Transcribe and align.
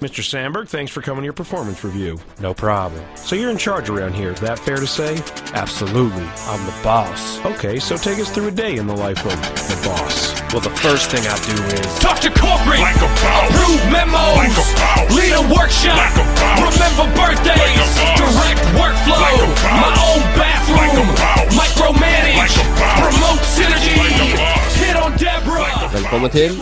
Mr. 0.00 0.22
Sandberg, 0.22 0.68
thanks 0.68 0.92
for 0.92 1.02
coming 1.02 1.22
to 1.22 1.24
your 1.24 1.32
performance 1.32 1.82
review. 1.82 2.16
No 2.38 2.54
problem. 2.54 3.02
So 3.16 3.34
you're 3.34 3.50
in 3.50 3.58
charge 3.58 3.88
around 3.90 4.14
here, 4.14 4.30
is 4.30 4.38
that 4.38 4.56
fair 4.60 4.76
to 4.76 4.86
say? 4.86 5.18
Absolutely. 5.54 6.22
I'm 6.46 6.62
the 6.66 6.74
boss. 6.84 7.44
Okay, 7.44 7.80
so 7.80 7.96
take 7.96 8.20
us 8.20 8.30
through 8.30 8.46
a 8.46 8.50
day 8.52 8.76
in 8.76 8.86
the 8.86 8.94
life 8.94 9.18
of 9.26 9.34
the 9.34 9.74
boss. 9.82 10.38
Well, 10.54 10.62
the 10.62 10.70
first 10.70 11.10
thing 11.10 11.26
I 11.26 11.34
do 11.42 11.58
is 11.74 11.98
Talk 11.98 12.20
to 12.22 12.30
corporate. 12.30 12.78
Like 12.78 12.94
a 12.94 13.10
boss. 13.10 13.50
Approve 13.50 13.82
memos. 13.90 14.38
Like 14.38 14.54
a 14.54 14.66
boss. 14.78 15.18
Lead 15.18 15.34
a 15.34 15.42
workshop. 15.50 15.98
Like 15.98 16.14
a 16.14 16.26
boss. 16.30 16.78
Remember 16.78 17.06
birthdays. 17.18 17.58
Like 17.58 17.74
a 17.74 17.86
boss. 17.98 18.22
Direct 18.22 18.62
workflow. 18.78 19.18
Like 19.18 19.42
a 19.42 19.50
boss. 19.50 19.82
My 19.82 19.92
own 19.98 20.22
bathroom. 20.38 20.78
Like 20.78 20.94
a 20.94 21.04
boss. 21.10 21.58
Micromanage. 21.58 22.38
Like 22.38 22.54
a 22.54 22.66
boss. 22.78 23.02
Promote 23.02 23.42
synergy. 23.50 23.98
Like 23.98 24.14
a 24.14 24.26
boss. 24.38 24.78
Hit 24.78 24.94
on 24.94 25.10
Deborah. 25.18 25.90
Velkommen 25.90 26.30
til 26.30 26.54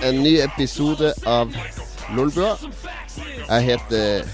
en 0.00 0.22
ny 0.24 0.40
episode 0.40 1.12
av 1.28 1.52
Lolbua. 2.16 2.56
Jeg 3.48 3.62
heter 3.64 4.24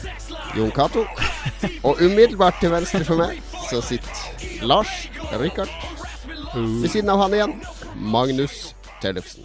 Jon 0.56 0.70
Cato. 0.70 1.04
Og 1.82 1.96
umiddelbart 2.00 2.56
til 2.60 2.72
venstre 2.72 3.04
for 3.04 3.20
meg 3.20 3.40
så 3.70 3.80
sitter 3.84 4.66
Lars 4.66 5.10
Rikard. 5.40 5.70
Ved 6.54 6.88
siden 6.88 7.10
av 7.12 7.20
han 7.24 7.36
igjen 7.36 7.54
Magnus 7.96 8.74
Tellefsen. 9.02 9.44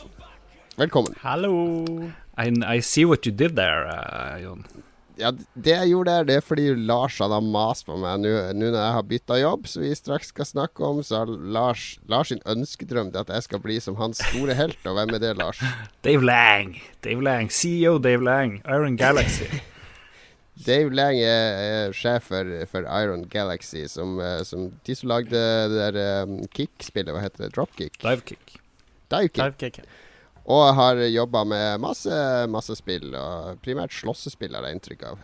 Velkommen. 0.77 1.15
Hallo. 1.21 1.51
I, 2.37 2.47
I 2.77 2.79
see 2.79 3.05
what 3.05 3.25
you 3.25 3.31
did 3.35 3.55
there, 3.55 3.85
uh, 3.87 4.39
Jon. 4.41 4.65
Ja, 5.21 5.31
Det 5.53 5.73
jeg 5.75 5.91
gjorde 5.91 6.11
der, 6.15 6.27
det 6.27 6.35
er 6.39 6.45
fordi 6.45 6.67
Lars 6.75 7.19
han 7.21 7.33
har 7.35 7.43
mast 7.45 7.85
på 7.87 7.97
meg 8.01 8.23
nå 8.23 8.31
nå 8.57 8.71
når 8.71 8.79
jeg 8.79 8.95
har 8.97 9.07
bytta 9.11 9.39
jobb, 9.41 9.67
som 9.69 9.85
vi 9.85 9.93
straks 9.97 10.31
skal 10.33 10.47
snakke 10.49 10.85
om. 10.87 11.01
Så 11.05 11.21
har 11.21 11.31
Lars, 11.31 11.99
Lars 12.09 12.31
sin 12.33 12.41
ønskedrøm 12.49 13.11
til 13.13 13.21
at 13.23 13.33
jeg 13.35 13.47
skal 13.47 13.61
bli 13.63 13.79
som 13.83 13.99
hans 14.01 14.23
store 14.31 14.57
helt. 14.57 14.79
Og 14.85 14.97
hvem 14.97 15.17
er 15.17 15.23
det, 15.23 15.35
Lars? 15.39 15.61
Dave 16.07 16.25
Lang. 16.25 16.77
Dave 17.05 17.21
Lang. 17.23 17.51
CEO 17.53 17.99
Dave 18.01 18.25
Lang. 18.25 18.59
Iron 18.65 18.97
Galaxy. 18.97 19.49
Dave 20.65 20.93
Lang 20.93 21.17
er, 21.17 21.61
er 21.65 21.95
sjef 21.95 22.27
for, 22.29 22.49
for 22.69 22.85
Iron 23.01 23.23
Galaxy, 23.29 23.85
som, 23.89 24.19
eh, 24.21 24.41
som 24.45 24.69
de 24.85 24.95
som 24.97 25.09
lagde 25.09 25.31
det 25.31 25.87
der 25.95 26.25
um, 26.27 26.41
Kick-spillet, 26.53 27.13
hva 27.15 27.23
heter 27.23 27.47
det? 27.47 27.53
Dropkick? 27.55 27.97
Divekick. 28.03 28.57
Divekick. 29.11 29.79
Og 30.49 30.63
har 30.77 31.01
jobba 31.05 31.43
med 31.45 31.83
masse, 31.83 32.15
masse 32.49 32.75
spill, 32.79 33.11
og 33.17 33.61
primært 33.65 33.93
slåssespill, 33.93 34.55
har 34.57 34.65
jeg 34.65 34.79
inntrykk 34.79 35.05
av. 35.11 35.21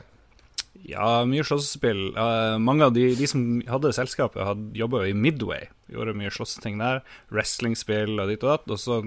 Ja, 0.85 1.25
mye 1.25 1.43
slåssespill. 1.45 2.11
Uh, 2.13 2.57
mange 2.61 2.85
av 2.85 2.93
de, 2.93 3.09
de 3.17 3.27
som 3.29 3.43
hadde 3.69 3.95
selskapet, 3.97 4.43
hadde 4.45 4.77
jobba 4.77 5.03
jo 5.03 5.11
i 5.11 5.17
Midway. 5.17 5.69
Gjorde 5.91 6.15
mye 6.19 6.33
slåsseting 6.33 6.77
der. 6.81 7.01
Wrestlingspill 7.33 8.19
og 8.21 8.29
ditt 8.31 8.45
og 8.45 8.53
datt. 8.53 8.69
Og 8.75 8.81
så 8.81 8.99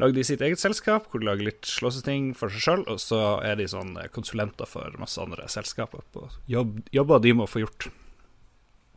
lagde 0.00 0.18
de 0.18 0.26
sitt 0.26 0.42
eget 0.44 0.60
selskap, 0.60 1.06
hvor 1.10 1.22
de 1.22 1.28
lager 1.28 1.46
litt 1.46 1.68
slåsseting 1.68 2.32
for 2.36 2.52
seg 2.52 2.64
sjøl. 2.64 2.82
Og 2.92 2.98
så 3.02 3.20
er 3.46 3.60
de 3.60 3.68
sånn 3.70 3.94
konsulenter 4.16 4.68
for 4.68 4.98
masse 5.00 5.20
andre 5.22 5.46
selskaper 5.52 6.02
jobb, 6.50 6.80
jobber 6.94 7.22
de 7.22 7.36
må 7.36 7.46
få 7.50 7.64
gjort. 7.64 7.88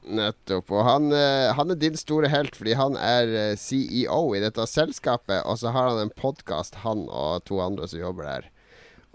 Nettopp. 0.10 0.72
Og 0.74 0.86
han, 0.88 1.12
eh, 1.14 1.50
han 1.56 1.72
er 1.72 1.80
din 1.80 1.98
store 2.00 2.30
helt 2.32 2.58
fordi 2.58 2.76
han 2.78 2.98
er 2.98 3.34
eh, 3.34 3.58
CEO 3.60 4.22
i 4.36 4.42
dette 4.44 4.66
selskapet, 4.70 5.44
og 5.46 5.60
så 5.62 5.74
har 5.76 5.92
han 5.92 6.06
en 6.06 6.16
podkast, 6.18 6.82
han 6.86 7.06
og 7.08 7.46
to 7.50 7.62
andre 7.64 7.90
som 7.90 8.02
jobber 8.02 8.28
der. 8.28 8.50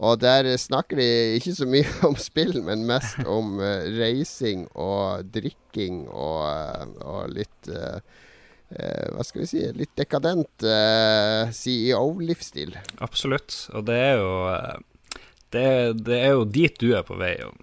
Og 0.04 0.18
der 0.18 0.48
snakker 0.58 0.98
de 0.98 1.08
ikke 1.38 1.54
så 1.54 1.66
mye 1.70 1.90
om 2.08 2.16
spill, 2.18 2.58
men 2.66 2.86
mest 2.88 3.20
om 3.30 3.60
uh, 3.62 3.86
reising 3.94 4.66
og 4.74 5.28
drikking 5.34 6.04
og, 6.08 6.40
uh, 6.50 6.96
og 7.04 7.34
litt 7.34 7.70
uh, 7.70 8.00
Hva 8.74 9.22
skal 9.22 9.44
vi 9.44 9.46
si 9.46 9.60
Litt 9.76 9.92
dekadent 9.94 10.64
CEO-livsstil. 11.54 12.72
Absolutt. 13.04 13.54
Og 13.76 13.84
det 13.86 13.98
er 14.00 14.16
jo 14.18 14.32
det, 15.54 15.68
det, 16.00 16.16
er 16.18 16.32
jo 16.32 16.48
dit 16.48 16.80
du 16.82 16.88
er 16.96 17.04
på 17.06 17.14
vei, 17.20 17.36
Jon, 17.38 17.60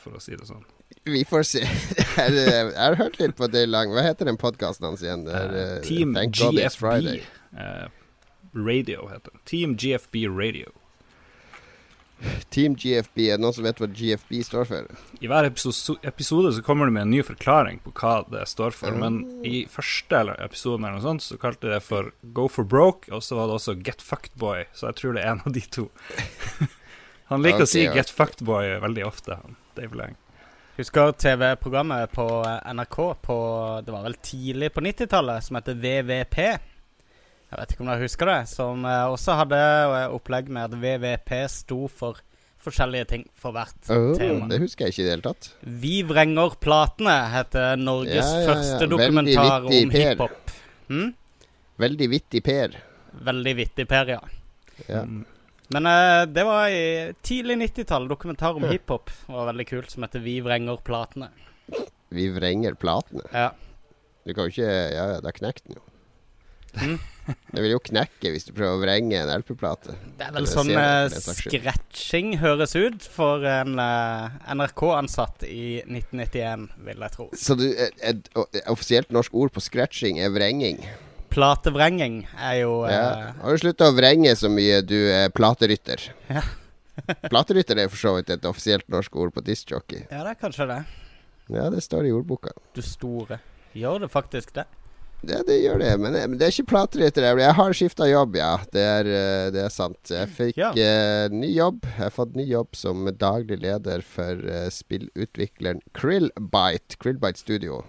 for 0.00 0.16
å 0.16 0.22
si 0.24 0.38
det 0.38 0.48
sånn. 0.48 0.64
Vi 1.08 1.24
får 1.28 1.46
se. 1.48 1.64
jeg 2.16 2.72
har 2.76 2.98
hørt 3.00 3.18
litt 3.20 3.36
på 3.38 3.48
Dale 3.50 3.70
Lang. 3.70 3.94
Hva 3.94 4.04
heter 4.06 4.28
den 4.30 4.40
podkasten 4.40 4.90
hans 4.90 5.04
igjen? 5.04 5.26
Uh, 5.28 5.78
Team 5.86 6.14
GFB 6.14 7.22
Radio 8.58 9.08
heter 9.08 9.30
den. 9.30 9.40
Team 9.44 9.76
GFB 9.76 10.28
Radio. 10.28 10.72
Team 12.50 12.74
GFB, 12.74 13.28
er 13.28 13.36
det 13.36 13.42
noen 13.44 13.54
som 13.54 13.66
vet 13.66 13.78
hva 13.78 13.86
GFB 13.94 14.40
står 14.42 14.66
for? 14.66 14.86
I 15.22 15.28
hver 15.30 15.46
episode 15.46 16.50
så 16.56 16.64
kommer 16.66 16.88
det 16.88 16.96
med 16.96 17.04
en 17.06 17.12
ny 17.14 17.20
forklaring 17.22 17.78
på 17.84 17.92
hva 18.00 18.24
det 18.32 18.42
står 18.50 18.74
for. 18.74 18.94
Mm. 18.94 19.04
Men 19.04 19.46
i 19.46 19.60
første 19.70 20.24
episode 20.34 20.80
eller 20.80 20.98
noe 20.98 21.04
sånt 21.04 21.22
så 21.22 21.38
kalte 21.38 21.70
det 21.70 21.80
for 21.86 22.10
Go 22.34 22.48
for 22.50 22.66
broke, 22.66 23.06
og 23.14 23.22
så 23.22 23.38
var 23.38 23.46
det 23.46 23.60
også 23.60 23.76
Get 23.86 24.02
fucked 24.02 24.34
boy. 24.40 24.66
Så 24.74 24.90
jeg 24.90 24.98
tror 24.98 25.14
det 25.14 25.22
er 25.22 25.36
en 25.36 25.44
av 25.46 25.54
de 25.54 25.62
to. 25.78 25.86
han 27.30 27.46
liker 27.46 27.62
okay, 27.62 27.68
å 27.68 27.74
si 27.76 27.84
okay. 27.86 28.00
Get 28.00 28.10
fucked 28.10 28.42
boy 28.48 28.74
veldig 28.82 29.06
ofte, 29.06 29.38
han 29.38 29.60
Dave 29.78 29.94
Lang. 29.94 30.18
Husker 30.78 31.12
TV-programmet 31.12 32.12
på 32.12 32.24
NRK 32.74 32.96
på 33.22 33.36
Det 33.86 33.90
var 33.92 34.04
vel 34.04 34.14
tidlig 34.14 34.68
på 34.72 34.80
90-tallet, 34.80 35.42
som 35.44 35.56
heter 35.58 35.74
VVP. 35.74 36.36
Jeg 37.48 37.58
vet 37.58 37.72
ikke 37.72 37.82
om 37.82 37.88
dere 37.90 38.04
husker 38.04 38.30
det. 38.30 38.36
Som 38.46 38.84
også 38.86 39.34
hadde 39.40 39.58
opplegg 40.14 40.52
med 40.54 40.68
at 40.68 40.76
VVP 40.78 41.32
sto 41.50 41.80
for 41.90 42.20
forskjellige 42.62 43.08
ting 43.10 43.24
for 43.34 43.56
hvert 43.56 43.90
oh, 43.90 44.12
tema. 44.20 44.46
Det 44.52 44.60
husker 44.62 44.86
jeg 44.86 44.94
ikke 44.94 45.02
i 45.02 45.08
det 45.08 45.14
hele 45.16 45.26
tatt. 45.26 45.48
Vi 45.82 45.96
vrenger 46.06 46.54
platene 46.62 47.16
heter 47.32 47.74
Norges 47.82 48.14
ja, 48.22 48.28
ja, 48.28 48.44
ja. 48.44 48.52
første 48.52 48.88
dokumentar 48.94 49.66
om 49.66 49.96
hiphop. 49.96 50.54
Hmm? 50.92 51.10
Veldig 51.82 52.10
vittig 52.14 52.44
Per. 52.46 52.78
Veldig 53.26 53.56
vittig 53.64 53.88
Per, 53.90 54.14
ja. 54.14 54.22
ja. 54.86 55.02
Men 55.74 55.86
uh, 55.86 56.24
det 56.28 56.44
var 56.48 56.72
i 56.72 57.12
tidlig 57.22 57.58
90-tall. 57.62 58.08
Dokumentar 58.08 58.56
om 58.56 58.64
hiphop 58.68 59.12
var 59.26 59.50
veldig 59.50 59.68
kult, 59.68 59.90
som 59.92 60.06
heter 60.06 60.24
Vi 60.24 60.38
vrenger 60.44 60.80
platene. 60.84 61.30
Vi 62.08 62.28
vrenger 62.32 62.78
platene? 62.80 63.26
Ja. 63.32 63.52
Du 64.24 64.34
kan 64.34 64.48
jo 64.48 64.54
ikke 64.54 64.68
Ja, 64.68 65.04
ja, 65.14 65.20
da 65.24 65.32
knekk 65.32 65.62
den 65.66 65.78
jo. 65.78 65.84
Mm. 66.78 66.98
Det 67.52 67.60
vil 67.60 67.74
jo 67.74 67.80
knekke 67.84 68.30
hvis 68.32 68.46
du 68.48 68.54
prøver 68.56 68.76
å 68.76 68.80
vrenge 68.80 69.18
en 69.20 69.30
LP-plate. 69.42 69.96
Det 70.16 70.28
er 70.28 70.32
vel 70.36 70.48
sånn 70.48 70.70
uh, 70.72 71.08
scratching 71.12 72.38
høres 72.40 72.72
ut 72.76 73.04
for 73.04 73.44
en 73.44 73.76
uh, 73.76 74.32
NRK-ansatt 74.54 75.44
i 75.48 75.82
1991, 75.84 76.68
vil 76.86 77.04
jeg 77.04 77.14
tro. 77.16 77.28
Så 77.36 77.56
du, 77.58 77.66
et, 77.72 78.00
et, 78.00 78.30
et, 78.32 78.62
offisielt 78.72 79.12
norsk 79.12 79.36
ord 79.36 79.52
på 79.52 79.64
scratching 79.64 80.22
er 80.24 80.32
vrenging? 80.32 80.80
Platevrenging 81.38 82.22
er 82.34 82.56
jo 82.64 82.80
uh, 82.82 82.90
ja. 82.90 83.10
Har 83.38 83.54
du 83.54 83.62
slutta 83.62 83.92
å 83.92 83.94
vrenge 83.94 84.32
så 84.38 84.50
mye, 84.50 84.80
du 84.82 84.96
er 84.96 85.30
platerytter? 85.30 86.08
Ja. 86.26 86.42
platerytter 87.32 87.78
er 87.78 87.92
for 87.92 88.00
så 88.00 88.16
vidt 88.16 88.32
et 88.34 88.48
offisielt 88.48 88.88
norsk 88.90 89.14
ord 89.22 89.36
på 89.36 89.44
discjockey. 89.46 90.02
Ja, 90.10 90.24
det 90.26 90.34
er 90.34 90.40
kanskje 90.40 90.66
det. 90.66 90.80
Ja, 91.54 91.68
det 91.70 91.84
står 91.86 92.08
i 92.08 92.12
ordboka. 92.12 92.50
Du 92.74 92.82
store. 92.82 93.38
Gjør 93.78 94.02
det 94.02 94.10
faktisk 94.10 94.50
det? 94.58 94.66
Ja, 95.26 95.40
det 95.46 95.60
gjør 95.60 95.80
det, 95.82 95.92
men, 95.98 96.14
men 96.14 96.34
det 96.38 96.46
er 96.46 96.52
ikke 96.54 96.72
platerytter. 96.72 97.24
Jeg 97.42 97.54
har 97.58 97.72
skifta 97.74 98.06
jobb, 98.06 98.36
ja. 98.38 98.52
Det 98.74 98.82
er, 98.82 99.08
det 99.54 99.62
er, 99.64 99.72
sant. 99.74 99.98
Jeg 100.10 100.30
fikk 100.34 100.58
ja. 100.58 100.72
uh, 100.74 101.34
ny 101.34 101.52
jobb. 101.54 101.86
Jeg 101.86 102.04
har 102.04 102.14
fått 102.14 102.34
ny 102.38 102.46
jobb 102.46 102.78
som 102.78 103.06
daglig 103.18 103.60
leder 103.62 104.02
for 104.06 104.42
uh, 104.42 104.66
spillutvikleren 104.74 105.82
Krillbite. 105.98 106.98
Krillbite 107.02 107.42
Studio. 107.46 107.82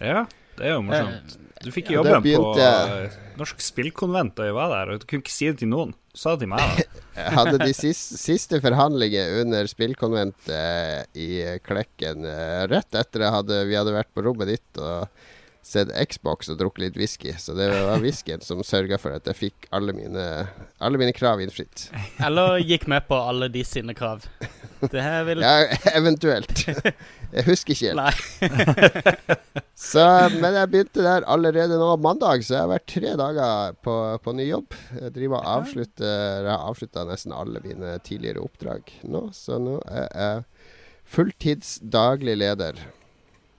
Ja, 0.00 0.26
det 0.58 0.68
er 0.68 0.76
jo 0.76 0.84
morsomt. 0.88 1.38
Du 1.62 1.70
fikk 1.74 1.92
ja, 1.92 2.00
jobben 2.00 2.24
begynte... 2.24 2.68
på 2.86 3.38
Norsk 3.42 3.62
Spillkonvent 3.64 4.34
da 4.38 4.48
jeg 4.48 4.56
var 4.56 4.72
der, 4.74 4.94
og 4.94 5.02
du 5.02 5.06
kunne 5.08 5.24
ikke 5.24 5.34
si 5.34 5.50
det 5.50 5.60
til 5.62 5.70
noen. 5.72 5.92
Du 6.12 6.20
sa 6.20 6.34
det 6.34 6.44
til 6.44 6.52
meg. 6.52 6.82
jeg 7.20 7.36
hadde 7.38 7.58
de 7.62 7.70
siste, 7.76 8.18
siste 8.20 8.62
forhandlinger 8.64 9.38
under 9.42 9.70
Spillkonventet 9.70 11.18
i 11.18 11.30
Klekken 11.64 12.26
rett 12.72 12.98
etter 12.98 13.28
hadde, 13.32 13.62
vi 13.70 13.78
hadde 13.78 13.94
vært 13.94 14.12
på 14.14 14.26
rommet 14.26 14.52
ditt. 14.52 14.82
og 14.82 15.06
sett 15.62 15.92
Xbox 16.10 16.50
og 16.50 16.58
drukket 16.60 16.82
litt 16.84 16.98
whisky. 16.98 17.34
Så 17.38 17.54
det 17.56 17.68
var 17.70 18.02
whiskyen 18.02 18.42
som 18.44 18.62
sørga 18.66 18.98
for 19.00 19.14
at 19.16 19.28
jeg 19.30 19.38
fikk 19.38 19.68
alle 19.74 19.94
mine, 19.96 20.26
alle 20.82 21.00
mine 21.00 21.14
krav 21.16 21.42
innfridd. 21.42 21.86
Eller 22.22 22.58
gikk 22.66 22.88
med 22.90 23.06
på 23.08 23.18
alle 23.18 23.48
de 23.52 23.64
sine 23.66 23.94
krav. 23.96 24.26
Det 24.82 24.98
her 24.98 25.22
vil 25.28 25.44
Ja, 25.44 25.70
eventuelt. 25.94 26.66
Jeg 27.32 27.46
husker 27.46 27.72
ikke 27.74 27.92
helt. 27.92 28.08
Så, 29.82 30.02
men 30.38 30.54
jeg 30.54 30.68
begynte 30.70 31.02
der 31.02 31.24
allerede 31.26 31.78
nå 31.80 31.88
mandag, 31.98 32.44
så 32.44 32.54
jeg 32.54 32.62
har 32.62 32.70
vært 32.70 32.86
tre 32.92 33.14
dager 33.18 33.76
på, 33.82 33.94
på 34.22 34.34
ny 34.36 34.44
jobb. 34.46 34.76
Jeg 35.00 35.14
driver 35.16 35.40
og 35.40 35.48
avslutter 35.56 36.12
Jeg 36.12 36.50
har 36.52 36.66
avslutta 36.68 37.06
nesten 37.08 37.34
alle 37.34 37.62
mine 37.64 37.96
tidligere 38.06 38.44
oppdrag 38.44 38.92
nå, 39.10 39.24
så 39.34 39.58
nå 39.58 39.80
er 39.90 40.06
jeg 40.06 40.44
fulltids 41.12 41.78
daglig 41.82 42.36
leder. 42.38 42.78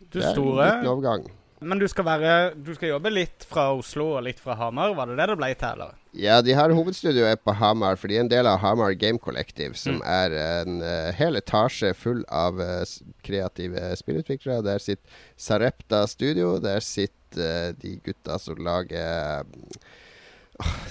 Du 0.05 0.19
det 0.21 0.29
er 0.29 0.37
store. 0.37 0.53
en 0.53 0.77
liten 0.77 0.91
overgang. 0.93 1.27
Men 1.63 1.79
du 1.81 1.87
skal, 1.89 2.05
være, 2.07 2.33
du 2.59 2.73
skal 2.75 2.93
jobbe 2.93 3.11
litt 3.13 3.45
fra 3.49 3.69
Oslo 3.75 4.11
og 4.17 4.25
litt 4.27 4.41
fra 4.41 4.57
Hamar, 4.59 4.93
var 4.97 5.09
det 5.09 5.17
det 5.19 5.29
det 5.31 5.37
ble 5.39 5.49
til, 5.55 5.73
eller? 5.77 5.99
Ja, 6.13 6.41
de 6.45 6.53
har 6.53 6.73
hovedstudioet 6.75 7.41
på 7.41 7.55
Hamar, 7.57 7.97
for 7.97 8.11
de 8.11 8.19
er 8.19 8.25
en 8.25 8.29
del 8.29 8.45
av 8.49 8.59
Hamar 8.61 8.93
Game 8.99 9.17
Collective, 9.21 9.73
som 9.79 9.97
mm. 9.97 10.03
er 10.05 10.35
en 10.43 10.77
uh, 10.83 11.09
hel 11.17 11.39
etasje 11.39 11.93
full 11.97 12.21
av 12.29 12.61
uh, 12.61 12.83
kreative 13.25 13.89
spillutviklere. 13.97 14.61
Der 14.67 14.83
sitter 14.83 15.25
Sarepta 15.39 16.03
Studio, 16.11 16.59
der 16.61 16.85
sitter 16.85 17.71
uh, 17.71 17.73
de 17.81 17.95
gutta 18.05 18.37
som 18.41 18.61
lager 18.61 19.47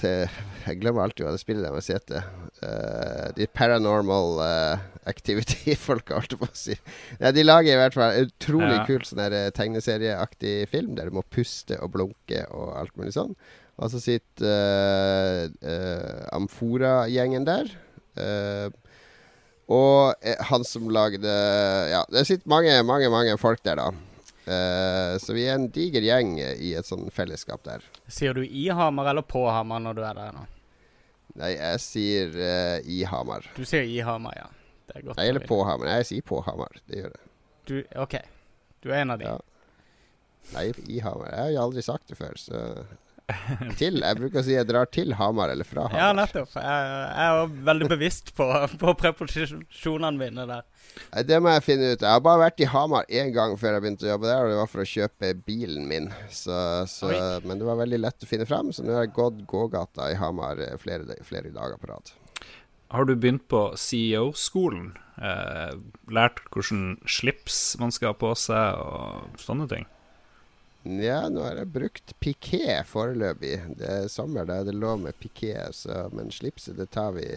det, 0.01 0.29
Jeg 0.65 0.79
glemmer 0.79 1.03
alltid 1.03 1.25
hva 1.25 1.33
det 1.35 1.41
spillet 1.41 1.65
der 1.65 1.95
heter. 1.95 2.27
Uh, 2.63 3.29
de 3.35 3.47
paranormal 3.51 4.37
uh, 4.39 4.83
activity-folka, 5.09 6.19
holdt 6.19 6.35
jeg 6.35 6.41
på 6.43 6.47
å 6.49 6.55
si. 6.57 6.77
Ja, 7.19 7.31
de 7.35 7.43
lager 7.43 7.73
i 7.75 7.79
hvert 7.81 7.97
fall 7.97 8.15
en 8.15 8.29
utrolig 8.29 8.77
Ja. 8.77 8.85
kul 8.87 9.03
sånn 9.07 9.23
eh, 9.25 9.49
tegneserieaktig 9.55 10.53
film 10.71 10.93
der 10.95 11.09
du 11.09 11.17
må 11.17 11.25
puste 11.27 11.75
og 11.83 11.91
blunke 11.95 12.45
og 12.51 12.77
alt 12.79 12.95
mulig 12.99 13.15
sånn. 13.15 13.35
Og 13.81 13.89
så 13.91 13.99
sitter 14.03 14.47
uh, 14.47 15.43
uh, 15.65 16.37
Amfora-gjengen 16.37 17.47
der. 17.49 17.73
Og 19.71 20.15
eh, 20.21 20.39
han 20.49 20.65
som 20.67 20.89
lagde 20.91 21.29
Ja, 21.91 22.03
det 22.11 22.25
sitter 22.27 22.49
mange, 22.51 22.75
mange, 22.83 23.09
mange 23.13 23.37
folk 23.41 23.63
der, 23.65 23.79
da. 23.79 23.91
Eh, 24.45 25.17
så 25.23 25.35
vi 25.35 25.45
er 25.47 25.55
en 25.55 25.69
diger 25.71 26.03
gjeng 26.03 26.35
i 26.41 26.73
et 26.75 26.87
sånn 26.87 27.07
fellesskap 27.13 27.63
der. 27.67 27.85
Sier 28.11 28.35
du 28.35 28.43
i 28.43 28.67
Hamar 28.75 29.13
eller 29.13 29.23
på 29.23 29.45
Hamar 29.47 29.83
når 29.83 29.99
du 29.99 30.03
er 30.03 30.19
der 30.19 30.35
nå? 30.35 30.43
Nei, 31.39 31.55
jeg 31.55 31.79
sier 31.81 32.35
uh, 32.35 32.77
i 32.85 32.99
Hamar. 33.09 33.47
Du 33.55 33.63
sier 33.65 33.87
i 33.89 33.97
Hamar, 34.05 34.35
ja. 34.37 34.49
Det 34.85 34.99
er 34.99 35.05
godt. 35.07 35.17
Nei, 35.17 35.29
eller 35.31 35.47
på. 35.49 35.63
Hamar. 35.65 35.89
Jeg 35.95 36.09
sier 36.11 36.25
på 36.27 36.41
Hamar. 36.45 36.75
Det 36.85 36.99
gjør 36.99 37.15
jeg. 37.15 37.31
Du, 37.65 37.73
OK. 38.03 38.17
Du 38.83 38.91
er 38.91 38.99
en 39.01 39.15
av 39.15 39.21
de. 39.21 39.31
Ja. 39.31 39.39
Nei, 40.53 40.67
i 40.91 40.99
Hamar. 41.01 41.31
Jeg 41.31 41.39
har 41.39 41.53
jo 41.55 41.63
aldri 41.63 41.85
sagt 41.87 42.11
det 42.11 42.19
før, 42.19 42.37
så 42.37 42.59
Til. 43.79 44.01
Jeg 44.03 44.19
bruker 44.19 44.41
å 44.41 44.43
si 44.45 44.55
jeg 44.55 44.67
drar 44.67 44.89
til 44.91 45.13
Hamar 45.17 45.53
eller 45.53 45.67
fra 45.67 45.87
Hamar. 45.87 45.99
Ja, 46.01 46.09
nettopp. 46.17 46.51
Jeg, 46.59 46.87
jeg 47.07 47.27
er 47.29 47.53
veldig 47.69 47.89
bevisst 47.93 48.33
på, 48.37 48.47
på 48.81 48.95
preposisjonene 48.99 50.17
mine 50.19 50.47
der. 50.49 50.65
Det 51.25 51.39
må 51.41 51.53
jeg 51.55 51.65
finne 51.65 51.93
ut. 51.93 52.03
Jeg 52.03 52.09
har 52.09 52.23
bare 52.25 52.43
vært 52.43 52.61
i 52.61 52.69
Hamar 52.69 53.07
én 53.09 53.31
gang 53.33 53.55
før 53.59 53.77
jeg 53.77 53.85
begynte 53.85 54.07
å 54.07 54.11
jobbe 54.11 54.29
der, 54.29 54.43
og 54.43 54.51
det 54.51 54.59
var 54.59 54.73
for 54.73 54.83
å 54.83 54.89
kjøpe 54.89 55.31
bilen 55.47 55.87
min. 55.89 56.09
Så, 56.29 56.57
så, 56.91 57.13
men 57.47 57.61
det 57.61 57.69
var 57.69 57.79
veldig 57.79 58.01
lett 58.03 58.27
å 58.27 58.29
finne 58.29 58.49
fram, 58.49 58.73
så 58.75 58.85
nå 58.85 58.93
har 58.97 59.07
jeg 59.07 59.15
gått 59.15 59.39
gågata 59.49 60.11
i 60.11 60.19
Hamar 60.19 60.61
eh, 60.61 60.75
flere, 60.81 61.17
flere 61.25 61.53
dager 61.55 61.79
på 61.81 61.89
rad. 61.93 62.13
Har 62.93 63.07
du 63.09 63.15
begynt 63.17 63.47
på 63.49 63.71
CEO-skolen? 63.79 64.91
Eh, 65.17 65.73
lært 66.13 66.43
hvordan 66.53 66.99
slips 67.09 67.73
man 67.81 67.93
skal 67.93 68.11
ha 68.11 68.19
på 68.19 68.35
seg, 68.37 68.77
og 68.77 69.41
sånne 69.41 69.69
ting? 69.71 69.87
Ja, 70.83 71.21
nå 71.31 71.45
har 71.45 71.61
jeg 71.61 71.71
brukt 71.71 72.15
piké 72.19 72.81
foreløpig. 72.87 73.55
Det 73.79 73.87
er 73.87 74.09
sommer, 74.11 74.47
da 74.47 74.59
er 74.59 74.67
det 74.67 74.75
lov 74.75 74.99
med 75.05 75.15
piké, 75.21 75.55
men 76.11 76.33
slipset 76.33 76.75
det 76.79 76.89
tar 76.91 77.13
vi, 77.15 77.27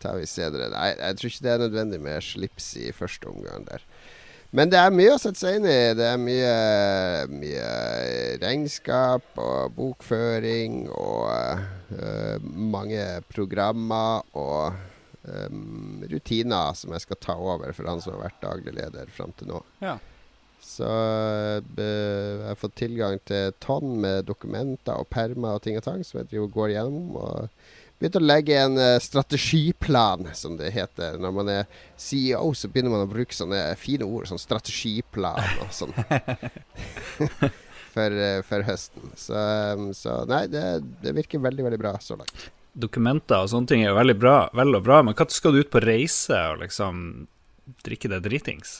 tar 0.00 0.16
vi 0.16 0.24
senere. 0.28 0.70
Nei, 0.72 0.94
jeg 0.96 1.18
tror 1.18 1.32
ikke 1.32 1.44
det 1.44 1.52
er 1.52 1.66
nødvendig 1.66 2.00
med 2.06 2.24
slips 2.24 2.70
i 2.80 2.88
første 2.96 3.28
omgang 3.28 3.68
der. 3.68 3.84
Men 4.56 4.70
det 4.72 4.78
er 4.80 4.94
mye 4.94 5.12
å 5.12 5.20
sette 5.20 5.42
seg 5.42 5.58
inn 5.58 5.68
i. 5.68 5.78
Det 5.92 6.06
er 6.08 6.20
mye, 6.22 6.52
mye 7.28 7.70
regnskap 8.40 9.36
og 9.44 9.74
bokføring 9.76 10.86
og 10.88 11.66
uh, 11.92 12.36
mange 12.40 13.04
programmer 13.28 14.24
og 14.32 14.72
um, 15.28 16.00
rutiner 16.08 16.72
som 16.80 16.96
jeg 16.96 17.04
skal 17.04 17.20
ta 17.20 17.36
over 17.36 17.76
for 17.76 17.92
han 17.92 18.00
som 18.00 18.16
har 18.16 18.30
vært 18.30 18.40
daglig 18.46 18.78
leder 18.80 19.12
fram 19.12 19.36
til 19.36 19.52
nå. 19.52 19.60
Ja. 19.84 19.98
Så 20.62 20.86
eh, 20.86 21.58
jeg 21.78 22.46
har 22.46 22.58
fått 22.58 22.78
tilgang 22.78 23.18
til 23.28 23.52
tonn 23.62 23.98
med 24.02 24.28
dokumenter 24.28 24.98
og 24.98 25.10
permer 25.12 25.58
og 25.58 25.64
ting 25.64 25.78
og 25.78 25.86
tang 25.86 26.02
som 26.06 26.20
jeg 26.20 26.32
driver 26.32 26.48
og 26.48 26.56
går 26.56 26.74
gjennom. 26.74 27.12
Og 27.18 27.48
begynt 27.98 28.18
å 28.18 28.22
legge 28.22 28.58
en 28.58 28.78
eh, 28.82 28.96
strategiplan, 29.02 30.28
som 30.38 30.58
det 30.58 30.72
heter. 30.74 31.18
Når 31.22 31.34
man 31.34 31.52
er 31.52 31.80
CEO, 31.98 32.52
så 32.54 32.70
begynner 32.70 32.94
man 32.94 33.06
å 33.06 33.10
bruke 33.10 33.34
sånne 33.34 33.62
fine 33.80 34.06
ord, 34.06 34.28
som 34.30 34.40
strategiplan 34.40 35.62
og 35.64 35.72
sånn. 35.74 35.94
for, 37.94 38.20
eh, 38.28 38.42
for 38.46 38.66
høsten. 38.68 39.10
Så, 39.18 39.40
så 39.98 40.20
nei, 40.30 40.44
det, 40.52 40.66
det 41.02 41.16
virker 41.16 41.42
veldig, 41.42 41.66
veldig 41.70 41.80
bra 41.80 41.96
så 42.02 42.18
langt. 42.20 42.50
Dokumenter 42.78 43.42
og 43.42 43.50
sånne 43.50 43.70
ting 43.70 43.82
er 43.82 43.90
jo 43.90 43.98
veldig 43.98 44.18
bra, 44.20 44.36
vel 44.54 44.78
og 44.78 44.86
bra, 44.86 45.00
men 45.02 45.16
når 45.18 45.34
skal 45.34 45.54
du 45.54 45.64
ut 45.64 45.72
på 45.72 45.82
reise 45.82 46.38
og 46.52 46.62
liksom 46.62 47.26
drikke 47.84 48.08
det 48.10 48.18
dritings? 48.24 48.70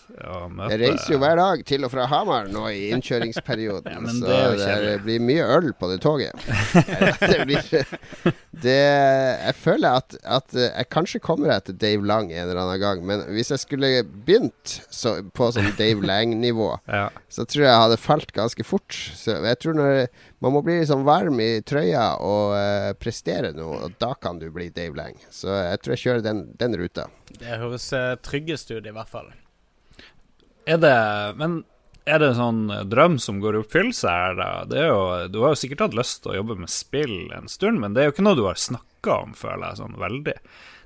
Møte 0.51 0.75
Jeg 0.75 0.81
reiser 0.83 1.13
jo 1.15 1.19
hver 1.23 1.37
dag 1.41 1.63
til 1.69 1.85
og 1.87 1.93
fra 1.93 2.07
Hamar 2.11 2.49
nå 2.53 2.65
i 2.73 2.89
innkjøringsperioden. 2.95 3.95
Ja, 4.29 4.51
så 4.59 4.67
det 4.67 4.79
det, 4.85 4.95
blir 5.05 5.23
mye 5.23 5.45
øl 5.59 5.71
på 5.79 5.89
det 5.91 6.01
toget. 6.05 6.33
det 7.31 7.39
blir 7.47 7.63
det, 8.63 8.77
Jeg 8.77 9.55
føler 9.59 9.99
at, 10.01 10.17
at 10.25 10.57
jeg 10.59 10.89
kanskje 10.93 11.21
kommer 11.25 11.53
etter 11.55 11.77
Dave 11.79 12.07
Lang 12.07 12.33
en 12.33 12.43
eller 12.45 12.63
annen 12.63 12.81
gang, 12.83 13.05
men 13.07 13.23
hvis 13.35 13.53
jeg 13.55 13.63
skulle 13.63 13.91
begynt 14.07 14.79
så, 14.91 15.19
på 15.37 15.51
sånn 15.55 15.71
Dave 15.79 16.05
Lang-nivå, 16.09 16.71
Ja. 16.99 17.09
så 17.31 17.45
tror 17.47 17.65
jeg 17.65 17.71
jeg 17.73 17.85
hadde 17.85 18.01
falt 18.03 18.33
ganske 18.37 18.65
fort. 18.67 18.97
Så 19.19 19.37
jeg 19.45 19.61
tror 19.63 19.77
når 19.79 19.95
Man 20.45 20.55
må 20.55 20.63
bli 20.63 20.77
liksom 20.79 21.03
varm 21.07 21.41
i 21.43 21.49
trøya 21.67 22.13
og 22.23 22.53
uh, 22.55 22.93
prestere 23.01 23.51
noe, 23.57 23.81
og 23.89 23.97
da 23.99 24.13
kan 24.23 24.39
du 24.39 24.47
bli 24.55 24.69
Dave 24.75 24.95
Lang. 24.95 25.19
Så 25.35 25.51
jeg 25.51 25.81
tror 25.83 25.97
jeg 25.97 26.05
kjører 26.05 26.23
den, 26.29 26.45
den 26.61 26.77
ruta. 26.79 27.09
Det 27.33 27.59
høres 27.59 27.89
uh, 27.97 28.15
tryggest 28.23 28.71
ut, 28.71 28.87
i 28.87 28.95
hvert 28.95 29.11
fall. 29.11 29.33
Er 30.69 30.79
det 30.79 30.95
Men 31.41 31.63
er 32.09 32.23
det 32.23 32.31
en 32.31 32.39
sånn 32.39 32.89
drøm 32.89 33.19
som 33.21 33.41
går 33.43 33.57
i 33.57 33.61
oppfyllelse 33.65 34.15
her, 34.15 34.39
da? 34.39 34.49
Jo, 34.73 35.01
du 35.29 35.43
har 35.43 35.53
jo 35.53 35.61
sikkert 35.61 35.89
hatt 35.89 35.97
lyst 35.99 36.23
til 36.23 36.33
å 36.33 36.39
jobbe 36.39 36.57
med 36.63 36.73
spill 36.73 37.33
en 37.37 37.51
stund, 37.53 37.83
men 37.83 37.93
det 37.93 38.03
er 38.03 38.09
jo 38.09 38.15
ikke 38.15 38.25
noe 38.25 38.39
du 38.39 38.47
har 38.47 38.61
snakka 38.61 39.17
om, 39.27 39.35
føler 39.37 39.67
jeg, 39.67 39.81
sånn 39.83 39.99
veldig. 40.01 40.37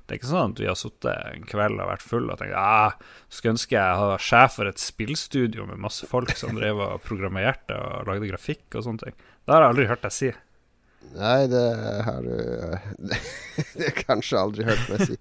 Det 0.03 0.11
er 0.11 0.19
ikke 0.19 0.31
sånn 0.33 0.51
at 0.51 0.59
vi 0.59 0.67
har 0.67 0.75
sittet 0.75 1.29
en 1.29 1.45
kveld 1.47 1.79
og 1.79 1.87
vært 1.93 2.03
full 2.03 2.25
og 2.27 2.41
tenkt 2.41 2.57
ah, 2.59 2.97
skulle 3.31 3.53
ønske 3.55 3.77
jeg 3.77 4.01
var 4.01 4.25
sjef 4.25 4.57
for 4.57 4.67
et 4.67 4.81
spillstudio 4.83 5.67
med 5.69 5.79
masse 5.85 6.09
folk 6.09 6.33
som 6.35 6.57
drev 6.59 6.81
og 6.83 7.05
programmerte 7.05 7.77
og 7.79 8.09
lagde 8.09 8.27
grafikk 8.33 8.75
og 8.75 8.83
sånne 8.89 9.05
ting. 9.05 9.15
Det 9.43 9.51
har 9.53 9.65
jeg 9.65 9.73
aldri 9.73 9.87
hørt 9.89 10.05
deg 10.05 10.15
si. 10.15 10.33
Nei, 11.13 11.39
det 11.51 11.65
har 12.07 12.21
du 12.23 12.35
Det 13.03 13.17
har 13.17 13.89
jeg 13.89 14.05
kanskje 14.05 14.39
aldri 14.39 14.67
hørt 14.69 14.87
meg 14.91 15.09
si. 15.11 15.17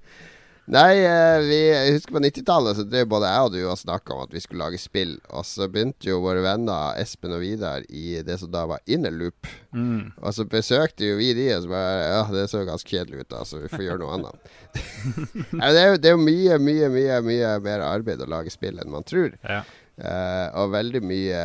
Nei, 0.71 1.03
eh, 1.03 1.41
vi, 1.43 1.57
jeg 1.67 1.95
husker 1.97 2.15
på 2.15 2.21
90-tallet 2.23 2.79
så 2.79 2.85
drev 2.87 3.09
både 3.11 3.27
jeg 3.33 3.47
og 3.49 3.51
du 3.51 3.59
og 3.67 3.81
snakka 3.81 4.15
om 4.15 4.21
at 4.23 4.35
vi 4.35 4.43
skulle 4.45 4.63
lage 4.63 4.79
spill. 4.79 5.17
Og 5.35 5.43
så 5.47 5.67
begynte 5.67 6.07
jo 6.07 6.21
våre 6.23 6.45
venner 6.45 6.95
Espen 7.03 7.35
og 7.35 7.43
Vidar 7.43 7.83
i 7.91 8.21
det 8.23 8.39
som 8.39 8.53
da 8.53 8.63
var 8.71 8.85
Innerloop. 8.87 9.51
Mm. 9.75 10.15
Og 10.23 10.37
så 10.37 10.47
besøkte 10.47 11.09
jo 11.11 11.19
vi 11.19 11.33
de, 11.35 11.49
og 11.57 11.67
så 11.67 11.73
bare 11.73 11.99
Ja, 12.07 12.23
det 12.31 12.47
så 12.53 12.63
ganske 12.69 12.95
kjedelig 12.95 13.25
ut, 13.25 13.31
da, 13.35 13.43
så 13.49 13.65
vi 13.65 13.73
får 13.75 13.85
gjøre 13.89 14.05
noe 14.05 14.21
annet. 14.21 14.53
Nei, 15.59 15.73
det, 15.75 15.83
er 15.83 15.91
jo, 15.91 15.99
det 15.99 16.13
er 16.13 16.17
jo 16.17 16.23
mye, 16.23 16.61
mye, 16.63 16.93
mye, 16.95 17.21
mye 17.27 17.55
mer 17.67 17.87
arbeid 17.91 18.23
å 18.23 18.31
lage 18.31 18.55
spill 18.55 18.79
enn 18.79 18.95
man 18.95 19.09
tror. 19.09 19.35
Ja. 19.43 19.65
Eh, 20.01 20.47
og 20.57 20.71
veldig 20.73 21.03
mye 21.05 21.41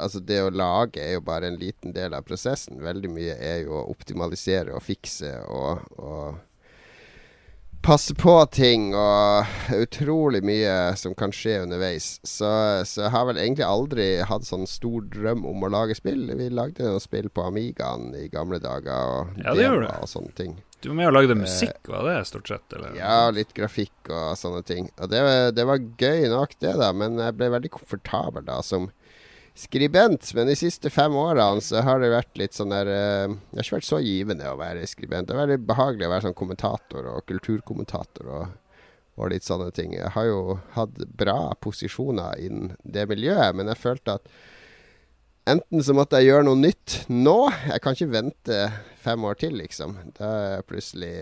Altså, 0.00 0.22
det 0.24 0.38
å 0.40 0.52
lage 0.54 1.02
er 1.02 1.18
jo 1.18 1.24
bare 1.26 1.50
en 1.50 1.58
liten 1.60 1.92
del 1.92 2.16
av 2.16 2.24
prosessen. 2.26 2.80
Veldig 2.82 3.10
mye 3.12 3.36
er 3.36 3.66
jo 3.66 3.76
å 3.76 3.90
optimalisere 3.92 4.72
og 4.72 4.82
fikse 4.86 5.34
og, 5.52 5.84
og 6.00 6.40
passe 7.82 8.14
på 8.14 8.34
ting 8.54 8.92
og 8.94 9.74
utrolig 9.74 10.40
mye 10.46 10.94
som 10.98 11.16
kan 11.18 11.34
skje 11.34 11.60
underveis. 11.64 12.14
Så, 12.22 12.48
så 12.88 13.06
jeg 13.06 13.14
har 13.14 13.26
vel 13.28 13.40
egentlig 13.42 13.66
aldri 13.66 14.08
hatt 14.26 14.46
sånn 14.46 14.68
stor 14.70 15.04
drøm 15.12 15.44
om 15.50 15.66
å 15.66 15.72
lage 15.72 15.98
spill. 15.98 16.28
Vi 16.38 16.48
lagde 16.54 16.86
jo 16.94 17.02
spill 17.02 17.28
på 17.28 17.46
Amigaen 17.50 18.12
i 18.18 18.28
gamle 18.32 18.62
dager 18.62 19.18
og 19.18 19.42
Ja, 19.42 19.56
og 19.98 20.10
sånne 20.10 20.34
ting. 20.38 20.56
Du 20.82 20.88
var 20.90 20.96
med 20.98 21.10
og 21.12 21.14
lagde 21.14 21.36
musikk, 21.38 21.78
var 21.86 22.08
det 22.08 22.16
stort 22.26 22.48
sett? 22.50 22.64
Eller? 22.74 22.96
Ja, 22.98 23.28
litt 23.30 23.52
grafikk 23.54 24.10
og 24.10 24.32
sånne 24.38 24.64
ting. 24.66 24.88
Og 24.98 25.12
det, 25.12 25.20
det 25.54 25.66
var 25.68 25.78
gøy 25.78 26.26
nok, 26.32 26.56
det, 26.58 26.72
da. 26.80 26.88
Men 26.96 27.20
jeg 27.22 27.36
ble 27.38 27.52
veldig 27.54 27.70
komfortabel 27.76 28.42
da 28.48 28.58
som 28.66 28.88
skribent. 29.54 30.32
Men 30.34 30.48
de 30.50 30.56
siste 30.58 30.90
fem 30.90 31.14
årene 31.16 31.62
så 31.62 31.84
har 31.86 32.02
det 32.02 32.10
vært 32.12 32.40
litt 32.40 32.56
sånn 32.56 32.72
der 32.74 32.90
eh, 32.90 33.28
Det 33.30 33.60
har 33.60 33.68
ikke 33.68 33.78
vært 33.78 33.90
så 33.90 34.00
givende 34.02 34.50
å 34.50 34.58
være 34.60 34.88
skribent. 34.90 35.28
Det 35.28 35.36
er 35.36 35.42
veldig 35.44 35.60
behagelig 35.68 36.08
å 36.08 36.12
være 36.14 36.26
sånn 36.28 36.40
kommentator 36.40 37.10
og 37.12 37.26
kulturkommentator 37.30 38.32
og, 38.32 38.80
og 39.20 39.30
litt 39.32 39.46
sånne 39.46 39.70
ting. 39.76 39.94
Jeg 39.98 40.14
har 40.16 40.26
jo 40.30 40.58
hatt 40.76 40.98
bra 41.20 41.52
posisjoner 41.62 42.42
innen 42.42 42.74
det 42.82 43.06
miljøet, 43.12 43.54
men 43.54 43.70
jeg 43.72 43.84
følte 43.84 44.18
at 44.18 44.34
Enten 45.42 45.82
så 45.82 45.90
måtte 45.90 46.20
jeg 46.20 46.28
gjøre 46.28 46.46
noe 46.46 46.54
nytt 46.54 47.00
nå. 47.10 47.34
Jeg 47.66 47.82
kan 47.82 47.96
ikke 47.96 48.12
vente 48.12 48.58
fem 49.02 49.24
år 49.28 49.38
til, 49.42 49.56
liksom. 49.60 49.96
Da 50.18 50.30
er 50.38 50.54
jeg 50.56 50.68
plutselig 50.70 51.12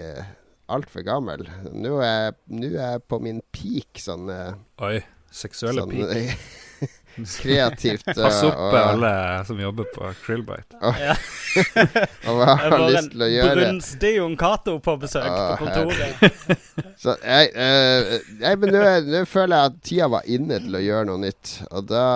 altfor 0.70 1.04
gammel. 1.06 1.46
Nå 1.72 1.96
er, 2.04 2.34
nå 2.52 2.70
er 2.70 2.96
jeg 2.96 3.04
på 3.10 3.18
min 3.22 3.40
peak 3.54 4.00
sånn, 4.02 4.28
eh, 4.32 4.58
Oi, 4.86 4.96
seksuelle 5.34 5.86
sånn 5.86 5.94
peak. 5.96 6.48
kreativt. 7.40 8.08
eh, 8.08 8.14
Pass 8.14 8.42
opp, 8.46 8.56
og, 8.56 8.76
alle 8.76 9.12
som 9.48 9.60
jobber 9.60 9.88
på 9.94 10.10
Krillbite. 10.24 10.78
og 12.28 12.38
hva 12.38 12.54
har 12.60 12.74
var 12.74 12.86
lyst 12.92 13.12
til 13.14 13.24
å 13.24 13.28
gjøre. 13.30 13.56
brunstig 13.58 14.12
Jon 14.16 14.36
Cato 14.40 14.76
på 14.84 14.96
besøk 15.02 15.26
Å, 15.26 15.42
på 15.50 15.66
kontoret. 15.66 16.56
Så 17.02 17.16
jeg, 17.24 17.52
uh, 17.56 18.16
jeg 18.42 18.60
men 18.60 18.74
nå, 18.74 18.80
er- 18.84 19.28
føler 19.28 19.56
jeg 19.56 19.72
at 19.72 19.78
tida 19.86 20.08
var 20.12 20.30
inne 20.30 20.60
til 20.64 20.76
å 20.76 20.82
gjøre 20.84 21.10
noe 21.10 21.24
nytt. 21.26 21.54
Og 21.70 21.86
da 21.90 22.06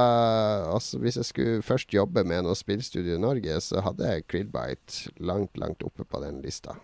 altså, 0.72 1.00
Hvis 1.02 1.20
jeg 1.20 1.30
skulle 1.30 1.66
først 1.66 1.94
jobbe 1.94 2.24
med 2.28 2.44
noe 2.46 2.56
spillstudio 2.58 3.18
i 3.18 3.22
Norge, 3.22 3.60
så 3.64 3.84
hadde 3.84 4.10
jeg 4.10 4.26
Krillbite 4.30 5.14
langt, 5.24 5.56
langt 5.60 5.84
oppe 5.86 6.06
på 6.06 6.20
den 6.24 6.42
lista. 6.44 6.76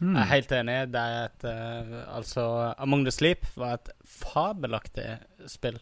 Hmm. 0.00 0.16
Jeg 0.16 0.20
er 0.20 0.30
helt 0.32 0.52
enig. 0.52 0.78
Det 0.92 1.00
er 1.00 1.18
et 1.28 1.48
uh, 1.48 1.98
Altså, 2.16 2.46
Among 2.82 3.06
the 3.06 3.14
Sleep 3.14 3.46
var 3.56 3.78
et 3.78 3.92
fabelaktig 4.04 5.18
spill 5.48 5.78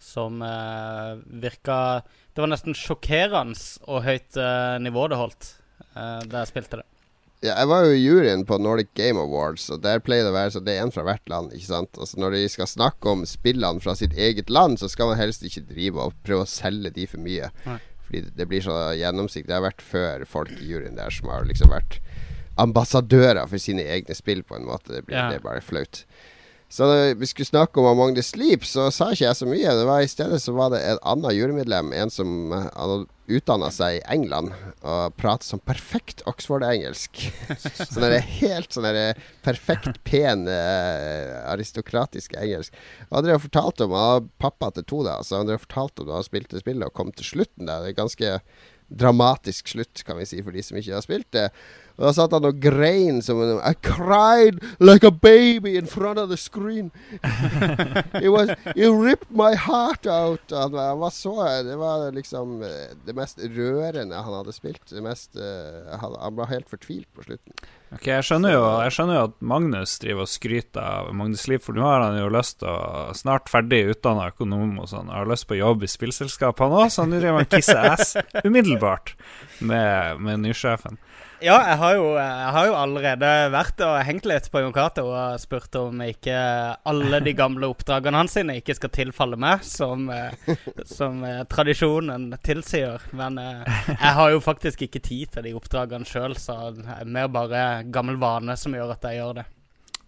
som 0.00 0.40
uh, 0.42 1.18
virka 1.42 2.02
Det 2.34 2.40
var 2.40 2.48
nesten 2.50 2.74
sjokkerende 2.74 3.54
hvor 3.84 4.00
høyt 4.06 4.36
eh, 4.40 4.78
nivå 4.80 5.08
det 5.12 5.18
holdt. 5.20 5.48
eh, 5.94 6.22
der 6.24 6.38
jeg 6.44 6.48
spilte 6.54 6.78
det. 6.80 6.86
Ja, 7.42 7.54
jeg 7.58 7.68
var 7.70 7.84
jo 7.84 7.92
i 7.96 8.00
juryen 8.04 8.42
på 8.48 8.58
Nordic 8.60 8.88
Game 8.96 9.20
Awards, 9.20 9.66
og 9.72 9.80
der 9.84 10.00
pleier 10.04 10.24
det 10.26 10.32
å 10.32 10.36
være 10.36 10.52
så 10.54 10.60
det 10.64 10.74
er 10.76 10.82
en 10.84 10.92
fra 10.92 11.04
hvert 11.08 11.28
land. 11.32 11.52
ikke 11.56 11.68
sant? 11.70 11.96
Altså 12.00 12.20
Når 12.20 12.34
de 12.36 12.42
skal 12.52 12.68
snakke 12.68 13.12
om 13.12 13.22
spillene 13.28 13.80
fra 13.80 13.94
sitt 13.96 14.12
eget 14.16 14.50
land, 14.52 14.76
så 14.80 14.88
skal 14.92 15.08
man 15.12 15.20
helst 15.20 15.44
ikke 15.44 15.62
drive 15.70 16.00
og 16.04 16.16
prøve 16.24 16.44
å 16.44 16.50
selge 16.52 16.92
de 16.96 17.06
for 17.08 17.20
mye. 17.24 17.48
Nei. 17.66 17.78
Fordi 18.06 18.24
det 18.36 18.48
blir 18.50 18.60
så 18.64 18.76
gjennomsiktig. 18.98 19.48
Det 19.48 19.56
har 19.56 19.64
vært 19.68 19.84
før 19.84 20.24
folk 20.28 20.52
i 20.60 20.68
juryen 20.72 20.96
der 21.00 21.10
som 21.16 21.28
har 21.32 21.44
liksom 21.48 21.72
vært 21.72 22.00
ambassadører 22.60 23.46
for 23.48 23.60
sine 23.62 23.84
egne 23.88 24.14
spill, 24.16 24.42
på 24.44 24.56
en 24.58 24.66
måte. 24.68 24.92
Det, 24.98 25.04
blir, 25.06 25.16
Ja. 25.16 25.28
det 25.30 25.40
er 25.40 25.44
bare 25.48 25.60
flaut. 25.64 26.04
Så 26.70 26.86
når 26.86 27.16
vi 27.18 27.26
skulle 27.26 27.48
snakke 27.48 27.82
om 27.82 27.88
Among 27.90 28.12
the 28.14 28.22
Sleep, 28.22 28.62
så 28.62 28.86
sa 28.94 29.08
ikke 29.10 29.24
jeg 29.24 29.38
så 29.40 29.48
mye. 29.48 29.72
Det 29.74 29.86
var 29.88 30.04
I 30.04 30.10
stedet 30.10 30.38
så 30.38 30.54
var 30.54 30.70
det 30.70 30.84
et 30.86 31.00
annet 31.02 31.34
jurymedlem, 31.34 31.90
en 31.98 32.12
som 32.14 32.54
eh, 32.54 32.68
hadde 32.76 33.08
utdanna 33.30 33.72
seg 33.74 33.98
i 33.98 34.04
England 34.10 34.52
og 34.80 35.16
pratet 35.18 35.46
som 35.46 35.62
perfekt 35.62 36.22
Oxford-engelsk. 36.30 37.24
sånn 37.90 38.06
er 38.06 38.16
det 38.16 38.22
helt 38.38 38.74
sånn 38.74 38.86
der 38.86 39.18
perfekt 39.42 39.98
pen 40.06 40.46
eh, 40.50 41.34
aristokratisk 41.50 42.38
engelsk. 42.38 42.74
Og 43.08 43.18
han 43.18 43.26
drev 43.26 43.40
og 43.40 43.46
fortalte 43.48 43.86
om 43.86 43.96
Han 43.98 44.30
pappa 44.42 44.70
til 44.74 44.86
to, 44.86 45.04
da, 45.06 45.20
så 45.26 45.42
han 45.42 45.50
drev 45.50 45.58
og 45.58 45.66
fortalte 45.66 46.04
om 46.04 46.10
da 46.10 46.20
han 46.20 46.26
spilte 46.30 46.62
spillet 46.62 46.86
og 46.86 46.94
kom 46.94 47.10
til 47.14 47.32
slutten. 47.34 47.66
Da. 47.66 47.80
Det 47.82 47.92
er 47.92 47.98
ganske 47.98 48.36
dramatisk 48.90 49.74
slutt, 49.74 50.02
kan 50.06 50.18
vi 50.18 50.26
si, 50.26 50.40
for 50.42 50.54
de 50.54 50.62
som 50.66 50.78
ikke 50.78 50.96
har 50.96 51.04
spilt 51.06 51.30
det. 51.34 51.48
Og 52.00 52.06
da 52.08 52.12
satt 52.16 52.32
han 52.32 52.48
og 52.48 52.60
grein 52.62 53.20
som 53.24 53.42
en 53.44 53.58
I 53.60 53.74
cried 53.84 54.60
like 54.80 55.04
a 55.04 55.12
baby 55.12 55.76
in 55.76 55.86
front 55.86 56.18
of 56.18 56.30
the 56.30 56.38
screen. 56.40 56.90
it, 58.24 58.30
was, 58.32 58.48
it 58.74 58.88
ripped 58.88 59.30
my 59.30 59.52
heart 59.54 60.06
out. 60.06 60.40
Han, 60.50 60.72
han 60.74 60.98
var 60.98 61.10
så 61.10 61.36
Det 61.64 61.76
var 61.76 62.12
liksom 62.12 62.62
eh, 62.62 62.96
det 63.04 63.12
mest 63.16 63.38
rørende 63.38 64.16
han 64.16 64.38
hadde 64.40 64.56
spilt. 64.56 64.86
Det 64.88 65.04
mest 65.04 65.36
uh, 65.36 65.92
han, 66.00 66.16
han 66.16 66.40
var 66.40 66.48
helt 66.48 66.70
fortvilt 66.72 67.08
på 67.12 67.28
slutten. 67.28 67.52
Ok, 67.90 68.06
jeg 68.06 68.22
skjønner, 68.22 68.54
jo, 68.54 68.62
jeg 68.84 68.94
skjønner 68.94 69.16
jo 69.16 69.22
at 69.26 69.32
Magnus 69.50 69.96
driver 69.98 70.22
og 70.22 70.30
skryter 70.30 70.80
av 70.80 71.08
Magnus 71.18 71.48
Liv, 71.50 71.58
for 71.64 71.74
nå 71.74 71.82
har 71.82 72.04
han 72.04 72.18
jo 72.20 72.28
lyst 72.30 72.60
til 72.60 72.70
å 72.70 73.10
Snart 73.18 73.50
ferdig 73.50 73.80
utdanna 73.90 74.28
økonom 74.30 74.76
og 74.78 74.86
sånn, 74.92 75.10
har 75.10 75.26
lyst 75.26 75.48
på 75.50 75.58
jobb 75.58 75.82
i 75.82 75.90
spillselskap, 75.90 76.62
han 76.62 76.76
òg, 76.76 76.86
så 76.94 77.02
nå 77.04 77.18
driver 77.18 77.40
han 77.40 77.48
og 77.48 77.56
kisser 77.56 77.88
ass 77.90 78.14
umiddelbart 78.46 79.16
med, 79.58 80.22
med 80.22 80.44
nysjefen. 80.46 81.00
Ja, 81.40 81.54
jeg 81.64 81.76
har, 81.80 81.94
jo, 81.96 82.08
jeg 82.20 82.48
har 82.52 82.66
jo 82.68 82.72
allerede 82.76 83.28
vært 83.54 83.80
og 83.86 83.94
hengt 84.04 84.26
litt 84.28 84.48
på 84.52 84.60
Jon 84.60 84.74
Cato 84.76 85.06
og 85.08 85.38
spurt 85.40 85.76
om 85.80 86.02
ikke 86.04 86.36
alle 86.90 87.20
de 87.24 87.32
gamle 87.36 87.70
oppdragene 87.72 88.20
hans 88.20 88.36
sine 88.36 88.58
ikke 88.60 88.76
skal 88.76 88.92
tilfalle 88.92 89.38
meg, 89.40 89.64
som, 89.64 90.04
eh, 90.12 90.36
som 90.84 91.24
eh, 91.24 91.40
tradisjonen 91.48 92.28
tilsier. 92.44 93.00
Men 93.16 93.40
eh, 93.40 93.64
jeg 93.94 94.16
har 94.20 94.34
jo 94.34 94.44
faktisk 94.44 94.84
ikke 94.84 95.00
tid 95.06 95.32
til 95.32 95.48
de 95.48 95.54
oppdragene 95.56 96.08
sjøl, 96.08 96.36
så 96.36 96.74
det 96.76 96.84
er 96.98 97.08
mer 97.08 97.32
bare 97.32 97.64
gammel 97.88 98.20
vane 98.20 98.58
som 98.60 98.76
gjør 98.76 98.92
at 98.98 99.08
jeg 99.08 99.22
gjør 99.22 99.40
det. 99.40 99.46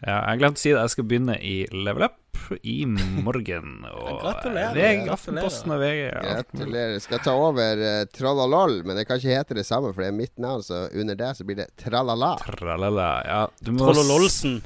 Ja, 0.02 0.18
jeg 0.18 0.42
glemte 0.42 0.60
å 0.60 0.66
si 0.66 0.74
det, 0.74 0.82
jeg 0.82 0.96
skal 0.98 1.08
begynne 1.08 1.40
i 1.40 1.62
Level 1.72 2.10
Up 2.10 2.21
i 2.62 2.86
morgen. 2.86 3.84
Og 3.92 4.20
Gratulerer. 4.20 4.74
VG, 4.74 4.82
Gratulerer. 4.82 5.12
Aftenposten 5.12 5.74
og 5.74 5.80
VG. 5.82 6.02
Gratulerer. 6.26 6.98
Skal 7.04 7.22
ta 7.24 7.34
over 7.38 7.82
uh, 7.82 8.04
Trallaloll, 8.12 8.80
men 8.86 8.98
det 8.98 9.06
kan 9.08 9.20
ikke 9.20 9.36
hete 9.36 9.58
det 9.58 9.66
samme, 9.68 9.92
for 9.94 10.04
det 10.04 10.10
er 10.12 10.18
mitt 10.18 10.34
navn, 10.42 10.64
så 10.66 10.86
under 10.92 11.18
det 11.18 11.32
så 11.38 11.46
blir 11.48 11.62
det 11.62 11.70
Tralala. 11.80 12.34
Tralala. 12.44 13.10
Ja, 13.26 13.42
du 13.60 13.72
må 13.76 13.88
Trollololsen. 13.88 14.60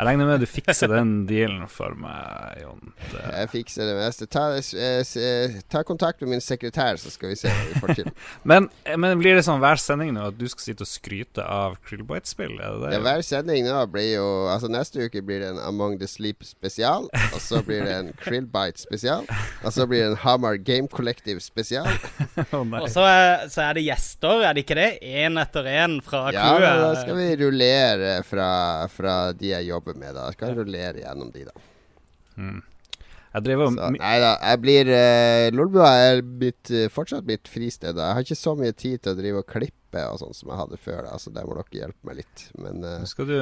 Jeg 0.00 0.06
regner 0.08 0.28
med 0.30 0.40
du 0.40 0.46
fikser 0.48 0.88
den 0.88 1.10
dealen 1.28 1.66
for 1.68 1.92
meg, 2.00 2.54
Jon. 2.62 2.94
Jeg 3.12 3.48
fikser 3.52 3.84
det 3.84 3.96
meste. 3.98 4.24
Ta, 4.32 4.46
eh, 4.56 5.02
eh, 5.04 5.58
ta 5.68 5.82
kontakt 5.84 6.22
med 6.24 6.30
min 6.30 6.40
sekretær, 6.40 6.96
så 6.96 7.10
skal 7.12 7.34
vi 7.34 7.36
se 7.36 7.50
hva 7.52 7.66
vi 7.68 7.82
får 7.82 7.92
til. 7.98 8.08
men, 8.48 8.70
men 8.96 9.20
blir 9.20 9.36
det 9.36 9.42
sånn 9.44 9.60
hver 9.60 9.76
sending 9.76 10.14
nå 10.16 10.30
at 10.30 10.38
du 10.40 10.46
skal 10.48 10.70
sitte 10.70 10.86
og 10.86 10.88
skryte 10.88 11.44
av 11.44 11.76
Krillbite-spill? 11.84 12.54
Er 12.56 12.78
det 12.78 12.86
det? 12.86 12.92
Ja, 12.94 13.02
hver 13.04 13.24
sending 13.28 13.68
nå 13.68 13.82
blir 13.92 14.06
jo 14.14 14.24
Altså 14.48 14.70
Neste 14.72 15.04
uke 15.04 15.20
blir 15.26 15.42
det 15.44 15.50
en 15.52 15.60
Among 15.66 15.98
the 16.00 16.08
Sleep 16.08 16.48
spesial. 16.48 17.10
Og 17.34 17.44
så 17.44 17.60
blir 17.66 17.84
det 17.84 17.92
en 17.98 18.10
Krillbite 18.24 18.80
spesial. 18.80 19.28
Og 19.60 19.76
så 19.76 19.84
blir 19.90 20.06
det 20.06 20.08
en 20.14 20.18
Hamar 20.24 20.56
Game 20.64 20.88
Collective 20.88 21.44
spesial. 21.44 21.92
oh. 22.56 22.64
Og 22.64 22.88
så 22.88 23.04
er, 23.04 23.44
så 23.52 23.66
er 23.66 23.76
det 23.76 23.84
gjester, 23.84 24.46
er 24.48 24.56
det 24.56 24.64
ikke 24.64 24.80
det? 24.80 24.88
Én 25.04 25.36
etter 25.44 25.68
én 25.76 26.00
fra 26.00 26.24
Ja, 26.32 26.48
men 26.56 26.82
da 26.86 26.90
skal 27.02 27.20
vi 27.20 27.30
rullere 27.44 28.16
fra, 28.24 28.50
fra 28.88 29.20
de 29.36 29.50
jeg 29.50 29.68
jobber 29.68 29.89
med. 29.98 30.14
Da 30.16 30.28
skal 30.34 30.54
rullere 30.58 31.02
gjennom 31.02 31.32
de, 31.34 31.46
da. 31.48 31.66
Jeg 33.30 33.46
driver 33.46 33.70
Så, 33.70 33.90
nei 33.94 34.16
da, 34.18 34.30
jeg 34.42 34.60
blir 34.64 34.88
uh, 34.90 35.48
Lolbua 35.54 35.90
er 36.08 36.22
mitt, 36.24 36.70
eh, 36.74 36.90
fortsatt 36.90 37.26
mitt 37.28 37.50
fristed. 37.50 37.94
Da. 37.94 38.08
Jeg 38.08 38.18
har 38.18 38.26
ikke 38.26 38.40
så 38.40 38.56
mye 38.58 38.74
tid 38.74 38.98
til 38.98 39.12
å 39.12 39.18
drive 39.20 39.42
og 39.44 39.50
klippe 39.50 39.79
og 39.98 40.20
sånn 40.20 40.36
som 40.36 40.50
jeg 40.52 40.60
hadde 40.60 40.78
før, 40.80 41.00
da, 41.06 41.16
så 41.18 41.32
der 41.34 41.48
må 41.48 41.56
dere 41.58 41.80
hjelpe 41.80 42.06
meg 42.06 42.20
litt. 42.20 42.44
Men 42.62 42.84
uh, 42.86 43.02
Skal 43.08 43.26
du, 43.30 43.34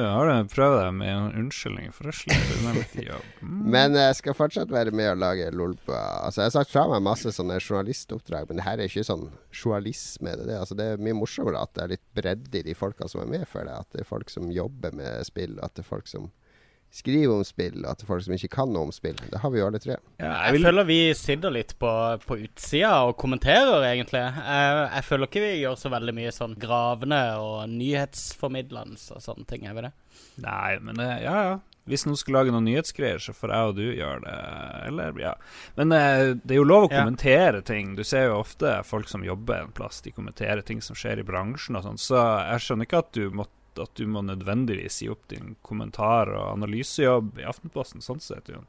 prøvd 0.53 0.77
deg 0.79 0.95
med 0.97 1.11
en 1.13 1.37
unnskyldning 1.43 1.93
for 1.95 2.09
å 2.09 2.15
slippe 2.15 2.57
unna 2.57 2.73
litt 2.77 2.95
jobb? 3.09 3.27
Mm. 3.43 3.61
Men 3.75 3.97
jeg 3.99 4.17
skal 4.19 4.37
fortsatt 4.37 4.73
være 4.73 4.93
med 4.95 5.11
og 5.13 5.21
lage 5.21 5.51
Lolbua. 5.53 6.01
Altså, 6.25 6.41
jeg 6.41 6.51
har 6.51 6.57
sagt 6.57 6.73
fra 6.73 6.87
meg 6.91 7.05
masse 7.05 7.33
sånne 7.35 7.59
journalistoppdrag, 7.61 8.49
men 8.49 8.61
det 8.61 8.67
her 8.67 8.81
er 8.81 8.91
ikke 8.91 9.05
sånn 9.07 9.29
journalisme. 9.53 10.35
Det, 10.39 10.49
det. 10.49 10.59
Altså, 10.59 10.77
det 10.79 10.89
er 10.93 11.05
mye 11.05 11.17
morsommere 11.21 11.61
at 11.61 11.75
det 11.77 11.85
er 11.85 11.95
litt 11.95 12.07
bredde 12.17 12.61
i 12.61 12.65
de 12.71 12.77
folka 12.77 13.09
som 13.11 13.23
er 13.23 13.31
med, 13.31 13.47
føler 13.49 13.73
jeg. 13.73 13.85
At 13.85 13.95
det 13.95 14.03
er 14.03 14.11
folk 14.11 14.33
som 14.33 14.49
jobber 14.53 14.97
med 14.97 15.29
spill, 15.29 15.57
og 15.59 15.69
at 15.69 15.77
det 15.77 15.85
er 15.85 15.91
folk 15.93 16.09
som 16.09 16.31
skriver 16.91 17.35
om 17.35 17.43
spill, 17.45 17.83
og 17.85 17.91
at 17.91 17.99
det 18.01 18.05
er 18.07 18.09
folk 18.09 18.23
som 18.25 18.33
ikke 18.33 18.49
kan 18.55 18.71
noe 18.73 18.87
om 18.87 18.91
spill. 18.95 19.15
Det 19.29 19.39
har 19.43 19.51
vi 19.53 19.59
jo 19.61 19.67
alle 19.69 19.79
tre. 19.83 19.97
Ja, 20.19 20.31
Jeg 20.49 20.55
jeg 20.57 20.63
føler 20.65 20.87
vi 20.89 20.99
sitter 21.13 21.53
litt 21.53 21.75
på, 21.79 21.91
på 22.25 22.37
utsida 22.47 22.93
og 23.05 23.15
kommenterer, 23.21 23.83
egentlig. 23.91 24.23
Jeg, 24.25 24.89
jeg 24.95 25.03
føler 25.05 25.29
ikke 25.29 25.43
vi 25.45 25.51
gjør 25.61 25.77
så 25.77 25.91
veldig 25.93 26.15
mye 26.17 26.31
sånn 26.33 26.55
gravende 26.59 27.21
og 27.43 27.69
nyhetsformidlende 27.69 28.99
og 29.15 29.21
sånne 29.23 29.45
ting, 29.49 29.65
er 29.69 29.77
vi 29.77 29.85
det? 29.89 29.93
nei, 30.43 30.77
men 30.83 30.97
det, 30.99 31.09
ja, 31.23 31.35
ja. 31.49 31.57
Hvis 31.89 32.03
noen 32.05 32.17
skal 32.19 32.35
lage 32.35 32.51
noen 32.53 32.67
nyhetsgreier, 32.67 33.17
så 33.23 33.33
får 33.33 33.49
jeg 33.53 33.69
og 33.69 33.77
du 33.79 33.85
gjøre 33.97 34.19
det. 34.21 34.33
Eller, 34.91 35.15
ja. 35.23 35.31
Men 35.79 35.93
eh, 35.95 36.35
det 36.37 36.53
er 36.53 36.59
jo 36.59 36.65
lov 36.67 36.85
å 36.85 36.89
Ja. 36.91 36.99
kommentere 37.01 37.63
ting. 37.65 37.95
Du 37.97 38.03
ser 38.05 38.27
jo 38.27 38.35
ofte 38.43 38.75
folk 38.85 39.09
som 39.09 39.23
jobber 39.25 39.63
en 39.63 39.71
plass, 39.73 40.01
de 40.05 40.11
kommenterer 40.13 40.61
ting 40.65 40.83
som 40.85 40.95
skjer 40.99 41.23
i 41.23 41.25
bransjen 41.25 41.79
og 41.79 41.87
sånn. 41.87 41.97
Så 41.97 42.19
jeg 42.19 42.61
skjønner 42.65 42.85
ikke 42.89 43.01
at 43.01 43.11
du 43.17 43.31
må, 43.33 43.47
at 43.83 43.93
du 43.99 44.05
må 44.07 44.21
nødvendigvis 44.25 45.01
gi 45.03 45.09
opp 45.13 45.27
din 45.31 45.55
kommentar- 45.65 46.31
og 46.35 46.53
analysejobb 46.57 47.39
i 47.39 47.47
Aftenposten, 47.49 48.01
sånn 48.05 48.21
sett, 48.23 48.49
Jon. 48.51 48.65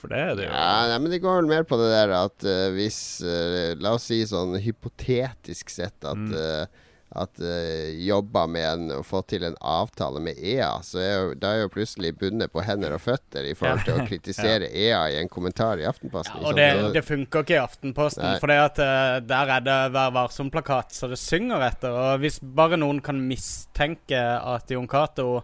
For 0.00 0.08
det 0.08 0.18
er 0.18 0.34
det 0.38 0.44
jo. 0.46 0.52
Ja, 0.54 0.86
nei, 0.88 0.98
men 1.04 1.10
det 1.12 1.18
går 1.20 1.42
vel 1.42 1.50
mer 1.50 1.64
på 1.68 1.76
det 1.76 1.90
der 1.92 2.12
at 2.16 2.44
uh, 2.48 2.70
hvis 2.72 3.00
uh, 3.20 3.74
La 3.80 3.92
oss 3.98 4.06
si 4.08 4.22
sånn 4.24 4.54
hypotetisk 4.64 5.68
sett 5.74 6.04
at 6.08 6.16
Mm. 6.16 6.32
uh, 6.32 6.66
at 7.10 7.40
uh, 7.42 7.90
jobber 7.98 8.46
med 8.46 8.66
en, 8.66 8.90
å 9.00 9.02
få 9.02 9.22
til 9.26 9.42
en 9.48 9.56
avtale 9.66 10.22
med 10.22 10.38
EA, 10.38 10.70
så 10.86 11.00
er 11.02 11.10
jo, 11.10 11.32
da 11.42 11.54
er 11.56 11.64
jo 11.64 11.72
plutselig 11.74 12.12
bundet 12.20 12.52
på 12.54 12.62
hender 12.62 12.94
og 12.94 13.02
føtter 13.02 13.48
i 13.50 13.54
forhold 13.58 13.82
til 13.86 13.98
å 13.98 14.06
kritisere 14.10 14.68
EA 14.70 15.00
i 15.10 15.16
en 15.18 15.30
kommentar 15.32 15.82
i 15.82 15.88
Aftenposten. 15.90 16.38
Ja, 16.38 16.50
og 16.52 16.60
det, 16.60 16.68
det 16.94 17.02
funker 17.06 17.42
ikke 17.42 17.56
i 17.56 17.62
Aftenposten, 17.62 18.36
for 18.42 18.50
der 18.50 19.56
er 19.56 19.64
det 19.66 19.78
Vær 19.90 20.12
varsom-plakat, 20.14 20.94
så 20.94 21.10
det 21.10 21.18
synger 21.18 21.64
etter. 21.66 21.96
Og 21.96 22.22
hvis 22.22 22.38
bare 22.42 22.78
noen 22.78 23.02
kan 23.02 23.18
mistenke 23.18 24.20
at 24.20 24.70
Jon 24.70 24.88
Cato 24.90 25.40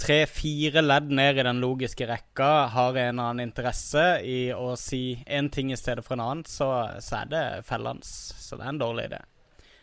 tre-fire 0.00 0.82
ledd 0.84 1.10
ned 1.10 1.38
i 1.40 1.44
den 1.46 1.60
logiske 1.62 2.06
rekka 2.08 2.50
har 2.74 2.96
en 2.96 3.18
eller 3.18 3.30
annen 3.30 3.48
interesse 3.48 4.04
i 4.26 4.52
å 4.52 4.74
si 4.78 5.18
én 5.26 5.50
ting 5.52 5.72
i 5.72 5.78
stedet 5.78 6.04
for 6.04 6.18
en 6.18 6.24
annen, 6.26 6.46
så, 6.48 6.68
så 7.00 7.22
er 7.22 7.30
det 7.32 7.44
fellende. 7.68 8.04
Så 8.06 8.58
det 8.58 8.66
er 8.66 8.74
en 8.74 8.82
dårlig 8.82 9.08
idé. 9.10 9.22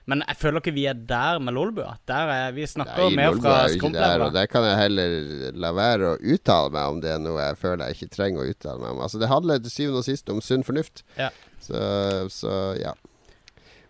Men 0.08 0.24
jeg 0.24 0.40
føler 0.40 0.62
ikke 0.62 0.72
vi 0.78 0.86
er 0.88 1.00
der 1.10 1.42
med 1.44 1.56
Lolbua. 1.58 1.98
Der 2.08 2.30
er, 2.32 2.54
vi 2.56 2.64
snakker 2.70 3.10
Nei, 3.10 3.18
mer 3.20 3.36
fra 3.36 3.58
skrumplever. 3.74 4.32
Det 4.32 4.46
kan 4.54 4.64
jeg 4.64 4.80
heller 4.80 5.18
la 5.60 5.74
være 5.76 6.14
å 6.14 6.16
uttale 6.22 6.72
meg 6.78 6.94
om 6.94 7.02
det 7.04 7.12
er 7.12 7.20
noe 7.24 7.44
jeg 7.44 7.60
føler 7.60 7.90
jeg 7.92 7.98
ikke 7.98 8.16
trenger 8.16 8.46
å 8.46 8.48
uttale 8.54 8.80
meg 8.84 8.96
om. 8.96 9.04
Altså, 9.04 9.20
det 9.20 9.32
handler 9.32 9.60
til 9.66 9.74
syvende 9.74 10.00
og 10.00 10.08
sist 10.08 10.32
om 10.32 10.40
sunn 10.44 10.64
fornuft. 10.68 11.04
Ja. 11.20 11.28
Så, 11.60 11.84
så, 12.32 12.56
ja. 12.80 12.96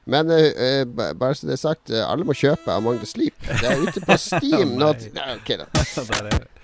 Men 0.10 0.32
uh, 0.34 0.84
bare 0.90 1.36
så 1.38 1.52
det 1.52 1.58
er 1.60 1.62
sagt, 1.68 1.92
eh, 1.92 2.02
alle 2.02 2.26
må 2.26 2.34
kjøpe 2.38 2.72
Among 2.74 2.98
the 3.04 3.10
Sleep. 3.10 3.38
Det 3.46 3.68
er 3.68 3.84
ute 3.86 4.02
på 4.08 4.18
Steam 4.18 4.74
nå. 4.82 4.94
Nei, 5.14 5.34
ok, 5.38 5.58
da. 5.62 5.68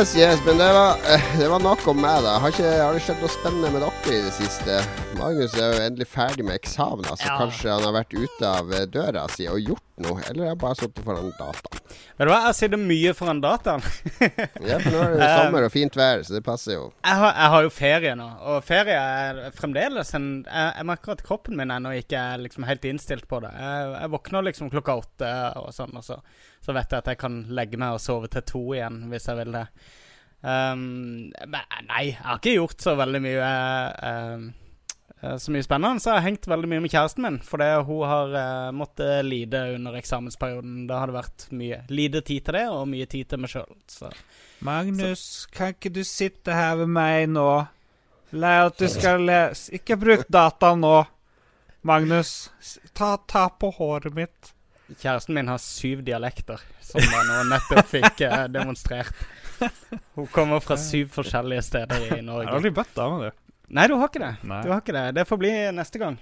Yes, 0.00 0.16
yes, 0.16 0.40
men 0.46 0.56
det 0.56 0.72
var, 0.72 0.96
eh, 1.12 1.38
det 1.38 1.48
var 1.48 1.60
nok 1.60 1.82
om 1.88 1.98
meg, 2.00 2.22
da. 2.24 2.38
Har, 2.40 2.48
ikke, 2.54 2.70
har 2.80 2.94
det 2.96 3.02
skjedd 3.04 3.18
noe 3.20 3.28
spennende 3.34 3.68
med 3.74 3.82
dere 3.84 4.14
i 4.16 4.22
det 4.24 4.32
siste? 4.32 4.78
Magnus 5.18 5.52
er 5.60 5.74
jo 5.74 5.82
endelig 5.84 6.06
ferdig 6.08 6.46
med 6.48 6.56
eksamen, 6.56 7.04
så 7.20 7.28
Ja. 7.28 7.36
kanskje 7.36 7.68
han 7.68 7.84
har 7.84 7.92
vært 7.98 8.16
ute 8.16 8.46
av 8.48 8.72
eh, 8.72 8.86
døra 8.88 9.26
si 9.28 9.44
og 9.46 9.60
gjort 9.60 9.84
noe? 10.00 10.22
Eller 10.30 10.48
har 10.48 10.56
bare 10.56 10.80
sittet 10.80 11.04
foran 11.04 11.28
dataen? 11.36 11.69
Vet 12.20 12.28
du 12.28 12.34
hva, 12.34 12.50
jeg 12.50 12.56
sitter 12.58 12.80
mye 12.84 13.12
foran 13.16 13.38
dataen. 13.40 13.80
Ja, 14.68 14.76
for 14.76 14.92
nå 14.92 14.98
er 15.00 15.14
det 15.14 15.28
Um, 15.30 15.38
sommer 15.38 15.64
og 15.64 15.72
fint 15.72 15.94
vær, 15.96 16.20
så 16.26 16.34
det 16.34 16.42
passer 16.44 16.74
jo. 16.74 16.82
Jeg 17.00 17.16
har, 17.16 17.30
jeg 17.32 17.52
har 17.54 17.64
jo 17.64 17.70
ferie 17.72 18.12
nå, 18.18 18.26
og 18.52 18.66
ferie 18.66 18.96
er 18.98 19.54
fremdeles 19.56 20.12
en 20.18 20.26
Jeg, 20.44 20.66
jeg 20.76 20.88
merker 20.90 21.14
at 21.14 21.24
kroppen 21.24 21.56
min 21.56 21.72
ennå 21.72 21.94
ikke 21.96 22.20
er 22.20 22.42
liksom 22.44 22.66
helt 22.68 22.84
innstilt 22.90 23.24
på 23.30 23.40
det. 23.40 23.54
Jeg, 23.56 23.88
jeg 23.94 24.12
våkner 24.12 24.44
liksom 24.50 24.68
klokka 24.74 24.98
åtte 25.00 25.32
og 25.62 25.72
sånn, 25.72 25.96
og 25.96 26.04
så, 26.04 26.20
så 26.60 26.76
vet 26.76 26.92
jeg 26.92 27.06
at 27.06 27.10
jeg 27.14 27.22
kan 27.24 27.40
legge 27.56 27.80
meg 27.80 27.96
og 27.96 28.04
sove 28.04 28.28
til 28.28 28.44
to 28.52 28.62
igjen 28.76 29.06
hvis 29.08 29.30
jeg 29.30 29.40
vil 29.40 29.56
det. 29.56 29.64
Um, 30.44 30.84
men 31.32 31.88
nei, 31.88 32.04
jeg 32.10 32.20
har 32.20 32.36
ikke 32.36 32.58
gjort 32.58 32.84
så 32.84 32.98
veldig 33.00 33.24
mye 33.24 33.48
eh, 33.48 34.12
eh, 34.12 34.44
Så 35.20 35.52
mye 35.52 35.64
spennende. 35.64 36.00
Så 36.00 36.08
jeg 36.08 36.16
har 36.16 36.24
hengt 36.24 36.46
veldig 36.48 36.68
mye 36.70 36.80
med 36.80 36.92
kjæresten 36.94 37.24
min, 37.26 37.34
fordi 37.44 37.66
hun 37.84 38.06
har 38.08 38.30
uh, 38.32 38.70
måttet 38.72 39.26
lide 39.26 39.58
under 39.74 39.98
eksamensperioden. 39.98 40.86
Da 40.88 41.02
har 41.02 41.10
det 41.10 41.18
vært 41.18 41.44
mye 41.52 41.82
lite 41.92 42.22
tid 42.24 42.46
til 42.46 42.56
det, 42.56 42.62
og 42.72 42.88
mye 42.88 43.08
tid 43.10 43.28
til 43.28 43.42
meg 43.42 43.52
sjøl. 43.52 43.74
Så 43.92 44.08
Magnus, 44.64 45.44
kan 45.52 45.74
ikke 45.74 45.92
du 45.92 46.00
sitte 46.08 46.56
her 46.56 46.78
ved 46.80 46.88
meg 46.92 47.28
nå? 47.32 47.50
Lær 48.30 48.68
at 48.68 48.78
du 48.78 48.86
skal 48.86 49.24
lese 49.26 49.74
Ikke 49.74 49.96
bruk 49.98 50.24
data 50.30 50.72
nå. 50.78 51.02
Magnus, 51.82 52.50
ta, 52.92 53.16
ta 53.28 53.48
på 53.48 53.70
håret 53.78 54.14
mitt. 54.14 54.52
Kjæresten 54.90 55.36
min 55.36 55.48
har 55.48 55.60
syv 55.62 56.02
dialekter, 56.04 56.60
som 56.84 57.00
jeg 57.00 57.28
nå 57.28 57.44
nettopp 57.48 57.88
fikk 57.88 58.24
eh, 58.26 58.42
demonstrert. 58.52 59.14
Hun 60.16 60.26
kommer 60.32 60.60
fra 60.64 60.76
syv 60.80 61.12
forskjellige 61.14 61.62
steder 61.62 62.18
i 62.18 62.20
Norge. 62.24 62.44
Jeg 62.44 62.50
har 62.50 62.58
aldri 62.58 62.72
bedt 62.74 62.92
dama 62.96 63.20
di. 63.22 63.30
Nei, 63.70 63.86
du 63.86 63.94
har 64.00 64.10
ikke 64.10 64.22
det. 64.22 64.34
Nei. 64.50 64.60
Du 64.66 64.72
har 64.72 64.82
ikke 64.82 64.96
det. 64.96 65.06
Det 65.20 65.24
får 65.28 65.40
bli 65.40 65.52
neste 65.76 66.02
gang. 66.02 66.18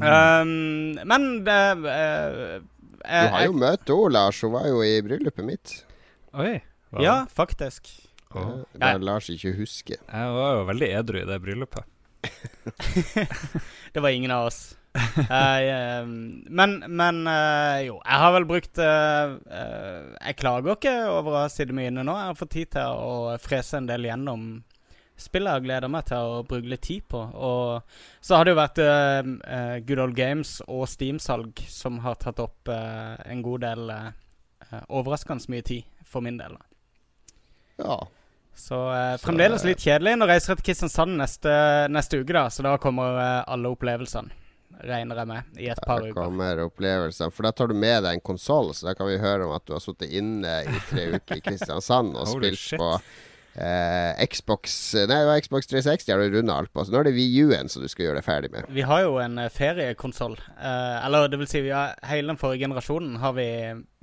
Mm. 0.00 0.04
Um, 0.08 1.08
men 1.10 1.26
det 1.44 1.58
eh, 1.92 2.62
Du 2.62 3.04
eh, 3.04 3.34
har 3.34 3.44
jo 3.44 3.54
møtt 3.60 3.90
henne, 3.92 4.12
Lars. 4.16 4.40
Hun 4.42 4.54
var 4.56 4.66
jo 4.70 4.82
i 4.86 4.96
bryllupet 5.04 5.46
mitt. 5.46 5.74
Oi. 6.32 6.56
Wow. 6.92 7.04
Ja, 7.04 7.16
faktisk. 7.30 7.88
Oh. 8.34 8.62
Det 8.72 8.92
Lars 9.04 9.30
ikke 9.32 9.54
husker. 9.56 10.00
Jeg 10.00 10.36
var 10.36 10.54
jo 10.58 10.68
veldig 10.72 10.92
edru 10.98 11.22
i 11.22 11.26
det 11.28 11.40
bryllupet. 11.44 11.88
Det 13.92 14.00
var 14.00 14.08
ingen 14.08 14.30
av 14.30 14.46
oss. 14.46 14.74
Eh, 14.94 15.58
eh, 15.58 16.06
men 16.48 16.84
men 16.86 17.26
uh, 17.26 17.78
jo, 17.80 17.96
jeg 18.04 18.20
har 18.22 18.32
vel 18.34 18.44
brukt 18.44 18.78
eh, 18.78 19.32
eh, 19.56 20.02
Jeg 20.20 20.36
klager 20.36 20.76
ikke 20.76 20.92
over 21.08 21.38
å 21.40 21.46
sitte 21.52 21.72
mye 21.76 21.88
inne 21.88 22.04
nå. 22.04 22.12
Jeg 22.12 22.32
har 22.32 22.38
fått 22.38 22.54
tid 22.56 22.72
til 22.76 23.00
å 23.00 23.38
frese 23.40 23.80
en 23.80 23.88
del 23.88 24.08
gjennom 24.10 24.46
spillet 25.20 25.58
jeg 25.58 25.66
gleder 25.66 25.92
meg 25.92 26.06
til 26.08 26.32
å 26.34 26.40
bruke 26.46 26.70
litt 26.70 26.84
tid 26.86 27.04
på. 27.10 27.20
Og 27.20 28.24
så 28.24 28.38
har 28.38 28.46
det 28.46 28.54
jo 28.54 28.60
vært 28.60 28.80
eh, 28.82 29.76
Good 29.86 30.02
Old 30.02 30.16
Games 30.18 30.58
og 30.66 30.86
Steam-salg 30.90 31.62
som 31.68 32.00
har 32.04 32.18
tatt 32.22 32.42
opp 32.42 32.70
uh, 32.70 33.16
en 33.26 33.44
god 33.44 33.64
del 33.66 33.94
eh, 33.94 34.10
Overraskende 34.88 35.52
mye 35.52 35.64
tid 35.66 36.04
for 36.08 36.24
min 36.24 36.38
del. 36.40 36.54
Ja. 37.76 37.98
Så 38.56 38.78
fremdeles 39.20 39.64
litt 39.66 39.82
kjedelig. 39.82 40.14
Nå 40.16 40.28
reiser 40.28 40.52
jeg 40.52 40.60
til 40.60 40.66
Kristiansand 40.70 41.16
neste, 41.18 41.52
neste 41.92 42.20
uke, 42.20 42.32
da, 42.36 42.46
så 42.52 42.64
da 42.64 42.76
kommer 42.80 43.18
alle 43.42 43.72
opplevelsene, 43.72 44.32
regner 44.84 45.18
jeg 45.18 45.28
med, 45.28 45.50
i 45.60 45.68
et 45.72 45.82
par 45.84 46.04
uker. 46.04 46.14
kommer 46.16 46.62
opplevelsene. 46.64 47.32
For 47.34 47.48
da 47.48 47.52
tar 47.56 47.72
du 47.72 47.76
med 47.76 48.04
deg 48.06 48.16
en 48.16 48.24
konsoll, 48.24 48.70
så 48.76 48.90
da 48.90 48.96
kan 48.96 49.10
vi 49.10 49.18
høre 49.20 49.48
om 49.48 49.52
at 49.56 49.66
du 49.68 49.74
har 49.76 49.84
sittet 49.84 50.14
inne 50.14 50.54
i 50.62 50.80
tre 50.88 51.08
uker 51.16 51.40
i 51.40 51.44
Kristiansand 51.50 52.16
og 52.16 52.32
spilt 52.32 52.60
shit. 52.60 52.80
på 52.80 52.94
eh, 53.54 54.26
Xbox 54.32 54.74
Nei, 54.96 55.06
det 55.10 55.28
var 55.28 55.40
Xbox 55.44 55.70
360 55.70 56.12
har 56.12 56.22
du 56.22 56.36
runda 56.36 56.56
alt 56.58 56.72
på. 56.72 56.84
Så 56.84 56.94
nå 56.94 57.00
er 57.02 57.10
det 57.10 57.16
VU-en 57.16 57.70
som 57.72 57.84
du 57.84 57.88
skal 57.90 58.08
gjøre 58.08 58.20
deg 58.20 58.26
ferdig 58.26 58.52
med. 58.54 58.68
Vi 58.72 58.84
har 58.88 59.04
jo 59.04 59.16
en 59.22 59.38
uh, 59.40 59.48
feriekonsoll. 59.52 60.36
Eh, 60.56 60.98
eller 61.06 61.30
det 61.32 61.40
vil 61.42 61.50
si, 61.50 61.64
vi 61.66 61.74
har, 61.74 61.96
hele 62.10 62.32
den 62.32 62.40
forrige 62.40 62.66
generasjonen 62.66 63.18
har 63.22 63.36
vi 63.38 63.48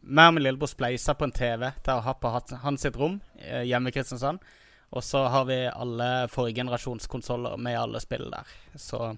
meg 0.10 0.32
og 0.32 0.36
min 0.38 0.46
lillebror 0.46 0.72
spleisa 0.72 1.16
på 1.18 1.28
en 1.28 1.36
TV 1.36 1.68
til 1.84 1.94
å 1.98 2.06
ha 2.06 2.16
på 2.16 2.32
hans 2.32 2.86
sitt 2.86 2.98
rom 2.98 3.20
eh, 3.38 3.66
hjemme 3.68 3.92
i 3.92 3.96
Kristiansand. 3.96 4.44
Og 4.90 5.04
så 5.06 5.26
har 5.30 5.46
vi 5.46 5.60
alle 5.70 6.28
forrige 6.34 6.64
generasjons 6.64 7.06
konsoller 7.08 7.58
med 7.62 7.78
alle 7.78 8.02
spill 8.02 8.26
der. 8.32 8.48
Så 8.76 9.12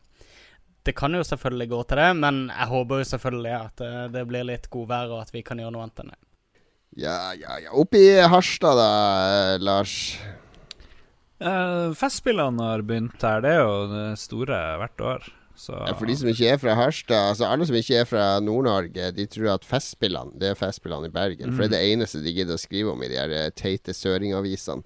det 0.83 0.95
kan 0.97 1.13
jo 1.15 1.23
selvfølgelig 1.23 1.69
gå 1.69 1.83
til 1.83 2.01
det, 2.01 2.09
men 2.17 2.43
jeg 2.49 2.67
håper 2.73 3.01
jo 3.01 3.09
selvfølgelig 3.13 3.53
at 3.55 3.85
eh, 3.85 4.03
det 4.15 4.25
blir 4.27 4.47
litt 4.49 4.67
godvær, 4.73 5.13
og 5.13 5.23
at 5.23 5.33
vi 5.35 5.45
kan 5.45 5.61
gjøre 5.61 5.75
noe 5.75 5.85
annet 5.85 6.03
enn 6.03 6.13
det. 6.13 6.21
Ja, 6.99 7.31
ja, 7.39 7.57
ja. 7.63 7.71
Oppe 7.71 7.99
i 8.01 8.09
Harstad, 8.27 8.75
da, 8.75 8.89
eh, 9.53 9.59
Lars. 9.63 9.93
Eh, 11.41 11.93
festspillene 11.97 12.61
har 12.61 12.83
begynt 12.85 13.21
her. 13.23 13.41
Det 13.41 13.53
er 13.55 13.61
jo 13.63 13.77
det 13.91 14.07
store 14.19 14.57
hvert 14.81 15.01
år. 15.01 15.29
Så 15.61 15.75
Ja, 15.75 15.93
for 15.93 16.09
de 16.09 16.15
som 16.17 16.29
ikke 16.31 16.47
er 16.49 16.57
fra 16.57 16.73
Harstad 16.73 17.33
Altså 17.33 17.45
Alle 17.45 17.65
som 17.67 17.75
ikke 17.75 17.99
er 18.01 18.05
fra 18.09 18.39
Nord-Norge, 18.41 19.11
de 19.13 19.25
tror 19.29 19.51
at 19.53 19.65
Festspillene 19.67 20.39
Det 20.39 20.47
er 20.49 20.55
Festspillene 20.57 21.09
i 21.09 21.13
Bergen. 21.13 21.53
For 21.53 21.67
det 21.67 21.75
er 21.77 21.83
det 21.83 21.91
eneste 21.91 22.21
de 22.23 22.33
gidder 22.33 22.57
å 22.57 22.61
skrive 22.61 22.93
om 22.95 23.03
i 23.03 23.09
de 23.11 23.19
her 23.19 23.29
eh, 23.35 23.49
teite 23.53 23.93
søringavisene. 23.93 24.81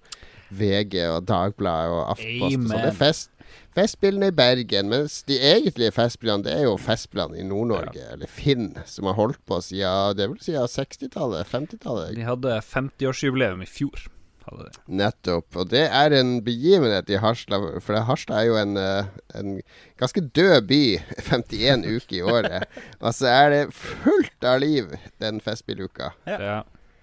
VG 0.51 0.97
og 1.09 1.23
Dagbladet 1.29 1.93
og 1.93 2.03
Aftenposten. 2.15 2.67
Så 2.69 2.81
det 2.81 2.91
er 2.91 2.97
fest, 2.99 3.29
Festspillene 3.75 4.29
i 4.31 4.35
Bergen. 4.35 4.87
Mens 4.91 5.19
de 5.27 5.35
egentlige 5.39 5.91
Festspillene, 5.95 6.45
det 6.45 6.53
er 6.55 6.63
jo 6.69 6.77
Festspillene 6.79 7.39
i 7.41 7.45
Nord-Norge, 7.47 8.05
eller 8.13 8.29
Finn, 8.31 8.69
som 8.87 9.09
har 9.09 9.17
holdt 9.19 9.41
på 9.49 9.57
siden 9.63 10.15
Det 10.17 10.29
vil 10.31 10.39
si 10.43 10.53
60-tallet, 10.55 11.47
50-tallet. 11.51 12.13
De 12.15 12.23
hadde 12.27 12.59
50-årsjubileum 12.69 13.63
i 13.65 13.69
fjor. 13.69 14.05
Hadde 14.45 14.67
de. 14.69 14.79
Nettopp. 15.01 15.55
Og 15.57 15.69
det 15.71 15.87
er 15.89 16.13
en 16.13 16.35
begivenhet 16.45 17.09
i 17.09 17.17
Harstad. 17.17 17.63
For 17.81 17.95
det- 17.97 18.03
Harstad 18.05 18.43
er 18.43 18.45
jo 18.51 18.55
en, 18.61 18.77
eh, 18.77 19.05
en 19.33 19.55
ganske 19.97 20.21
død 20.37 20.67
by 20.69 20.81
51 21.31 21.83
uker 21.97 22.15
i 22.19 22.21
året. 22.21 22.67
Og 23.01 23.11
så 23.17 23.25
er 23.31 23.49
det 23.55 23.73
fullt 23.73 24.45
av 24.45 24.59
liv 24.61 24.93
den 25.19 25.41
festspilluka. 25.41 26.13
Ja. 26.29 26.37
Ja. 26.39 26.57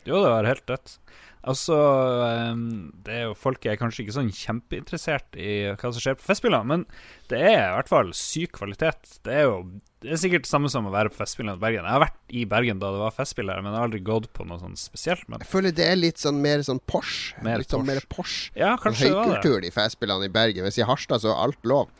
Jo, 0.06 0.22
det 0.22 0.30
var 0.30 0.44
helt 0.48 0.70
rett. 0.70 0.96
Altså, 1.42 1.74
ehm, 2.22 2.92
det 3.02 3.14
er 3.16 3.24
jo 3.26 3.32
Folk 3.34 3.64
er 3.66 3.78
kanskje 3.80 4.04
ikke 4.04 4.14
sånn 4.14 4.28
kjempeinteressert 4.30 5.34
i 5.34 5.54
hva 5.74 5.90
som 5.90 5.98
skjer 6.02 6.14
på 6.18 6.26
Festspillene, 6.28 6.68
men 6.68 6.84
det 7.32 7.40
er 7.40 7.64
i 7.64 7.72
hvert 7.78 7.90
fall 7.90 8.12
syk 8.14 8.52
kvalitet. 8.60 9.16
Det 9.26 9.34
er 9.40 9.48
jo 9.48 9.56
det 10.02 10.10
er 10.16 10.18
sikkert 10.18 10.42
det 10.42 10.50
samme 10.50 10.66
som 10.70 10.86
å 10.88 10.90
være 10.90 11.12
på 11.12 11.20
Festspillene 11.20 11.54
i 11.58 11.62
Bergen. 11.62 11.84
Jeg 11.86 11.94
har 11.94 12.02
vært 12.02 12.16
i 12.34 12.40
Bergen 12.50 12.80
da 12.82 12.88
det 12.90 13.02
var 13.04 13.12
Festspill 13.14 13.50
her, 13.52 13.60
men 13.62 13.70
jeg 13.70 13.78
har 13.78 13.86
aldri 13.86 14.00
gått 14.06 14.26
på 14.34 14.46
noe 14.46 14.58
sånn 14.58 14.74
spesielt. 14.78 15.22
Men 15.30 15.42
Jeg 15.44 15.50
føler 15.52 15.74
det 15.78 15.86
er 15.86 15.98
litt 15.98 16.18
sånn 16.22 16.40
mer 16.42 16.62
sånn 16.66 16.80
Porsche. 16.90 17.38
Mer 17.46 17.62
litt 17.62 17.70
sånn 17.70 17.86
mer 17.86 18.02
Porsche. 18.10 18.50
ja, 18.58 18.72
Sånn 18.74 18.82
kanskje 18.88 19.06
det 19.10 19.14
var 19.14 19.28
det. 19.30 19.36
høykultur, 19.36 19.60
de 19.62 19.70
festspillene 19.70 20.26
i 20.26 20.32
Bergen. 20.34 20.66
Hvis 20.66 20.78
i 20.82 20.86
Harstad 20.88 21.22
så 21.22 21.30
er 21.30 21.42
alt 21.44 21.62
lov. 21.70 21.90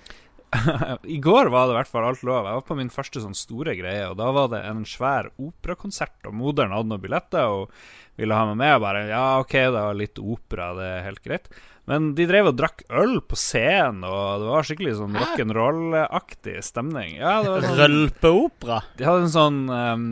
I 1.15 1.19
går 1.23 1.51
var 1.53 1.67
det 1.67 1.75
i 1.75 1.79
hvert 1.81 1.91
fall 1.91 2.07
alt 2.11 2.23
lov. 2.27 2.47
Jeg 2.47 2.61
var 2.61 2.69
på 2.69 2.77
min 2.79 2.93
første 2.93 3.23
sånn 3.25 3.37
store 3.37 3.75
greie, 3.79 4.05
og 4.11 4.19
da 4.21 4.31
var 4.35 4.53
det 4.53 4.63
en 4.69 4.85
svær 4.89 5.31
operakonsert, 5.41 6.19
og 6.29 6.37
moderen 6.37 6.75
hadde 6.77 6.93
noen 6.93 7.03
billetter 7.03 7.49
og 7.49 7.73
ville 8.21 8.37
ha 8.37 8.49
meg 8.51 8.59
med. 8.61 8.75
Og 8.77 8.85
bare 8.85 9.05
ja, 9.09 9.27
OK, 9.41 9.57
det 9.57 9.77
var 9.79 9.99
litt 9.99 10.21
opera, 10.21 10.73
det 10.79 10.89
er 10.89 11.07
helt 11.09 11.25
greit. 11.25 11.53
Men 11.91 12.13
de 12.15 12.29
drev 12.31 12.53
og 12.53 12.59
drakk 12.61 12.85
øl 12.95 13.17
på 13.27 13.37
scenen, 13.39 14.05
og 14.07 14.45
det 14.45 14.51
var 14.53 14.69
skikkelig 14.69 14.95
sånn 15.01 15.19
rock'n'roll-aktig 15.19 16.61
stemning. 16.63 17.17
Ja, 17.19 17.41
det 17.43 17.57
var 17.57 17.67
sånn 17.67 17.81
Rølpeopera. 17.81 18.79
De 18.99 19.09
hadde 19.09 19.25
en 19.25 19.35
sånn 19.35 19.59
um, 19.67 20.05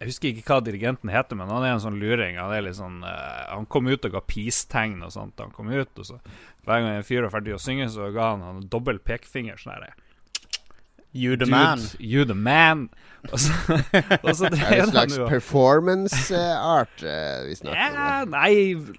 Jeg 0.00 0.08
husker 0.08 0.30
ikke 0.30 0.46
hva 0.48 0.62
dirigenten 0.64 1.12
heter, 1.12 1.36
men 1.36 1.52
han 1.52 1.66
er 1.66 1.74
en 1.74 1.84
sånn 1.84 2.00
luring. 2.00 2.40
Han 2.40 2.54
er 2.56 2.64
litt 2.64 2.78
sånn 2.80 3.02
uh, 3.04 3.52
Han 3.52 3.68
kom 3.68 3.92
ut 3.92 4.08
og 4.08 4.16
ga 4.16 4.24
peace-tegn 4.24 5.04
og 5.04 5.12
sånt. 5.12 5.36
Han 5.44 5.52
kom 5.52 5.68
ut, 5.68 5.92
og 5.92 6.08
så 6.08 6.16
hver 6.66 6.80
gang 6.84 6.96
en 6.96 7.02
fyr 7.06 7.22
var 7.26 7.32
ferdig 7.40 7.54
å 7.56 7.60
synge, 7.62 7.88
så 7.90 8.12
ga 8.14 8.32
han 8.34 8.42
han 8.46 8.62
en 8.62 8.68
dobbel 8.70 8.98
pekefinger. 9.02 9.56
Sånn 9.58 9.74
herre 9.76 9.92
You 11.14 11.34
the 11.36 11.44
Dude, 11.44 11.50
man. 11.50 11.80
you 12.00 12.24
the 12.24 12.34
man. 12.34 12.86
Og 13.30 13.38
så, 13.38 13.52
og 14.24 14.30
så 14.34 14.46
Er 14.46 14.54
det 14.56 14.78
en 14.80 14.90
slags 14.94 15.18
jo 15.18 15.26
performance-art 15.28 17.02
eh, 17.04 17.42
vi 17.46 17.54
snakker 17.58 17.76
om? 17.76 17.98
ja, 17.98 18.24
Nei, 18.32 18.54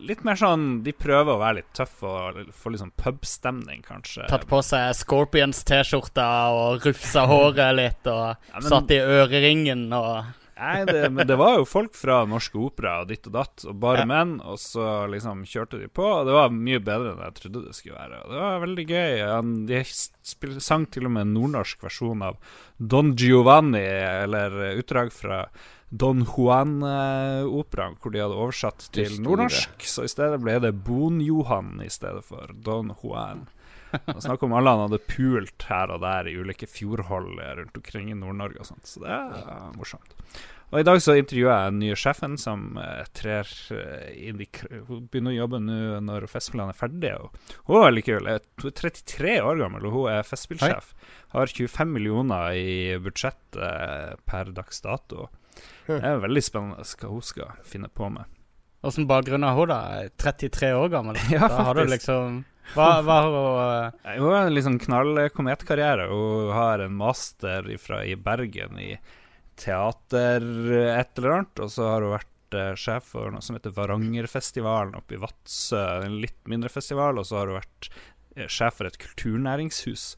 litt 0.07 0.21
mer 0.23 0.37
sånn 0.39 0.83
De 0.85 0.93
prøver 0.95 1.33
å 1.33 1.39
være 1.41 1.57
litt 1.61 1.71
tøffe 1.75 2.05
og 2.07 2.37
få 2.55 2.71
litt 2.71 2.83
sånn 2.83 2.93
pubstemning, 3.01 3.81
kanskje. 3.83 4.27
Tatt 4.29 4.45
på 4.47 4.61
seg 4.63 4.93
Scorpions-T-skjorta 5.01 6.27
og 6.55 6.85
rufsa 6.87 7.25
håret 7.27 7.75
litt 7.81 8.07
og 8.13 8.29
Ja, 8.29 8.59
men- 8.61 8.69
satt 8.69 8.93
i 8.95 9.01
øreringen 9.01 9.87
og 9.97 10.23
Nei, 10.53 10.85
det, 10.85 11.09
men 11.09 11.25
det 11.27 11.35
var 11.39 11.57
jo 11.57 11.65
folk 11.65 11.95
fra 11.97 12.19
Norske 12.29 12.59
Opera 12.61 12.99
og 13.01 13.09
ditt 13.09 13.25
og 13.29 13.33
datt, 13.35 13.63
og 13.65 13.77
bare 13.81 14.05
menn, 14.09 14.35
og 14.45 14.59
så 14.61 15.07
liksom 15.09 15.41
kjørte 15.49 15.79
de 15.81 15.87
på, 15.89 16.05
og 16.05 16.27
det 16.29 16.35
var 16.35 16.53
mye 16.53 16.81
bedre 16.83 17.15
enn 17.15 17.23
jeg 17.25 17.37
trodde 17.39 17.63
det 17.65 17.73
skulle 17.77 17.97
være. 17.97 18.19
Og 18.23 18.33
det 18.33 18.41
var 18.43 18.63
veldig 18.63 18.85
gøy. 18.91 19.23
De 19.71 20.59
sang 20.61 20.85
til 20.93 21.09
og 21.09 21.15
med 21.15 21.25
en 21.25 21.33
nordnorsk 21.39 21.87
versjon 21.87 22.21
av 22.29 22.37
Don 22.77 23.15
Giovanni, 23.17 23.81
eller 23.81 24.59
utdrag 24.77 25.09
fra 25.15 25.47
Don 25.89 26.23
Juan-operaen, 26.25 27.97
hvor 28.01 28.13
de 28.13 28.21
hadde 28.23 28.37
oversatt 28.37 28.87
til 28.95 29.19
nordnorsk. 29.25 29.83
Så 29.85 30.05
i 30.07 30.13
stedet 30.13 30.39
ble 30.41 30.59
det 30.63 30.73
Bon-Johan 30.85 31.81
i 31.85 31.89
stedet 31.93 32.23
for 32.25 32.53
Don 32.65 32.93
Juan. 33.01 33.45
Snakk 34.25 34.43
om 34.45 34.55
alle 34.57 34.73
han 34.73 34.85
hadde 34.87 35.03
pult 35.09 35.67
her 35.69 35.93
og 35.93 36.01
der 36.03 36.29
i 36.29 36.35
ulike 36.39 36.69
fjordhold 36.69 37.37
rundt 37.59 37.77
omkring 37.79 38.11
i 38.11 38.17
Nord-Norge 38.17 38.63
og 38.63 38.69
sånt. 38.71 38.87
Så 38.89 39.03
det 39.03 39.13
er 39.13 39.71
morsomt. 39.77 40.15
Og 40.73 40.79
i 40.81 40.85
dag 40.87 40.97
så 41.05 41.13
intervjuer 41.19 41.51
jeg 41.51 41.69
den 41.69 41.81
nye 41.83 41.97
sjefen 42.01 42.33
som 42.41 42.79
uh, 42.81 43.03
trer 43.13 43.45
eh, 43.75 44.07
inn 44.25 44.39
i 44.41 44.47
Hun 44.87 45.03
begynner 45.05 45.29
å 45.29 45.35
jobbe 45.35 45.59
nå 45.61 45.99
når 46.01 46.25
Festspillene 46.31 46.73
er 46.73 46.79
ferdige. 46.79 47.19
Og 47.21 47.67
hun 47.67 47.77
er 47.77 47.85
veldig 47.91 48.03
kul. 48.07 48.29
Hun 48.31 48.31
er 48.71 48.73
33 48.81 49.35
år 49.45 49.61
gammel, 49.61 49.85
og 49.85 49.93
hun 49.93 50.07
er 50.15 50.25
festspillsjef. 50.25 50.87
Har 51.35 51.53
25 51.53 51.93
millioner 51.93 52.57
i 52.57 52.97
budsjett 53.05 53.59
uh, 53.61 54.17
per 54.25 54.49
dags 54.57 54.81
dato. 54.81 55.27
Det 55.85 55.99
er 56.01 56.23
veldig 56.23 56.41
spennende 56.41 56.87
hva 56.97 57.11
hun 57.11 57.27
skal 57.29 57.53
finne 57.69 57.91
på 57.93 58.09
med. 58.09 58.25
Åssen 58.83 59.05
bakgrunn 59.07 59.45
har 59.45 59.53
hun, 59.53 59.69
da? 59.69 60.09
33 60.17 60.73
år 60.73 60.89
gammel? 60.89 61.21
Ja, 61.35 61.45
da 61.45 61.69
har 61.69 61.77
du 61.77 61.85
liksom 61.85 62.41
Hva, 62.73 62.87
hva 63.05 63.17
har 63.19 63.27
hun 63.27 63.35
uh... 63.37 64.13
Hun 64.17 64.29
har 64.31 64.47
en 64.47 64.55
liksom 64.55 64.79
knallkometkarriere. 64.81 66.07
Hun 66.09 66.53
har 66.55 66.83
en 66.85 66.95
master 66.97 67.67
fra, 67.81 68.03
i 68.07 68.15
Bergen 68.15 68.79
i 68.81 68.93
teater 69.59 70.41
et 70.41 71.17
eller 71.19 71.35
annet, 71.37 71.59
og 71.61 71.71
så 71.71 71.87
har 71.91 72.05
hun 72.05 72.15
vært 72.15 72.57
eh, 72.57 72.73
sjef 72.79 73.11
for 73.13 73.33
noe 73.33 73.43
som 73.45 73.57
heter 73.57 73.73
Varangerfestivalen 73.75 74.95
oppe 74.97 75.17
i 75.17 75.21
Vadsø, 75.21 75.83
en 76.07 76.19
litt 76.23 76.39
mindre 76.49 76.71
festival, 76.73 77.19
og 77.21 77.27
så 77.29 77.41
har 77.41 77.51
hun 77.51 77.59
vært 77.59 77.89
eh, 78.35 78.49
sjef 78.49 78.79
for 78.79 78.89
et 78.89 78.99
kulturnæringshus. 79.01 80.13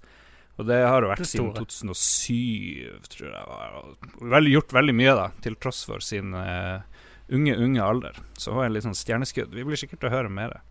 Og 0.55 0.69
det 0.69 0.79
har 0.87 1.03
hun 1.03 1.11
vært 1.11 1.27
siden 1.27 1.51
2007, 1.57 3.01
tror 3.11 3.33
jeg. 3.33 3.95
Veldig, 4.21 4.53
gjort 4.53 4.77
veldig 4.77 4.95
mye, 4.95 5.15
da, 5.17 5.25
til 5.43 5.57
tross 5.59 5.81
for 5.83 6.03
sin 6.03 6.31
uh, 6.31 6.79
unge, 7.27 7.57
unge 7.59 7.83
alder. 7.83 8.21
Så 8.39 8.53
hun 8.55 8.63
er 8.63 8.71
litt 8.71 8.85
sånn 8.87 8.95
stjerneskudd. 8.95 9.51
Vi 9.51 9.65
blir 9.67 9.79
sikkert 9.79 10.05
til 10.05 10.13
å 10.13 10.15
høre 10.15 10.31
mer 10.31 10.61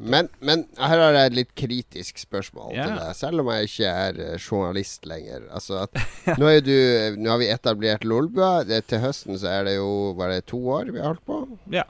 Men, 0.00 0.28
men 0.42 0.64
her 0.80 1.02
har 1.02 1.14
jeg 1.14 1.30
et 1.30 1.38
litt 1.38 1.52
kritisk 1.58 2.18
spørsmål 2.18 2.74
yeah. 2.74 2.88
til 2.88 2.98
deg, 2.98 3.16
selv 3.20 3.44
om 3.44 3.52
jeg 3.54 3.70
ikke 3.70 3.92
er 3.92 4.20
eh, 4.24 4.36
journalist 4.40 5.06
lenger. 5.06 5.46
Altså 5.54 5.84
at, 5.84 6.02
nå, 6.40 6.50
er 6.50 6.60
du, 6.66 6.76
nå 7.20 7.30
har 7.34 7.42
vi 7.42 7.50
etablert 7.54 8.06
Lolbua. 8.08 8.64
Til 8.66 9.02
høsten 9.04 9.38
så 9.38 9.52
er 9.60 9.70
det 9.70 9.78
jo 9.78 9.90
bare 10.18 10.42
to 10.42 10.60
år 10.78 10.90
vi 10.90 11.02
har 11.02 11.14
holdt 11.14 11.26
på. 11.28 11.42
Ja. 11.74 11.86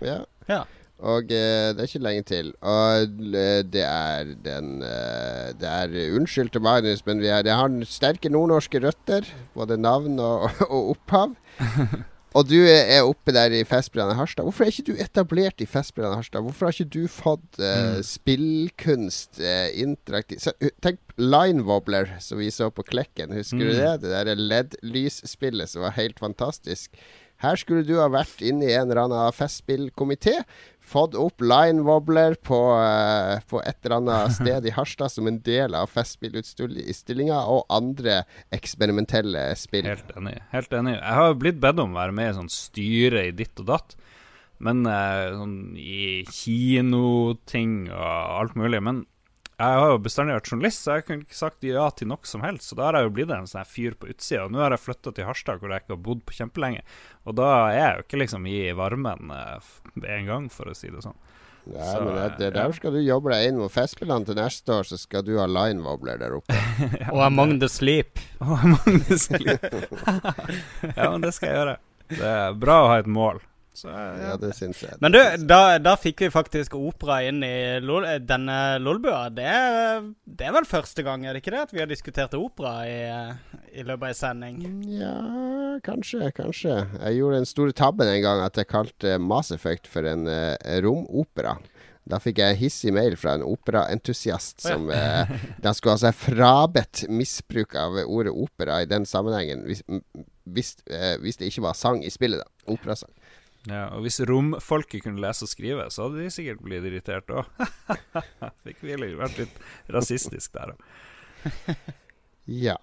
Ja. 0.00 0.22
Ja. 0.48 0.64
Og 1.04 1.32
eh, 1.34 1.72
det 1.74 1.82
er 1.82 1.88
ikke 1.88 2.04
lenge 2.06 2.24
til. 2.28 2.50
Og 2.62 3.20
eh, 3.34 3.60
det 3.66 3.82
er 3.82 4.30
den 4.44 4.78
eh, 4.86 5.50
Det 5.58 5.68
er 5.68 6.16
Unnskyld 6.16 6.54
til 6.54 6.64
Magnus, 6.64 7.04
men 7.06 7.20
vi 7.20 7.28
er, 7.28 7.42
det 7.42 7.52
har 7.52 7.68
sterke 7.88 8.30
nordnorske 8.32 8.80
røtter. 8.84 9.26
Både 9.54 9.76
navn 9.80 10.18
og, 10.18 10.50
og 10.74 10.94
opphav. 10.94 11.34
Og 12.34 12.48
du 12.50 12.56
er 12.66 13.04
oppe 13.06 13.30
der 13.30 13.52
i 13.54 13.60
Festspillene 13.62 14.16
Harstad. 14.18 14.42
Hvorfor 14.42 14.64
er 14.66 14.72
ikke 14.72 14.88
du 14.88 14.96
etablert 14.98 15.62
i 15.62 15.68
Festspillene 15.70 16.16
Harstad? 16.18 16.42
Hvorfor 16.42 16.66
har 16.66 16.74
ikke 16.74 16.90
du 16.96 17.04
fått 17.06 17.60
eh, 17.62 18.00
spillkunst 18.02 19.38
uh, 19.38 19.68
interaktiv 19.78 20.40
så, 20.42 20.50
uh, 20.58 20.72
Tenk 20.82 20.98
Line 21.20 21.62
Wobbler, 21.62 22.16
som 22.18 22.40
vi 22.42 22.48
så 22.50 22.72
på 22.74 22.82
Klekken. 22.88 23.30
Husker 23.38 23.62
du 23.62 23.70
Mm. 23.70 23.78
det? 23.78 23.92
Det 24.02 24.10
der 24.26 24.34
LED-lysspillet 24.34 25.70
som 25.70 25.82
var 25.86 25.94
helt 25.94 26.18
fantastisk. 26.18 26.90
Her 27.42 27.58
skulle 27.60 27.84
du 27.86 27.96
ha 27.98 28.06
vært 28.12 28.42
inne 28.44 28.68
i 28.68 28.76
en 28.76 28.88
eller 28.88 29.02
annen 29.04 29.34
festspillkomité. 29.34 30.36
Fått 30.84 31.16
opp 31.16 31.40
Line 31.42 31.82
Wobbler 31.86 32.36
på, 32.44 32.58
eh, 32.78 33.40
på 33.48 33.60
et 33.64 33.78
eller 33.82 33.96
annet 33.98 34.34
sted 34.38 34.68
i 34.68 34.74
Harstad 34.76 35.12
som 35.12 35.28
en 35.28 35.40
del 35.44 35.76
av 35.76 35.90
festspillutstillinga, 35.92 37.40
og 37.50 37.64
andre 37.72 38.22
eksperimentelle 38.54 39.50
spill. 39.60 39.88
Helt 39.90 40.12
enig. 40.16 40.36
Helt 40.52 40.76
enig. 40.76 40.98
Jeg 40.98 41.20
har 41.20 41.38
blitt 41.40 41.60
bedt 41.62 41.82
om 41.82 41.96
å 41.96 42.02
være 42.02 42.16
med 42.16 42.30
i 42.30 42.36
sånn 42.38 42.52
styre 42.52 43.28
i 43.30 43.34
ditt 43.36 43.64
og 43.64 43.72
datt. 43.72 43.96
Men 44.64 44.84
eh, 44.86 45.32
sånn 45.34 45.56
i 45.80 46.22
kinoting 46.30 47.88
og 47.90 48.38
alt 48.38 48.60
mulig. 48.60 48.80
Men 48.84 49.04
jeg 49.70 49.82
har 49.82 49.92
jo 49.92 50.00
bestandig 50.04 50.34
vært 50.36 50.50
journalist, 50.50 50.82
så 50.84 50.96
jeg 50.98 51.06
kunne 51.08 51.26
ikke 51.26 51.38
sagt 51.38 51.66
ja 51.66 51.84
til 51.94 52.10
noe 52.10 52.28
som 52.28 52.44
helst. 52.44 52.70
Så 52.70 52.78
da 52.78 52.88
har 52.88 52.98
jeg 52.98 53.08
jo 53.08 53.14
blitt 53.18 53.32
en 53.34 53.48
sånn 53.50 53.68
fyr 53.68 53.96
på 53.98 54.10
utsida. 54.12 54.46
Og 54.46 54.54
nå 54.54 54.62
har 54.62 54.74
jeg 54.74 54.82
flytta 54.84 55.12
til 55.14 55.28
Harstad, 55.28 55.60
hvor 55.62 55.72
jeg 55.72 55.84
ikke 55.84 55.94
har 55.96 56.02
bodd 56.08 56.24
på 56.26 56.36
kjempelenge. 56.38 56.82
Og 57.24 57.38
da 57.38 57.48
er 57.68 57.78
jeg 57.78 57.94
jo 57.94 58.04
ikke 58.06 58.20
liksom 58.24 58.50
i 58.50 58.58
varmen 58.76 59.32
eh, 59.36 59.72
med 59.94 60.10
en 60.18 60.30
gang, 60.32 60.50
for 60.52 60.70
å 60.70 60.76
si 60.76 60.90
det 60.92 61.04
sånn. 61.04 61.18
Ja, 61.64 61.84
Så, 61.92 62.02
men 62.04 62.14
det, 62.14 62.26
det, 62.38 62.50
ja. 62.50 62.56
der 62.58 62.76
skal 62.76 62.92
du 62.92 63.00
jobbe 63.00 63.32
deg 63.32 63.48
inn 63.48 63.56
mot 63.56 63.72
Festspillene 63.72 64.28
til 64.28 64.36
neste 64.36 64.74
år, 64.74 64.84
så 64.84 64.98
skal 65.00 65.24
du 65.24 65.32
ha 65.38 65.46
Line 65.48 65.80
Wobbler 65.86 66.20
der 66.20 66.36
oppe. 66.36 66.58
Og 67.14 67.22
Among 67.24 67.56
the 67.62 67.70
Sleep. 67.72 68.20
Among 68.44 69.00
the 69.08 69.18
Sleep. 69.18 69.64
ja, 70.98 71.08
men 71.08 71.24
det 71.24 71.32
skal 71.36 71.48
jeg 71.48 71.58
gjøre. 71.62 71.76
Det 72.12 72.30
er 72.36 72.58
bra 72.60 72.82
å 72.82 72.90
ha 72.92 73.00
et 73.00 73.08
mål. 73.08 73.40
Så 73.74 73.88
Ja, 73.90 74.14
ja. 74.20 74.36
det 74.38 74.52
syns 74.54 74.82
jeg. 74.84 74.94
Men 75.02 75.14
du, 75.14 75.18
da, 75.50 75.78
da 75.82 75.96
fikk 75.98 76.22
vi 76.22 76.30
faktisk 76.30 76.76
opera 76.78 77.18
inn 77.26 77.42
i 77.42 77.80
Lol, 77.82 78.06
eh, 78.06 78.20
denne 78.22 78.78
Lolbua. 78.78 79.26
Det, 79.34 79.50
det 80.24 80.46
er 80.46 80.54
vel 80.54 80.68
første 80.68 81.02
gang, 81.06 81.26
er 81.26 81.34
det 81.34 81.42
ikke 81.42 81.56
det? 81.56 81.64
At 81.66 81.74
vi 81.74 81.82
har 81.82 81.90
diskutert 81.90 82.36
opera 82.38 82.76
i, 82.86 82.96
eh, 83.10 83.60
i 83.74 83.82
løpet 83.82 84.06
av 84.06 84.12
en 84.12 84.20
sending. 84.20 84.62
Ja, 84.94 85.14
kanskje, 85.84 86.30
kanskje. 86.36 86.78
Jeg 87.00 87.18
gjorde 87.18 87.42
den 87.42 87.50
store 87.50 87.74
tabben 87.74 88.10
en 88.10 88.22
gang 88.22 88.44
at 88.46 88.62
jeg 88.62 88.70
kalte 88.70 89.18
Mass 89.18 89.50
Effect 89.54 89.90
for 89.90 90.06
en 90.06 90.28
uh, 90.30 90.54
romopera. 90.84 91.56
Da 92.04 92.18
fikk 92.20 92.42
jeg 92.42 92.58
hissig 92.60 92.92
mail 92.92 93.16
fra 93.16 93.38
en 93.38 93.44
operaentusiast 93.46 94.60
som 94.60 94.90
eh, 94.92 95.30
Da 95.64 95.72
skulle 95.72 95.96
ha 95.96 96.02
seg 96.02 96.18
frabedt 96.18 97.06
misbruk 97.08 97.76
av 97.80 97.96
ordet 98.04 98.34
opera 98.34 98.82
i 98.84 98.88
den 98.88 99.08
sammenhengen, 99.08 99.64
hvis, 99.68 99.80
hvis, 100.44 100.74
eh, 100.92 101.14
hvis 101.22 101.40
det 101.40 101.48
ikke 101.48 101.64
var 101.64 101.78
sang 101.78 102.04
i 102.04 102.12
spillet, 102.12 102.44
da. 102.44 102.74
Operasang. 102.74 103.12
Ja, 103.64 103.86
og 103.96 104.02
hvis 104.04 104.18
romfolket 104.28 105.06
kunne 105.06 105.22
lese 105.24 105.46
og 105.46 105.48
skrive, 105.48 105.86
så 105.90 106.04
hadde 106.08 106.20
de 106.20 106.30
sikkert 106.34 106.60
blitt 106.60 106.84
irritert 106.84 107.30
òg. 107.32 107.48
Fikk 108.66 108.82
vi 108.84 108.98
litt- 109.00 109.16
vært 109.16 109.38
litt 109.40 109.56
rasistisk 109.94 110.52
der 110.58 110.74
òg. 110.74 110.84
Ja. 112.44 112.76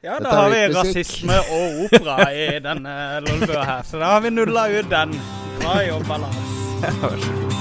Ja, 0.00 0.14
da 0.24 0.30
har 0.32 0.48
vi 0.54 0.62
musikk. 0.72 0.78
rasisme 0.80 1.36
og 1.52 1.82
opera 1.84 2.30
i 2.32 2.46
denne 2.64 2.94
Lolbua 3.26 3.64
her. 3.68 3.82
Så 3.84 4.00
da 4.00 4.14
har 4.14 4.24
vi 4.24 4.32
nulla 4.32 4.64
ut 4.72 4.88
den. 4.88 5.12
Bra 5.60 5.82
jobba, 5.84 6.22
Lars. 6.24 6.46
Vær 6.80 7.20
så 7.20 7.36
god. 7.42 7.59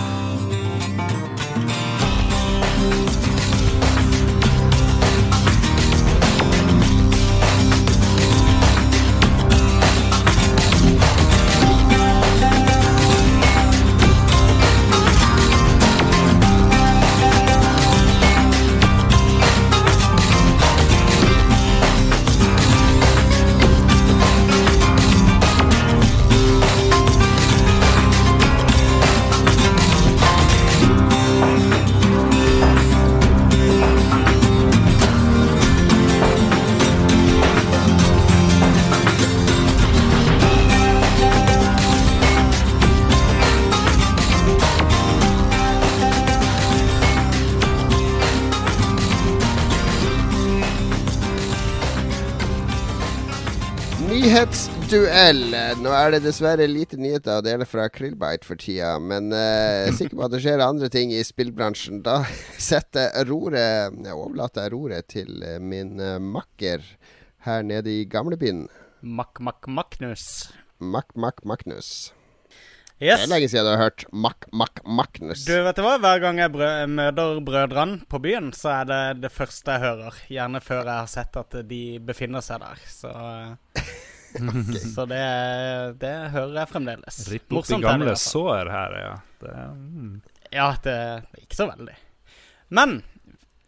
Nyhetsduell. 54.90 55.52
Nå 55.84 55.92
er 55.94 56.16
det 56.16 56.20
dessverre 56.24 56.66
lite 56.66 56.98
nyheter 56.98 57.38
å 57.38 57.44
dele 57.46 57.66
fra 57.70 57.84
Krillbite 57.94 58.48
for 58.48 58.58
tida, 58.58 58.96
men 58.98 59.28
uh, 59.30 59.38
jeg 59.38 59.84
er 59.92 59.98
sikker 60.00 60.18
på 60.18 60.24
at 60.26 60.34
det 60.34 60.40
skjer 60.42 60.64
andre 60.66 60.90
ting 60.90 61.14
i 61.14 61.20
spillbransjen. 61.22 62.00
Da 62.08 62.24
setter 62.72 63.14
roret 63.30 63.94
Jeg 63.94 64.16
overlater 64.18 64.74
roret 64.74 65.06
til 65.14 65.46
eh, 65.46 65.60
min 65.62 66.02
eh, 66.02 66.18
makker 66.18 66.82
her 67.46 67.70
nede 67.70 67.94
i 68.00 68.08
gamlebyen. 68.10 68.66
Mack-Mack-Magnus. 69.06 70.26
Mack 70.82 71.14
Mack 71.14 71.46
Magnus. 71.46 72.10
Det 72.98 73.14
er 73.14 73.30
lenge 73.30 73.54
siden 73.54 73.70
du 73.70 73.76
har 73.76 73.92
hørt 73.92 74.10
Mack 74.10 74.50
Mack 74.50 74.82
Magnus. 74.90 75.46
Du, 75.46 75.54
vet 75.70 75.78
du 75.78 75.86
hva? 75.86 76.00
Hver 76.02 76.26
gang 76.26 76.42
jeg 76.42 76.58
brø 76.58 76.74
møter 76.90 77.44
brødrene 77.46 78.08
på 78.10 78.26
byen, 78.26 78.50
så 78.58 78.80
er 78.82 78.90
det 78.90 79.04
det 79.22 79.38
første 79.38 79.78
jeg 79.78 79.86
hører. 79.86 80.24
Gjerne 80.34 80.66
før 80.66 80.82
jeg 80.82 80.96
har 80.96 81.18
sett 81.20 81.44
at 81.46 81.62
de 81.70 81.84
befinner 82.02 82.42
seg 82.42 82.66
der. 82.66 82.88
Så, 82.90 83.14
så 84.96 85.06
det, 85.10 85.24
det 86.02 86.16
hører 86.36 86.58
jeg 86.62 86.72
fremdeles. 86.74 87.22
Ripp 87.34 87.48
opp 87.50 87.58
Morsomt 87.62 87.82
de 87.84 87.88
gamle 87.88 88.12
hvert 88.12 88.24
sår 88.24 88.74
her, 88.74 88.98
ja. 89.04 89.14
Det, 89.44 89.56
mm. 89.76 90.12
Ja, 90.54 90.68
det 90.84 90.98
er 90.98 91.24
ikke 91.44 91.60
så 91.60 91.70
veldig. 91.70 91.96
Men 92.74 93.02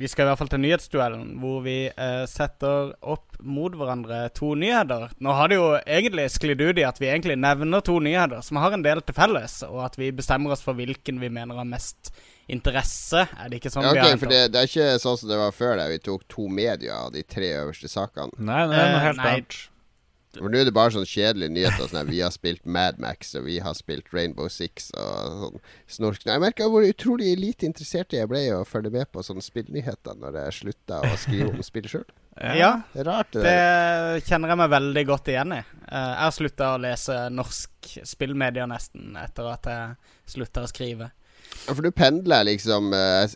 Vi 0.02 0.08
skal 0.10 0.26
i 0.26 0.30
hvert 0.32 0.39
fall 0.39 0.50
til 0.50 0.62
nyhetsduellen, 0.63 1.28
hvor 1.43 1.60
vi 1.62 1.76
eh, 1.86 2.24
setter 2.26 2.95
opp 3.06 3.36
mot 3.45 3.76
hverandre 3.78 4.24
to 4.34 4.56
nyheter. 4.58 5.12
Nå 5.21 5.34
har 5.38 5.52
det 5.52 5.60
jo 5.60 5.67
egentlig 5.78 6.24
sklidd 6.34 6.62
ut 6.63 6.80
i 6.82 6.86
at 6.88 6.97
vi 6.97 7.10
egentlig 7.12 7.36
nevner 7.38 7.84
to 7.86 8.00
nyheter 8.02 8.41
som 8.41 8.58
har 8.58 8.74
en 8.74 8.82
del 8.82 9.04
til 9.06 9.13
felles, 9.13 9.60
og 9.69 9.84
at 9.86 10.00
vi 10.02 10.10
bestemmer 10.17 10.56
oss 10.56 10.65
for 10.65 10.74
hvilken 10.78 11.21
vi 11.21 11.30
mener 11.30 11.60
har 11.62 11.69
mest 11.69 12.10
interesse. 12.50 13.28
Er 13.38 13.52
det 13.54 13.62
ikke 13.62 13.69
sånn 13.76 13.86
Ja, 13.86 13.93
vi 13.93 14.02
har 14.02 14.17
for 14.17 14.34
det, 14.34 14.41
det 14.56 14.63
er 14.63 14.71
ikke 14.71 14.88
sånn 15.06 15.19
som 15.21 15.30
det 15.30 15.38
var 15.38 15.54
før, 15.54 15.76
der 15.78 15.93
vi 15.93 16.02
tok 16.10 16.26
to 16.34 16.47
medier 16.50 16.97
av 16.97 17.13
de 17.13 17.21
tre 17.21 17.54
øverste 17.62 17.91
sakene. 17.91 18.34
Nei, 18.41 18.63
det 18.71 18.82
er 18.82 18.89
noe 18.95 18.97
Eh, 18.97 19.06
helt 19.06 19.21
nei. 19.21 19.36
For 20.38 20.48
nå 20.48 20.62
er 20.62 20.67
det 20.70 20.74
bare 20.76 20.94
sånn 20.96 21.08
kjedelige 21.08 21.52
nyheter. 21.52 21.89
Sånn 21.91 22.08
vi 22.08 22.22
har 22.24 22.32
spilt 22.32 22.63
Mad 22.63 23.02
Max, 23.04 23.34
og 23.36 23.46
vi 23.50 23.58
har 23.63 23.76
spilt 23.76 24.08
Rainbow 24.15 24.48
Six 24.52 24.91
og 24.96 25.41
sånn 25.41 25.60
snork. 25.91 26.24
Jeg 26.28 26.44
merka 26.44 26.70
hvor 26.72 26.88
utrolig 26.88 27.34
lite 27.39 27.67
interessert 27.67 28.15
jeg 28.15 28.30
ble 28.32 28.46
i 28.48 28.54
å 28.56 28.63
følge 28.67 28.94
med 28.94 29.12
på 29.12 29.24
sånne 29.28 29.44
spillnyheter 29.44 30.15
når 30.22 30.39
jeg 30.46 30.58
slutta 30.62 31.02
å 31.04 31.13
skrive 31.20 31.52
om 31.52 31.63
spill 31.67 31.89
sjøl. 31.91 32.08
Ja, 32.56 32.72
Det 32.94 33.04
rart, 33.06 33.34
det, 33.36 33.44
det 33.44 34.24
kjenner 34.26 34.54
jeg 34.54 34.60
meg 34.62 34.70
veldig 34.72 35.02
godt 35.10 35.28
igjen 35.34 35.52
i. 35.58 35.60
Eh, 35.60 36.12
jeg 36.13 36.22
har 36.24 36.32
slutta 36.34 36.70
å 36.74 36.80
lese 36.82 37.17
norsk 37.30 37.89
spillmedia 38.08 38.63
nesten 38.72 39.17
etter 39.20 39.50
at 39.52 39.67
jeg 39.67 40.38
slutta 40.38 40.63
å 40.63 40.70
skrive. 40.72 41.12
Ja, 41.68 41.76
For 41.76 41.86
du 41.86 41.92
pendler 41.94 42.46
liksom 42.48 42.94
eh, 42.98 43.36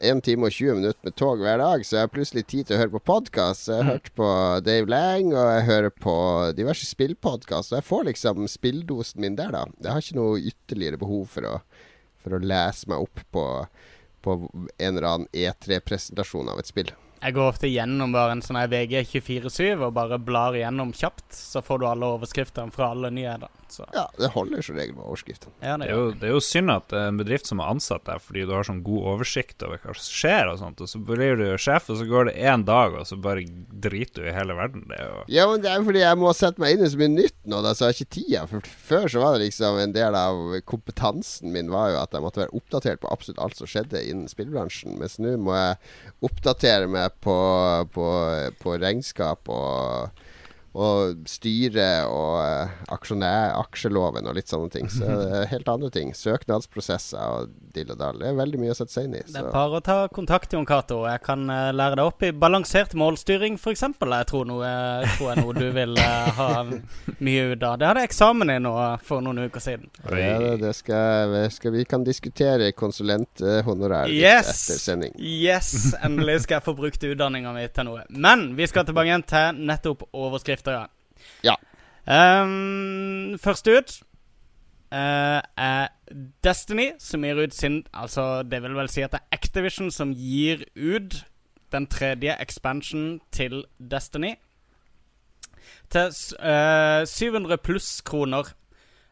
1 0.00 0.22
time 0.24 0.48
og 0.48 0.54
20 0.54 0.78
minutter 0.80 1.06
med 1.06 1.16
tog 1.18 1.42
hver 1.44 1.60
dag, 1.60 1.84
så 1.84 1.98
jeg 1.98 2.06
har 2.06 2.12
plutselig 2.14 2.44
tid 2.48 2.68
til 2.68 2.76
å 2.76 2.80
høre 2.80 2.94
på 2.96 3.02
podkast. 3.12 3.68
Jeg 3.68 3.82
har 3.82 3.90
hørt 3.96 4.12
på 4.16 4.28
Dave 4.66 4.90
Lang, 4.90 5.32
og 5.34 5.50
jeg 5.52 5.66
hører 5.68 5.92
på 5.92 6.16
diverse 6.56 6.88
spillpodkast. 6.88 7.74
Og 7.74 7.80
jeg 7.80 7.88
får 7.90 8.06
liksom 8.10 8.46
spilldosen 8.50 9.24
min 9.26 9.36
der, 9.38 9.52
da. 9.54 9.66
Jeg 9.82 9.92
har 9.92 10.04
ikke 10.04 10.18
noe 10.20 10.40
ytterligere 10.52 11.02
behov 11.02 11.26
for 11.36 11.50
å, 11.50 11.56
for 12.22 12.38
å 12.38 12.42
lese 12.42 12.88
meg 12.90 13.04
opp 13.04 13.24
på, 13.34 13.44
på 14.24 14.38
en 14.46 14.92
eller 14.94 15.10
annen 15.12 15.28
E3-presentasjon 15.36 16.54
av 16.54 16.62
et 16.62 16.72
spill. 16.72 16.94
Jeg 17.26 17.34
går 17.34 17.48
ofte 17.50 17.66
gjennom 17.66 18.12
bare 18.14 18.36
en 18.36 18.42
sånn 18.44 18.58
her 18.60 18.68
VG247 18.70 19.82
og 19.82 19.94
bare 19.96 20.18
blar 20.22 20.54
gjennom 20.54 20.92
kjapt. 20.94 21.26
Så 21.34 21.58
får 21.66 21.82
du 21.82 21.86
alle 21.90 22.10
overskriftene 22.14 22.70
fra 22.74 22.92
alle 22.94 23.10
nyheter. 23.10 23.50
Så 23.68 23.82
Ja, 23.90 24.04
det 24.14 24.28
holder 24.30 24.62
som 24.62 24.76
regel 24.78 24.94
med 24.94 25.04
overskriftene. 25.10 25.52
ja, 25.60 25.76
det 25.76 25.88
Det 25.90 26.20
det 26.20 26.28
er 26.28 26.34
jo 26.36 26.40
synd 26.40 26.70
at 26.70 26.86
det 26.88 27.00
er 27.00 27.08
en 27.10 27.18
bedrift 27.18 27.48
som 27.50 27.58
har 27.58 27.72
ansatt 27.74 28.04
deg 28.06 28.20
fordi 28.22 28.44
du 28.46 28.52
har 28.54 28.62
sånn 28.62 28.84
god 28.86 29.08
oversikt 29.12 29.64
over 29.66 29.80
hva 29.82 29.94
som 29.98 30.06
skjer, 30.14 30.46
og 30.52 30.60
sånt 30.60 30.80
Og 30.80 30.88
så 30.88 31.00
blir 31.02 31.34
du 31.36 31.44
sjef, 31.58 31.90
og 31.90 31.98
så 31.98 32.06
går 32.06 32.30
det 32.30 32.36
én 32.46 32.64
dag, 32.64 32.94
og 32.94 33.06
så 33.10 33.18
bare 33.18 33.42
driter 33.42 34.22
du 34.22 34.28
i 34.30 34.36
hele 34.36 34.54
verden. 34.54 34.86
Det 34.86 35.00
er 35.00 35.10
jo 35.10 35.24
Ja, 35.34 35.48
men 35.50 35.62
det 35.66 35.72
er 35.72 35.82
fordi 35.82 36.04
jeg 36.04 36.20
må 36.22 36.32
sette 36.32 36.62
meg 36.62 36.76
inn 36.76 36.86
i 36.86 36.92
så 36.94 37.00
mye 37.02 37.10
nytt 37.16 37.34
nå, 37.44 37.62
da, 37.62 37.74
så 37.74 37.86
jeg 37.86 37.90
har 37.90 37.98
ikke 37.98 38.14
tida. 38.20 38.46
For 38.46 38.70
før 38.86 39.08
så 39.10 39.24
var 39.24 39.34
det 39.34 39.48
liksom 39.48 39.78
en 39.82 39.96
del 39.98 40.14
av 40.14 40.60
kompetansen 40.64 41.50
min 41.52 41.70
var 41.74 41.90
jo 41.90 42.00
at 42.04 42.14
jeg 42.14 42.22
måtte 42.22 42.44
være 42.44 42.54
oppdatert 42.54 43.02
på 43.02 43.10
absolutt 43.10 43.42
alt 43.42 43.58
som 43.58 43.66
skjedde 43.66 44.04
innen 44.06 44.30
spillbransjen. 44.30 44.94
Mens 45.00 45.18
nå 45.18 45.34
må 45.42 45.58
jeg 45.58 45.76
oppdatere 46.30 46.86
meg 46.86 47.15
på, 47.22 47.36
på, 47.94 48.06
på 48.60 48.76
regnskap 48.82 49.48
og 49.52 50.10
og 50.76 51.22
styre 51.30 51.86
og 52.10 52.34
eh, 52.42 52.72
aksjonær, 52.92 53.54
aksjeloven 53.62 54.28
og 54.28 54.36
litt 54.36 54.50
sånne 54.52 54.68
ting. 54.74 54.90
Så 54.92 55.06
det 55.22 55.38
er 55.40 55.48
helt 55.54 55.70
andre 55.72 55.88
ting. 55.94 56.12
Søknadsprosesser 56.16 57.22
og 57.22 57.54
dill 57.74 57.92
og 57.94 58.00
dall. 58.00 58.20
Det 58.20 58.28
er 58.30 58.36
veldig 58.36 58.60
mye 58.60 58.74
å 58.74 58.76
sette 58.76 58.92
seg 58.92 59.08
inn 59.08 59.16
i. 59.18 59.22
Det 59.24 59.40
er 59.40 59.48
bare 59.54 59.80
å 59.80 59.84
ta 59.84 59.96
kontakt, 60.12 60.52
Jon 60.52 60.66
Cato. 60.68 61.02
Jeg 61.08 61.22
kan 61.24 61.46
eh, 61.52 61.70
lære 61.76 61.98
deg 62.00 62.10
opp 62.10 62.26
i 62.28 62.32
balansert 62.36 62.96
målstyring, 62.98 63.56
f.eks. 63.60 63.86
Jeg 63.86 64.28
tror, 64.30 64.44
noe, 64.48 64.68
jeg 64.68 65.14
tror 65.16 65.32
er 65.32 65.40
noe 65.40 65.56
du 65.56 65.66
vil 65.76 65.96
eh, 66.02 66.40
ha 66.40 66.50
mye 66.66 67.46
ut 67.54 67.64
av. 67.64 67.78
Det 67.80 67.88
hadde 67.88 68.04
jeg 68.04 68.10
eksamen 68.12 68.52
i 68.52 68.58
nå 68.62 68.74
for 69.06 69.24
noen 69.24 69.46
uker 69.46 69.64
siden. 69.64 69.88
Ja, 70.12 70.36
det, 70.42 70.52
det 70.62 70.74
skal, 70.76 71.34
skal 71.54 71.74
Vi 71.76 71.86
kan 71.88 72.04
diskutere 72.06 72.70
konsulenthonorar 72.76 74.12
Yes! 74.12 74.52
etter 74.52 74.80
sending. 74.80 75.16
Yes! 75.18 75.72
Endelig 76.04 76.42
skal 76.44 76.58
jeg 76.60 76.66
få 76.68 76.76
brukt 76.78 77.02
utdanninga 77.06 77.52
mi 77.56 77.64
til 77.72 77.88
noe. 77.88 78.04
Men 78.12 78.50
vi 78.58 78.68
skal 78.68 78.86
tilbake 78.88 79.10
igjen 79.10 79.26
til 79.28 79.64
nettopp 79.72 80.06
overskrifter, 80.66 80.86
ja. 81.44 81.56
Ja. 82.06 82.42
Um, 82.42 83.38
først 83.42 83.66
ut 83.68 83.94
uh, 84.92 85.40
er 85.58 85.88
Destiny, 86.44 86.92
som 87.02 87.24
gir 87.26 87.40
ut 87.42 87.54
sin 87.54 87.80
Altså, 87.94 88.42
det 88.46 88.60
vil 88.62 88.76
vel 88.78 88.88
si 88.88 89.02
at 89.02 89.10
det 89.12 89.20
er 89.24 89.34
Activision 89.38 89.90
som 89.90 90.12
gir 90.14 90.62
ut 90.76 91.24
den 91.72 91.86
tredje 91.90 92.36
expansion 92.40 93.20
til 93.32 93.64
Destiny. 93.90 94.36
Til 95.90 96.12
s- 96.12 96.32
eh, 96.38 97.04
700 97.06 97.56
pluss 97.58 98.00
kroner. 98.06 98.52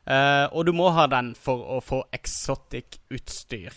Uh, 0.06 0.46
og 0.52 0.66
du 0.66 0.72
må 0.72 0.90
ha 0.92 1.06
den 1.06 1.34
for 1.34 1.56
å 1.64 1.80
få 1.80 2.02
exotic 2.12 2.98
utstyr. 3.10 3.72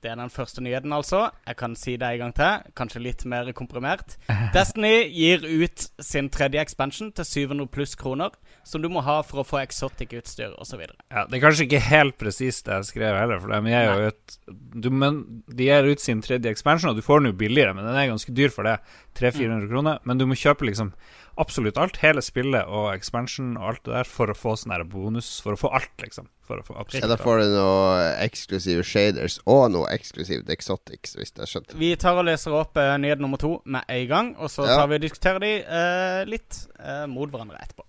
Det 0.00 0.08
er 0.08 0.16
den 0.16 0.30
første 0.32 0.62
nyheten, 0.64 0.92
altså. 0.96 1.26
Jeg 1.46 1.56
kan 1.60 1.74
si 1.76 1.96
det 2.00 2.08
en 2.08 2.18
gang 2.22 2.34
til. 2.36 2.72
Kanskje 2.76 3.02
litt 3.04 3.24
mer 3.28 3.50
komprimert. 3.52 4.16
Destiny 4.56 5.10
gir 5.12 5.44
ut 5.44 5.84
sin 6.00 6.30
tredje 6.32 6.62
expansion 6.62 7.10
til 7.12 7.28
700 7.28 7.68
pluss 7.68 7.92
kroner, 8.00 8.32
som 8.70 8.82
du 8.82 8.88
må 8.92 9.02
ha 9.04 9.18
for 9.26 9.42
å 9.42 9.46
få 9.46 9.60
exotic 9.64 10.14
utstyr 10.16 10.54
osv. 10.62 10.84
Ja, 11.10 11.26
Det 11.26 11.38
er 11.38 11.44
kanskje 11.44 11.66
ikke 11.66 11.82
helt 11.90 12.18
presist 12.20 12.66
det 12.68 12.78
jeg 12.78 12.90
skrev 12.92 13.18
heller, 13.18 13.42
for 13.42 13.50
de 13.52 13.72
gir 13.74 13.88
jo 13.90 14.10
ut 14.10 14.36
du, 14.80 14.90
men 14.94 15.20
De 15.50 15.66
gir 15.66 15.88
ut 15.90 16.00
sin 16.02 16.22
tredje 16.22 16.50
expansion, 16.50 16.92
og 16.92 16.96
du 16.98 17.02
får 17.04 17.20
den 17.20 17.32
jo 17.32 17.38
billigere, 17.42 17.74
men 17.74 17.84
den 17.88 17.98
er 17.98 18.10
ganske 18.12 18.34
dyr 18.36 18.52
for 18.54 18.66
det. 18.68 18.78
300-400 19.18 19.68
kroner. 19.70 19.98
Men 20.06 20.18
du 20.20 20.26
må 20.30 20.38
kjøpe 20.38 20.64
liksom 20.68 20.92
absolutt 21.40 21.78
alt, 21.80 21.98
hele 22.02 22.22
spillet 22.24 22.68
og 22.68 22.90
expansion 22.92 23.54
og 23.58 23.66
alt 23.70 23.82
det 23.86 23.94
der, 23.94 24.08
for 24.08 24.30
å 24.30 24.36
få 24.36 24.54
sånn 24.60 24.74
her 24.74 24.84
bonus. 24.88 25.38
For 25.42 25.56
å 25.56 25.60
få 25.60 25.70
alt, 25.76 25.92
liksom. 26.02 26.28
For 26.46 26.60
å 26.60 26.64
få 26.66 26.82
Ja, 26.98 27.06
da 27.06 27.16
får 27.20 27.42
du 27.44 27.52
noe 27.54 28.08
eksklusive 28.24 28.82
shaders 28.86 29.38
og 29.46 29.70
noe 29.74 29.90
eksklusivt 29.94 30.50
exotics, 30.50 31.14
hvis 31.18 31.32
jeg 31.36 31.50
skjønte. 31.52 31.78
Vi 31.80 31.92
tar 32.00 32.18
og 32.18 32.26
leser 32.26 32.56
opp 32.58 32.76
uh, 32.80 32.96
nyhet 33.00 33.22
nummer 33.22 33.40
to 33.40 33.60
med 33.64 33.86
en 33.88 34.06
gang, 34.10 34.32
og 34.38 34.50
så 34.50 34.66
Ja. 34.66 34.80
tar 34.80 34.90
vi 34.90 34.98
og 34.98 35.06
diskuterer 35.06 35.40
de 35.40 35.52
uh, 35.64 36.24
litt 36.28 36.66
uh, 36.82 37.06
mot 37.10 37.30
hverandre 37.30 37.60
etterpå. 37.62 37.86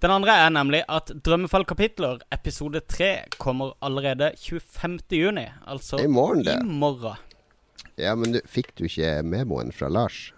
Den 0.00 0.10
andre 0.14 0.32
er 0.46 0.52
nemlig 0.54 0.80
at 0.88 1.10
Drømmefall 1.26 1.66
kapitler 1.68 2.22
episode 2.32 2.80
tre 2.88 3.10
kommer 3.38 3.74
allerede 3.84 4.30
25. 4.40 4.98
juni. 5.12 5.44
Altså 5.68 6.00
I 6.00 6.06
morgen, 6.08 6.44
det. 6.46 6.56
i 6.62 6.64
morgen. 6.64 7.18
Ja, 8.00 8.14
men 8.16 8.32
du, 8.32 8.40
fikk 8.48 8.72
du 8.80 8.86
ikke 8.88 9.18
memoen 9.28 9.72
fra 9.76 9.90
Lars? 9.92 10.30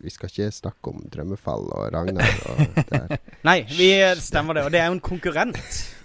Vi 0.00 0.08
skal 0.08 0.30
ikke 0.32 0.46
snakke 0.56 0.92
om 0.94 1.02
drømmefall 1.12 1.66
og 1.76 1.90
Ragnar 1.92 2.30
og 2.48 2.60
det 2.78 2.84
her. 2.96 3.18
Nei, 3.48 3.58
vi 3.68 3.90
stemmer 4.24 4.56
det. 4.56 4.62
Og 4.64 4.72
det 4.72 4.80
er 4.80 4.86
jo 4.88 4.94
en 4.96 5.02
konkurrent, 5.04 5.58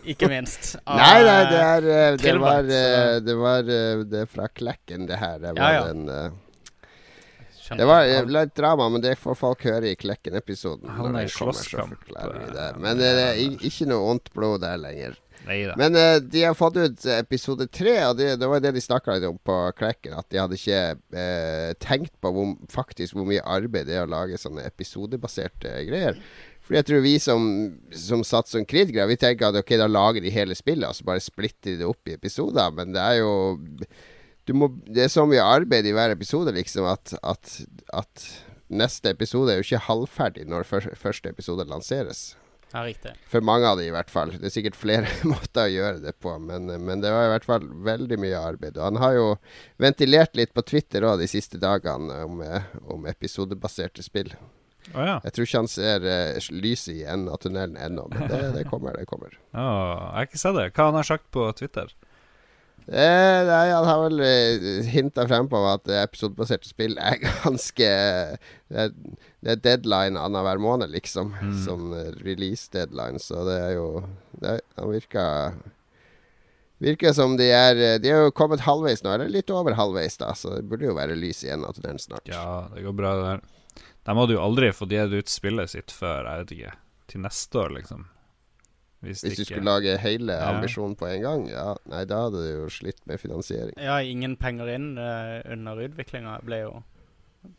ikke 0.03 0.27
minst. 0.27 0.73
av, 0.83 0.97
Nei, 0.99 1.21
nei, 1.23 1.37
det 1.53 1.61
er 1.61 1.87
eh, 1.93 2.09
Det 2.17 2.25
Tilbrakt, 2.25 2.67
var, 2.67 2.73
eh, 2.81 3.13
det, 3.23 3.35
var 3.39 3.71
eh, 3.77 4.03
det 4.11 4.25
er 4.25 4.33
fra 4.33 4.49
Klekken, 4.51 5.07
det 5.07 5.21
her. 5.21 5.37
Det 5.39 5.53
Ja, 5.53 5.61
var 5.61 5.77
ja. 5.77 5.85
en 5.93 6.35
eh, 7.65 7.67
Skjønner. 7.67 7.81
Det 7.81 7.89
var 7.89 8.13
eh, 8.13 8.31
litt 8.37 8.55
drama, 8.55 8.87
men 8.93 9.03
det 9.03 9.17
får 9.19 9.37
folk 9.39 9.65
høre 9.65 9.91
i 9.91 9.99
Klekken-episoden. 9.99 10.93
Han 10.99 11.17
er 11.17 11.27
i 11.27 11.33
slåsskamp, 11.33 12.07
eh. 12.13 12.65
Men 12.79 13.01
det 13.01 13.11
er 13.25 13.43
ikke 13.57 13.89
noe 13.89 14.15
ondt 14.15 14.33
blod 14.35 14.61
der 14.65 14.77
lenger. 14.81 15.19
Neida. 15.45 15.75
Men 15.77 15.95
uh, 15.95 16.17
de 16.21 16.43
har 16.43 16.55
fått 16.57 16.77
ut 16.77 17.05
eh, 17.05 17.19
episode 17.21 17.67
tre, 17.67 17.95
og 18.07 18.17
det, 18.17 18.31
det 18.41 18.49
var 18.49 18.63
det 18.63 18.73
de 18.75 18.81
snakka 18.81 19.15
litt 19.15 19.27
om 19.29 19.37
på 19.37 19.57
Klekken. 19.77 20.15
At 20.17 20.29
de 20.33 20.41
hadde 20.41 20.57
ikke 20.57 20.81
uh, 20.97 21.71
tenkt 21.81 22.15
på 22.21 22.31
hvor, 22.33 22.55
faktisk 22.71 23.17
hvor 23.17 23.27
mye 23.29 23.43
arbeid 23.43 23.89
det 23.89 23.99
er 23.99 24.07
å 24.07 24.11
lage 24.11 24.39
sånne 24.41 24.65
episodebaserte 24.65 25.75
greier. 25.89 26.19
Fordi 26.65 26.79
jeg 26.79 26.89
tror 26.89 27.05
vi 27.05 27.13
som, 27.21 27.47
som 27.93 28.25
satt 28.25 28.49
som 28.49 28.65
kritikere, 28.65 29.05
vi 29.11 29.19
tenker 29.21 29.51
at 29.51 29.59
ok, 29.59 29.75
da 29.77 29.89
lager 29.89 30.25
de 30.25 30.33
hele 30.33 30.57
spillet, 30.57 30.87
og 30.89 30.97
så 30.97 31.05
bare 31.05 31.21
splitter 31.21 31.75
de 31.75 31.83
det 31.83 31.89
opp 31.89 32.09
i 32.09 32.17
episoder. 32.17 32.73
Men 32.73 32.95
det 32.95 33.05
er 33.05 33.21
jo 33.21 33.33
må, 34.53 34.69
Det 34.85 35.05
er 35.05 35.13
så 35.13 35.25
mye 35.25 35.41
arbeid 35.41 35.87
i 35.89 35.93
hver 35.95 36.13
episode, 36.13 36.53
liksom, 36.53 36.85
at, 36.85 37.15
at, 37.23 37.53
at 37.93 38.25
neste 38.69 39.09
episode 39.09 39.53
er 39.53 39.61
jo 39.61 39.65
ikke 39.65 39.85
halvferdig 39.87 40.45
når 40.49 40.67
første 40.67 41.31
episode 41.31 41.65
lanseres. 41.69 42.35
Ja, 42.73 42.81
riktig. 42.83 43.13
For 43.31 43.45
mange 43.45 43.69
av 43.69 43.79
de 43.79 43.85
i 43.87 43.93
hvert 43.93 44.09
fall. 44.11 44.33
Det 44.35 44.49
er 44.49 44.53
sikkert 44.53 44.75
flere 44.75 45.07
måter 45.31 45.69
å 45.69 45.71
gjøre 45.71 46.01
det 46.03 46.15
på, 46.19 46.33
men, 46.43 46.67
men 46.83 47.03
det 47.03 47.13
var 47.13 47.29
i 47.29 47.31
hvert 47.31 47.47
fall 47.47 47.69
veldig 47.85 48.19
mye 48.19 48.41
arbeid. 48.41 48.75
Og 48.75 48.89
han 48.89 48.99
har 48.99 49.15
jo 49.15 49.27
ventilert 49.81 50.35
litt 50.35 50.51
på 50.55 50.65
Twitter 50.67 51.05
òg 51.07 51.21
de 51.23 51.29
siste 51.31 51.61
dagene 51.61 52.19
om, 52.25 52.43
om 52.91 53.07
episodebaserte 53.09 54.03
spill. 54.03 54.33
Oh, 54.93 55.01
ja. 55.01 55.15
Jeg 55.23 55.33
tror 55.33 55.47
ikke 55.47 55.61
han 55.63 55.71
ser 55.71 56.03
uh, 56.05 56.49
lyset 56.53 56.91
i 56.93 57.05
enden 57.07 57.31
av 57.33 57.39
tunnelen 57.41 57.77
ennå, 57.79 58.05
men 58.11 58.27
det, 58.29 58.41
det 58.53 58.65
kommer, 58.69 58.97
det 58.99 59.07
kommer. 59.09 59.33
Oh, 59.55 60.11
jeg 60.11 60.17
har 60.19 60.27
ikke 60.27 60.41
sett 60.43 60.59
det. 60.59 60.67
Hva 60.75 60.89
han 60.91 60.99
har 60.99 61.07
sagt 61.07 61.31
på 61.33 61.47
Twitter? 61.57 61.95
Eh, 62.87 63.39
nei, 63.47 63.69
han 63.73 63.87
har 63.89 64.01
vel 64.03 64.19
uh, 64.21 64.65
hinta 64.93 65.23
frem 65.25 65.47
på 65.49 65.57
at 65.71 65.89
eh, 65.89 66.03
episodebaserte 66.05 66.69
spill 66.69 66.99
er 67.01 67.17
ganske 67.41 67.87
Det 67.89 68.83
er, 68.83 68.91
det 69.41 69.55
er 69.55 69.63
deadline 69.63 70.21
annenhver 70.21 70.61
måned, 70.61 70.93
liksom. 70.93 71.33
Sånn 71.63 71.89
eh, 71.97 72.11
release 72.21 72.69
deadline. 72.73 73.17
Så 73.21 73.41
det 73.49 73.57
er 73.57 73.73
jo 73.79 73.87
det 74.41 74.59
Han 74.77 74.93
virker 74.93 75.57
Virker 76.83 77.13
som 77.15 77.37
de 77.39 77.49
er 77.49 77.79
eh, 77.79 77.97
De 78.03 78.11
er 78.11 78.25
jo 78.27 78.35
kommet 78.37 78.65
halvveis 78.67 79.01
nå, 79.01 79.15
eller 79.15 79.33
litt 79.33 79.49
over 79.49 79.77
halvveis, 79.79 80.19
da. 80.21 80.35
Så 80.37 80.53
det 80.57 80.67
burde 80.69 80.85
jo 80.91 80.97
være 80.97 81.17
lys 81.17 81.41
igjen 81.45 81.65
av 81.65 81.77
den 81.81 81.97
snart. 82.01 82.29
Ja, 82.29 82.67
det 82.75 82.85
går 82.85 82.97
bra, 83.01 83.15
det 83.17 83.29
der. 83.31 83.45
De 84.05 84.19
hadde 84.19 84.35
jo 84.35 84.43
aldri 84.45 84.69
fått 84.77 84.93
gitt 84.93 85.13
ut 85.15 85.31
spillet 85.31 85.73
sitt 85.73 85.93
før, 85.93 86.27
jeg 86.29 86.43
vet 86.43 86.59
ikke, 86.59 86.75
til 87.09 87.25
neste 87.25 87.63
år, 87.63 87.73
liksom. 87.79 88.05
Hvis, 89.05 89.21
Hvis 89.23 89.35
du 89.37 89.41
ikke- 89.43 89.51
skulle 89.53 89.69
lage 89.69 89.97
hele 90.01 90.33
Ja. 90.33 90.49
ambisjonen 90.55 90.95
på 90.97 91.05
en 91.11 91.21
gang, 91.21 91.45
ja, 91.49 91.75
nei, 91.87 92.03
da 92.09 92.23
hadde 92.25 92.41
du 92.41 92.49
jo 92.63 92.65
slitt 92.73 92.99
med 93.05 93.19
finansiering. 93.21 93.73
Ja, 93.77 93.99
ingen 94.01 94.35
penger 94.35 94.67
inn 94.73 94.97
uh, 94.97 95.41
under 95.51 95.75
utviklinga 95.87 96.39
ble 96.43 96.59
jo 96.65 96.83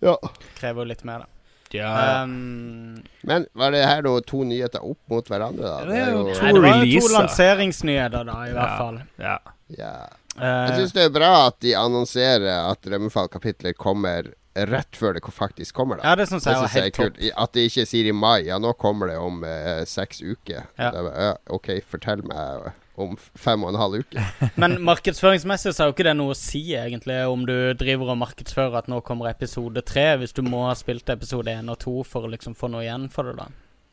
Ja. 0.03 0.17
Krever 0.59 0.83
jo 0.83 0.89
litt 0.91 1.05
mer, 1.07 1.19
da. 1.21 1.27
Ja, 1.73 2.23
Um, 2.25 3.03
Men 3.25 3.47
var 3.55 3.71
det 3.75 3.85
her 3.85 4.03
noe 4.03 4.21
to 4.23 4.45
nyheter 4.45 4.83
opp 4.83 4.99
mot 5.11 5.27
hverandre, 5.29 5.63
da? 5.63 5.85
Det 5.85 5.97
er 5.99 6.11
jo 6.13 6.23
nei, 6.25 6.35
to 6.35 6.47
det 6.47 6.63
var 6.63 6.85
jo 6.85 7.01
to 7.01 7.09
releaser. 7.09 7.15
lanseringsnyheter, 7.19 8.25
da, 8.27 8.37
i 8.47 8.53
hvert 8.53 8.79
fall. 8.79 9.01
ja. 9.19 9.39
ja. 9.79 9.93
Eh, 10.39 10.69
Jeg 10.69 10.79
syns 10.79 10.93
det 10.93 11.05
er 11.07 11.11
bra 11.11 11.47
at 11.47 11.59
de 11.61 11.73
annonserer 11.75 12.71
at 12.71 12.83
Drømmefall-kapitler 12.83 13.73
kommer 13.75 14.33
rett 14.71 14.97
før 14.97 15.17
det 15.17 15.23
faktisk 15.35 15.75
kommer. 15.77 16.01
da 16.01 16.11
ja, 16.11 16.17
det 16.17 16.29
syns 16.31 16.47
jeg 16.47 16.57
var 16.57 16.67
synes 16.67 16.75
jeg 16.75 16.89
helt 16.89 16.97
topp. 16.97 17.21
At 17.45 17.53
de 17.57 17.67
ikke 17.69 17.87
sier 17.89 18.09
i 18.11 18.17
mai. 18.17 18.47
Ja, 18.49 18.59
nå 18.63 18.73
kommer 18.81 19.13
det 19.13 19.19
om 19.21 19.45
eh, 19.45 19.85
seks 19.89 20.23
uker. 20.23 20.67
Ja. 20.79 20.91
Er 20.91 21.11
ja, 21.13 21.33
OK, 21.53 21.71
fortell 21.91 22.25
meg 22.27 22.73
om 22.97 23.13
fem 23.17 23.65
og 23.65 23.75
en 23.75 23.81
halv 23.81 24.01
uke. 24.01 24.25
Men 24.61 24.79
markedsføringsmessig 24.87 25.75
så 25.77 25.85
er 25.85 25.91
jo 25.91 25.97
ikke 25.97 26.09
det 26.09 26.17
noe 26.17 26.33
å 26.33 26.39
si, 26.39 26.63
egentlig, 26.79 27.19
om 27.29 27.45
du 27.49 27.55
driver 27.77 28.15
og 28.15 28.21
markedsfører 28.23 28.81
at 28.81 28.89
nå 28.89 29.03
kommer 29.05 29.29
episode 29.31 29.85
tre, 29.85 30.09
hvis 30.21 30.33
du 30.37 30.43
må 30.47 30.65
ha 30.71 30.75
spilt 30.79 31.13
episode 31.13 31.53
én 31.53 31.69
og 31.73 31.79
to 31.85 32.01
for 32.09 32.27
å 32.27 32.33
liksom 32.33 32.57
få 32.57 32.73
noe 32.73 32.87
igjen 32.87 33.11
for 33.13 33.29
det, 33.29 33.37
da. 33.43 33.51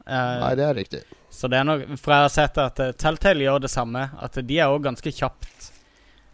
Eh, 0.08 0.40
Nei, 0.44 0.56
det 0.60 0.66
er 0.68 0.80
riktig. 0.80 1.04
Så 1.34 1.48
det 1.50 1.62
er 1.62 1.68
nok 1.68 1.86
For 1.96 2.14
jeg 2.14 2.26
har 2.26 2.32
sett 2.34 2.58
at 2.62 2.82
uh, 2.84 2.92
Telltale 2.92 3.46
gjør 3.46 3.64
det 3.64 3.72
samme. 3.72 4.04
At 4.22 4.36
de 4.36 4.58
er 4.60 4.72
òg 4.72 4.84
ganske 4.86 5.14
kjapt. 5.16 5.70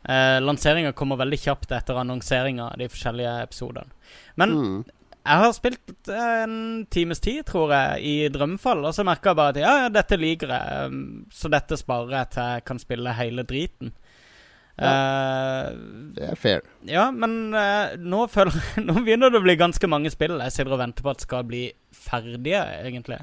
Uh, 0.07 0.39
Lanseringa 0.39 0.93
kommer 0.95 1.19
veldig 1.19 1.39
kjapt 1.43 1.71
etter 1.75 1.97
annonseringa 1.99 2.69
av 2.71 2.77
de 2.79 2.87
forskjellige 2.87 3.33
episodene. 3.43 3.89
Men 4.39 4.53
Mm. 4.55 4.77
jeg 5.25 5.37
har 5.43 5.51
spilt 5.53 6.07
eh, 6.09 6.43
en 6.45 6.85
times 6.89 7.19
tid, 7.19 7.43
tror 7.45 7.73
jeg, 7.75 8.03
i 8.07 8.29
Drømmefall, 8.31 8.85
og 8.87 8.93
så 8.95 9.03
merka 9.05 9.29
jeg 9.33 9.35
bare 9.41 9.49
at 9.53 9.59
ja, 9.61 9.73
ja, 9.83 9.89
dette 9.89 10.17
liker 10.17 10.47
jeg, 10.55 10.85
um, 10.87 11.25
så 11.29 11.51
dette 11.51 11.77
sparer 11.77 12.15
jeg 12.15 12.29
til 12.37 12.47
jeg 12.55 12.63
kan 12.71 12.79
spille 12.79 13.13
hele 13.19 13.43
driten. 13.43 13.91
Eh, 14.79 15.69
Det 16.15 16.23
er 16.31 16.35
fair. 16.39 16.61
ja, 16.87 17.09
men 17.11 17.53
uh, 17.53 17.97
nå 17.99 18.23
føler 18.31 18.55
Nå 18.87 18.93
begynner 19.03 19.29
det 19.33 19.41
å 19.41 19.43
bli 19.43 19.57
ganske 19.59 19.89
mange 19.91 20.09
spill 20.13 20.37
jeg 20.39 20.55
sitter 20.55 20.77
og 20.77 20.79
venter 20.85 21.03
på 21.03 21.11
at 21.11 21.25
skal 21.27 21.43
bli 21.43 21.65
ferdige, 21.91 22.63
egentlig. 22.87 23.19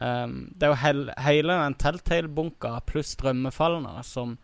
Um, 0.00 0.48
det 0.56 0.66
er 0.66 0.72
jo 0.72 0.80
hel, 0.80 1.04
hele 1.24 1.60
den 1.60 1.76
Telltale-bunka 1.80 2.78
pluss 2.88 3.14
Drømmefallene 3.20 4.02
som 4.04 4.38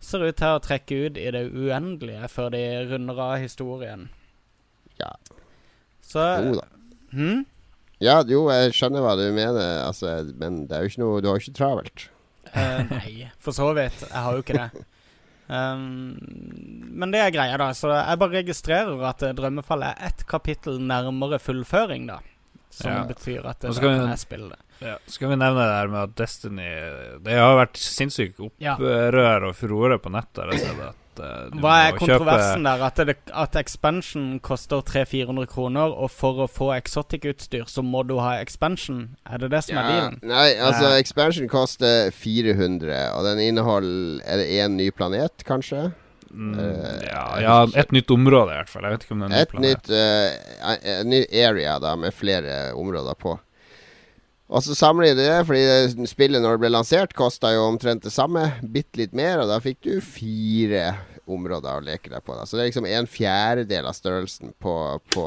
ser 0.00 0.22
ut 0.28 0.36
til 0.38 0.54
å 0.56 0.60
trekke 0.62 0.98
ut 1.06 1.16
i 1.18 1.30
det 1.34 1.44
uendelige 1.52 2.28
før 2.30 2.50
de 2.54 2.62
runder 2.90 3.18
av 3.24 3.36
historien. 3.42 4.08
Ja. 5.00 5.12
Så 6.02 6.22
Jo 6.44 6.54
da. 6.60 6.66
hm? 7.12 7.40
Ja, 8.00 8.20
jo, 8.30 8.44
jeg 8.54 8.72
skjønner 8.78 9.02
hva 9.02 9.16
du 9.18 9.24
mener, 9.34 9.82
altså, 9.82 10.20
men 10.38 10.66
det 10.70 10.76
er 10.76 10.84
jo 10.84 10.90
ikke 10.92 11.02
noe 11.02 11.20
Du 11.20 11.26
har 11.28 11.34
jo 11.38 11.42
ikke 11.42 11.56
travelt. 11.58 12.04
Uh, 12.54 12.84
nei, 12.92 13.26
for 13.42 13.52
så 13.52 13.72
vidt. 13.76 14.04
Jeg 14.06 14.22
har 14.24 14.32
jo 14.38 14.44
ikke 14.44 14.54
det. 14.56 14.84
Um, 15.48 16.14
men 17.00 17.10
det 17.12 17.20
er 17.24 17.32
greia, 17.34 17.56
da. 17.60 17.70
Så 17.76 17.90
jeg 17.90 18.20
bare 18.20 18.36
registrerer 18.38 19.02
at 19.08 19.18
drømmefallet 19.20 19.36
Drømmefall 19.40 19.84
er 19.90 20.00
ett 20.10 20.24
kapittel 20.30 20.78
nærmere 20.80 21.40
fullføring, 21.42 22.06
da. 22.10 22.20
Som 22.70 22.92
Ja. 22.92 23.04
betyr 23.08 23.46
at 23.48 23.60
det 23.60 23.70
er 23.70 23.74
da 23.74 23.80
kan 23.80 24.10
jeg 24.12 24.18
spille 24.22 24.50
det. 24.54 24.58
Ja, 24.80 24.94
Skal 25.10 25.32
vi 25.32 25.36
nevne 25.40 25.64
det 25.66 25.74
her 25.74 25.88
med 25.90 26.00
at 26.04 26.14
Destiny 26.20 26.68
Det 27.24 27.34
har 27.34 27.56
vært 27.58 27.80
sinnssykt 27.82 28.38
opprør 28.38 29.48
og 29.50 29.56
furore 29.58 29.98
på 29.98 30.12
nettet. 30.14 30.52
Jeg 30.54 30.76
at 31.18 31.22
eh, 31.24 31.58
Hva 31.58 31.74
er 31.88 31.96
kontroversen 31.98 32.66
der? 32.68 32.84
At, 32.86 33.00
det, 33.08 33.16
at 33.34 33.56
expansion 33.58 34.38
koster 34.44 34.82
300-400 34.86 35.48
kroner, 35.50 35.90
og 35.90 36.12
for 36.14 36.44
å 36.44 36.48
få 36.50 36.70
exotic-utstyr 36.76 37.66
så 37.66 37.82
må 37.82 38.04
du 38.06 38.18
ha 38.22 38.36
expansion? 38.38 39.16
Er 39.26 39.42
det 39.42 39.50
det 39.56 39.64
som 39.66 39.80
er 39.80 39.82
Ja, 39.82 39.94
dealen? 39.96 40.20
nei, 40.22 40.48
altså, 40.54 40.92
ja. 40.92 41.00
expansion 41.02 41.48
koster 41.50 42.12
400, 42.14 43.00
og 43.16 43.24
den 43.26 43.42
inneholder 43.48 44.22
Er 44.24 44.44
det 44.44 44.52
én 44.62 44.78
ny 44.78 44.90
planet, 44.94 45.42
kanskje? 45.48 45.90
Mm, 46.30 46.58
Eh, 46.60 47.08
ja, 47.08 47.40
ja, 47.40 47.66
et 47.80 47.90
nytt 47.90 48.10
område, 48.12 48.52
i 48.52 48.58
hvert 48.60 48.68
fall. 48.68 48.84
Jeg 48.84 48.92
vet 48.98 49.04
ikke 49.06 49.14
om 49.16 49.22
det 49.22 49.28
er 49.28 49.32
en 49.32 49.36
ny 49.38 49.42
Et 49.42 49.50
planet. 49.50 49.68
nytt 49.68 49.90
uh, 49.96 50.98
En 51.00 51.08
ny 51.08 51.20
area 51.32 51.78
da 51.80 51.94
med 51.96 52.12
flere 52.14 52.74
områder 52.76 53.16
på. 53.16 53.38
Og 54.48 54.64
så 54.64 54.72
sammenligner 54.76 55.18
de 55.18 55.28
det, 55.28 55.44
fordi 55.44 56.08
spillet 56.08 56.40
når 56.40 56.56
det 56.56 56.62
ble 56.62 56.70
lansert, 56.72 57.12
kosta 57.16 57.50
jo 57.52 57.66
omtrent 57.68 58.06
det 58.06 58.14
samme. 58.14 58.46
Bitte 58.64 59.02
litt 59.02 59.16
mer, 59.16 59.42
og 59.42 59.50
da 59.50 59.58
fikk 59.60 59.82
du 59.84 59.98
fire 60.04 60.94
områder 61.28 61.76
å 61.76 61.84
leke 61.84 62.08
deg 62.08 62.24
på. 62.24 62.32
Da. 62.32 62.46
Så 62.48 62.56
det 62.56 62.64
er 62.64 62.70
liksom 62.70 62.88
en 62.88 63.08
fjerdedel 63.10 63.88
av 63.90 63.96
størrelsen 63.96 64.54
på, 64.62 64.74
på, 65.12 65.26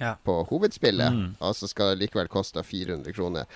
Ja. 0.00 0.14
på 0.24 0.38
hovedspillet. 0.48 1.12
Mm. 1.12 1.26
Og 1.44 1.56
så 1.58 1.68
skal 1.68 1.92
det 1.92 2.06
likevel 2.06 2.30
koste 2.32 2.64
400 2.64 3.12
kroner. 3.12 3.50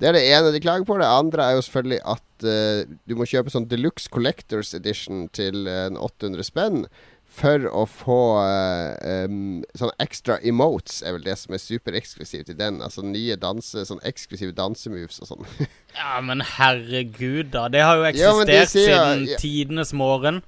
Det 0.00 0.08
er 0.08 0.16
det 0.16 0.24
ene 0.26 0.50
de 0.50 0.62
klager 0.64 0.86
på. 0.88 0.96
Det 0.98 1.06
andre 1.06 1.44
er 1.44 1.58
jo 1.58 1.66
selvfølgelig 1.66 2.00
at 2.14 2.46
uh, 2.48 2.96
du 3.06 3.14
må 3.20 3.28
kjøpe 3.30 3.52
sånn 3.52 3.68
Deluxe 3.70 4.08
Collectors 4.10 4.72
Edition 4.74 5.28
til 5.36 5.68
uh, 5.68 5.84
en 5.90 6.00
800 6.00 6.48
spenn. 6.48 6.86
For 7.34 7.64
å 7.66 7.82
få 7.90 8.16
uh, 8.38 9.24
um, 9.26 9.64
sånne 9.74 9.96
extra 10.04 10.36
emotes, 10.46 11.00
er 11.02 11.16
vel 11.16 11.24
det 11.26 11.34
som 11.40 11.56
er 11.56 11.62
supereksklusivt 11.62 12.52
i 12.52 12.56
den. 12.58 12.78
Altså 12.84 13.02
nye 13.02 13.34
danse, 13.42 13.82
sånn 13.88 14.02
eksklusive 14.06 14.54
dansemoves 14.54 15.18
og 15.24 15.32
sånn. 15.32 15.48
Ja, 15.98 16.20
men 16.26 16.40
herregud, 16.42 17.52
da. 17.54 17.68
Det 17.70 17.82
har 17.86 17.98
jo 18.00 18.04
Ja, 18.06 18.30
eksistert 18.34 18.70
sier- 18.72 18.86
siden 18.90 19.26
ja. 19.30 19.38
tidenes 19.42 19.92
morgen. 19.94 20.42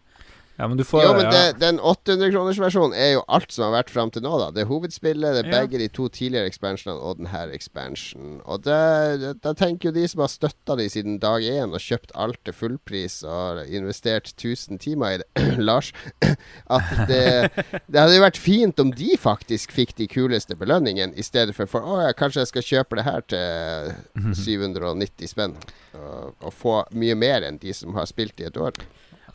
Ja, 0.57 0.69
men 0.69 0.79
du 0.81 0.85
får 0.89 1.03
Jo, 1.05 1.13
men 1.19 1.27
ja. 1.29 1.31
det, 1.35 1.61
den 1.61 1.79
800-kronersversjonen 1.81 2.97
er 2.97 3.13
jo 3.19 3.25
alt 3.29 3.53
som 3.53 3.67
har 3.69 3.75
vært 3.83 3.93
fram 3.93 4.11
til 4.15 4.25
nå, 4.25 4.35
da. 4.41 4.51
Det 4.57 4.65
er 4.65 4.71
hovedspillet, 4.71 5.37
det 5.37 5.45
er 5.45 5.51
Ja. 5.53 5.61
begge 5.61 5.79
de 5.83 5.89
to 5.93 6.09
tidligere 6.09 6.49
expansionene 6.49 7.01
og 7.01 7.19
denne 7.21 7.47
ekspansjonen 7.53 7.67
expansionen. 7.77 8.41
Og 8.47 8.63
da 8.65 9.53
tenker 9.55 9.91
jo 9.91 9.95
de 9.95 10.07
som 10.09 10.23
har 10.25 10.31
støtta 10.33 10.77
de 10.79 10.89
siden 10.91 11.19
dag 11.23 11.43
én 11.45 11.75
og 11.75 11.83
kjøpt 11.83 12.13
alt 12.15 12.39
til 12.45 12.55
fullpris 12.57 13.23
og 13.27 13.63
investert 13.69 14.33
1000 14.33 14.81
timer 14.83 15.17
i 15.17 15.21
det, 15.23 15.29
Lars, 15.69 15.93
at 16.77 16.93
det, 17.09 17.51
det 17.87 18.01
hadde 18.01 18.17
jo 18.17 18.25
vært 18.25 18.41
fint 18.41 18.81
om 18.83 18.93
de 18.97 19.17
faktisk 19.21 19.73
fikk 19.77 19.97
de 20.01 20.09
kuleste 20.11 20.57
belønningene, 20.57 21.15
i 21.17 21.23
stedet 21.27 21.55
for 21.57 21.67
for 21.71 21.83
å 21.83 22.01
ja, 22.05 22.13
kanskje 22.17 22.45
jeg 22.45 22.53
skal 22.53 22.67
kjøpe 22.71 22.99
det 22.99 23.07
her 23.07 23.25
til 23.33 24.35
790 24.37 25.33
spenn. 25.33 25.57
Og, 25.97 26.35
og 26.45 26.53
få 26.55 26.77
mye 26.97 27.17
mer 27.19 27.47
enn 27.47 27.59
de 27.63 27.73
som 27.75 27.95
har 27.97 28.07
spilt 28.09 28.41
i 28.41 28.47
et 28.49 28.57
år. 28.61 28.77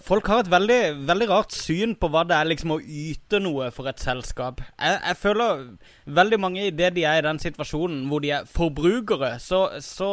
Folk 0.01 0.27
har 0.31 0.43
et 0.43 0.51
veldig, 0.51 0.79
veldig 1.07 1.27
rart 1.29 1.53
syn 1.55 1.93
på 1.99 2.09
hva 2.11 2.23
det 2.27 2.35
er 2.37 2.49
liksom 2.49 2.75
å 2.75 2.79
yte 2.81 3.41
noe 3.43 3.69
for 3.75 3.89
et 3.91 4.01
selskap. 4.01 4.63
Jeg, 4.75 4.97
jeg 4.97 5.19
føler 5.21 5.63
veldig 6.05 6.41
mange 6.41 6.65
idet 6.67 6.93
de 6.97 7.05
er 7.05 7.21
i 7.21 7.25
den 7.27 7.41
situasjonen 7.41 8.03
hvor 8.09 8.23
de 8.23 8.33
er 8.39 8.49
forbrukere, 8.49 9.35
så, 9.43 9.67
så, 9.85 10.11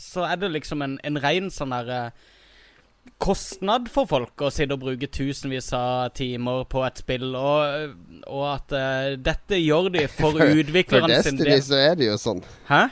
så 0.00 0.28
er 0.28 0.40
det 0.42 0.54
liksom 0.58 0.84
en, 0.84 0.98
en 1.04 1.20
ren 1.24 1.50
sånn 1.54 1.74
derre 1.74 2.06
Kostnad 3.20 3.90
for 3.92 4.08
folk 4.08 4.42
å 4.46 4.48
sitte 4.52 4.76
og 4.76 4.80
bruke 4.80 5.08
tusenvis 5.12 5.68
av 5.76 6.14
timer 6.16 6.64
på 6.72 6.80
et 6.86 7.00
spill, 7.02 7.34
og, 7.36 7.94
og 8.24 8.44
at 8.48 8.72
uh, 8.72 9.12
dette 9.20 9.60
gjør 9.60 9.90
de 9.92 10.06
for 10.18 10.38
For 10.38 10.60
utviklerne 10.62 11.20
sin 11.22 11.36
Destiny 11.36 11.60
så 11.64 11.80
er 11.80 11.98
det 12.00 12.08
jo 12.08 12.16
sånn. 12.20 12.40
Hæ? 12.70 12.86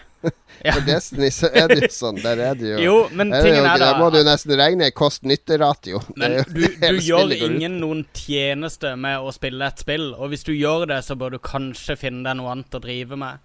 Ja. 0.62 0.77
For 0.77 0.85
Destiny 0.87 1.27
så 1.35 1.49
er 1.51 1.73
det 1.73 1.81
jo 1.81 1.89
sånn. 1.91 2.20
Der 2.23 2.39
er 2.39 2.55
det 2.55 2.68
jo 2.68 2.77
Jo, 2.79 2.95
men 3.11 3.33
er 3.35 3.43
tingen 3.43 3.64
jo, 3.64 3.70
er 3.73 3.83
der 3.83 3.97
må 3.99 4.12
du 4.14 4.20
nesten 4.23 4.55
regne 4.61 4.93
kost-nytte-ratio. 4.95 5.99
Men 6.14 6.37
jo 6.39 6.45
du, 6.53 6.61
du 6.79 7.01
gjør 7.03 7.35
ingen 7.35 7.81
noen 7.83 8.05
tjeneste 8.14 8.95
med 9.01 9.18
å 9.18 9.33
spille 9.35 9.66
et 9.66 9.83
spill, 9.83 10.12
og 10.14 10.31
hvis 10.31 10.47
du 10.47 10.53
gjør 10.55 10.87
det, 10.93 11.01
så 11.03 11.18
bør 11.18 11.35
du 11.35 11.41
kanskje 11.43 11.99
finne 11.99 12.23
deg 12.29 12.39
noe 12.39 12.53
annet 12.55 12.79
å 12.79 12.83
drive 12.85 13.18
med. 13.18 13.43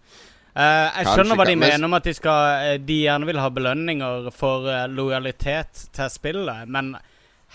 Uh, 0.57 0.61
jeg 0.61 0.91
Kanskje 0.93 1.15
skjønner 1.17 1.37
hva 1.37 1.45
de 1.49 1.57
mener 1.61 1.85
om 1.85 1.97
at 1.97 2.05
de, 2.07 2.13
skal, 2.17 2.45
eh, 2.65 2.77
de 2.81 2.95
gjerne 3.03 3.27
vil 3.29 3.41
ha 3.41 3.49
belønninger 3.53 4.31
for 4.33 4.69
eh, 4.73 4.87
lojalitet 4.89 5.83
til 5.93 6.09
spillet, 6.09 6.69
men 6.73 6.95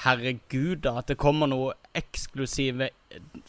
herregud, 0.03 0.83
da, 0.85 0.99
at 1.03 1.13
det 1.13 1.21
kommer 1.21 1.51
noe 1.51 1.77
eksklusive 1.97 2.89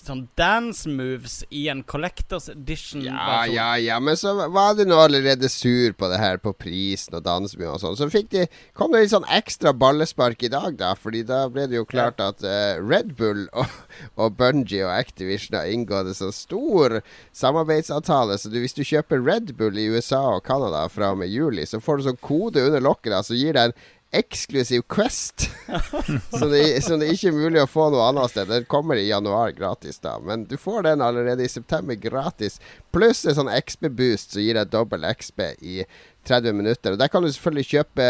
sånn 0.03 0.25
dance 0.35 0.89
moves 0.91 1.37
i 1.53 1.61
en 1.71 1.83
Collectors 1.87 2.49
Edition. 2.51 3.05
Ja, 3.05 3.45
ja, 3.47 3.67
ja, 3.79 3.99
men 4.03 4.17
så 4.19 4.33
var 4.51 4.75
du 4.75 4.83
nå 4.87 4.97
allerede 4.99 5.47
sur 5.51 5.95
på 5.95 6.09
det 6.11 6.19
her 6.19 6.41
på 6.43 6.51
prisen 6.57 7.15
og 7.15 7.23
dansebyen 7.23 7.71
og 7.71 7.79
sånn. 7.79 7.95
Så 7.95 8.09
de, 8.11 8.43
kom 8.75 8.91
det 8.91 9.05
litt 9.05 9.13
sånn 9.13 9.29
ekstra 9.31 9.71
ballespark 9.77 10.43
i 10.43 10.51
dag, 10.51 10.75
da. 10.81 10.91
Fordi 10.99 11.23
da 11.29 11.45
ble 11.53 11.69
det 11.71 11.79
jo 11.79 11.87
klart 11.87 12.19
at 12.23 12.43
uh, 12.43 12.75
Red 12.83 13.15
Bull 13.19 13.45
og, 13.63 13.79
og 14.19 14.35
Bungie 14.39 14.83
og 14.83 14.93
Activision 14.97 15.57
har 15.59 15.71
inngått 15.71 16.11
en 16.11 16.19
sånn 16.25 16.35
stor 16.35 16.99
samarbeidsavtale. 17.31 18.37
Så 18.41 18.51
du, 18.51 18.59
hvis 18.63 18.75
du 18.75 18.83
kjøper 18.83 19.23
Red 19.23 19.55
Bull 19.59 19.79
i 19.79 19.87
USA 19.93 20.25
og 20.35 20.43
Canada 20.47 20.85
fra 20.91 21.13
og 21.15 21.23
med 21.23 21.31
juli, 21.31 21.67
så 21.69 21.79
får 21.83 22.01
du 22.01 22.09
sånn 22.11 22.23
kode 22.23 22.67
under 22.67 22.83
lokket 22.83 23.15
da, 23.15 23.23
som 23.23 23.39
gir 23.39 23.55
deg 23.55 23.71
en 23.71 23.77
eksklusiv 24.13 24.83
Quest. 24.89 25.49
som, 26.39 26.51
det, 26.51 26.83
som 26.85 27.01
det 27.01 27.11
ikke 27.13 27.31
er 27.31 27.37
mulig 27.37 27.61
å 27.63 27.69
få 27.69 27.89
noe 27.93 28.05
annet 28.11 28.33
sted. 28.33 28.49
Den 28.51 28.67
kommer 28.69 28.99
i 28.99 29.07
januar 29.09 29.53
gratis, 29.57 29.99
da. 30.03 30.15
Men 30.21 30.45
du 30.49 30.55
får 30.59 30.85
den 30.87 31.03
allerede 31.05 31.45
i 31.45 31.51
september 31.51 31.97
gratis. 31.99 32.59
Pluss 32.93 33.25
en 33.25 33.37
sånn 33.39 33.51
XB-boost 33.51 34.35
som 34.35 34.45
gir 34.45 34.59
deg 34.59 34.73
dobbel 34.73 35.07
XB 35.09 35.47
i 35.61 35.81
30 36.27 36.55
minutter. 36.55 36.93
Og 36.93 37.01
Der 37.01 37.11
kan 37.11 37.23
du 37.23 37.31
selvfølgelig 37.31 37.69
kjøpe 37.71 38.05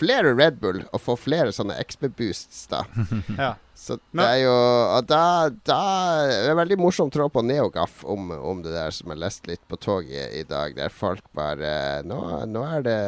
flere 0.00 0.32
Red 0.34 0.58
Bull 0.62 0.82
og 0.88 1.02
få 1.02 1.16
flere 1.20 1.52
sånne 1.54 1.76
XB-boosts, 1.84 2.64
da. 2.72 2.86
Ja. 3.42 3.54
Så 3.82 3.96
det 4.14 4.22
er 4.22 4.36
jo 4.44 4.52
og 4.52 5.08
da, 5.10 5.50
da 5.66 5.78
det 6.28 6.52
er 6.52 6.58
veldig 6.58 6.76
morsom 6.78 7.08
tråd 7.10 7.32
på 7.34 7.42
Neogaf 7.42 8.04
om, 8.06 8.28
om 8.30 8.60
det 8.62 8.70
der 8.76 8.94
som 8.94 9.10
jeg 9.10 9.18
leste 9.18 9.50
litt 9.50 9.64
på 9.66 9.78
toget 9.80 10.36
i 10.38 10.44
dag, 10.46 10.76
der 10.76 10.92
folk 10.94 11.24
bare 11.34 11.72
Nå, 12.06 12.20
nå 12.46 12.62
er 12.76 12.86
det 12.86 13.00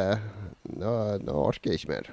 nå, 0.74 0.95
nå 1.22 1.36
orker 1.45 1.70
jeg 1.70 1.82
ikke 1.84 1.92
mer. 1.92 2.11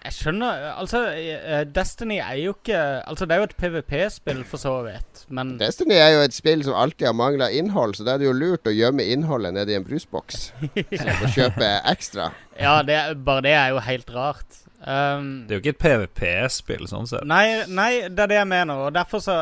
Jeg 0.00 0.14
skjønner 0.16 0.62
Altså, 0.72 1.00
eh, 1.14 1.60
Destiny 1.68 2.16
er 2.18 2.38
jo 2.40 2.54
ikke 2.56 2.78
Altså, 3.06 3.26
det 3.28 3.36
er 3.36 3.42
jo 3.42 3.48
et 3.50 3.56
PVP-spill, 3.60 4.40
for 4.48 4.58
så 4.62 4.72
vidt, 4.86 5.24
men 5.28 5.52
Destiny 5.60 5.94
er 5.94 6.14
jo 6.16 6.24
et 6.24 6.34
spill 6.34 6.64
som 6.66 6.74
alltid 6.80 7.06
har 7.10 7.14
mangla 7.18 7.50
innhold, 7.54 7.94
så 7.98 8.06
da 8.06 8.16
er 8.16 8.22
det 8.22 8.26
jo 8.30 8.34
lurt 8.36 8.66
å 8.66 8.74
gjemme 8.74 9.06
innholdet 9.12 9.54
nedi 9.54 9.76
en 9.78 9.86
brusboks. 9.86 10.50
Og 11.20 11.26
kjøpe 11.36 11.68
ekstra. 11.92 12.30
Ja, 12.58 12.80
det, 12.86 12.98
bare 13.26 13.44
det 13.46 13.54
er 13.56 13.74
jo 13.74 13.84
helt 13.84 14.10
rart. 14.14 14.62
Um, 14.80 15.44
Det 15.46 15.54
er 15.54 15.58
jo 15.58 15.62
ikke 15.62 15.76
et 15.76 15.84
PVP-spill, 15.84 16.86
sånn 16.90 17.06
sett. 17.10 17.26
Nei, 17.28 17.62
nei, 17.68 17.92
det 18.08 18.24
er 18.24 18.32
det 18.32 18.40
jeg 18.40 18.50
mener, 18.50 18.86
og 18.88 18.94
derfor 18.96 19.22
så 19.24 19.36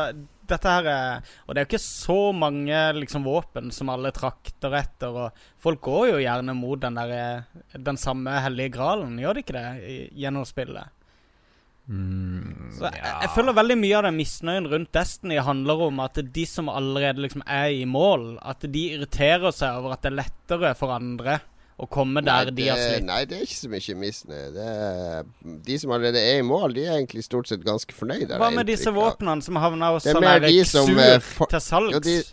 dette 0.51 0.73
her 0.73 0.87
er 0.91 1.33
Og 1.47 1.53
det 1.55 1.61
er 1.61 1.65
jo 1.65 1.69
ikke 1.71 1.81
så 1.85 2.17
mange 2.35 2.77
liksom 2.99 3.23
våpen 3.25 3.71
som 3.75 3.89
alle 3.93 4.11
trakter 4.15 4.75
etter, 4.79 5.15
og 5.25 5.43
folk 5.61 5.81
går 5.87 6.07
jo 6.13 6.21
gjerne 6.23 6.55
mot 6.57 6.79
den 6.83 6.97
der 6.99 7.13
eh, 7.15 7.79
Den 7.79 7.97
samme 7.97 8.37
hellige 8.43 8.73
gralen, 8.77 9.17
gjør 9.21 9.33
de 9.39 9.43
ikke 9.45 9.57
det, 9.57 9.67
i- 9.89 10.09
gjennom 10.23 10.45
spillet? 10.49 10.95
Mm, 11.89 12.69
Så 12.77 12.85
jeg, 12.85 13.01
jeg 13.01 13.29
føler 13.33 13.55
veldig 13.57 13.75
mye 13.81 13.95
av 13.97 14.03
den 14.05 14.17
misnøyen 14.19 14.67
rundt 14.69 14.91
Destiny 14.93 15.39
handler 15.41 15.79
om 15.87 16.01
at 16.03 16.19
de 16.35 16.43
som 16.45 16.69
allerede 16.69 17.23
liksom 17.23 17.41
er 17.49 17.71
i 17.73 17.85
mål, 17.89 18.35
at 18.45 18.61
de 18.69 18.83
irriterer 18.93 19.49
seg 19.55 19.79
over 19.79 19.95
at 19.95 20.03
det 20.05 20.11
er 20.11 20.19
lettere 20.19 20.75
for 20.77 20.93
andre 20.93 21.39
å 21.79 21.87
komme 21.89 22.21
der 22.25 22.45
nei, 22.49 22.51
de 22.57 22.67
har 22.67 22.77
slitt. 22.77 23.03
nei, 23.07 23.19
det 23.25 23.37
er 23.37 23.45
ikke 23.45 23.59
så 23.59 23.69
mye 23.71 23.95
misnøye. 24.03 24.49
Det 24.53 24.65
er- 24.67 25.23
De 25.65 25.77
som 25.79 25.91
allerede 25.91 26.19
er 26.19 26.39
i 26.39 26.41
mål, 26.43 26.73
de 26.75 26.83
er 26.85 26.97
egentlig 26.99 27.23
stort 27.23 27.47
sett 27.47 27.63
ganske 27.63 27.93
fornøyde. 27.95 28.37
Hva 28.37 28.51
med 28.53 28.67
disse 28.67 28.91
våpnene 28.91 29.41
som 29.43 29.55
havner 29.55 29.93
hos 29.95 30.03
Det 30.03 30.11
er 30.11 30.19
sånn 30.19 30.41
der 30.41 30.63
som, 30.65 30.85
sur 30.87 30.99
eh, 30.99 31.19
for- 31.19 31.47
til 31.47 31.59
salgs? 31.59 31.93
Ja, 31.93 31.99
de- 31.99 32.23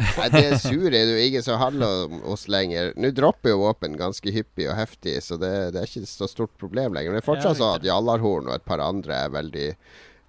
Nei, 0.00 0.28
det 0.30 0.60
sure 0.62 0.86
er 0.96 1.04
det 1.04 1.12
jo 1.12 1.28
ingen 1.28 1.42
som 1.42 1.58
handler 1.60 2.06
om 2.06 2.22
oss 2.32 2.46
lenger. 2.48 2.94
Nå 2.96 3.10
dropper 3.12 3.50
jo 3.50 3.58
våpen 3.58 3.98
ganske 3.98 4.32
hyppig 4.32 4.70
og 4.70 4.76
heftig, 4.78 5.18
så 5.20 5.36
det, 5.38 5.72
det 5.74 5.82
er 5.82 5.84
ikke 5.90 6.06
så 6.08 6.26
stort 6.26 6.56
problem 6.56 6.94
lenger. 6.94 7.10
Men 7.12 7.20
det 7.20 7.24
er 7.28 7.34
fortsatt 7.34 7.58
sånn 7.58 7.74
at 7.76 7.82
Jallarhorn 7.84 8.48
og 8.48 8.54
et 8.54 8.64
par 8.64 8.80
andre 8.80 9.12
er 9.26 9.28
veldig 9.28 9.74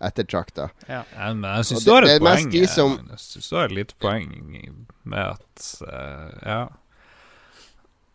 ettertrakta. 0.02 0.70
ja. 0.90 1.04
Ja, 1.16 1.34
men 1.34 1.44
jeg 1.56 1.64
syns 1.70 1.86
du 1.86 1.92
har 1.94 2.02
det- 2.02 2.10
et 2.10 2.20
det 2.20 2.28
er 2.28 2.34
mest 2.34 2.44
poeng. 2.48 2.52
de 2.52 2.68
som- 2.68 2.98
Jeg 3.10 3.18
synes 3.20 3.50
du 3.50 3.56
har 3.56 3.66
et 3.66 3.72
lite 3.72 3.94
poeng 4.00 4.86
med 5.06 5.20
at 5.20 5.82
uh, 5.88 6.32
Ja. 6.46 6.68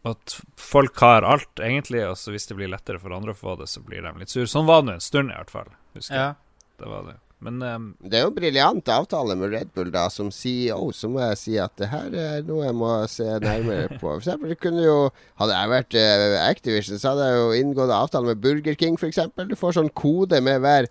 At 0.07 0.37
folk 0.61 0.99
har 1.03 1.27
alt, 1.27 1.59
egentlig, 1.59 2.05
og 2.07 2.17
så 2.21 2.31
hvis 2.35 2.47
det 2.47 2.57
blir 2.59 2.71
lettere 2.71 3.01
for 3.03 3.15
andre 3.17 3.35
å 3.35 3.39
få 3.39 3.57
det, 3.59 3.67
så 3.73 3.83
blir 3.83 4.05
de 4.07 4.13
litt 4.21 4.31
sur 4.31 4.47
Sånn 4.51 4.69
var 4.69 4.83
det 4.83 4.91
nå 4.91 4.99
en 5.01 5.05
stund, 5.05 5.33
i 5.33 5.39
hvert 5.39 5.51
fall. 5.51 5.73
Husker 5.99 6.15
jeg. 6.15 6.35
ja. 6.37 6.75
Det 6.77 6.91
var 6.93 7.07
det. 7.09 7.17
Men 7.45 7.61
um, 7.63 7.89
Det 8.01 8.17
er 8.17 8.23
jo 8.25 8.31
en 8.31 8.37
briljant 8.37 8.89
avtale 8.89 9.35
med 9.37 9.53
Red 9.53 9.73
Bull, 9.77 9.91
da. 9.93 10.07
Som 10.13 10.31
CEO 10.33 10.89
så 10.97 11.11
må 11.13 11.21
jeg 11.21 11.39
si 11.41 11.57
at 11.61 11.75
det 11.77 11.91
her 11.91 12.15
er 12.17 12.47
noe 12.47 12.65
jeg 12.65 12.77
må 12.77 12.93
se 13.13 13.27
nærmere 13.43 13.91
på. 14.01 14.07
For 14.07 14.23
eksempel, 14.23 14.55
kunne 14.61 14.85
jo 14.87 14.97
Hadde 15.37 15.53
jeg 15.53 15.69
vært 15.69 15.97
uh, 16.01 16.37
Activision, 16.47 17.01
så 17.01 17.13
hadde 17.13 17.27
jeg 17.29 17.37
jo 17.37 17.49
inngått 17.61 17.93
avtale 17.93 18.31
med 18.31 18.41
Burger 18.41 18.77
King, 18.81 18.97
f.eks. 18.97 19.19
Du 19.51 19.57
får 19.59 19.77
sånn 19.77 19.91
kode 19.93 20.41
med 20.41 20.63
hver 20.65 20.89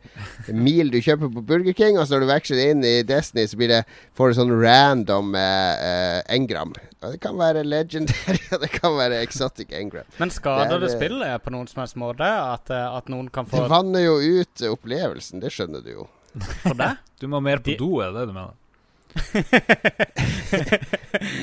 mil 0.53 0.91
du 0.93 0.99
kjøper 1.01 1.31
på 1.33 1.41
Burger 1.49 1.73
King, 1.73 1.97
og 1.97 2.05
så 2.05 2.15
når 2.15 2.25
du 2.25 2.29
veksler 2.29 2.61
det 2.61 2.67
inn 2.75 2.85
i 2.85 2.93
Destiny, 3.09 3.47
så 3.49 3.57
blir 3.57 3.73
det, 3.73 3.79
får 4.17 4.29
du 4.29 4.37
sånn 4.37 4.53
random 4.53 5.33
uh, 5.33 5.41
uh, 5.41 6.19
engram. 6.35 6.75
Og 7.01 7.15
det 7.15 7.21
kan 7.25 7.39
være 7.41 7.65
legendary, 7.65 8.43
og 8.53 8.61
det 8.61 8.69
kan 8.75 8.93
være 8.99 9.23
exotic 9.25 9.73
engram. 9.73 10.05
Men 10.21 10.33
skader 10.33 10.75
Det 10.75 10.77
er, 10.77 10.85
det 10.85 10.93
spillet 10.93 11.41
på 11.41 11.55
noen 11.57 11.71
som 11.71 11.81
helst 11.81 11.97
måte? 11.97 12.29
At, 12.29 12.69
at 12.69 13.09
noen 13.09 13.31
kan 13.33 13.49
få 13.49 13.65
Det 13.65 13.73
vanner 13.73 14.05
jo 14.05 14.19
ut 14.21 14.67
opplevelsen, 14.69 15.41
det 15.41 15.49
skjønner 15.57 15.81
du 15.81 15.95
jo. 15.95 16.05
For 16.63 16.75
deg? 16.79 17.01
du 17.21 17.27
må 17.31 17.39
mer 17.43 17.59
på 17.63 17.71
De- 17.73 17.77
do, 17.79 17.89
er 18.03 18.13
det 18.13 18.23
det 18.23 18.29
du 18.31 18.35
mener? 18.35 18.55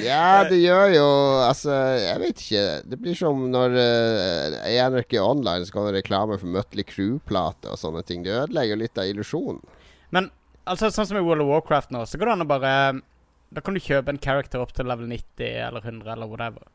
Ja, 0.03 0.45
det 0.45 0.59
gjør 0.61 0.91
jo 0.93 1.05
Altså, 1.47 1.73
jeg 1.97 2.21
vet 2.23 2.43
ikke. 2.45 2.65
Det 2.93 2.99
blir 3.01 3.17
som 3.17 3.47
når 3.53 3.77
uh, 3.79 4.59
i 4.69 4.77
NRK 4.93 5.17
Online 5.23 5.65
så 5.67 5.75
kan 5.75 5.87
det 5.89 5.97
reklame 6.01 6.37
for 6.41 6.51
Mutley 6.53 6.85
Crew-plater 6.87 7.73
og 7.73 7.81
sånne 7.81 8.03
ting. 8.07 8.25
Det 8.27 8.35
ødelegger 8.35 8.81
litt 8.81 9.01
av 9.01 9.09
illusjonen. 9.11 9.63
Men 10.13 10.29
altså, 10.69 10.91
sånn 10.93 11.09
som 11.09 11.19
i 11.21 11.25
World 11.25 11.45
of 11.47 11.51
Warcraft 11.53 11.95
nå, 11.95 12.05
så 12.07 12.21
går 12.21 12.31
det 12.31 12.37
an 12.37 12.47
å 12.47 12.51
bare 12.53 12.75
Da 13.53 13.65
kan 13.65 13.77
du 13.77 13.81
kjøpe 13.83 14.13
en 14.13 14.21
character 14.23 14.63
opp 14.63 14.73
til 14.77 14.89
level 14.89 15.09
90 15.11 15.49
eller 15.69 15.83
100 15.85 16.13
eller 16.15 16.31
whatever. 16.31 16.69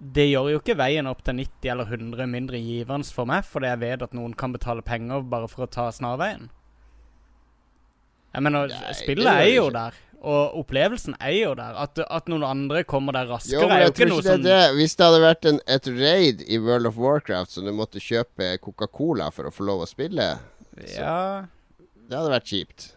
Det 0.00 0.24
gjør 0.30 0.52
jo 0.54 0.60
ikke 0.62 0.78
veien 0.80 1.10
opp 1.10 1.20
til 1.26 1.36
90 1.42 1.72
eller 1.74 1.90
100 1.92 2.30
mindre 2.30 2.58
givende 2.62 3.10
for 3.12 3.28
meg, 3.28 3.44
fordi 3.44 3.68
jeg 3.68 3.82
vet 3.82 4.06
at 4.06 4.14
noen 4.16 4.32
kan 4.38 4.54
betale 4.54 4.82
penger 4.86 5.26
bare 5.28 5.50
for 5.50 5.66
å 5.66 5.70
ta 5.70 5.90
snarveien. 5.92 6.48
Jeg 8.30 8.46
mener, 8.46 8.70
Nei, 8.70 8.94
spillet 8.94 9.30
er 9.32 9.50
jo 9.54 9.66
der. 9.74 9.98
Og 10.20 10.58
opplevelsen 10.60 11.14
er 11.16 11.32
jo 11.38 11.54
der. 11.56 11.78
At, 11.80 11.98
at 12.04 12.26
noen 12.28 12.44
andre 12.44 12.82
kommer 12.88 13.16
der 13.16 13.30
raskere, 13.30 13.62
Jo, 13.62 13.68
er 13.72 13.86
jo 13.86 13.94
ikke 13.94 14.10
noe 14.10 14.24
som 14.26 14.42
det. 14.44 14.58
Hvis 14.76 14.98
det 14.98 15.06
hadde 15.06 15.22
vært 15.24 15.48
en, 15.48 15.62
et 15.78 15.88
raid 15.96 16.44
i 16.44 16.60
World 16.60 16.90
of 16.90 17.00
Warcraft 17.00 17.56
så 17.56 17.64
du 17.64 17.72
måtte 17.74 18.02
kjøpe 18.04 18.52
Coca-Cola 18.60 19.30
for 19.34 19.48
å 19.48 19.54
få 19.54 19.66
lov 19.70 19.86
å 19.86 19.88
spille, 19.88 20.34
Ja 20.92 21.16
det 22.10 22.18
hadde 22.18 22.32
vært 22.32 22.50
kjipt. 22.50 22.88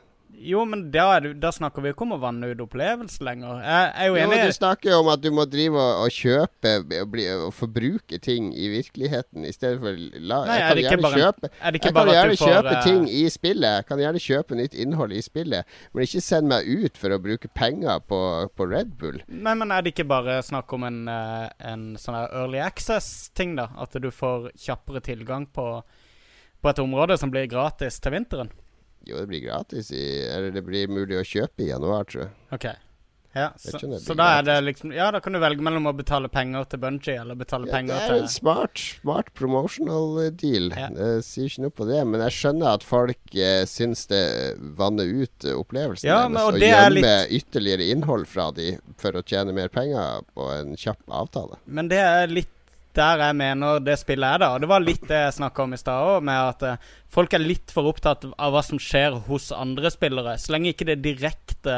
Jo, 0.43 0.63
men 0.65 0.87
da, 0.91 1.19
da 1.19 1.51
snakker 1.53 1.83
vi 1.83 1.91
jo 1.91 1.95
ikke 1.95 2.05
om 2.07 2.15
å 2.15 2.19
vanne 2.21 2.49
ut 2.51 2.61
opplevelse 2.63 3.23
lenger. 3.23 3.61
Jeg 3.63 3.91
er 3.93 4.09
jo 4.09 4.15
Jo, 4.17 4.23
enig 4.25 4.39
du 4.49 4.55
snakker 4.55 4.91
jo 4.91 4.99
om 5.03 5.09
at 5.13 5.21
du 5.23 5.29
må 5.35 5.45
drive 5.49 5.79
og, 5.79 6.05
og 6.05 6.15
kjøpe 6.15 6.73
og, 6.81 7.11
bli, 7.13 7.27
og 7.35 7.51
forbruke 7.55 8.19
ting 8.23 8.49
i 8.51 8.69
virkeligheten 8.73 9.45
i 9.47 9.53
stedet 9.55 9.79
for 9.83 9.99
la, 10.19 10.39
Nei, 10.49 10.57
Jeg 10.59 10.67
kan 10.67 10.81
gjerne 10.83 11.05
bare 11.05 11.21
kjøpe 11.21 11.51
Jeg 11.53 11.83
kan 11.85 11.99
gjerne 11.99 12.37
får 12.37 12.51
kjøpe 12.53 12.73
eh, 12.73 12.87
ting 12.87 13.05
i 13.11 13.21
spillet. 13.33 13.77
Jeg 13.77 13.87
kan 13.89 14.03
gjerne 14.03 14.23
kjøpe 14.25 14.59
nytt 14.59 14.79
innhold 14.85 15.15
i 15.15 15.21
spillet, 15.23 15.77
men 15.93 16.07
ikke 16.07 16.23
send 16.25 16.51
meg 16.51 16.67
ut 16.67 16.99
for 16.99 17.15
å 17.15 17.21
bruke 17.23 17.51
penger 17.53 18.01
på, 18.09 18.21
på 18.57 18.69
Red 18.73 18.95
Bull. 18.99 19.21
Nei, 19.27 19.55
men 19.59 19.71
er 19.75 19.85
det 19.85 19.93
ikke 19.93 20.07
bare 20.09 20.39
snakk 20.45 20.73
om 20.75 20.87
en, 20.89 21.03
eh, 21.11 21.47
en 21.71 21.85
sånn 22.01 22.17
early 22.25 22.59
access-ting, 22.63 23.55
da? 23.59 23.69
At 23.79 23.95
du 24.01 24.09
får 24.11 24.51
kjappere 24.59 25.03
tilgang 25.03 25.47
på, 25.53 25.67
på 26.63 26.71
et 26.73 26.83
område 26.83 27.19
som 27.21 27.31
blir 27.33 27.47
gratis 27.51 28.01
til 28.03 28.17
vinteren? 28.17 28.51
Jo, 29.03 29.19
det 29.19 29.27
blir 29.27 29.43
gratis 29.43 29.91
i 29.91 30.03
Eller 30.29 30.51
det 30.55 30.63
blir 30.65 30.87
mulig 30.91 31.17
å 31.19 31.25
kjøpe 31.27 31.65
i 31.65 31.69
januar, 31.73 32.05
tror 32.09 32.25
jeg. 32.27 32.33
OK. 32.55 32.67
Ja, 33.33 33.47
så, 33.57 33.79
så 33.97 34.13
da 34.13 34.27
er 34.37 34.43
det 34.45 34.55
liksom 34.61 34.91
Ja, 34.93 35.07
da 35.11 35.17
kan 35.23 35.33
du 35.33 35.39
velge 35.41 35.63
mellom 35.65 35.87
å 35.89 35.93
betale 35.97 36.29
penger 36.29 36.67
til 36.69 36.81
Bungie 36.83 37.15
eller 37.17 37.33
betale 37.39 37.65
Ja, 37.65 37.79
det 37.89 37.95
er 37.97 38.13
en 38.19 38.27
smart, 38.29 38.77
smart 38.77 39.31
promotional 39.33 40.19
eh, 40.21 40.29
deal. 40.37 40.69
Ja. 40.77 40.91
Jeg 40.93 41.23
sier 41.25 41.49
ikke 41.49 41.63
noe 41.65 41.73
på 41.79 41.87
det, 41.89 42.03
men 42.11 42.21
jeg 42.27 42.35
skjønner 42.37 42.75
at 42.77 42.85
folk 42.85 43.33
eh, 43.33 43.63
syns 43.69 44.05
det 44.11 44.21
vanner 44.77 45.09
ut 45.09 45.47
eh, 45.49 45.57
opplevelsen 45.57 46.11
Ja, 46.11 46.27
men- 46.29 46.43
og 46.43 46.59
og 46.59 46.61
gjemmer 46.61 46.99
litt... 46.99 47.33
ytterligere 47.41 47.89
innhold 47.95 48.29
fra 48.29 48.51
de 48.53 48.75
for 49.01 49.17
å 49.17 49.25
tjene 49.25 49.55
mer 49.57 49.73
penger 49.73 50.21
på 50.37 50.51
en 50.53 50.77
kjapp 50.77 51.01
avtale. 51.09 51.57
Men 51.65 51.89
det 51.89 52.03
er 52.05 52.29
litt 52.29 52.53
der 52.97 53.25
jeg 53.27 53.37
mener 53.39 53.83
det 53.83 53.97
spillet 54.01 54.35
er, 54.35 54.43
da. 54.43 54.53
Og 54.55 54.63
det 54.63 54.69
var 54.71 54.83
litt 54.83 55.03
det 55.09 55.19
jeg 55.25 55.37
snakka 55.39 55.65
om 55.65 55.75
i 55.75 55.81
stad 55.81 56.07
òg, 56.13 56.23
med 56.29 56.53
at 56.53 56.65
eh, 56.69 56.87
folk 57.13 57.33
er 57.33 57.43
litt 57.43 57.73
for 57.73 57.89
opptatt 57.91 58.25
av 58.31 58.55
hva 58.55 58.63
som 58.65 58.81
skjer 58.81 59.23
hos 59.27 59.51
andre 59.55 59.91
spillere. 59.93 60.37
Så 60.41 60.55
lenge 60.55 60.73
ikke 60.73 60.89
det 60.91 61.01
direkte 61.05 61.77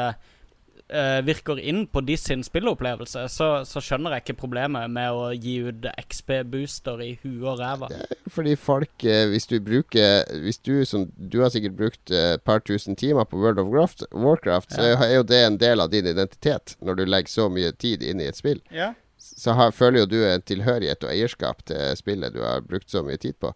eh, 0.88 1.20
virker 1.24 1.58
inn 1.58 1.86
på 1.86 2.00
de 2.06 2.16
sin 2.16 2.44
spilleopplevelse, 2.46 3.26
så, 3.32 3.48
så 3.66 3.82
skjønner 3.82 4.16
jeg 4.16 4.24
ikke 4.24 4.38
problemet 4.42 4.90
med 4.92 5.14
å 5.14 5.30
gi 5.32 5.56
ut 5.68 5.88
XP-booster 6.02 7.02
i 7.04 7.12
huet 7.22 7.46
og 7.52 7.62
ræva. 7.62 7.90
Fordi 8.32 8.56
folk, 8.60 9.06
eh, 9.06 9.26
hvis 9.32 9.48
du 9.50 9.58
bruker 9.62 10.24
Hvis 10.42 10.58
du 10.58 10.84
som 10.88 11.06
Du 11.16 11.38
har 11.42 11.50
sikkert 11.54 11.76
brukt 11.78 12.10
eh, 12.10 12.34
et 12.36 12.44
par 12.46 12.62
tusen 12.66 12.96
timer 12.98 13.26
på 13.28 13.38
World 13.40 13.60
of 13.62 13.70
Warcraft, 13.70 14.06
Warcraft 14.12 14.76
så 14.76 14.92
er 14.94 15.16
jo 15.16 15.26
det 15.26 15.42
en 15.46 15.58
del 15.60 15.82
av 15.82 15.90
din 15.92 16.06
identitet, 16.06 16.76
når 16.80 17.00
du 17.00 17.04
legger 17.06 17.32
så 17.32 17.48
mye 17.52 17.72
tid 17.72 18.02
inn 18.02 18.22
i 18.22 18.30
et 18.30 18.38
spill. 18.38 18.62
Ja. 18.74 18.92
Så 19.18 19.56
har, 19.56 19.72
føler 19.72 20.02
jo 20.02 20.10
du 20.10 20.18
en 20.26 20.44
tilhørighet 20.44 21.04
og 21.04 21.12
eierskap 21.12 21.64
til 21.68 21.96
spillet 21.98 22.34
du 22.34 22.42
har 22.44 22.64
brukt 22.66 22.90
så 22.92 23.02
mye 23.06 23.20
tid 23.20 23.38
på. 23.40 23.52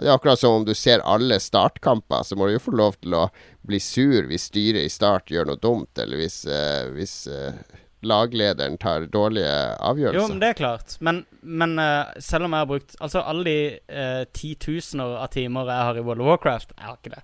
Det 0.00 0.08
er 0.08 0.14
akkurat 0.16 0.40
som 0.40 0.56
om 0.56 0.64
du 0.64 0.72
ser 0.74 1.04
alle 1.04 1.36
startkamper, 1.40 2.24
så 2.24 2.36
må 2.36 2.48
du 2.48 2.54
jo 2.54 2.62
få 2.64 2.72
lov 2.74 2.96
til 3.02 3.14
å 3.18 3.26
bli 3.68 3.80
sur 3.82 4.24
hvis 4.30 4.48
styret 4.48 4.86
i 4.86 4.92
start 4.92 5.30
gjør 5.30 5.50
noe 5.50 5.60
dumt, 5.60 5.92
eller 6.00 6.22
hvis, 6.22 6.42
eh, 6.48 6.88
hvis 6.96 7.16
eh, 7.28 7.60
laglederen 8.02 8.78
tar 8.82 9.06
dårlige 9.12 9.46
Jo, 9.46 9.76
avgjørelser. 9.90 10.28
men 10.32 10.40
det 10.42 10.48
er 10.52 10.58
klart. 10.58 10.96
Men, 11.00 11.20
men 11.40 11.78
uh, 11.78 12.10
selv 12.18 12.46
om 12.48 12.54
jeg 12.56 12.64
har 12.64 12.70
brukt 12.70 12.96
Altså 13.00 13.22
alle 13.22 13.44
de 13.46 13.54
uh, 13.94 14.24
titusener 14.34 15.14
av 15.22 15.30
timer 15.34 15.70
jeg 15.70 15.88
har 15.88 16.00
i 16.00 16.04
World 16.06 16.24
of 16.24 16.30
Warcraft 16.32 16.74
Jeg 16.76 16.88
har 16.88 16.98
ikke 16.98 17.14
det. 17.14 17.22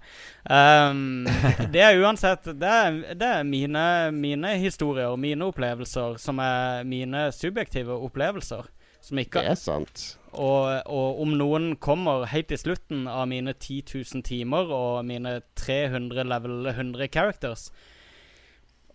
Um, 0.49 1.27
det 1.75 1.83
er 1.83 1.99
uansett 2.03 2.47
Det 2.55 2.73
er, 2.79 3.03
det 3.19 3.33
er 3.41 3.43
mine, 3.49 3.85
mine 4.15 4.55
historier 4.63 5.19
mine 5.19 5.51
opplevelser 5.51 6.17
som 6.23 6.39
er 6.43 6.87
mine 6.89 7.29
subjektive 7.35 7.99
opplevelser. 7.99 8.71
Som 9.03 9.21
ikke 9.23 9.43
det 9.43 9.53
er 9.53 9.59
sant. 9.59 10.03
og, 10.33 10.83
og 10.91 11.21
om 11.23 11.31
noen 11.39 11.69
kommer 11.81 12.27
helt 12.29 12.51
i 12.53 12.59
slutten 12.59 13.07
av 13.09 13.29
mine 13.31 13.55
10 13.55 13.83
000 13.95 14.25
timer 14.27 14.71
og 14.75 15.05
mine 15.07 15.39
300 15.59 16.27
level 16.27 16.67
100 16.67 17.07
characters 17.15 17.69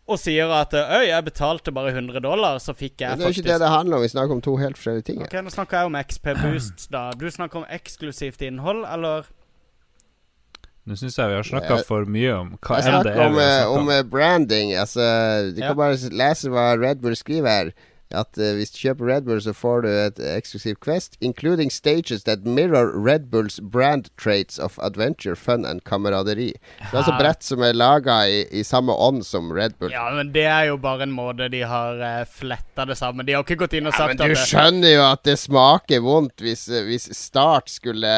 og 0.08 0.20
sier 0.20 0.50
at 0.52 0.74
Øy, 0.76 1.06
jeg 1.08 1.24
betalte 1.24 1.72
bare 1.72 1.94
100 1.94 2.20
dollar, 2.26 2.58
så 2.60 2.74
fikk 2.76 3.00
jeg 3.06 3.14
faktisk 3.16 3.20
det 3.20 3.24
er 3.24 3.24
jo 3.24 3.30
faktisk 3.30 3.46
ikke 3.46 3.54
det 3.54 3.62
det 3.64 3.70
handler 3.72 3.96
om. 3.98 4.02
Vi 4.04 4.12
snakker 4.12 4.36
om 4.36 4.42
to 4.44 4.56
helt 4.60 4.78
forskjellige 4.78 5.06
ting. 5.12 5.22
Ok, 5.24 5.38
Nå 5.46 5.54
snakker 5.54 5.78
jeg 5.80 5.86
om 5.92 5.96
XP 6.10 6.28
Boost, 6.42 6.90
da. 6.92 7.04
Du 7.16 7.30
snakker 7.32 7.62
om 7.62 7.66
eksklusivt 7.72 8.42
innhold, 8.44 8.84
eller? 8.92 9.30
Nå 10.84 10.98
syns 11.00 11.16
jeg 11.16 11.32
vi 11.32 11.36
har 11.40 11.48
snakka 11.48 11.78
for 11.88 12.04
mye 12.12 12.34
om 12.36 12.50
hva 12.60 12.82
Jeg 12.82 12.92
enn 12.92 13.06
det 13.08 13.14
er 13.16 13.22
om, 13.24 13.38
vi 13.38 13.44
eh, 13.46 13.54
snakket 13.54 13.78
om 13.80 13.90
eh, 13.96 14.04
branding. 14.12 14.74
Altså, 14.76 15.06
du 15.56 15.62
Ja. 15.62 15.70
kan 15.72 15.78
bare 15.80 16.12
lese 16.12 16.52
hva 16.52 16.66
Red 16.76 17.00
Bull 17.00 17.16
skriver 17.16 17.48
her. 17.48 17.72
At 18.12 18.38
uh, 18.38 18.52
hvis 18.58 18.72
du 18.76 18.78
kjøper 18.84 19.06
Red 19.10 19.22
Bull, 19.26 19.40
så 19.42 19.54
får 19.56 19.82
du 19.86 19.88
et 19.90 20.20
eksklusivt 20.36 20.80
Quest, 20.84 21.16
including 21.22 21.72
stages 21.72 22.24
that 22.24 22.44
mirror 22.46 22.92
Red 22.94 23.30
Bulls 23.32 23.60
brand 23.60 24.10
traits 24.18 24.60
of 24.60 24.78
adventure, 24.84 25.36
fun 25.36 25.66
and 25.66 25.84
kameraderi. 25.84 26.52
Det 26.54 26.92
er 26.92 26.98
altså 27.02 27.14
Ja. 27.14 27.20
brett 27.20 27.44
som 27.44 27.62
er 27.64 27.74
laga 27.74 28.20
i, 28.30 28.44
i 28.52 28.64
samme 28.64 28.92
ånd 28.94 29.24
som 29.26 29.52
Red 29.54 29.78
Bull. 29.80 29.92
Ja, 29.92 30.10
men 30.14 30.32
det 30.34 30.44
er 30.46 30.68
jo 30.70 30.78
bare 30.78 31.04
en 31.08 31.12
måte 31.16 31.50
de 31.50 31.62
har 31.66 31.98
uh, 32.02 32.26
fletta 32.30 32.86
det 32.86 32.98
sammen. 32.98 33.26
De 33.26 33.34
har 33.34 33.44
ikke 33.44 33.58
gått 33.64 33.74
inn 33.78 33.88
og 33.88 33.94
Ja, 33.94 34.04
sagt 34.04 34.20
men 34.20 34.30
du 34.34 34.36
skjønner 34.36 34.94
jo 34.94 35.04
at 35.08 35.24
det 35.24 35.38
smaker 35.40 36.04
vondt 36.06 36.42
hvis, 36.44 36.68
eh, 36.70 36.84
hvis 36.90 37.10
Start 37.18 37.70
skulle, 37.70 38.12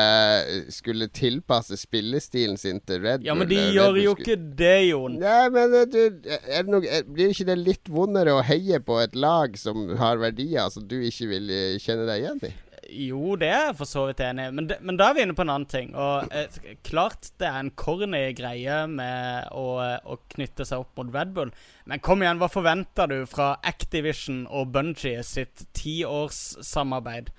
skulle 0.73 1.07
tilpasse 1.13 1.77
spillestilen 1.79 2.57
sin 2.57 2.79
til 2.85 3.01
Red 3.03 3.19
Bull. 3.21 3.27
Ja, 3.27 3.33
men 3.37 3.47
de 3.49 3.59
Red 3.59 3.73
gjør 3.75 3.99
jo 4.03 4.15
ikke 4.17 4.37
det, 4.59 4.75
Jon. 4.89 5.17
Nei, 5.21 5.49
men 5.53 5.73
eh, 5.79 5.85
du, 5.91 5.99
er 6.29 6.63
det 6.65 6.71
noe, 6.71 7.01
blir 7.15 7.31
ikke 7.33 7.47
det 7.49 7.57
litt 7.61 7.91
vondere 7.91 8.35
å 8.37 8.43
heie 8.45 8.79
på 8.83 8.99
et 9.03 9.15
lag 9.15 9.55
som 9.59 9.84
har 9.99 10.21
verdier 10.21 10.71
som 10.73 10.85
du 10.87 10.97
ikke 11.05 11.29
vil 11.31 11.51
eh, 11.53 11.81
kjenne 11.81 12.07
deg 12.09 12.23
igjen 12.23 12.45
i? 12.49 12.53
Jo, 12.85 13.33
det 13.39 13.47
er 13.49 13.63
jeg 13.69 13.77
for 13.79 13.89
så 13.89 14.03
vidt 14.05 14.21
enig 14.21 14.43
i, 14.45 14.51
men, 14.53 14.67
men 14.85 14.97
da 14.99 15.07
er 15.09 15.15
vi 15.17 15.23
inne 15.25 15.35
på 15.37 15.41
en 15.45 15.51
annen 15.53 15.69
ting. 15.69 15.93
Og 15.97 16.33
eh, 16.35 16.59
klart 16.85 17.31
det 17.41 17.47
er 17.49 17.57
en 17.61 17.71
corny 17.77 18.27
greie 18.37 18.83
med 18.91 19.49
å, 19.57 19.65
eh, 19.83 19.97
å 20.05 20.19
knytte 20.35 20.67
seg 20.67 20.83
opp 20.83 20.99
mot 20.99 21.09
Red 21.15 21.33
Bull, 21.35 21.53
men 21.89 22.03
kom 22.05 22.21
igjen, 22.21 22.41
hva 22.41 22.51
forventer 22.51 23.09
du 23.11 23.17
fra 23.29 23.55
Activision 23.65 24.45
og 24.49 24.73
Bungie 24.75 25.23
sitt 25.25 25.65
tiårssamarbeid? 25.77 27.33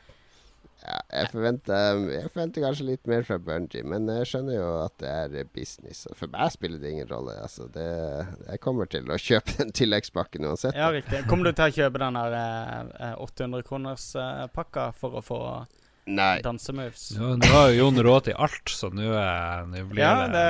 Ja, 0.86 1.00
jeg, 1.18 1.30
forventer, 1.32 2.02
jeg 2.14 2.28
forventer 2.30 2.62
kanskje 2.62 2.84
litt 2.86 3.08
mer 3.10 3.24
fra 3.26 3.40
Bungie, 3.42 3.82
men 3.90 4.04
jeg 4.12 4.28
skjønner 4.30 4.54
jo 4.54 4.66
at 4.84 4.92
det 5.02 5.08
er 5.42 5.48
business. 5.56 6.04
Og 6.06 6.14
For 6.20 6.30
meg 6.30 6.52
spiller 6.54 6.78
det 6.78 6.92
ingen 6.94 7.08
rolle. 7.10 7.34
Altså, 7.42 7.66
det, 7.74 7.86
jeg 8.52 8.60
kommer 8.62 8.86
til 8.92 9.10
å 9.10 9.16
kjøpe 9.18 9.56
den 9.58 9.72
tilleggspakken 9.74 10.46
uansett. 10.46 10.78
Ja, 10.78 10.92
riktig. 10.94 11.24
Kommer 11.26 11.50
du 11.50 11.56
til 11.58 11.66
å 11.66 11.74
kjøpe 11.80 12.04
den 12.04 12.20
der 12.20 12.38
eh, 12.38 13.16
800 13.18 13.66
kroners 13.66 14.06
eh, 14.14 14.44
pakka 14.54 14.92
for 14.94 15.18
å 15.18 15.24
få 15.26 15.40
Nei. 16.06 16.36
dansemoves? 16.46 17.08
Nå, 17.18 17.32
nå 17.42 17.50
har 17.50 17.72
jo 17.74 17.80
Jon 17.88 17.98
råd 18.06 18.28
til 18.28 18.38
alt, 18.46 18.70
så 18.70 18.92
nå 18.94 19.10
er- 19.10 19.66
nå 19.66 19.82
blir 19.90 20.04
Ja, 20.04 20.14
det, 20.30 20.46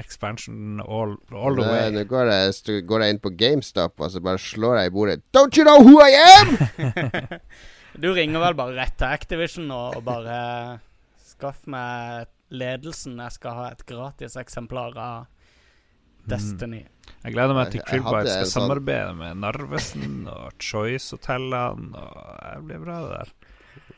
expansion 0.00 0.80
all, 0.80 1.18
all 1.36 1.60
the 1.60 1.68
way. 1.68 1.90
Nå 1.92 2.06
går 2.08 2.32
jeg, 2.32 2.80
går 2.88 3.04
jeg 3.04 3.18
inn 3.18 3.20
på 3.28 3.34
GameStop 3.36 4.00
og 4.00 4.08
så 4.16 4.24
bare 4.24 4.40
slår 4.40 4.80
jeg 4.86 4.94
i 4.94 4.96
bordet. 4.96 5.20
Don't 5.36 5.60
you 5.60 5.68
know 5.68 5.82
who 5.84 6.00
I 6.00 6.14
am?! 6.32 6.56
Du 8.00 8.10
ringer 8.12 8.42
vel 8.42 8.56
bare 8.58 8.76
rett 8.76 8.96
til 9.00 9.08
Activision 9.08 9.70
og, 9.72 9.96
og 10.00 10.04
bare 10.06 10.36
Skaff 11.26 11.64
meg 11.70 12.28
ledelsen. 12.52 13.16
Jeg 13.20 13.34
skal 13.36 13.56
ha 13.58 13.64
et 13.72 13.82
gratis 13.88 14.36
eksemplar 14.40 14.96
av 15.00 15.26
Destiny. 16.26 16.82
Jeg 17.22 17.34
gleder 17.36 17.54
meg 17.54 17.70
til 17.74 17.82
Krillbite 17.86 18.30
skal 18.32 18.48
sånn- 18.50 18.64
samarbeide 18.66 19.12
med 19.18 19.40
Narvesen 19.42 20.24
og 20.30 20.56
Choice-hotellene. 20.62 21.92
Og 21.94 22.40
Det 22.42 22.64
blir 22.66 22.82
bra, 22.82 23.00
det 23.04 23.12
der. 23.18 23.34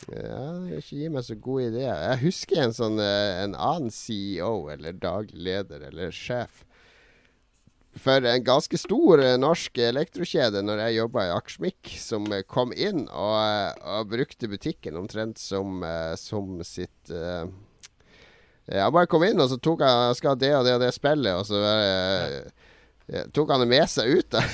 Ja, 0.09 0.43
det 0.53 0.63
vil 0.69 0.79
ikke 0.83 0.99
gi 1.03 1.09
meg 1.15 1.25
så 1.27 1.37
gode 1.43 1.69
ideer. 1.73 2.03
Jeg 2.13 2.21
husker 2.23 2.61
en 2.63 2.75
sånn 2.77 3.01
eh, 3.03 3.43
En 3.45 3.55
annen 3.55 3.91
CEO, 3.91 4.69
eller 4.73 4.93
daglig 4.93 5.41
leder, 5.49 5.89
eller 5.89 6.13
sjef 6.15 6.65
for 8.03 8.25
en 8.27 8.45
ganske 8.45 8.79
stor 8.81 9.23
eh, 9.23 9.37
norsk 9.41 9.79
elektrokjede 9.83 10.63
når 10.65 10.83
jeg 10.85 10.99
jobba 10.99 11.27
i 11.27 11.33
Aksjmik, 11.35 11.93
som 12.01 12.27
eh, 12.35 12.45
kom 12.47 12.75
inn 12.75 13.07
og, 13.09 13.35
eh, 13.43 13.73
og 13.99 14.13
brukte 14.13 14.51
butikken 14.51 14.99
omtrent 15.01 15.41
som, 15.43 15.83
som 16.19 16.59
sitt 16.67 17.13
uh, 17.13 17.47
Han 18.69 18.95
bare 18.95 19.09
kom 19.11 19.25
inn, 19.25 19.41
og 19.41 19.51
så 19.51 19.59
tok 19.63 19.85
han 19.87 20.17
skal 20.19 20.35
ha 20.35 20.41
det 20.41 20.55
og 20.57 20.67
det 20.67 20.77
og 20.79 20.83
det 20.85 20.93
spillet, 20.97 21.35
og 21.35 21.47
så 21.49 21.63
eh, 21.65 23.25
tok 23.33 23.55
han 23.55 23.65
det 23.65 23.71
med 23.71 23.87
seg 23.91 24.19
ut. 24.19 24.31
da 24.35 24.45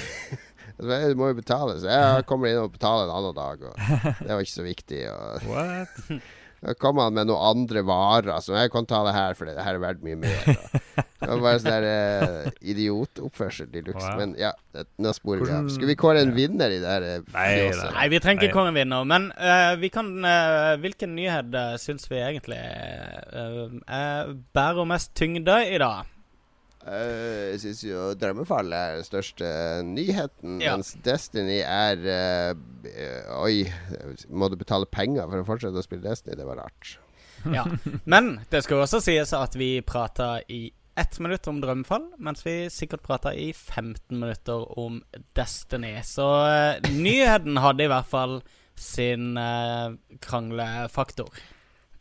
Du 0.75 1.15
må 1.15 1.29
jo 1.31 1.37
betale. 1.39 1.77
Så 1.79 1.87
jeg 1.87 2.25
kommer 2.27 2.51
inn 2.51 2.59
og 2.59 2.73
betaler 2.75 3.07
en 3.07 3.15
annen 3.15 3.37
dag. 3.37 3.61
Og 3.63 3.77
det 4.25 4.31
var 4.33 4.41
ikke 4.43 4.57
så 4.57 4.65
viktig. 4.67 5.05
Og 5.07 5.47
What? 5.47 6.01
da 6.65 6.73
kom 6.81 6.99
han 7.03 7.15
med 7.17 7.29
noen 7.29 7.45
andre 7.53 7.83
varer. 7.87 8.41
Så 8.41 8.57
jeg 8.57 8.73
kan 8.73 8.87
ta 8.89 9.03
det 9.07 9.13
her, 9.17 9.35
for 9.37 9.49
det 9.51 9.59
her 9.61 9.77
er 9.77 9.83
verdt 9.83 10.05
mye 10.07 10.17
mer. 10.25 10.55
Det 11.25 11.31
var 11.31 11.41
bare 11.41 11.61
sånn 11.63 11.73
der 11.73 11.85
eh, 11.89 12.49
idiotoppførsel 12.69 13.71
de 13.73 13.81
luxe. 13.87 14.11
Men 14.19 14.35
ja, 14.37 14.51
det, 14.77 14.83
nå 15.01 15.09
sporer 15.17 15.47
vi 15.47 15.55
av. 15.57 15.71
Skulle 15.73 15.95
vi 15.95 15.97
kåre 15.97 16.21
en 16.21 16.35
vinner 16.37 16.75
i 16.75 16.81
det 16.83 16.91
her? 16.91 17.07
eh, 17.15 17.23
Nei, 17.33 17.47
nei. 17.71 17.87
Nei, 17.95 18.09
vi 18.13 18.21
trenger 18.21 18.45
ikke 18.45 18.59
kåre 18.59 18.69
en 18.75 18.77
vinner, 18.77 19.07
men 19.09 19.31
uh, 19.39 19.73
vi 19.81 19.89
kan 19.95 20.11
uh, 20.21 20.75
Hvilken 20.83 21.15
nyhet 21.17 21.49
uh, 21.57 21.79
syns 21.81 22.05
vi 22.13 22.21
egentlig 22.21 22.61
uh, 22.61 23.73
uh, 23.89 24.35
bærer 24.53 24.85
mest 24.91 25.15
tyngde 25.17 25.57
i 25.73 25.81
dag? 25.81 26.05
Eh, 26.85 27.55
jeg 27.55 27.61
syns 27.63 27.83
jo 27.87 28.01
Drømmefall 28.21 28.73
er 28.77 28.99
den 28.99 29.07
største 29.07 29.49
nyheten, 29.89 30.59
Ja. 30.61 30.75
mens 30.77 30.93
Destiny 31.05 31.63
er 31.65 32.03
uh, 32.05 33.41
Oi, 33.41 33.65
må 34.29 34.51
du 34.53 34.59
betale 34.61 34.85
penger 34.93 35.25
for 35.31 35.41
å 35.41 35.47
fortsette 35.49 35.81
å 35.81 35.85
spille 35.87 36.05
Destiny? 36.05 36.37
Det 36.37 36.47
var 36.49 36.61
rart. 36.61 36.99
Ja. 37.49 37.65
Men 38.05 38.35
det 38.53 38.65
skal 38.67 38.85
også 38.85 39.01
sies 39.05 39.33
at 39.37 39.57
vi 39.57 39.79
prata 39.85 40.39
i 40.49 40.67
ett 40.97 41.17
minutt 41.25 41.49
om 41.51 41.57
Drømmefall, 41.61 42.05
mens 42.23 42.45
vi 42.47 42.69
sikkert 42.71 43.03
prata 43.03 43.33
i 43.35 43.49
15 43.53 44.15
minutter 44.21 44.63
om 44.79 45.01
Destiny. 45.35 45.97
Så 46.07 46.29
uh, 46.45 46.91
nyheten 46.93 47.59
hadde 47.65 47.89
i 47.89 47.91
hvert 47.91 48.13
fall 48.13 48.39
sin 48.79 49.39
uh, 49.41 49.97
kranglefaktor, 50.23 51.33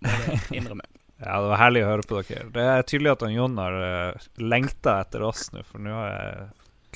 må 0.03 0.19
du 0.27 0.55
innrømme. 0.59 0.85
Ja, 1.23 1.39
det 1.39 1.51
var 1.53 1.61
herlig 1.61 1.83
å 1.85 1.91
høre 1.91 2.07
på 2.07 2.19
dere. 2.19 2.49
Det 2.53 2.67
er 2.73 2.87
tydelig 2.87 3.13
at 3.13 3.25
han 3.25 3.35
Jon 3.35 3.59
har 3.61 3.79
uh, 3.79 4.27
lengta 4.43 4.99
etter 5.05 5.23
oss 5.23 5.47
nå, 5.53 5.63
for 5.67 5.83
nå 5.83 5.95
har 5.95 6.11
jeg 6.11 6.47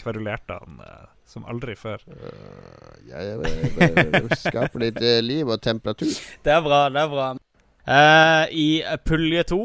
kverulert 0.04 0.52
han 0.52 0.82
uh, 0.84 1.08
som 1.28 1.48
aldri 1.48 1.78
før. 1.80 2.04
Uh, 2.12 2.94
jeg, 3.08 3.38
jeg, 3.40 3.92
jeg, 4.04 4.40
skaper 4.44 4.84
litt 4.84 5.02
uh, 5.02 5.18
liv 5.24 5.48
og 5.48 5.62
temperatur. 5.64 6.12
Det 6.44 6.54
er 6.54 6.64
bra, 6.66 6.86
det 6.92 7.04
er 7.04 7.14
bra. 7.14 7.30
Eh, 7.88 8.46
I 8.52 8.84
pulje 9.08 9.46
to 9.48 9.62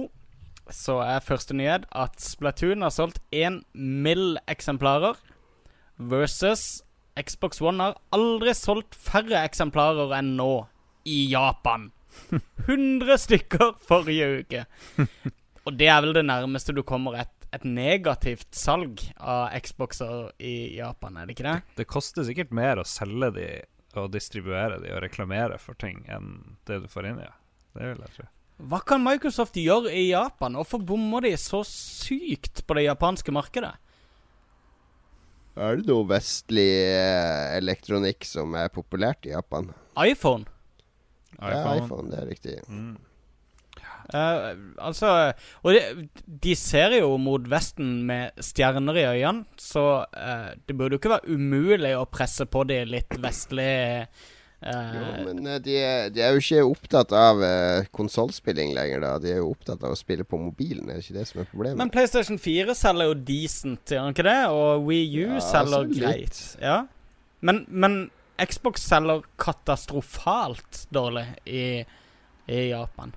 så 0.71 1.01
er 1.03 1.25
første 1.27 1.57
nyhet 1.59 1.89
at 1.91 2.21
Splatoon 2.23 2.85
har 2.87 2.93
solgt 2.95 3.19
én 3.35 3.63
mill. 3.75 4.39
eksemplarer, 4.47 5.17
versus 5.99 6.83
Xbox 7.19 7.61
One 7.61 7.83
har 7.83 7.99
aldri 8.15 8.55
solgt 8.55 8.95
færre 8.95 9.43
eksemplarer 9.43 10.15
enn 10.21 10.37
nå 10.39 10.67
i 11.05 11.27
Japan. 11.33 11.91
100 12.67 13.19
stykker 13.27 13.77
forrige 13.87 14.29
uke. 14.43 14.65
Og 15.67 15.77
det 15.79 15.89
er 15.93 16.01
vel 16.03 16.17
det 16.17 16.25
nærmeste 16.27 16.75
du 16.75 16.83
kommer 16.87 17.21
et, 17.23 17.35
et 17.55 17.65
negativt 17.69 18.49
salg 18.57 19.05
av 19.19 19.53
Xboxer 19.63 20.33
i 20.43 20.79
Japan, 20.79 21.19
er 21.19 21.29
det 21.29 21.37
ikke 21.37 21.47
det? 21.47 21.59
Det 21.79 21.91
koster 21.91 22.27
sikkert 22.27 22.55
mer 22.55 22.83
å 22.83 22.89
selge 22.89 23.31
de 23.37 23.49
og 24.01 24.13
distribuere 24.15 24.79
de 24.81 24.93
og 24.95 25.03
reklamere 25.05 25.59
for 25.61 25.77
ting 25.77 25.99
enn 26.09 26.57
det 26.69 26.81
du 26.85 26.89
får 26.89 27.11
inn 27.11 27.21
i. 27.21 27.27
Ja. 27.29 27.35
Det 27.77 27.91
vil 27.91 28.01
jeg 28.05 28.15
tro. 28.17 28.29
Hva 28.73 28.79
kan 28.87 29.03
Microsoft 29.03 29.57
gjøre 29.59 29.91
i 29.93 30.11
Japan? 30.11 30.57
Hvorfor 30.61 30.83
bommer 30.87 31.25
de 31.25 31.33
så 31.41 31.63
sykt 31.67 32.63
på 32.67 32.77
det 32.79 32.87
japanske 32.87 33.35
markedet? 33.35 33.73
Er 35.53 35.77
det 35.77 35.89
noe 35.91 36.07
vestlig 36.09 36.71
eh, 36.87 37.57
elektronikk 37.59 38.25
som 38.25 38.55
er 38.57 38.73
populært 38.73 39.27
i 39.29 39.35
Japan? 39.35 39.73
iPhone. 40.01 40.47
Ja, 41.39 41.65
iPhone, 41.77 42.11
det 42.13 42.21
er 42.21 42.29
riktig. 42.29 42.59
Mm. 42.69 42.99
Uh, 44.13 44.75
altså 44.83 45.09
Og 45.63 45.77
de, 45.77 46.09
de 46.27 46.55
ser 46.59 46.97
jo 46.99 47.15
mot 47.23 47.45
Vesten 47.49 48.03
med 48.09 48.35
stjerner 48.43 48.99
i 48.99 49.07
øynene, 49.07 49.47
så 49.61 50.05
uh, 50.05 50.51
det 50.67 50.77
burde 50.77 50.97
jo 50.97 51.01
ikke 51.01 51.15
være 51.15 51.37
umulig 51.39 51.95
å 51.97 52.05
presse 52.11 52.45
på 52.51 52.65
de 52.69 52.81
litt 52.89 53.15
vestlige 53.23 54.09
uh, 54.67 54.97
Jo, 54.97 55.07
men 55.29 55.47
de, 55.65 55.77
de 56.13 56.25
er 56.25 56.35
jo 56.35 56.43
ikke 56.43 56.65
opptatt 56.67 57.15
av 57.17 57.41
uh, 57.41 57.89
konsollspilling 57.95 58.75
lenger, 58.77 59.05
da. 59.07 59.13
De 59.23 59.33
er 59.37 59.41
jo 59.41 59.53
opptatt 59.55 59.87
av 59.87 59.95
å 59.95 59.99
spille 59.99 60.27
på 60.27 60.41
mobilen, 60.41 60.91
er 60.91 60.99
det 60.99 61.07
ikke 61.07 61.21
det 61.21 61.29
som 61.31 61.45
er 61.45 61.51
problemet? 61.55 61.81
Men 61.81 61.95
PlayStation 61.95 62.43
4 62.43 62.77
selger 62.79 63.13
jo 63.13 63.21
decent, 63.33 63.85
gjør 63.87 64.09
den 64.09 64.19
ikke 64.19 64.29
det? 64.29 64.41
Og 64.51 64.89
Wii 64.91 65.07
U 65.23 65.29
Ja, 65.39 65.45
selger 65.47 65.87
altså 65.87 66.03
greit. 66.03 66.43
Ja. 66.61 66.81
Men, 67.43 67.65
men 67.71 68.03
Xbox 68.49 68.85
selger 68.89 69.25
katastrofalt 69.41 70.87
dårlig 70.95 71.27
i, 71.45 71.65
i 72.51 72.61
Japan. 72.71 73.15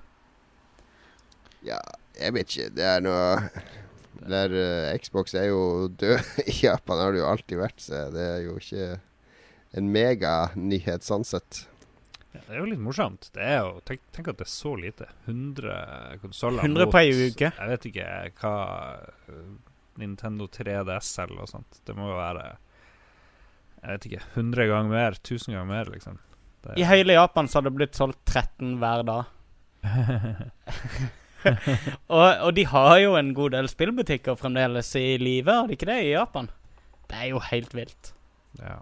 Ja, 1.66 1.80
jeg 2.18 2.36
vet 2.36 2.52
ikke. 2.52 2.70
Det 2.76 2.86
er 2.86 3.04
noe 3.04 3.50
der, 4.26 4.52
uh, 4.54 4.98
Xbox 5.02 5.34
er 5.36 5.50
jo 5.50 5.88
død. 5.88 6.20
I 6.52 6.58
Japan 6.62 7.02
har 7.02 7.14
det 7.14 7.22
jo 7.22 7.30
alltid 7.30 7.60
vært, 7.60 7.80
så 7.82 8.06
det 8.14 8.26
er 8.26 8.44
jo 8.46 8.58
ikke 8.60 8.90
en 9.76 9.90
meganyhet 9.92 11.04
sånn 11.04 11.26
sett. 11.26 11.66
Ja, 12.32 12.40
det 12.46 12.54
er 12.54 12.60
jo 12.62 12.68
litt 12.70 12.82
morsomt. 12.82 13.30
Det 13.34 13.44
er 13.44 13.58
jo, 13.64 13.80
tenk, 13.88 14.04
tenk 14.14 14.30
at 14.32 14.40
det 14.40 14.46
er 14.46 14.52
så 14.52 14.74
lite. 14.78 15.08
100 15.26 16.20
konsoller 16.22 16.64
100 16.64 16.92
på 16.92 17.02
ei 17.02 17.10
uke. 17.30 17.50
Jeg 17.50 17.72
vet 17.72 17.88
ikke 17.90 18.08
hva 18.40 18.54
eh, 19.32 19.42
Nintendo 20.00 20.48
3DS 20.52 21.12
selger 21.18 21.44
og 21.44 21.50
sånt. 21.50 21.80
Det 21.88 21.96
må 21.96 22.10
jo 22.10 22.18
være 22.18 22.50
Jeg 23.86 23.94
vet 23.94 24.06
ikke 24.08 24.24
100 24.34 24.66
ganger 24.66 24.90
mer. 24.90 25.14
1000 25.20 25.54
ganger 25.54 25.68
mer, 25.70 25.90
liksom. 25.94 26.18
Det, 26.66 26.74
I 26.82 26.88
hele 26.90 27.14
Japan 27.14 27.46
så 27.46 27.60
har 27.60 27.68
det 27.68 27.76
blitt 27.76 27.94
solgt 27.94 28.18
13 28.26 28.72
hver 28.80 29.04
dag. 29.06 29.28
og, 32.16 32.26
og 32.26 32.50
de 32.56 32.64
har 32.66 32.96
jo 32.98 33.14
en 33.14 33.30
god 33.36 33.54
del 33.54 33.70
spillbutikker 33.70 34.34
fremdeles 34.40 34.90
i 34.98 35.14
live, 35.22 35.52
har 35.52 35.70
de 35.70 35.78
ikke 35.78 35.86
det, 35.86 36.00
i 36.02 36.16
Japan? 36.16 36.50
Det 37.06 37.20
er 37.20 37.30
jo 37.30 37.42
helt 37.52 37.78
vilt. 37.78 38.12
ja. 38.58 38.80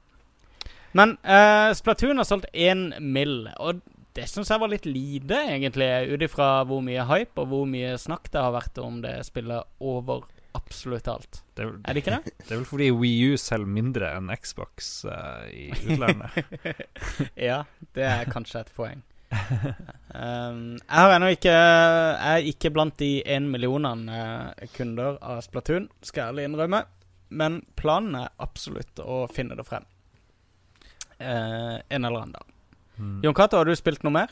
Men 0.94 1.16
uh, 1.26 1.74
Splatoon 1.74 2.22
har 2.22 2.26
solgt 2.28 2.46
én 2.54 2.92
mill., 3.02 3.50
og 3.58 3.82
det 4.14 4.28
syns 4.30 4.48
jeg 4.48 4.62
var 4.62 4.70
litt 4.70 4.86
lite, 4.86 5.36
egentlig, 5.50 5.90
ut 6.14 6.22
ifra 6.22 6.48
hvor 6.70 6.80
mye 6.86 7.02
hype 7.10 7.42
og 7.42 7.50
hvor 7.50 7.64
mye 7.68 7.96
snakk 7.98 8.30
det 8.30 8.40
har 8.40 8.54
vært 8.54 8.78
om 8.78 9.00
det 9.02 9.16
spillet 9.26 9.66
over 9.82 10.22
absolutt 10.54 11.08
alt. 11.10 11.40
Det 11.54 11.64
er, 11.64 11.70
vel- 11.72 11.80
Er 11.84 11.94
det 11.96 12.02
ikke 12.04 12.14
det? 12.16 12.32
det 12.46 12.52
er 12.52 12.60
vel 12.60 12.68
fordi 12.68 12.90
Wii 12.94 13.32
U 13.32 13.36
selger 13.40 13.70
mindre 13.78 14.10
enn 14.16 14.30
Xbox 14.40 14.92
uh, 15.08 15.44
i 15.50 15.68
utlandet. 15.88 16.38
ja, 17.48 17.60
det 17.96 18.06
er 18.08 18.30
kanskje 18.32 18.64
et 18.64 18.72
poeng. 18.76 19.02
Um, 20.14 20.76
jeg 20.78 20.94
har 20.94 21.12
ennå 21.16 21.26
ikke 21.34 21.50
Jeg 21.50 22.36
er 22.36 22.44
ikke 22.52 22.70
blant 22.70 22.94
de 23.00 23.08
én 23.26 23.48
millionene 23.50 24.18
eh, 24.54 24.68
kunder 24.76 25.16
av 25.26 25.40
Splatoon, 25.42 25.88
skal 26.06 26.20
jeg 26.22 26.32
ærlig 26.34 26.44
innrømme. 26.50 26.84
Men 27.34 27.56
planen 27.74 28.14
er 28.20 28.30
absolutt 28.44 29.00
å 29.02 29.24
finne 29.32 29.56
det 29.58 29.66
frem. 29.66 29.86
Uh, 31.18 31.80
en 31.90 32.04
eller 32.04 32.20
annen 32.20 32.36
dag. 32.36 32.46
Mm. 32.98 33.16
Jon 33.26 33.34
Cato, 33.34 33.58
har 33.58 33.66
du 33.66 33.74
spilt 33.78 34.04
noe 34.06 34.14
mer? 34.14 34.30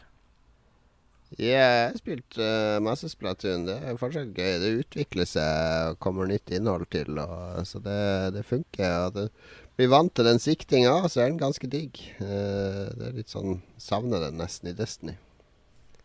Jeg 1.41 1.63
har 1.63 1.97
spilt 1.97 2.37
eh, 2.41 2.77
masse 2.85 3.09
Splatoon. 3.13 3.67
Det 3.69 3.79
er 3.79 3.99
fortsatt 4.01 4.37
gøy. 4.37 4.55
Det 4.61 4.71
utvikler 4.83 5.29
seg 5.29 5.93
og 5.93 6.01
kommer 6.03 6.29
nytt 6.29 6.53
innhold 6.53 6.89
til, 6.93 7.19
og, 7.23 7.63
så 7.69 7.81
det, 7.85 7.99
det 8.37 8.45
funker. 8.49 9.07
Og 9.07 9.17
det 9.17 9.27
blir 9.79 9.93
vant 9.93 10.13
til 10.15 10.29
den 10.29 10.43
siktinga, 10.43 10.95
så 11.09 11.23
er 11.23 11.33
den 11.33 11.41
ganske 11.41 11.69
digg. 11.71 12.01
Eh, 12.21 12.87
det 12.99 13.09
er 13.09 13.19
litt 13.21 13.33
sånn 13.33 13.61
Savner 13.81 14.27
den 14.27 14.41
nesten 14.43 14.73
i 14.73 14.77
Destiny. 14.77 15.17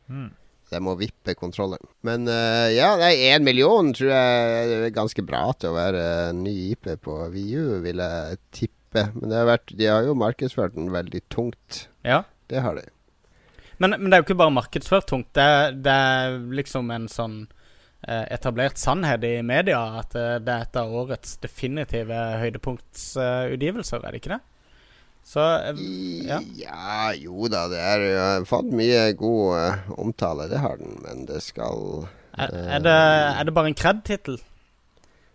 Mm. 0.08 0.32
Jeg 0.68 0.84
må 0.84 0.98
vippe 1.00 1.36
kontrolleren. 1.40 1.88
Men 2.04 2.28
uh, 2.28 2.68
ja, 2.74 2.90
nei, 3.00 3.14
én 3.30 3.46
million 3.46 3.94
tror 3.96 4.12
jeg 4.12 4.74
er 4.76 4.96
ganske 4.96 5.24
bra 5.24 5.46
til 5.56 5.72
å 5.72 5.78
være 5.78 6.02
ny 6.36 6.56
IP 6.74 6.90
på 7.06 7.16
VU, 7.32 7.78
vil 7.86 8.04
jeg 8.04 8.42
tippe. 8.52 9.06
Men 9.16 9.32
det 9.32 9.40
har 9.40 9.48
vært, 9.48 9.72
de 9.80 9.88
har 9.88 10.04
jo 10.08 10.18
markedsført 10.20 10.76
den 10.76 10.92
veldig 10.92 11.24
tungt. 11.32 11.86
Ja. 12.08 12.26
Det 12.52 12.64
har 12.64 12.76
de. 12.80 12.84
Men, 13.78 13.94
men 14.00 14.10
det 14.10 14.18
er 14.18 14.24
jo 14.24 14.28
ikke 14.30 14.42
bare 14.42 14.56
markedsført 14.56 15.08
tungt. 15.10 15.30
Det, 15.38 15.48
det 15.86 15.94
er 15.94 16.38
liksom 16.58 16.90
en 16.94 17.08
sånn 17.12 17.38
eh, 18.08 18.26
etablert 18.34 18.80
sannhet 18.82 19.26
i 19.28 19.36
media 19.46 19.80
at 20.02 20.16
eh, 20.18 20.38
det 20.42 20.54
er 20.54 20.68
et 20.68 20.80
av 20.82 20.94
årets 21.04 21.38
definitive 21.44 22.22
høydepunktsutgivelser, 22.44 24.02
er 24.02 24.16
det 24.16 24.22
ikke 24.24 24.36
det? 24.38 24.44
Så 25.28 25.44
eh, 25.44 25.82
Ja. 26.28 26.40
ja. 26.56 27.14
jo 27.20 27.50
da, 27.52 27.68
det 27.72 27.82
er 27.84 28.06
jo 28.08 28.46
fått 28.50 28.72
mye 28.72 29.12
god 29.20 29.58
eh, 29.60 29.90
omtale, 30.00 30.50
det 30.52 30.64
har 30.64 30.80
den, 30.82 30.98
men 31.04 31.26
det 31.30 31.44
skal 31.46 32.08
er, 32.38 32.54
er, 32.54 32.82
det, 32.86 32.94
er 32.94 33.48
det 33.48 33.54
bare 33.54 33.72
en 33.72 33.78
kred-tittel? 33.78 34.38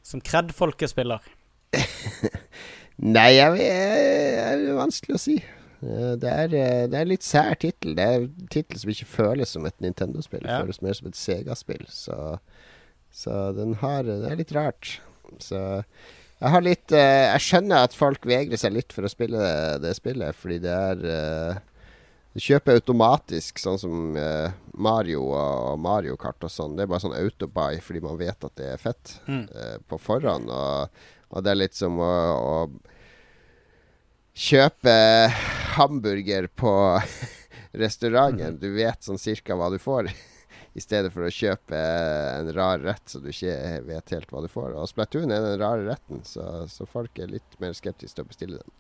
Som 0.07 0.23
kred-folket 0.23 0.91
spiller? 0.91 1.23
Nei, 3.03 3.33
jeg, 3.35 3.59
jeg, 3.59 4.59
det 4.63 4.71
er 4.71 4.79
vanskelig 4.79 5.17
å 5.17 5.21
si. 5.23 5.37
Eh, 5.83 6.15
Det 6.23 6.31
er, 6.31 6.55
eh, 6.55 6.87
det 6.87 6.99
er 7.01 7.09
litt 7.11 7.23
sær 7.27 7.55
tittel. 7.59 7.95
Det 7.99 8.05
er 8.07 8.27
tittel 8.51 8.79
som 8.79 8.91
ikke 8.95 9.09
føles 9.11 9.49
som 9.57 9.67
et 9.67 9.79
Nintendo-spill. 9.83 10.45
Ja. 10.47 10.61
Føles 10.63 10.83
mer 10.83 10.95
som 10.95 11.09
et 11.11 11.19
Sega-spill. 11.19 11.87
Så, 11.91 12.39
så 13.13 13.53
den 13.57 13.75
har 13.83 14.03
Det 14.07 14.31
er 14.31 14.37
litt 14.39 14.53
rart. 14.55 14.99
Så 15.41 15.59
jeg 16.43 16.51
har 16.51 16.61
litt 16.61 16.93
eh, 16.93 17.33
Jeg 17.33 17.41
skjønner 17.41 17.85
at 17.87 17.95
folk 17.97 18.25
vegrer 18.27 18.59
seg 18.61 18.73
litt 18.75 18.93
for 18.93 19.07
å 19.07 19.11
spille 19.13 19.39
det, 19.39 19.83
det 19.85 19.95
spillet, 19.97 20.35
fordi 20.37 20.59
det 20.65 20.73
er 20.75 21.61
Du 22.35 22.41
kjøper 22.41 22.79
automatisk, 22.81 23.59
sånn 23.61 23.79
som 23.79 24.17
eh, 24.17 24.51
Mario 24.75 25.27
og 25.37 25.79
Mario 25.79 26.17
Kart 26.17 26.43
og 26.47 26.51
sånn. 26.51 26.77
Det 26.79 26.87
er 26.87 26.91
bare 26.93 27.05
sånn 27.05 27.17
autobuy 27.19 27.77
fordi 27.85 28.01
man 28.01 28.17
vet 28.21 28.45
at 28.49 28.55
det 28.57 28.71
er 28.73 28.81
fett 28.81 29.19
Mm. 29.29 29.45
eh, 29.55 29.77
på 29.89 29.99
forhånd. 30.01 30.49
Og, 30.49 30.89
og 31.33 31.45
det 31.45 31.51
er 31.53 31.61
litt 31.61 31.75
som 31.77 31.99
å, 32.01 32.13
å 32.33 32.57
kjøpe 34.35 34.95
hamburger 35.77 36.47
på 36.47 36.73
restauranten. 37.73 38.59
Du 38.61 38.71
vet 38.75 39.03
sånn 39.05 39.21
cirka 39.21 39.57
hva 39.59 39.71
du 39.73 39.79
får. 39.83 40.11
I 40.79 40.81
stedet 40.81 41.13
for 41.13 41.27
å 41.27 41.33
kjøpe 41.33 41.77
en 41.77 42.49
rar 42.57 42.81
rett 42.81 43.05
så 43.09 43.21
du 43.21 43.29
ikke 43.33 43.83
vet 43.89 44.15
helt 44.15 44.31
hva 44.33 44.41
du 44.45 44.49
får. 44.53 44.73
Og 44.79 44.89
Splatoon 44.89 45.33
er 45.33 45.45
den 45.45 45.61
rare 45.61 45.85
retten, 45.89 46.23
så, 46.25 46.65
så 46.73 46.89
folk 46.89 47.19
er 47.21 47.35
litt 47.35 47.59
mer 47.61 47.77
skeptiske 47.77 48.17
til 48.17 48.25
å 48.25 48.31
bestille 48.31 48.63
den. 48.63 48.73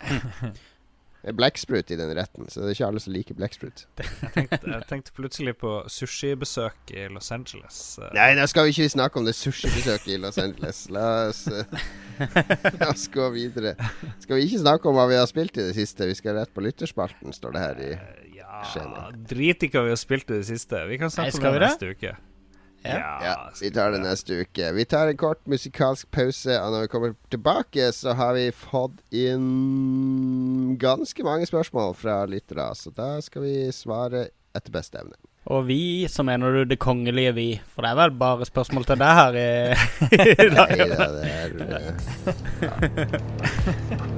Det 1.20 1.28
er 1.28 1.36
blekksprut 1.36 1.90
i 1.92 1.96
den 2.00 2.10
retten, 2.16 2.46
så 2.48 2.62
det 2.62 2.70
er 2.70 2.76
ikke 2.78 2.86
alle 2.86 3.00
som 3.04 3.12
liker 3.12 3.36
blekksprut. 3.36 3.82
Jeg, 4.00 4.30
tenkte, 4.32 4.60
jeg 4.72 4.86
tenkte 4.88 5.12
plutselig 5.16 5.52
på 5.60 5.72
sushibesøk 5.92 6.92
i 6.96 7.08
Los 7.12 7.28
Angeles. 7.34 7.80
eh. 8.00 8.08
Nei, 8.16 8.30
da 8.38 8.46
skal 8.48 8.64
vi 8.68 8.72
ikke 8.72 8.88
snakke 8.94 9.20
om 9.20 9.28
det 9.28 9.34
sushibesøket 9.36 10.14
i 10.14 10.16
Los 10.22 10.38
Angeles. 10.40 10.80
La 10.94 11.04
oss, 11.28 11.42
eh, 11.52 11.76
la 12.80 12.88
oss 12.94 13.04
gå 13.12 13.28
videre. 13.36 13.74
Skal 14.24 14.38
vi 14.40 14.46
ikke 14.48 14.62
snakke 14.64 14.88
om 14.88 14.96
hva 14.96 15.04
vi 15.12 15.18
har 15.20 15.28
spilt 15.28 15.60
i 15.60 15.66
det 15.68 15.76
siste? 15.76 16.08
Vi 16.08 16.16
skal 16.16 16.38
rett 16.40 16.54
på 16.56 16.64
lytterspalten, 16.64 17.36
står 17.36 17.56
det 17.58 17.66
her 17.66 17.84
i 17.84 17.92
Ja, 18.40 19.10
drit 19.30 19.62
i 19.62 19.68
hva 19.70 19.84
vi 19.86 19.92
har 19.92 20.00
spilt 20.00 20.30
i 20.32 20.40
det 20.40 20.46
siste. 20.48 20.80
Vi 20.88 20.96
kan 21.00 21.12
Nei, 21.12 21.28
snakke 21.30 21.52
om 21.52 21.60
det? 21.60 21.68
neste 21.68 21.92
uke. 21.94 22.16
Ja. 22.82 23.20
Ja, 23.24 23.34
vi 23.60 23.70
tar 23.70 23.92
det 23.92 24.00
neste 24.00 24.40
uke. 24.40 24.72
Vi 24.72 24.84
tar 24.88 25.10
en 25.10 25.18
kort 25.20 25.40
musikalsk 25.50 26.08
pause, 26.14 26.54
og 26.56 26.72
når 26.72 26.86
vi 26.86 26.92
kommer 26.92 27.16
tilbake, 27.32 27.90
så 27.92 28.14
har 28.16 28.34
vi 28.38 28.46
fått 28.56 29.00
inn 29.12 30.76
ganske 30.80 31.26
mange 31.26 31.48
spørsmål 31.50 31.94
fra 31.98 32.22
lyttere, 32.30 32.70
så 32.74 32.92
da 32.96 33.18
skal 33.24 33.44
vi 33.44 33.56
svare 33.74 34.30
etter 34.56 34.72
beste 34.74 34.98
evne. 35.02 35.18
Og 35.50 35.64
vi, 35.66 36.06
så 36.08 36.22
mener 36.22 36.52
du 36.52 36.64
det 36.68 36.76
kongelige 36.82 37.32
vi? 37.34 37.46
For 37.72 37.82
det 37.82 37.90
er 37.90 38.00
vel 38.02 38.12
bare 38.20 38.46
spørsmål 38.48 38.84
til 38.86 39.00
deg 39.00 39.12
her 39.18 39.38
i, 39.40 39.46
i 40.44 40.48
dag? 40.52 40.74
Nei 40.76 40.88
da, 40.92 41.06
det 41.16 41.24
er 41.32 41.50
eh, 41.80 41.94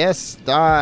Yes, 0.00 0.38
da 0.46 0.80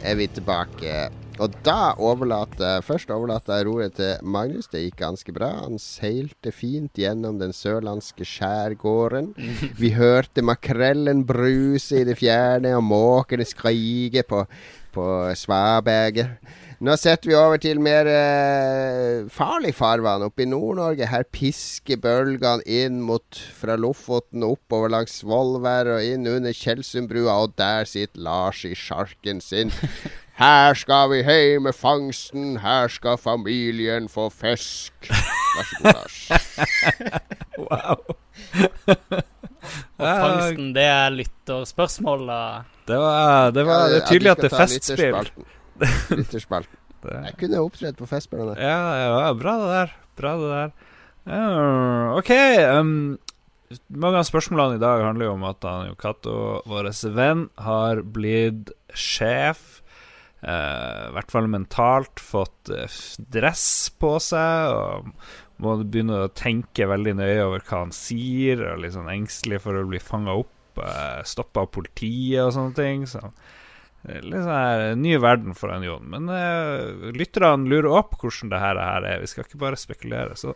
er 0.00 0.14
vi 0.16 0.24
tilbake. 0.32 1.10
Og 1.42 1.52
da 1.66 1.90
overlater 2.00 2.80
Først 2.86 3.10
overlater 3.12 3.58
jeg 3.58 3.66
roret 3.66 3.96
til 3.98 4.22
Magnus. 4.22 4.70
Det 4.72 4.80
gikk 4.86 4.96
ganske 5.02 5.34
bra. 5.36 5.50
Han 5.66 5.76
seilte 5.82 6.52
fint 6.54 6.96
gjennom 6.96 7.36
den 7.42 7.52
sørlandske 7.52 8.24
skjærgården. 8.24 9.34
Vi 9.82 9.90
hørte 9.98 10.46
makrellen 10.46 11.26
bruse 11.28 12.00
i 12.00 12.06
det 12.08 12.16
fjerne, 12.22 12.76
og 12.78 12.86
måkene 12.86 13.44
skrike 13.44 14.24
på 14.30 14.46
på 14.94 15.04
svaberget. 15.34 16.38
Nå 16.84 16.92
setter 17.00 17.30
vi 17.30 17.36
over 17.38 17.56
til 17.56 17.78
mer 17.80 18.04
eh, 18.10 19.24
farlig 19.32 19.70
farvann. 19.78 20.26
Oppe 20.26 20.44
i 20.44 20.48
Nord-Norge 20.50 21.06
her 21.08 21.22
pisker 21.32 21.96
bølgene 22.02 22.60
inn 22.68 22.98
mot 23.06 23.38
fra 23.56 23.78
Lofoten 23.80 24.44
og 24.44 24.58
oppover 24.58 24.92
langs 24.92 25.14
Svolvær 25.22 25.88
og 25.94 26.04
inn 26.04 26.28
under 26.28 26.52
Tjeldsundbrua, 26.52 27.38
og 27.46 27.54
der 27.56 27.88
sitter 27.88 28.20
Lars 28.26 28.60
i 28.68 28.74
sjarken 28.76 29.40
sin. 29.40 29.72
Her 30.34 30.74
skal 30.74 31.12
vi 31.12 31.20
hei 31.22 31.60
med 31.62 31.76
fangsten, 31.78 32.56
her 32.58 32.88
skal 32.90 33.20
familien 33.22 34.08
få 34.10 34.24
fisk. 34.34 35.06
Vær 35.06 35.68
så 35.68 35.76
god, 35.78 35.92
Lars. 35.94 36.16
wow. 37.68 38.02
Og 39.94 40.02
fangsten, 40.02 40.72
det 40.74 40.88
er 40.90 41.14
lytterspørsmål, 41.20 42.26
da. 42.32 42.40
Det 42.90 42.98
var, 42.98 43.54
det 43.54 43.68
var 43.70 43.86
det 43.94 44.00
er 44.02 44.08
tydelig 44.10 44.34
at 44.34 44.42
det 44.42 44.50
er 44.50 44.58
festspill. 44.58 45.30
Lytterspalten. 46.18 46.80
Jeg 47.04 47.36
kunne 47.40 47.60
opptredd 47.60 47.98
på 47.98 48.08
Festspillene. 48.08 48.56
Ja, 48.56 48.78
ja, 49.02 49.30
bra 49.36 49.58
det 49.60 49.70
der. 49.72 49.94
Bra 50.16 50.34
det 50.40 50.50
der. 50.52 50.74
Ja, 51.24 51.44
OK. 52.16 52.30
Um, 52.78 52.94
mange 53.88 54.20
av 54.20 54.28
spørsmålene 54.28 54.78
i 54.78 54.82
dag 54.82 55.04
handler 55.04 55.28
jo 55.28 55.36
om 55.36 55.46
at 55.48 55.64
han 55.66 55.94
Cato, 56.00 56.36
vår 56.68 56.90
venn, 57.16 57.48
har 57.60 58.02
blitt 58.04 58.72
sjef. 58.94 59.82
Uh, 60.44 61.08
I 61.08 61.14
hvert 61.16 61.32
fall 61.32 61.48
mentalt 61.48 62.20
fått 62.20 62.68
eh, 62.68 63.00
dress 63.32 63.66
på 64.00 64.16
seg. 64.20 64.74
Og 64.74 65.62
må 65.64 65.76
begynne 65.80 66.24
å 66.24 66.32
tenke 66.34 66.88
veldig 66.90 67.16
nøye 67.20 67.44
over 67.46 67.64
hva 67.64 67.84
han 67.86 67.94
sier. 67.96 68.64
Og 68.72 68.84
litt 68.84 68.96
sånn 68.96 69.12
engstelig 69.12 69.62
for 69.64 69.80
å 69.80 69.86
bli 69.88 70.02
fanga 70.02 70.36
opp, 70.44 70.80
uh, 70.80 71.20
stoppa 71.26 71.64
av 71.64 71.72
politiet 71.74 72.44
og 72.44 72.54
sånne 72.56 72.76
ting. 72.76 73.08
Så 73.08 73.24
Litt 74.04 74.42
sånn 74.44 74.52
her 74.52 74.98
ny 75.00 75.14
verden 75.16 75.56
for 75.56 75.72
en 75.72 75.84
Jon. 75.86 76.04
Men 76.12 76.28
uh, 76.28 77.10
lytterne 77.16 77.68
lurer 77.70 77.88
opp 78.02 78.18
hvordan 78.20 78.52
det 78.52 78.60
her, 78.60 78.80
er. 78.80 79.22
Vi 79.22 79.30
skal 79.30 79.46
ikke 79.46 79.62
bare 79.62 79.80
spekulere. 79.80 80.36
Så 80.36 80.52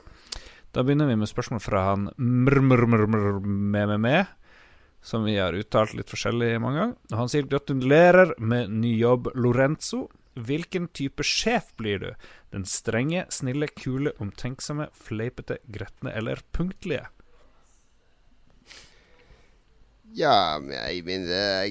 da 0.76 0.84
begynner 0.84 1.08
vi 1.08 1.16
med 1.16 1.30
spørsmål 1.30 1.62
fra 1.64 1.86
han 1.90 2.10
mrmrmrmr 2.20 3.40
med 3.40 3.88
med 3.94 4.00
med, 4.04 4.34
som 5.00 5.24
vi 5.24 5.38
har 5.38 5.56
uttalt 5.56 5.94
litt 5.96 6.12
forskjellig 6.12 6.58
mange 6.60 6.82
ganger. 6.82 7.18
Han 7.22 7.32
sier 7.32 7.48
gratulerer 7.48 8.34
med 8.38 8.74
ny 8.82 8.92
jobb, 8.98 9.32
Lorenzo. 9.34 10.08
Hvilken 10.38 10.90
type 10.94 11.24
sjef 11.26 11.72
blir 11.80 12.02
du? 12.02 12.10
Den 12.52 12.68
strenge, 12.68 13.24
snille, 13.32 13.70
kule, 13.74 14.12
omtenksomme, 14.22 14.90
fleipete, 14.94 15.58
gretne 15.72 16.12
eller 16.14 16.44
punktlige? 16.54 17.08
Ja, 20.16 20.58
men 20.62 20.72
jeg, 20.72 21.02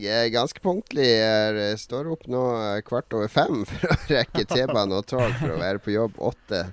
jeg 0.03 0.11
er 0.13 0.29
ganske 0.33 0.61
punktlig. 0.63 1.07
Jeg 1.07 1.79
står 1.81 2.11
opp 2.13 2.27
nå 2.31 2.43
eh, 2.59 2.81
kvart 2.87 3.15
over 3.17 3.31
fem 3.31 3.63
for 3.69 3.89
å 3.89 3.97
rekke 4.11 4.45
T-bane 4.47 4.99
og 4.99 5.07
tog 5.09 5.25
for 5.39 5.55
å 5.55 5.61
være 5.61 5.81
på 5.83 5.95
jobb 5.95 6.19
åtte. 6.31 6.67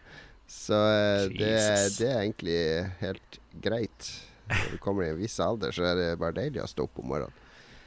Så 0.50 0.76
eh, 0.76 1.24
det, 1.32 1.54
det 1.98 2.10
er 2.10 2.20
egentlig 2.20 2.58
helt 3.00 3.40
greit. 3.64 4.12
Når 4.50 4.74
du 4.74 4.82
kommer 4.84 5.06
i 5.06 5.14
en 5.14 5.18
viss 5.22 5.38
alder, 5.40 5.72
så 5.72 5.86
er 5.88 5.96
det 5.98 6.10
bare 6.20 6.36
deilig 6.36 6.60
å 6.62 6.68
stå 6.68 6.84
opp 6.86 7.00
om 7.00 7.08
morgenen. 7.14 7.40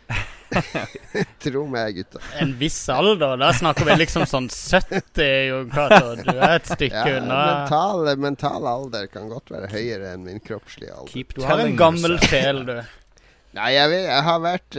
Tro 1.43 1.65
meg, 1.69 1.97
gutta. 1.99 2.21
En 2.41 2.53
viss 2.57 2.79
alder, 2.89 3.35
da 3.39 3.49
snakker 3.53 3.85
vi 3.89 3.97
liksom 3.99 4.23
sånn 4.29 4.47
70, 4.49 5.25
Jon 5.49 5.69
Cato. 5.73 6.13
Du 6.23 6.31
er 6.33 6.55
et 6.55 6.69
stykke 6.69 7.03
Ja, 7.03 7.17
unna. 7.19 7.39
mental, 7.61 8.07
mental 8.23 8.69
alder 8.71 9.09
kan 9.11 9.27
godt 9.31 9.51
være 9.53 9.69
høyere 9.73 10.13
enn 10.15 10.23
min 10.25 10.39
kroppslige 10.43 10.95
alder. 10.95 11.11
Keep 11.13 11.35
Du 11.37 11.43
har 11.45 11.61
en 11.65 11.75
gammel 11.79 12.17
sjel, 12.23 12.63
du. 12.67 12.79
Nei, 13.57 13.71
jeg, 13.73 13.89
vet, 13.89 14.05
jeg 14.05 14.23
har 14.27 14.39
vært 14.43 14.75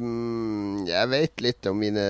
mm, 0.00 0.86
Jeg 0.86 1.10
vet 1.10 1.42
litt 1.42 1.66
om 1.66 1.80
mine 1.80 2.04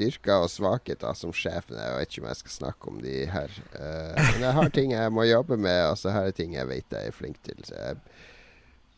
styrker 0.00 0.46
og 0.46 0.50
svakheter 0.50 1.14
som 1.18 1.32
sjef. 1.36 1.68
men 1.68 1.80
Jeg 1.80 1.96
vet 1.98 2.10
ikke 2.10 2.22
om 2.24 2.30
jeg 2.30 2.40
skal 2.40 2.56
snakke 2.56 2.90
om 2.92 3.00
de 3.04 3.16
her. 3.30 3.56
Uh, 3.74 4.14
men 4.16 4.44
jeg 4.46 4.56
har 4.58 4.72
ting 4.74 4.94
jeg 4.94 5.12
må 5.12 5.26
jobbe 5.28 5.56
med, 5.60 5.80
og 5.90 5.98
så 6.00 6.14
har 6.14 6.28
jeg 6.28 6.38
ting 6.40 6.54
jeg 6.56 6.68
vet 6.68 6.96
jeg 6.96 7.10
er 7.10 7.16
flink 7.16 7.40
til. 7.46 7.60
Jeg, 7.68 7.98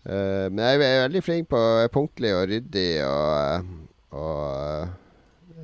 uh, 0.06 0.46
men 0.52 0.62
jeg 0.62 0.78
er 0.78 1.02
veldig 1.06 1.24
flink 1.24 1.50
på 1.52 1.62
punktlig 1.94 2.34
og 2.36 2.46
ryddig 2.52 2.90
og, 3.08 3.74
og 4.12 4.88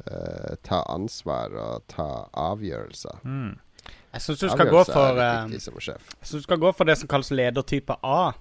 uh, 0.09 0.53
ta 0.66 0.82
ansvar 0.88 1.55
og 1.55 1.86
ta 1.92 2.11
avgjørelser. 2.34 3.22
Mm. 3.22 3.57
Jeg 4.09 4.24
syns 4.24 4.40
du 4.40 4.49
skal 4.49 4.70
gå 4.72 4.82
for. 4.88 5.20
Jeg 5.20 5.61
synes 5.61 6.42
du 6.42 6.42
skal 6.42 6.61
gå 6.61 6.72
for 6.74 6.88
det 6.88 6.96
som 6.99 7.09
kalles 7.11 7.30
ledertype 7.30 7.94
A 8.03 8.32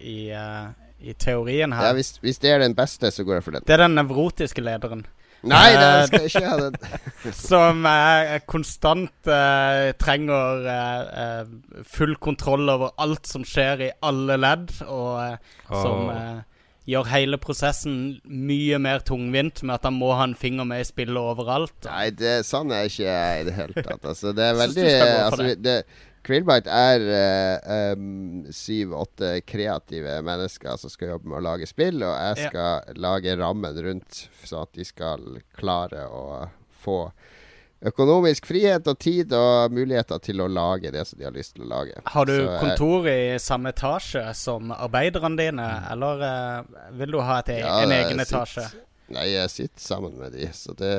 i, 0.00 0.30
i 1.00 1.14
teorien 1.14 1.70
Ja, 1.72 1.86
her. 1.88 1.94
hvis, 1.98 2.14
hvis 2.22 2.38
det 2.42 2.50
er 2.54 2.58
den 2.64 2.74
beste, 2.78 3.10
så 3.10 3.24
går 3.24 3.38
jeg 3.40 3.44
for 3.46 3.56
den. 3.56 3.64
Det 3.66 3.74
er 3.76 3.84
den 3.86 3.96
nevrotiske 3.98 4.60
lederen. 4.64 5.06
Nei, 5.42 5.70
det 5.72 5.84
Eh, 5.88 6.06
skal 6.06 6.20
jeg 6.26 6.30
ikke 6.34 6.48
ha 6.50 6.56
den. 6.66 6.74
Som 7.48 7.86
eh, 7.88 8.34
konstant 8.46 9.30
eh, 9.32 9.92
trenger 9.96 10.66
eh, 10.68 11.22
eh, 11.22 11.82
full 11.88 12.12
kontroll 12.20 12.68
over 12.68 12.92
alt 13.00 13.26
som 13.30 13.46
skjer 13.48 13.86
i 13.86 13.90
alle 14.04 14.36
ledd, 14.36 14.74
og 14.84 15.14
eh, 15.24 15.38
som 15.70 16.10
eh, 16.12 16.42
gjør 16.90 17.08
hele 17.12 17.38
prosessen 17.40 17.96
mye 18.26 18.76
mer 18.82 19.00
tungvint 19.06 19.62
med 19.62 19.78
at 19.78 19.84
han 19.88 19.96
må 19.96 20.12
ha 20.18 20.24
en 20.28 20.36
finger 20.36 20.66
med 20.68 20.82
i 20.84 20.88
spillet 20.88 21.16
overalt. 21.16 21.88
Nei, 21.88 22.10
det, 22.20 22.40
sånn 22.48 22.72
er 22.76 22.88
ikke 22.90 23.06
jeg 23.08 23.40
i 23.40 23.48
det 23.48 23.56
hele 23.56 23.84
tatt. 23.86 24.04
Altså, 24.12 24.32
det 24.36 24.44
er 24.44 24.58
veldig 24.64 24.84
du 24.84 24.90
skal 24.90 25.08
gå 25.08 25.16
for 25.16 25.44
altså, 25.46 25.60
det. 25.70 25.78
Krillbite 26.30 26.70
er 26.70 27.02
syv-åtte 28.54 29.40
kreative 29.46 30.20
mennesker 30.22 30.76
som 30.78 30.90
skal 30.92 31.16
jobbe 31.16 31.28
med 31.32 31.40
å 31.40 31.44
lage 31.48 31.66
spill, 31.66 32.02
og 32.06 32.14
jeg 32.14 32.44
Ja. 32.44 32.48
skal 32.48 32.94
lage 32.96 33.36
rammen 33.40 33.82
rundt, 33.82 34.28
så 34.44 34.62
at 34.62 34.72
de 34.72 34.84
skal 34.84 35.40
klare 35.58 36.06
å 36.08 36.48
få 36.84 37.10
økonomisk 37.82 38.46
frihet 38.46 38.86
og 38.92 38.98
tid 39.00 39.32
og 39.32 39.72
muligheter 39.72 40.20
til 40.20 40.40
å 40.44 40.48
lage 40.52 40.90
det 40.92 41.06
som 41.08 41.18
de 41.18 41.24
har 41.24 41.32
lyst 41.32 41.54
til 41.56 41.64
å 41.64 41.68
lage. 41.70 41.96
Har 42.04 42.26
du 42.26 42.34
Så 42.36 42.58
kontor 42.60 43.08
i 43.08 43.38
samme 43.38 43.72
etasje 43.72 44.34
som 44.36 44.70
arbeiderne 44.70 45.36
dine, 45.36 45.68
eller 45.90 46.20
uh, 46.20 46.62
vil 46.92 47.10
du 47.16 47.20
ha 47.20 47.38
et, 47.40 47.48
e- 47.48 47.60
Ja, 47.64 47.82
en 47.82 47.90
egen 47.96 48.20
etasje? 48.20 48.66
Nei, 49.10 49.26
jeg 49.32 49.50
sitter 49.50 49.80
sammen 49.80 50.12
med 50.18 50.32
de, 50.32 50.46
så 50.54 50.76
det 50.78 50.92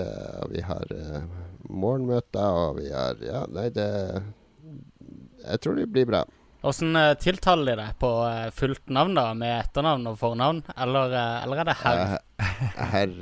Vi 0.51 0.61
har 0.61 0.83
uh, 0.91 1.21
morgenmøter, 1.69 2.49
og 2.65 2.81
vi 2.81 2.89
har 2.91 3.15
Ja, 3.23 3.45
nei, 3.47 3.69
det 3.69 4.23
Jeg 5.41 5.61
tror 5.63 5.77
det 5.79 5.89
blir 5.91 6.07
bra. 6.09 6.25
Åssen 6.61 6.95
eh, 6.95 7.13
tiltaler 7.17 7.73
de 7.73 7.81
deg 7.81 7.95
på 8.01 8.09
eh, 8.27 8.49
fullt 8.53 8.91
navn, 8.93 9.15
da, 9.17 9.31
med 9.37 9.55
etternavn 9.63 10.11
og 10.11 10.19
fornavn, 10.21 10.61
eller, 10.77 11.15
eh, 11.17 11.37
eller 11.45 11.61
er 11.63 11.69
det 11.71 11.77
herr? 11.81 12.11
Herr 12.91 13.15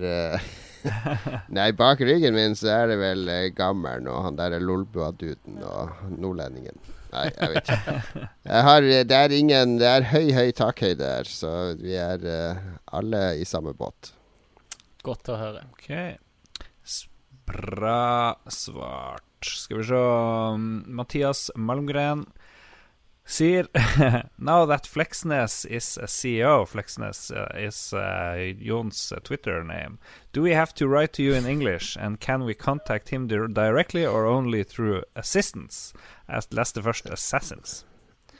Nei, 1.56 1.70
bak 1.76 2.00
ryggen 2.04 2.36
min 2.36 2.56
så 2.56 2.70
er 2.72 2.92
det 2.92 2.98
vel 3.02 3.26
gammelen 3.56 4.08
og 4.12 4.22
han 4.24 4.38
der 4.40 4.56
er 4.56 4.64
Lolbua-duden 4.64 5.60
og 5.68 6.06
nordlendingen. 6.16 6.78
Nei, 7.12 7.26
jeg 7.32 7.50
vet 7.52 7.72
ikke. 7.74 8.28
Jeg 8.46 8.66
har, 8.68 8.88
det 9.10 9.18
er 9.18 9.34
ingen 9.34 9.80
Det 9.82 9.88
er 9.90 10.06
høy, 10.12 10.30
høy 10.36 10.52
takhøyde 10.56 11.10
her, 11.10 11.28
så 11.28 11.54
vi 11.80 11.96
er 12.00 12.24
alle 12.96 13.24
i 13.42 13.48
samme 13.50 13.74
båt. 13.76 14.14
Godt 15.04 15.32
å 15.34 15.40
høre. 15.42 15.66
Ok. 15.74 15.90
Bra 17.50 18.38
svart. 18.54 19.29
Skal 19.46 19.78
vi 19.78 19.84
se 19.84 20.58
Mathias 20.88 21.52
Malmgren 21.56 22.26
sier 23.26 23.68
Now 24.38 24.66
that 24.66 24.88
Flexnes 24.88 25.66
is 25.66 25.98
a 25.98 26.08
CEO, 26.08 26.66
Flexnes 26.66 27.30
uh, 27.32 27.48
is 27.58 27.94
uh, 27.94 28.54
Jon's 28.60 29.12
uh, 29.12 29.20
Twitter 29.24 29.64
name, 29.64 30.00
do 30.34 30.42
we 30.42 30.54
have 30.56 30.74
to 30.76 30.88
write 30.88 31.14
to 31.14 31.24
you 31.24 31.34
in 31.36 31.46
English? 31.46 31.96
And 31.96 32.20
can 32.20 32.44
we 32.44 32.54
contact 32.56 33.10
him 33.10 33.28
directly 33.28 34.06
or 34.06 34.26
only 34.26 34.64
through 34.64 35.04
assistance 35.16 35.94
As 36.28 36.48
last 36.52 36.76
leste 36.76 36.84
først 36.84 37.06
Assassins. 37.10 37.86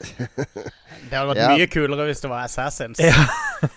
Det 0.00 1.12
hadde 1.16 1.28
vært 1.28 1.36
Ja. 1.36 1.48
mye 1.56 1.66
kulere 1.66 2.06
hvis 2.08 2.20
det 2.22 2.30
var 2.30 2.44
Assassins. 2.44 2.98
Ja. 2.98 3.14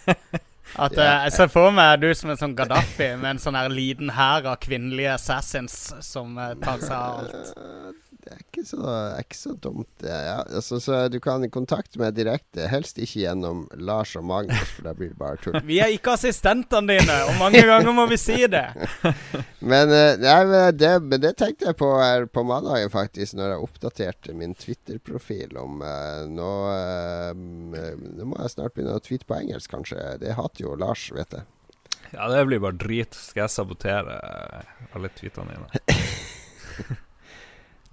At 0.76 0.94
Ja. 0.98 1.04
eh, 1.04 1.24
Jeg 1.26 1.34
ser 1.34 1.48
for 1.48 1.72
meg 1.72 2.00
du 2.02 2.14
som 2.14 2.30
en 2.32 2.38
sånn 2.38 2.56
Gaddafi 2.56 3.16
med 3.18 3.30
en 3.36 3.38
sånn 3.40 3.56
her 3.56 3.70
liten 3.70 4.10
hær 4.10 4.46
av 4.46 4.58
kvinnelige 4.60 5.14
assassins 5.14 5.94
som 6.02 6.38
eh, 6.38 6.54
tar 6.64 6.80
seg 6.80 6.92
av 6.92 7.20
alt. 7.20 7.54
Eh, 8.24 8.30
Det 8.30 8.34
er 8.34 8.44
ikke 8.44 8.64
så, 8.66 8.82
er 8.88 9.24
ikke 9.24 9.38
så 9.38 9.54
dumt, 9.60 9.90
det. 10.02 10.10
Ja, 10.10 10.38
altså, 10.44 10.80
så 10.80 11.08
du 11.12 11.20
kan 11.24 11.44
kontakte 11.52 12.00
meg 12.00 12.16
direkte. 12.16 12.68
Helst 12.72 12.98
ikke 12.98 13.24
gjennom 13.26 13.66
Lars 13.76 14.16
og 14.16 14.26
Magnus, 14.26 14.76
for 14.76 14.88
da 14.88 14.94
blir 14.98 15.12
det 15.12 15.20
bare 15.20 15.40
tull. 15.44 15.60
Vi 15.70 15.80
er 15.84 15.94
ikke 15.94 16.16
assistentene 16.18 16.98
dine, 16.98 17.18
og 17.28 17.38
mange 17.42 17.64
ganger 17.68 17.96
må 17.96 18.08
vi 18.10 18.18
si 18.22 18.40
det. 18.48 18.66
Men, 19.74 19.92
eh, 19.96 20.18
nei, 20.20 20.40
men, 20.46 20.76
det, 20.76 20.92
men 21.08 21.22
det 21.24 21.38
tenkte 21.40 21.70
jeg 21.70 21.78
på 21.80 21.88
her 21.96 22.26
på 22.28 22.44
mandagen, 22.44 22.90
faktisk, 22.92 23.38
når 23.40 23.54
jeg 23.54 23.64
oppdaterte 23.64 24.36
min 24.36 24.56
Twitter-profil 24.60 25.56
om 25.62 25.80
uh, 25.80 26.26
nå, 26.28 26.50
uh, 26.68 27.32
nå 27.32 28.28
må 28.28 28.42
jeg 28.42 28.52
snart 28.58 28.76
begynne 28.76 28.98
å 29.00 29.04
tweete 29.04 29.28
på 29.30 29.38
engelsk, 29.38 29.72
kanskje. 29.72 30.18
Det 30.20 30.36
hater 30.36 30.66
jo 30.66 30.76
Lars, 30.80 31.06
vet 31.16 31.38
jeg. 31.38 31.48
Ja, 32.14 32.28
det 32.30 32.44
blir 32.46 32.60
bare 32.62 32.78
drit. 32.78 33.16
Skal 33.16 33.46
jeg 33.46 33.54
sabotere 33.56 34.20
eh, 34.20 34.76
alle 34.94 35.10
tweetene 35.16 35.56
dine? 35.56 35.98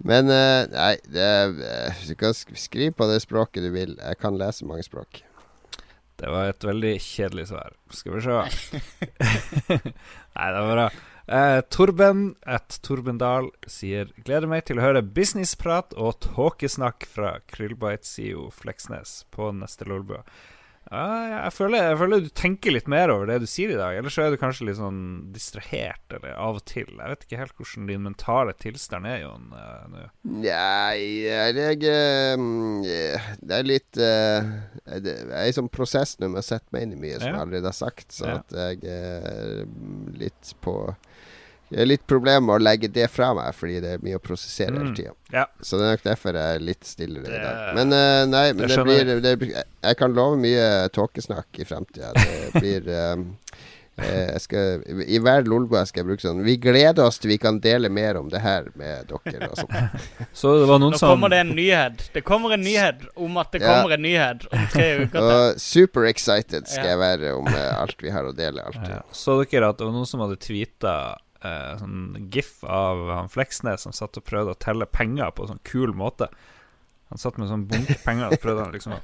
Men 0.07 0.31
eh, 0.33 0.63
nei, 0.71 0.95
det, 1.13 1.27
eh, 1.67 2.05
du 2.07 2.15
kan 2.17 2.33
skrive 2.33 2.95
på 2.97 3.07
det 3.09 3.19
språket 3.23 3.67
du 3.67 3.69
vil. 3.73 3.97
Jeg 3.99 4.21
kan 4.21 4.39
lese 4.39 4.65
mange 4.65 4.85
språk. 4.87 5.23
Det 6.21 6.29
var 6.29 6.51
et 6.51 6.65
veldig 6.65 6.95
kjedelig 7.01 7.47
svar. 7.49 7.73
Skal 7.93 8.17
vi 8.17 8.25
se. 8.25 8.35
Nei, 9.71 10.49
det 10.53 10.59
var 10.61 10.73
bra. 10.75 10.89
Eh, 11.31 11.59
Torben 11.71 12.23
at 12.49 12.79
Torben 12.83 13.19
Dahl 13.21 13.51
sier 13.69 14.09
Gleder 14.25 14.49
meg 14.51 14.65
til 14.67 14.81
å 14.81 14.85
høre 14.85 15.03
businessprat 15.05 15.93
og 15.95 16.17
tåkesnakk 16.25 17.05
fra 17.09 17.37
Krillbite-CEO 17.53 18.49
Fleksnes 18.53 19.21
på 19.33 19.51
neste 19.55 19.87
Lolbua. 19.87 20.25
Jeg, 20.91 21.51
føler, 21.55 21.85
jeg 21.91 21.97
føler 22.01 22.23
du 22.25 22.29
tenker 22.35 22.73
litt 22.73 22.87
mer 22.91 23.11
over 23.13 23.29
det 23.29 23.37
du 23.43 23.45
sier 23.47 23.71
i 23.71 23.77
dag. 23.79 23.95
Ellers 23.95 24.15
så 24.17 24.25
er 24.25 24.33
du 24.33 24.39
kanskje 24.41 24.65
litt 24.67 24.79
sånn 24.79 24.97
distrahert, 25.31 26.03
eller 26.11 26.33
av 26.35 26.57
og 26.59 26.65
til. 26.67 26.89
Jeg 26.89 27.13
vet 27.13 27.23
ikke 27.27 27.39
helt 27.39 27.55
hvordan 27.59 27.87
din 27.87 28.03
mentale 28.03 28.55
tilstand 28.59 29.07
er, 29.07 29.21
Jon. 29.23 29.45
eh, 29.55 29.85
nå. 29.93 30.03
Nei, 30.41 30.97
jeg 31.29 31.85
eh, 31.87 33.29
Det 33.39 33.55
er 33.59 33.67
litt 33.69 34.01
eh, 34.01 34.51
Jeg 34.89 35.15
er 35.29 35.47
i 35.47 35.55
sånn 35.55 35.71
prosess 35.71 36.17
nå 36.19 36.31
med 36.33 36.41
å 36.43 36.47
sette 36.49 36.67
meg 36.75 36.87
inn 36.89 36.97
i 36.97 37.01
mye, 37.05 37.21
som 37.21 37.29
jeg 37.29 37.43
allerede 37.45 37.71
har 37.71 37.77
sagt. 37.77 38.09
Så 38.17 38.27
at 38.27 38.57
jeg 38.57 38.83
er 38.91 39.63
litt 40.19 40.55
på 40.65 40.75
Jeg 41.71 41.79
har 41.79 41.87
litt 41.87 42.03
problemer 42.07 42.41
med 42.43 42.55
å 42.57 42.63
legge 42.63 42.89
det 42.91 43.07
fra 43.09 43.29
meg, 43.33 43.53
fordi 43.55 43.79
det 43.79 43.93
er 43.95 44.01
mye 44.03 44.17
å 44.19 44.23
prosessere 44.23 44.73
hele 44.75 44.89
Mm. 44.91 44.95
tida. 44.97 45.13
Ja. 45.31 45.45
Så 45.61 45.77
det 45.79 45.85
er 45.87 45.91
nok 45.95 46.03
derfor 46.03 46.33
jeg 46.35 46.55
er 46.55 46.59
litt 46.67 46.83
stillere 46.83 47.27
i 47.31 47.41
dag. 47.41 47.75
Men 47.79 47.93
uh, 47.95 48.25
nei, 48.27 48.47
men 48.53 48.67
det 48.67 48.75
det, 48.75 48.83
blir 49.39 49.53
det, 49.55 49.63
Jeg 49.83 49.97
kan 49.97 50.13
love 50.13 50.35
mye 50.37 50.89
tåkesnakk 50.91 51.59
i 51.63 51.65
fremtida. 51.65 52.11
Det 52.13 52.51
blir 52.61 52.91
jeg 54.01 54.39
skal, 54.41 54.81
I 55.05 55.19
hver 55.21 55.43
lolbua 55.45 55.83
skal 55.85 56.01
jeg 56.01 56.07
bruke 56.07 56.23
sånn 56.23 56.39
Vi 56.47 56.55
gleder 56.63 57.03
oss 57.05 57.19
til 57.21 57.29
vi 57.33 57.37
kan 57.37 57.59
dele 57.61 57.89
mer 57.91 58.17
om 58.17 58.29
det 58.31 58.39
her 58.41 58.69
med 58.79 59.11
dere. 59.11 59.49
Og. 59.51 59.73
Så 60.33 60.53
det 60.61 60.69
var 60.71 60.79
noen 60.81 60.95
Nå 60.95 60.97
som 60.97 61.11
kommer 61.11 61.29
det 61.29 61.41
en 61.43 61.51
nyhet. 61.57 62.07
Det 62.15 62.23
kommer 62.25 62.55
en 62.55 62.63
nyhet 62.65 63.03
om 63.15 63.37
at 63.37 63.51
det 63.53 63.61
Ja. 63.61 63.75
kommer 63.75 63.93
en 63.97 64.01
nyhet 64.01 64.47
om 64.49 64.63
tre 64.73 64.87
uker 65.03 65.11
til. 65.19 65.27
Og 65.27 65.59
super 65.61 66.07
excited 66.09 66.67
skal 66.71 66.85
Ja. 66.87 66.95
jeg 66.95 66.99
være 67.03 67.35
om 67.37 67.47
alt 67.51 68.01
vi 68.01 68.09
har 68.15 68.23
å 68.25 68.33
dele. 68.33 68.63
Alltid. 68.71 68.89
Ja. 68.89 69.01
Så 69.11 69.37
dere 69.43 69.69
at 69.69 69.77
det 69.77 69.85
var 69.85 69.93
noen 69.93 70.07
som 70.09 70.23
hadde 70.23 70.39
tweeta 70.41 70.95
eh, 71.47 71.75
sånn 71.79 72.29
gif 72.33 72.63
av 72.63 73.03
han 73.11 73.31
Fleksnes 73.31 73.85
som 73.85 73.95
satt 73.95 74.19
og 74.19 74.25
prøvde 74.27 74.55
å 74.55 74.61
telle 74.61 74.87
penger 74.89 75.33
på 75.35 75.45
en 75.45 75.55
sånn 75.55 75.63
kul 75.67 75.95
måte? 75.97 76.29
Han 77.11 77.19
satt 77.19 77.35
med 77.41 77.49
sånn 77.51 77.67
bunke 77.67 77.97
penger 78.05 78.31
og 78.31 78.39
prøvde 78.39 78.63
han 78.63 78.75
liksom 78.75 78.95
å 78.95 79.01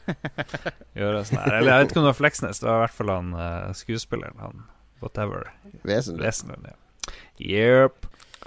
gjøre 0.99 1.25
sånn 1.27 1.41
her. 1.43 1.57
Eller 1.59 1.73
jeg 1.73 1.83
vet 1.83 1.91
ikke 1.91 1.99
om 1.99 2.05
det 2.05 2.13
var 2.13 2.19
Fleksnes, 2.21 2.61
det 2.63 2.69
var 2.69 2.77
i 2.77 2.83
hvert 2.85 2.97
fall 2.99 3.11
han 3.11 3.33
eh, 3.35 3.71
skuespilleren. 3.75 4.43
Han 4.43 4.67
whatever. 5.01 5.49
Lesen 5.83 6.69
ja. 6.69 7.89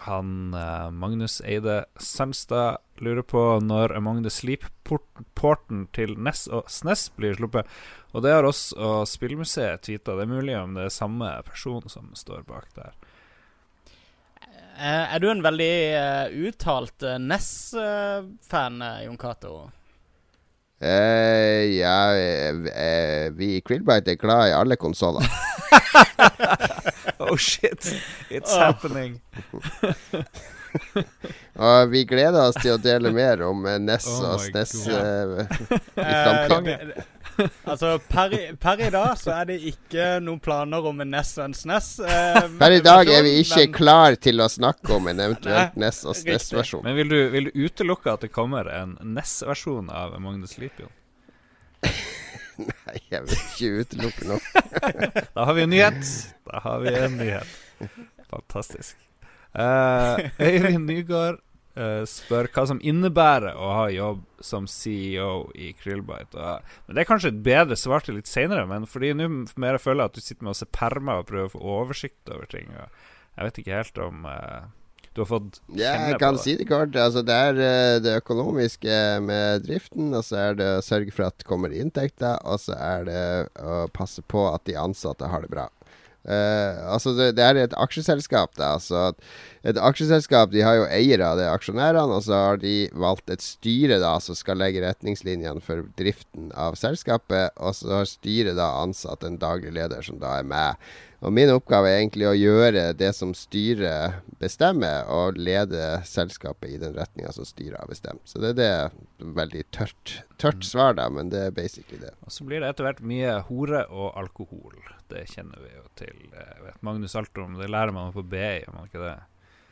Han 0.06 0.54
eh, 0.54 0.90
Magnus 0.90 1.40
Eide 1.44 1.84
Sandstad 2.00 2.78
lurer 3.04 3.22
på 3.22 3.42
når 3.60 3.92
Among 3.96 4.22
the 4.24 4.32
Sleep-porten 4.32 5.86
til 5.92 6.16
NES 6.16 6.46
og 6.48 6.70
SNES 6.72 7.10
blir 7.16 7.36
sluppet. 7.36 7.68
Og 8.16 8.24
det 8.24 8.32
har 8.32 8.48
oss 8.48 8.70
og 8.72 9.04
Spillmuseet 9.08 9.84
tweeta. 9.84 10.16
Det 10.16 10.24
er 10.24 10.32
mulig 10.32 10.56
om 10.56 10.72
det 10.78 10.88
er 10.88 10.94
samme 10.94 11.34
person 11.44 11.84
som 11.92 12.08
står 12.16 12.48
bak 12.48 12.72
der. 12.78 12.96
Eh, 14.80 15.14
er 15.14 15.20
du 15.20 15.26
en 15.28 15.42
veldig 15.44 15.72
uh, 15.92 16.30
uttalt 16.48 17.04
uh, 17.04 17.18
eh, 17.20 19.02
Jon 19.04 19.18
Cato? 19.20 19.50
Uh, 20.80 21.66
ja, 21.76 21.96
uh, 22.16 22.64
eh, 22.72 23.26
vi 23.36 23.58
i 23.58 23.60
Krillbite 23.60 24.14
er 24.14 24.16
glad 24.22 24.48
i 24.48 24.56
alle 24.56 24.80
konsoller. 24.80 25.28
Oh 27.20 27.36
shit, 27.36 27.84
it's 28.30 28.56
happening. 28.56 29.20
Og 31.60 31.90
vi 31.92 32.06
gleder 32.08 32.48
oss 32.48 32.56
til 32.56 32.72
å 32.78 32.80
dele 32.80 33.12
mer 33.12 33.42
om 33.44 33.60
Ness 33.84 34.08
NES 34.08 34.08
Oh 34.08 34.30
og 34.30 34.40
SNES 34.40 34.72
i 34.88 34.94
framtiden. 36.00 36.94
Altså, 37.64 37.90
per, 38.08 38.34
i- 38.36 38.52
per 38.60 38.80
i 38.86 38.90
dag 38.94 39.16
så 39.18 39.32
er 39.40 39.44
det 39.50 39.56
ikke 39.72 40.06
noen 40.24 40.40
planer 40.42 40.86
om 40.90 41.00
en 41.04 41.10
Ness 41.10 41.32
og 41.38 41.44
en 41.48 41.54
SNES. 41.56 41.88
eh, 42.06 42.40
Per 42.60 42.76
i 42.76 42.80
dag 42.84 43.08
er 43.08 43.22
vi 43.26 43.34
ikke 43.42 43.64
men- 43.66 43.74
klar 43.76 44.16
til 44.20 44.40
å 44.44 44.48
snakke 44.52 44.94
om 44.96 45.08
en 45.12 45.20
eventuelt 45.26 45.76
Ness 45.80 46.04
og. 46.04 46.14
SNES-versjon. 46.20 46.84
Men 46.84 46.96
vil 46.96 47.08
du, 47.08 47.18
vil 47.30 47.44
du 47.50 47.60
utelukke 47.66 48.12
at 48.12 48.20
det 48.26 48.32
kommer 48.32 48.68
en 48.74 48.96
Ness-versjon 49.02 49.90
av 49.90 50.16
Magnus 50.20 50.56
Lipion? 50.58 50.90
Nei, 52.60 52.98
jeg 53.10 53.22
vil 53.24 53.36
ikke 53.38 53.68
utelukke 53.84 54.26
noe. 54.28 54.64
Da 55.36 55.44
har 55.48 55.54
vi 55.56 55.62
en 55.64 55.70
nyhet. 55.72 56.10
Da 56.50 56.60
har 56.64 56.82
vi 56.84 56.92
en 56.92 57.14
nyhet. 57.16 57.54
Fantastisk. 58.30 58.96
Eh, 59.56 60.28
Øyvind 60.38 60.84
Nygaard 60.86 61.38
eh, 61.76 62.02
spør 62.08 62.48
hva 62.54 62.66
som 62.70 62.80
innebærer 62.82 63.58
å 63.58 63.70
ha 63.76 63.86
jobb 63.92 64.24
som 64.44 64.66
CEO 64.70 65.50
i 65.54 65.72
Krillbite. 65.76 66.38
Og, 66.38 66.74
men 66.86 66.96
Det 66.96 67.04
er 67.04 67.10
kanskje 67.10 67.32
et 67.34 67.44
bedre 67.46 67.78
svar 67.78 68.04
til 68.06 68.18
litt 68.18 68.30
seinere, 68.30 68.66
men 68.70 68.88
fordi 68.88 69.12
nå 69.16 69.28
mer 69.60 69.78
jeg 69.78 69.86
føler 69.86 70.08
at 70.08 70.16
du 70.16 70.24
sitter 70.24 70.46
med 70.46 70.54
å 70.54 70.60
se 70.60 70.68
permer 70.72 71.22
og 71.22 71.30
prøver 71.30 71.50
å 71.50 71.54
få 71.54 71.64
oversikt 71.80 72.32
over 72.32 72.50
ting. 72.50 72.72
Jeg 72.72 73.46
vet 73.46 73.62
ikke 73.62 73.80
helt 73.80 74.00
om 74.02 74.26
uh, 74.26 74.68
du 75.14 75.22
har 75.24 75.26
fått 75.26 75.58
Ja, 75.74 75.94
det 75.98 76.12
jeg 76.12 76.18
kan 76.22 76.38
si 76.38 76.54
det 76.58 76.68
kort. 76.70 76.94
Altså, 76.94 77.22
det 77.26 77.34
er 77.34 77.60
eh, 77.64 77.96
det 78.02 78.14
økonomiske 78.20 78.98
med 79.26 79.66
driften, 79.66 80.12
og 80.14 80.22
så 80.26 80.38
er 80.44 80.60
det 80.60 80.68
å 80.76 80.84
sørge 80.86 81.14
for 81.14 81.26
at 81.26 81.40
det 81.40 81.48
kommer 81.48 81.74
inntekter, 81.74 82.38
og 82.46 82.62
så 82.62 82.76
er 82.78 83.08
det 83.08 83.24
å 83.58 83.82
passe 83.94 84.22
på 84.22 84.46
at 84.52 84.64
de 84.70 84.78
ansatte 84.78 85.30
har 85.32 85.42
det 85.42 85.50
bra. 85.50 85.66
Eh, 86.24 86.80
altså 86.92 87.14
det, 87.16 87.30
det 87.38 87.44
er 87.44 87.60
et 87.62 87.76
aksjeselskap. 87.80 88.52
Da, 88.58 88.74
altså 88.76 89.12
et 89.64 89.76
aksjeselskap 89.80 90.52
de 90.52 90.64
har 90.64 90.78
jo 90.78 90.88
eiere 90.92 91.34
det 91.38 91.48
aksjonærene, 91.50 92.16
og 92.16 92.24
så 92.26 92.40
har 92.44 92.62
de 92.62 92.74
valgt 92.92 93.32
et 93.32 93.44
styre 93.44 94.00
da 94.02 94.14
som 94.22 94.36
skal 94.38 94.60
legge 94.60 94.84
retningslinjene 94.84 95.64
for 95.64 95.86
driften 96.00 96.50
av 96.56 96.78
selskapet, 96.80 97.56
og 97.56 97.76
så 97.76 98.00
har 98.00 98.08
styret 98.08 98.58
da 98.60 98.72
ansatt 98.82 99.24
en 99.24 99.40
daglig 99.40 99.74
leder 99.76 100.04
som 100.04 100.20
da 100.20 100.38
er 100.40 100.48
med. 100.48 100.90
Og 101.20 101.34
min 101.36 101.50
oppgave 101.52 101.90
er 101.90 101.98
egentlig 101.98 102.24
å 102.30 102.36
gjøre 102.36 102.84
det 102.96 103.10
som 103.12 103.34
styret 103.36 104.22
bestemmer, 104.40 105.04
og 105.12 105.36
lede 105.36 105.98
selskapet 106.08 106.72
i 106.72 106.80
den 106.80 106.96
retninga 106.96 107.32
som 107.36 107.44
styret 107.44 107.76
har 107.82 107.90
bestemt. 107.90 108.24
Så 108.24 108.40
det 108.40 108.54
er 108.54 108.60
det 108.60 109.28
veldig 109.36 109.66
tørt, 109.76 110.14
tørt 110.40 110.64
svar, 110.64 110.96
da, 110.96 111.10
men 111.12 111.28
det 111.32 111.50
er 111.50 111.52
basically 111.56 112.00
det. 112.00 112.14
Og 112.24 112.32
så 112.32 112.48
blir 112.48 112.64
det 112.64 112.72
etter 112.72 112.88
hvert 112.88 113.04
mye 113.04 113.36
hore 113.50 113.84
og 113.92 114.16
alkohol. 114.16 114.80
Det 115.10 115.26
kjenner 115.32 115.60
vi 115.64 115.74
jo 115.74 115.84
til. 115.98 116.16
Jeg 116.30 116.64
vet 116.64 116.82
Magnus 116.86 117.16
Altrom, 117.18 117.58
det 117.58 117.70
lærer 117.70 117.94
man 117.94 118.14
på 118.14 118.22
BI, 118.22 118.46
gjør 118.62 118.76
man 118.76 118.88
ikke 118.88 119.02
det? 119.02 119.18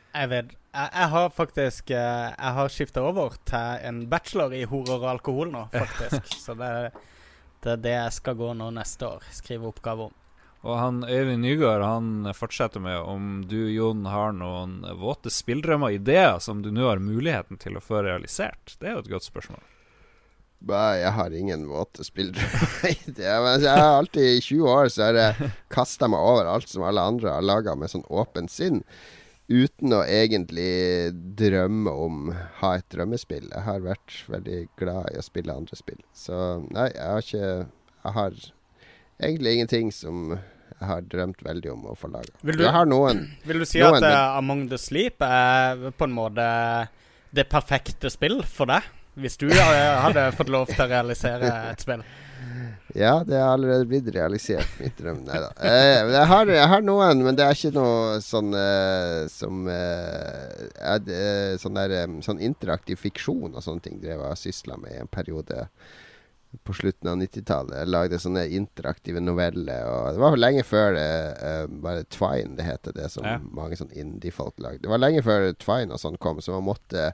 Jeg 0.09 0.29
vet 0.31 0.55
Jeg, 0.73 0.89
jeg 0.89 1.09
har 1.13 1.27
faktisk 1.29 1.91
eh, 1.93 2.29
Jeg 2.33 2.53
har 2.57 2.71
skifta 2.73 3.01
over 3.05 3.35
til 3.45 3.83
en 3.89 3.99
bachelor 4.09 4.53
i 4.57 4.63
horror 4.69 5.03
og 5.03 5.11
alkohol 5.15 5.51
nå, 5.53 5.67
faktisk. 5.73 6.33
Så 6.45 6.55
det, 6.57 6.71
det 7.63 7.75
er 7.75 7.83
det 7.85 7.95
jeg 7.95 8.17
skal 8.17 8.39
gå 8.39 8.53
nå 8.57 8.71
neste 8.75 9.07
år. 9.07 9.29
Skrive 9.33 9.69
oppgave 9.69 10.09
om. 10.09 10.17
Og 10.67 10.75
han 10.75 11.03
Øyvind 11.07 11.45
Nygaard 11.45 11.85
han 11.85 12.33
fortsetter 12.35 12.83
med 12.83 12.97
om 12.99 13.45
du, 13.47 13.69
Jon, 13.71 14.03
har 14.11 14.33
noen 14.35 14.81
våte 14.99 15.31
spilldrømmer 15.31 15.95
ideer 15.95 16.41
som 16.43 16.63
du 16.65 16.67
nå 16.75 16.89
har 16.89 16.99
muligheten 16.99 17.61
til 17.61 17.79
å 17.79 17.83
få 17.83 18.03
realisert. 18.03 18.75
Det 18.79 18.89
er 18.89 18.97
jo 18.97 19.05
et 19.05 19.13
godt 19.13 19.29
spørsmål. 19.29 19.63
Jeg 20.67 21.11
har 21.15 21.31
ingen 21.31 21.67
våte 21.69 22.03
spillere. 22.03 22.43
Er- 22.83 23.61
jeg 23.63 23.69
har 23.71 23.97
alltid 24.01 24.25
I 24.37 24.41
20 24.43 24.67
år 24.67 24.89
så 24.91 25.05
har 25.07 25.13
jeg 25.19 25.51
kasta 25.75 26.07
meg 26.11 26.19
over 26.19 26.49
alt 26.51 26.67
som 26.69 26.83
alle 26.83 27.01
andre 27.01 27.31
har 27.37 27.45
laga 27.45 27.75
med 27.79 27.89
sånn 27.93 28.03
åpent 28.11 28.51
sinn. 28.51 28.81
Uten 29.49 29.95
å 29.97 30.03
egentlig 30.05 31.09
drømme 31.39 31.89
om 31.89 32.27
ha 32.59 32.73
et 32.77 32.85
drømmespill. 32.93 33.47
Jeg 33.49 33.63
har 33.65 33.79
vært 33.81 34.19
veldig 34.29 34.59
glad 34.77 35.09
i 35.15 35.17
å 35.17 35.25
spille 35.25 35.55
andre 35.55 35.79
spill. 35.79 35.97
Så 36.13 36.35
nei, 36.69 36.89
jeg 36.93 37.07
har 37.07 37.23
ikke 37.23 37.47
Jeg 38.03 38.13
har 38.19 38.37
egentlig 39.19 39.53
ingenting 39.57 39.89
som 39.95 40.29
jeg 40.35 40.87
har 40.87 41.01
drømt 41.11 41.41
veldig 41.43 41.71
om 41.73 41.87
å 41.91 41.95
få 41.97 42.07
laga. 42.13 42.29
Vil. 42.45 42.61
Vil 43.49 43.59
du 43.59 43.65
si 43.67 43.81
noen, 43.81 43.97
at 43.97 44.03
en- 44.05 44.11
eh, 44.11 44.37
Among 44.37 44.67
the 44.69 44.77
Sleep 44.79 45.21
er 45.25 45.89
på 45.97 46.05
en 46.07 46.13
måte 46.15 46.45
det 47.35 47.47
perfekte 47.51 48.09
spill 48.13 48.41
for 48.47 48.69
deg? 48.69 48.85
Hvis 49.19 49.37
du 49.39 49.47
eh, 49.51 49.99
hadde 50.05 50.29
fått 50.37 50.51
lov 50.51 50.69
til 50.71 50.83
å 50.85 50.89
realisere 50.89 51.51
et 51.73 51.83
spill? 51.83 52.03
Ja, 52.97 53.23
det 53.27 53.37
har 53.37 53.53
allerede 53.53 53.85
blitt 53.85 54.07
realisert, 54.15 54.69
mitt 54.79 54.97
drøm. 54.97 55.21
Nei 55.27 55.39
da. 55.43 55.49
Eh, 55.61 56.09
jeg, 56.09 56.25
har, 56.31 56.49
jeg 56.49 56.69
har 56.71 56.81
noen, 56.85 57.21
men 57.25 57.37
det 57.37 57.45
er 57.45 57.57
ikke 57.57 57.73
noe 57.75 58.17
sånn 58.25 58.49
eh, 58.57 59.27
som 59.29 59.67
eh, 59.69 60.69
er 60.79 61.03
det, 61.05 61.23
sånn, 61.61 61.77
der, 61.77 61.93
eh, 61.99 62.15
sånn 62.25 62.41
interaktiv 62.41 63.01
fiksjon 63.03 63.53
og 63.53 63.61
sånne 63.65 63.85
ting 63.85 63.99
drev 64.01 64.23
jeg 64.23 64.33
og 64.33 64.41
sysla 64.41 64.79
med 64.81 64.95
i 64.95 65.01
en 65.03 65.11
periode 65.11 65.67
på 66.65 66.73
slutten 66.73 67.09
av 67.11 67.17
90-tallet. 67.21 67.87
Lagde 67.87 68.17
sånne 68.19 68.47
interaktive 68.57 69.21
noveller. 69.21 69.83
Og 69.85 70.15
det 70.15 70.21
var 70.23 70.37
lenge 70.39 70.63
før 70.65 70.95
det, 70.95 71.09
uh, 71.43 71.67
bare 71.83 72.07
Twine, 72.09 72.55
det 72.57 72.65
heter 72.65 72.95
det 72.97 73.11
som 73.13 73.23
Ja. 73.27 73.35
mange 73.53 73.77
sånn 73.77 73.91
indie-folk 73.93 74.57
lagde. 74.57 74.81
Det 74.81 74.89
var 74.89 74.97
lenge 75.01 75.21
før 75.21 75.51
Twine 75.61 75.93
og 75.93 76.01
sånn 76.01 76.17
kom, 76.17 76.41
så 76.41 76.57
man 76.57 76.65
måtte 76.71 77.11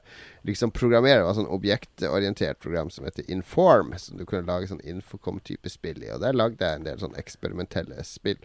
liksom 0.48 0.72
programmere. 0.72 1.20
Det 1.20 1.28
var 1.28 1.34
sånn 1.40 1.52
objektorientert 1.52 2.58
program 2.64 2.90
som 2.90 3.04
heter 3.04 3.28
Inform, 3.30 3.92
som 3.98 4.16
du 4.16 4.24
kunne 4.24 4.46
lage 4.48 4.68
sånn 4.72 4.80
Infocom-type 4.84 5.68
spill 5.68 6.02
i. 6.02 6.10
Og 6.14 6.20
der 6.24 6.32
lagde 6.32 6.64
jeg 6.64 6.80
en 6.80 6.84
del 6.88 6.98
sånn 6.98 7.16
eksperimentelle 7.20 8.02
spill. 8.04 8.38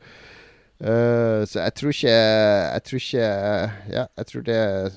Uh, 0.82 1.46
så 1.46 1.62
jeg 1.62 1.74
tror 1.78 1.92
ikke 1.94 2.14
Jeg 2.74 2.84
tror 2.88 3.02
ikke 3.04 3.26
Ja, 3.94 4.06
jeg 4.18 4.26
tror 4.32 4.42
det 4.48 4.92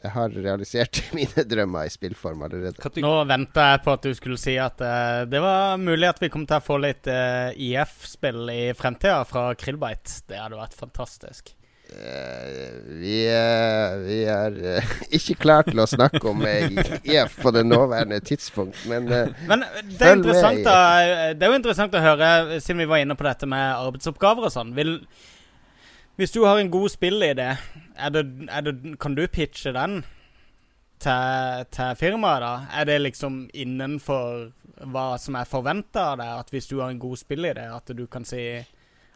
jeg 0.00 0.12
har 0.14 0.34
realisert 0.34 1.02
mine 1.16 1.44
drømmer 1.48 1.88
i 1.88 1.92
spillform 1.92 2.46
allerede. 2.46 2.90
Nå 3.04 3.14
venta 3.28 3.70
jeg 3.72 3.84
på 3.84 3.94
at 3.96 4.08
du 4.08 4.16
skulle 4.16 4.40
si 4.40 4.56
at 4.60 4.80
uh, 4.80 5.22
det 5.28 5.42
var 5.44 5.80
mulig 5.80 6.08
at 6.08 6.20
vi 6.22 6.32
kom 6.32 6.46
til 6.48 6.60
å 6.60 6.64
få 6.64 6.80
litt 6.82 7.08
uh, 7.10 7.52
IF-spill 7.54 8.44
i 8.52 8.60
fremtida 8.76 9.22
fra 9.28 9.50
Krillbite. 9.58 10.22
Det 10.30 10.40
hadde 10.40 10.60
vært 10.60 10.78
fantastisk. 10.78 11.54
Uh, 11.90 12.70
vi, 13.00 13.14
eh, 13.26 13.96
vi 14.04 14.18
er 14.30 14.58
eh, 14.76 14.90
ikke 15.18 15.34
klar 15.42 15.66
til 15.66 15.80
å 15.82 15.88
snakke 15.90 16.22
om 16.30 16.44
eh, 16.46 16.68
IF 17.02 17.34
på 17.42 17.50
det 17.54 17.64
nåværende 17.66 18.20
tidspunkt, 18.22 18.78
men 18.90 19.08
eh, 19.10 19.32
Men 19.48 19.64
det 19.64 19.96
er, 19.98 20.20
Følg 20.20 20.28
med 20.28 20.62
da, 20.68 20.76
det 21.34 21.46
er 21.46 21.50
jo 21.50 21.58
interessant 21.58 21.96
å 21.98 22.04
høre, 22.04 22.60
siden 22.62 22.84
vi 22.84 22.88
var 22.92 23.02
inne 23.02 23.16
på 23.18 23.26
dette 23.26 23.48
med 23.50 23.64
arbeidsoppgaver 23.72 24.46
og 24.46 24.54
sånn. 24.54 24.70
Vil, 24.76 25.00
hvis 26.20 26.34
du 26.34 26.42
har 26.44 26.58
en 26.60 26.70
god 26.70 26.90
spillidé, 26.92 27.54
kan 29.00 29.14
du 29.16 29.22
pitche 29.32 29.72
den 29.72 30.02
til, 31.00 31.64
til 31.72 31.94
firmaet, 31.96 32.42
da? 32.44 32.50
Er 32.76 32.90
det 32.90 32.98
liksom 33.06 33.46
innenfor 33.56 34.50
hva 34.92 35.06
som 35.20 35.38
er 35.40 35.48
forventa 35.48 36.10
av 36.12 36.20
deg? 36.20 36.34
At 36.42 36.52
hvis 36.52 36.68
du 36.68 36.76
har 36.82 36.92
en 36.92 37.00
god 37.00 37.20
spillidé, 37.20 37.64
at 37.72 37.96
du 37.96 38.04
kan 38.10 38.28
si 38.28 38.44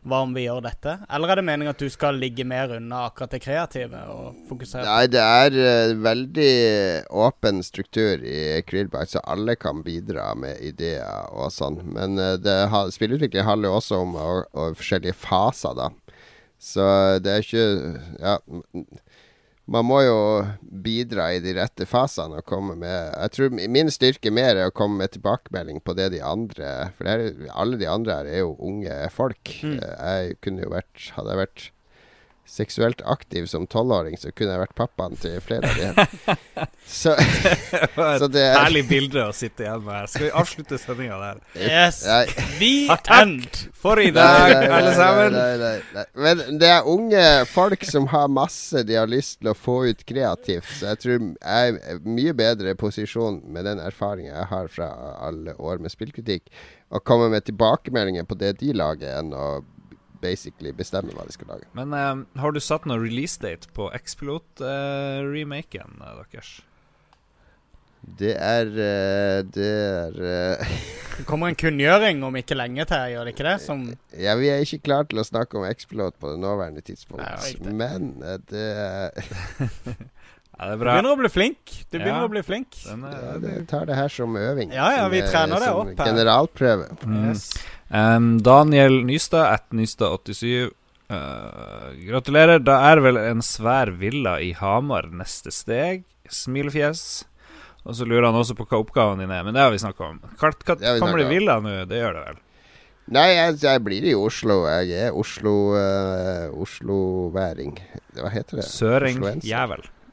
hva 0.05 0.18
om 0.24 0.34
vi 0.36 0.44
gjør 0.44 0.61
dette? 0.64 0.94
Eller 1.12 1.32
er 1.32 1.40
det 1.40 1.46
meningen 1.48 1.72
at 1.72 1.80
du 1.80 1.88
skal 1.92 2.18
ligge 2.20 2.44
mer 2.48 2.74
unna 2.76 3.07
akkurat 3.09 3.32
det 3.32 3.40
kreative 3.44 4.00
og 4.12 4.42
fokusere? 4.48 4.84
Nei, 4.84 5.07
det 5.12 5.22
er 5.24 5.57
uh, 5.57 5.94
veldig 6.05 6.50
åpen 7.24 7.62
struktur 7.64 8.20
i 8.20 8.61
Krillbite, 8.68 9.14
så 9.14 9.24
alle 9.24 9.57
kan 9.57 9.80
bidra 9.84 10.30
med 10.36 10.61
ideer 10.64 11.32
og 11.32 11.52
sånn. 11.52 11.80
Men 11.96 12.20
uh, 12.20 12.34
det 12.40 12.59
spillutvikling 12.96 13.48
handler 13.48 13.72
jo 13.72 13.78
også 13.80 14.02
om 14.05 14.16
og, 14.20 14.50
og 14.52 14.76
forskjellige 14.80 15.16
faser, 15.24 15.76
da. 15.80 15.88
Så 16.61 16.84
det 17.24 17.30
er 17.32 17.44
ikke 17.44 17.66
Ja. 18.20 18.38
Man 19.64 19.86
må 19.88 20.02
jo 20.05 20.16
bidra 20.61 21.30
i 21.32 21.38
de 21.40 21.55
rette 21.57 21.86
fasene 21.88 22.42
og 22.42 22.44
komme 22.44 22.74
med 22.76 23.14
Jeg 23.14 23.30
tror 23.32 23.55
min 23.72 23.88
styrke 23.88 24.28
mer 24.34 24.59
er 24.61 24.68
å 24.68 24.74
komme 24.76 25.00
med 25.00 25.14
tilbakemelding 25.14 25.80
på 25.80 25.94
det 25.96 26.11
de 26.12 26.20
andre 26.20 26.90
For 26.98 27.09
det 27.09 27.14
er, 27.14 27.46
alle 27.57 27.78
de 27.80 27.88
andre 27.88 28.18
her 28.18 28.28
er 28.28 28.42
jo 28.42 28.50
unge 28.61 28.98
folk. 29.14 29.55
Mm. 29.64 29.78
Eh, 29.80 29.94
Jeg 30.05 30.36
kunne 30.44 30.66
jo 30.66 30.74
vært 30.74 31.07
Hadde 31.16 31.32
jeg 31.32 31.42
vært 31.46 31.64
seksuelt 32.47 33.01
aktiv 33.09 33.47
som 33.47 33.66
tolvåring, 33.66 34.16
så 34.20 34.30
kunne 34.32 34.55
jeg 34.55 34.62
vært 34.62 34.74
pappaen 34.78 35.16
til 35.20 35.38
flere 35.45 35.70
av 35.70 35.78
dem. 35.80 36.36
så, 37.01 37.14
så 38.20 38.28
det 38.28 38.45
er 38.51 38.59
Herlig 38.59 38.84
bilde 38.88 39.24
å 39.24 39.32
sitte 39.36 39.64
igjen 39.64 39.84
med 39.86 39.97
her. 39.97 40.11
Skal 40.12 40.26
vi 40.26 40.32
avslutte 40.42 40.78
sendinga 40.80 41.18
der? 41.22 41.40
Yes! 41.57 42.03
Nei. 42.05 42.70
har 42.90 43.03
end! 43.20 43.61
For 43.84 44.01
i 44.01 44.11
dag, 44.14 44.55
alle 44.68 44.92
sammen. 44.97 45.34
Nei, 45.36 45.57
nei, 45.61 45.74
nei. 45.97 46.07
Men 46.26 46.61
det 46.61 46.70
er 46.72 46.88
unge 46.88 47.24
folk 47.51 47.84
som 47.88 48.09
har 48.12 48.30
masse 48.32 48.84
de 48.86 48.97
har 49.01 49.11
lyst 49.11 49.40
til 49.40 49.53
å 49.53 49.57
få 49.59 49.80
ut 49.90 50.05
kreativt. 50.09 50.68
Så 50.78 50.92
jeg 50.92 51.03
tror 51.03 51.18
jeg 51.18 51.76
er 51.80 52.01
mye 52.07 52.36
bedre 52.36 52.76
posisjon 52.80 53.42
med 53.53 53.68
den 53.68 53.82
erfaringen 53.82 54.32
jeg 54.32 54.51
har 54.53 54.72
fra 54.72 54.88
alle 55.24 55.57
år 55.61 55.82
med 55.84 55.92
spillkritikk, 55.92 56.49
å 56.95 57.01
komme 57.03 57.30
med 57.32 57.47
tilbakemeldinger 57.49 58.26
på 58.28 58.36
det 58.38 58.55
de 58.61 58.74
lager, 58.76 59.18
enn 59.18 59.32
å 59.34 59.47
basically 60.25 60.72
bestemme 60.77 61.12
hva 61.14 61.27
de 61.29 61.37
skal 61.37 61.53
lage. 61.55 61.68
Men 61.77 61.93
eh, 61.97 62.25
har 62.41 62.55
du 62.57 62.61
satt 62.64 62.89
noen 62.89 63.05
releasedate 63.05 63.68
på 63.77 63.91
X-Pilot-remaken 64.01 66.01
deres? 66.01 66.57
Det 68.05 68.35
er 68.37 68.68
eh, 68.68 69.39
Det 69.49 69.64
er 69.64 70.16
eh, 70.29 70.72
Det 71.14 71.22
kommer 71.29 71.47
en 71.49 71.57
kunngjøring 71.59 72.25
om 72.27 72.35
ikke 72.37 72.57
lenge 72.59 72.85
til, 72.91 73.12
gjør 73.14 73.25
det 73.29 73.33
ikke 73.37 73.47
det? 73.47 73.55
Som 73.62 73.85
Ja, 74.18 74.35
vi 74.37 74.49
er 74.51 74.59
ikke 74.64 74.81
klare 74.89 75.07
til 75.11 75.20
å 75.22 75.25
snakke 75.27 75.59
om 75.61 75.64
X-Pilot 75.68 76.14
på 76.20 76.27
det 76.35 76.41
nåværende 76.43 76.83
tidspunkt, 76.85 77.22
Nei, 77.22 77.53
det. 77.62 77.75
men 77.79 78.01
eh, 78.27 78.39
det 78.51 78.66
Ja, 80.55 80.68
det 80.68 80.74
er 80.74 80.78
Du 80.78 80.84
begynner 80.84 81.14
å 81.14 81.18
bli 81.18 81.30
flink. 81.32 81.74
Du 81.90 81.98
begynner 81.98 82.22
Ja. 82.22 82.28
å 82.28 82.30
bli 82.30 82.42
flink. 82.46 82.76
Den 82.84 83.05
er, 83.05 83.18
ja, 83.18 83.38
det 83.42 83.68
tar 83.68 83.86
det 83.86 83.96
her 83.96 84.09
som 84.09 84.36
øving. 84.38 84.72
Ja, 84.72 84.90
ja, 84.96 85.09
vi 85.09 85.18
eh, 85.18 85.30
trener 85.30 85.61
det 85.61 85.72
opp 85.74 85.98
her. 85.98 86.07
Generalprøve. 86.07 86.88
Mm. 87.02 87.28
Yes. 87.28 87.50
Um, 87.90 88.38
Daniel 88.42 89.05
Nystad, 89.05 89.52
at 89.52 89.68
Nystad87. 89.70 90.70
Uh, 91.11 91.92
gratulerer. 92.07 92.62
Da 92.64 92.78
er 92.92 93.02
vel 93.05 93.18
en 93.18 93.42
svær 93.44 93.90
villa 93.98 94.38
i 94.40 94.52
Hamar 94.52 95.11
neste 95.11 95.52
steg? 95.52 96.05
Smilefjes. 96.30 97.24
Og 97.84 97.98
så 97.98 98.07
lurer 98.09 98.30
han 98.30 98.38
også 98.38 98.57
på 98.57 98.64
hva 98.64 98.80
oppgaven 98.80 99.20
din 99.20 99.30
er, 99.34 99.42
men 99.44 99.52
det 99.52 99.61
har 99.61 99.74
vi 99.74 99.82
snakka 99.82 100.07
om. 100.07 100.22
Hva, 100.40 100.55
hva, 100.55 100.76
vi 100.80 101.00
kommer 101.02 101.20
det 101.20 101.28
villa 101.28 101.59
nå? 101.61 101.82
Det 101.90 101.98
gjør 102.00 102.16
det 102.16 102.22
vel? 102.30 102.38
Nei, 103.12 103.26
jeg, 103.34 103.59
jeg 103.61 103.82
blir 103.84 104.07
i 104.09 104.14
Oslo. 104.16 104.62
Jeg 104.70 105.11
er 105.11 105.18
Oslo 105.20 105.74
uh, 105.76 106.46
Oslo-væring. 106.64 107.76
Hva 108.16 108.30
heter 108.32 108.62
det? 108.62 108.64
Søring 108.70 109.20
Osloenser. 109.20 109.48
jævel. 109.50 109.84
Eh, 109.84 110.03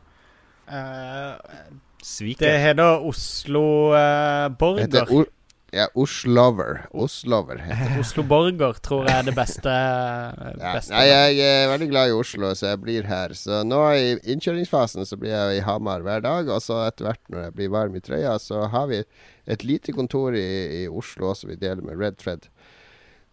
Sviker. 2.02 2.48
det 2.48 2.58
heter 2.64 3.06
Oslo 3.06 3.66
eh, 3.94 4.48
Borger. 4.58 4.88
heter 4.88 5.30
ja, 5.72 5.88
Oslover. 5.96 6.86
Oslover 6.92 7.58
heter 7.58 7.94
det. 7.94 8.00
Oslo 8.04 8.24
Borger 8.28 8.74
tror 8.84 9.06
jeg 9.08 9.22
er 9.22 9.28
det 9.30 9.36
beste. 9.38 9.76
beste. 10.76 10.92
Ja. 10.92 10.98
Nei, 10.98 11.06
jeg 11.08 11.46
er 11.46 11.72
veldig 11.72 11.88
glad 11.94 12.12
i 12.12 12.18
Oslo, 12.18 12.50
så 12.60 12.74
jeg 12.74 12.82
blir 12.84 13.08
her. 13.08 13.32
Så 13.40 13.62
nå 13.64 13.80
i 13.96 14.18
innkjøringsfasen 14.34 15.08
så 15.08 15.20
blir 15.20 15.32
jeg 15.32 15.62
i 15.62 15.64
Hamar 15.64 16.04
hver 16.04 16.26
dag. 16.26 16.52
Og 16.52 16.60
så 16.66 16.82
etter 16.90 17.08
hvert 17.08 17.24
når 17.32 17.48
jeg 17.48 17.56
blir 17.60 17.72
varm 17.78 17.96
i 17.96 18.04
trøya, 18.04 18.36
så 18.44 18.66
har 18.74 18.92
vi 18.92 19.00
et 19.48 19.64
lite 19.64 19.96
kontor 19.96 20.36
i, 20.36 20.50
i 20.82 20.86
Oslo 20.92 21.32
også 21.32 21.54
vi 21.54 21.60
deler 21.62 21.86
med 21.88 22.04
Red 22.04 22.20
Thread. 22.20 22.52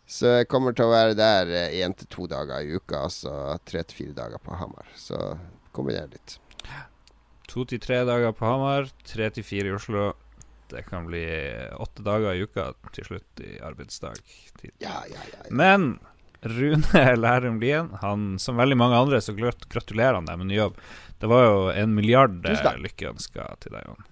Så 0.09 0.39
jeg 0.39 0.49
kommer 0.49 0.73
til 0.73 0.87
å 0.87 0.95
være 0.95 1.19
der 1.19 1.51
én 1.75 1.93
til 1.99 2.07
to 2.09 2.31
dager 2.31 2.63
i 2.63 2.79
uka, 2.79 3.03
og 3.03 3.13
så 3.13 3.35
tre 3.67 3.83
til 3.83 4.05
fire 4.05 4.21
dager 4.23 4.41
på 4.47 4.57
Hamar. 4.63 4.87
Så 4.97 5.19
kombiner 5.75 6.07
litt. 6.15 6.39
To 7.49 7.65
til 7.69 7.81
tre 7.81 8.03
dager 8.05 8.35
på 8.37 8.45
Hamar, 8.49 8.91
tre 9.09 9.31
til 9.33 9.47
fire 9.47 9.71
i 9.71 9.77
Oslo. 9.77 10.11
Det 10.69 10.83
kan 10.91 11.07
bli 11.09 11.23
åtte 11.81 12.05
dager 12.05 12.37
i 12.37 12.43
uka 12.45 12.67
til 12.93 13.07
slutt 13.09 13.41
i 13.41 13.55
arbeidsdag. 13.65 14.19
Ja, 14.85 14.99
ja, 15.09 15.17
ja. 15.17 15.23
ja. 15.39 15.49
Men 15.49 15.95
Rune 16.45 17.05
Lærum 17.23 17.57
Lien, 17.63 17.89
han 18.03 18.35
som 18.43 18.61
veldig 18.61 18.77
mange 18.79 18.99
andre, 19.01 19.23
så 19.25 19.33
gratulerer 19.35 20.19
han 20.21 20.29
deg 20.29 20.39
med 20.43 20.51
ny 20.53 20.59
jobb. 20.61 20.77
Det 21.19 21.31
var 21.33 21.47
jo 21.49 21.57
en 21.73 21.97
milliard 21.97 22.45
eh, 22.47 22.69
lykkeønsker 22.85 23.57
til 23.65 23.75
deg, 23.75 23.89
Jon. 23.89 24.05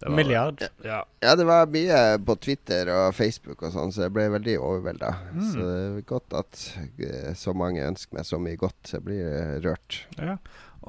Var- 0.00 0.14
Milliard. 0.16 0.62
Ja. 0.86 1.02
Ja, 1.20 1.34
det 1.36 1.44
var 1.44 1.66
mye 1.68 1.98
på 2.24 2.38
Twitter 2.40 2.88
og 2.94 3.10
Facebook 3.18 3.66
og 3.66 3.74
sånn, 3.74 3.90
så 3.92 4.06
jeg 4.06 4.14
ble 4.16 4.30
veldig 4.32 4.54
overvelda. 4.62 5.10
Mm. 5.34 5.42
Så 5.50 5.58
det 5.66 5.74
er 5.82 6.06
godt 6.08 6.38
at 6.38 6.62
eh, 7.04 7.34
så 7.36 7.52
mange 7.52 7.84
ønsker 7.84 8.16
meg 8.16 8.24
så 8.30 8.38
mye 8.40 8.56
godt. 8.62 8.78
Så 8.88 8.96
jeg 8.96 9.08
blir 9.10 9.26
eh, 9.28 9.56
rørt. 9.66 10.04
ja. 10.16 10.38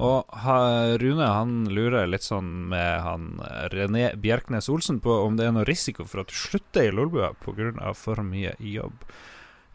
Og 0.00 0.24
Rune 1.02 1.26
han 1.28 1.66
lurer 1.68 2.08
litt 2.08 2.24
sånn 2.24 2.48
med 2.70 3.02
han 3.04 3.26
eh, 3.44 3.66
René 3.74 4.06
Bjerknes 4.16 4.70
Olsen 4.72 5.02
på 5.04 5.18
om 5.26 5.36
det 5.36 5.46
er 5.46 5.52
noe 5.52 5.68
risiko 5.68 6.06
for 6.08 6.22
at 6.22 6.32
du 6.32 6.36
slutter 6.36 6.88
i 6.88 6.94
Lolbua 6.94 7.34
pga. 7.44 7.92
for 7.94 8.22
mye 8.24 8.54
jobb 8.58 9.04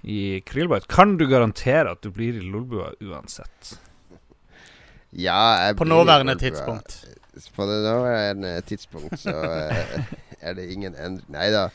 i 0.02 0.42
Krillbite. 0.42 0.90
Kan 0.90 1.18
du 1.18 1.28
garantere 1.28 1.92
at 1.92 2.02
du 2.02 2.10
blir 2.10 2.34
i 2.34 2.42
Lolbua 2.42 2.94
uansett? 3.02 3.78
Ja, 5.12 5.68
jeg 5.68 5.78
På 5.78 5.86
blir 5.86 5.94
nåværende 5.94 6.36
tidspunkt. 6.36 6.98
På 7.56 7.66
det 7.70 7.78
nåværende 7.86 8.62
tidspunkt 8.62 9.20
så 9.20 9.38
eh, 9.38 10.10
er 10.42 10.58
det 10.58 10.72
ingen 10.74 10.96
endring. 10.96 11.30
Nei 11.30 11.52
da. 11.54 11.70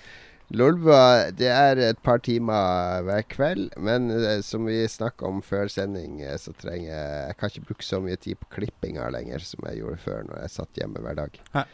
Lolbua 0.52 1.30
det 1.32 1.48
er 1.48 1.80
et 1.80 2.00
par 2.04 2.20
timer 2.24 3.04
hver 3.06 3.22
kveld, 3.32 3.70
men 3.80 4.10
eh, 4.12 4.40
som 4.44 4.66
vi 4.68 4.82
snakka 4.90 5.28
om 5.28 5.40
før 5.44 5.70
sending, 5.72 6.20
eh, 6.20 6.36
så 6.40 6.52
trenger 6.52 6.90
jeg 6.90 7.22
Jeg 7.28 7.38
kan 7.38 7.52
ikke 7.52 7.68
bruke 7.70 7.86
så 7.86 8.02
mye 8.04 8.18
tid 8.20 8.40
på 8.40 8.50
klippinga 8.58 9.08
lenger 9.14 9.44
som 9.46 9.64
jeg 9.70 9.80
gjorde 9.80 10.02
før, 10.04 10.26
når 10.28 10.44
jeg 10.44 10.54
satt 10.58 10.82
hjemme 10.82 11.04
hver 11.04 11.18
dag. 11.22 11.40
Hæ. 11.56 11.64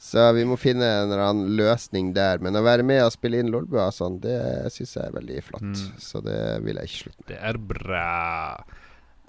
Så 0.00 0.22
vi 0.32 0.46
må 0.48 0.56
finne 0.56 0.86
en 0.88 1.10
eller 1.10 1.20
annen 1.26 1.56
løsning 1.58 2.14
der. 2.16 2.40
Men 2.40 2.56
å 2.56 2.64
være 2.64 2.84
med 2.88 3.02
og 3.04 3.12
spille 3.12 3.42
inn 3.42 3.50
Lolbua 3.52 3.90
og 3.90 3.96
sånn, 3.96 4.16
det 4.22 4.38
syns 4.72 4.94
jeg 4.96 5.04
er 5.04 5.16
veldig 5.18 5.42
flott. 5.44 5.66
Mm. 5.68 5.98
Så 6.00 6.22
det 6.24 6.38
vil 6.64 6.80
jeg 6.80 6.88
ikke 6.88 7.00
slutte 7.02 7.24
med. 7.26 7.28
Det 7.34 7.40
er 7.50 7.58
bra. 7.72 8.06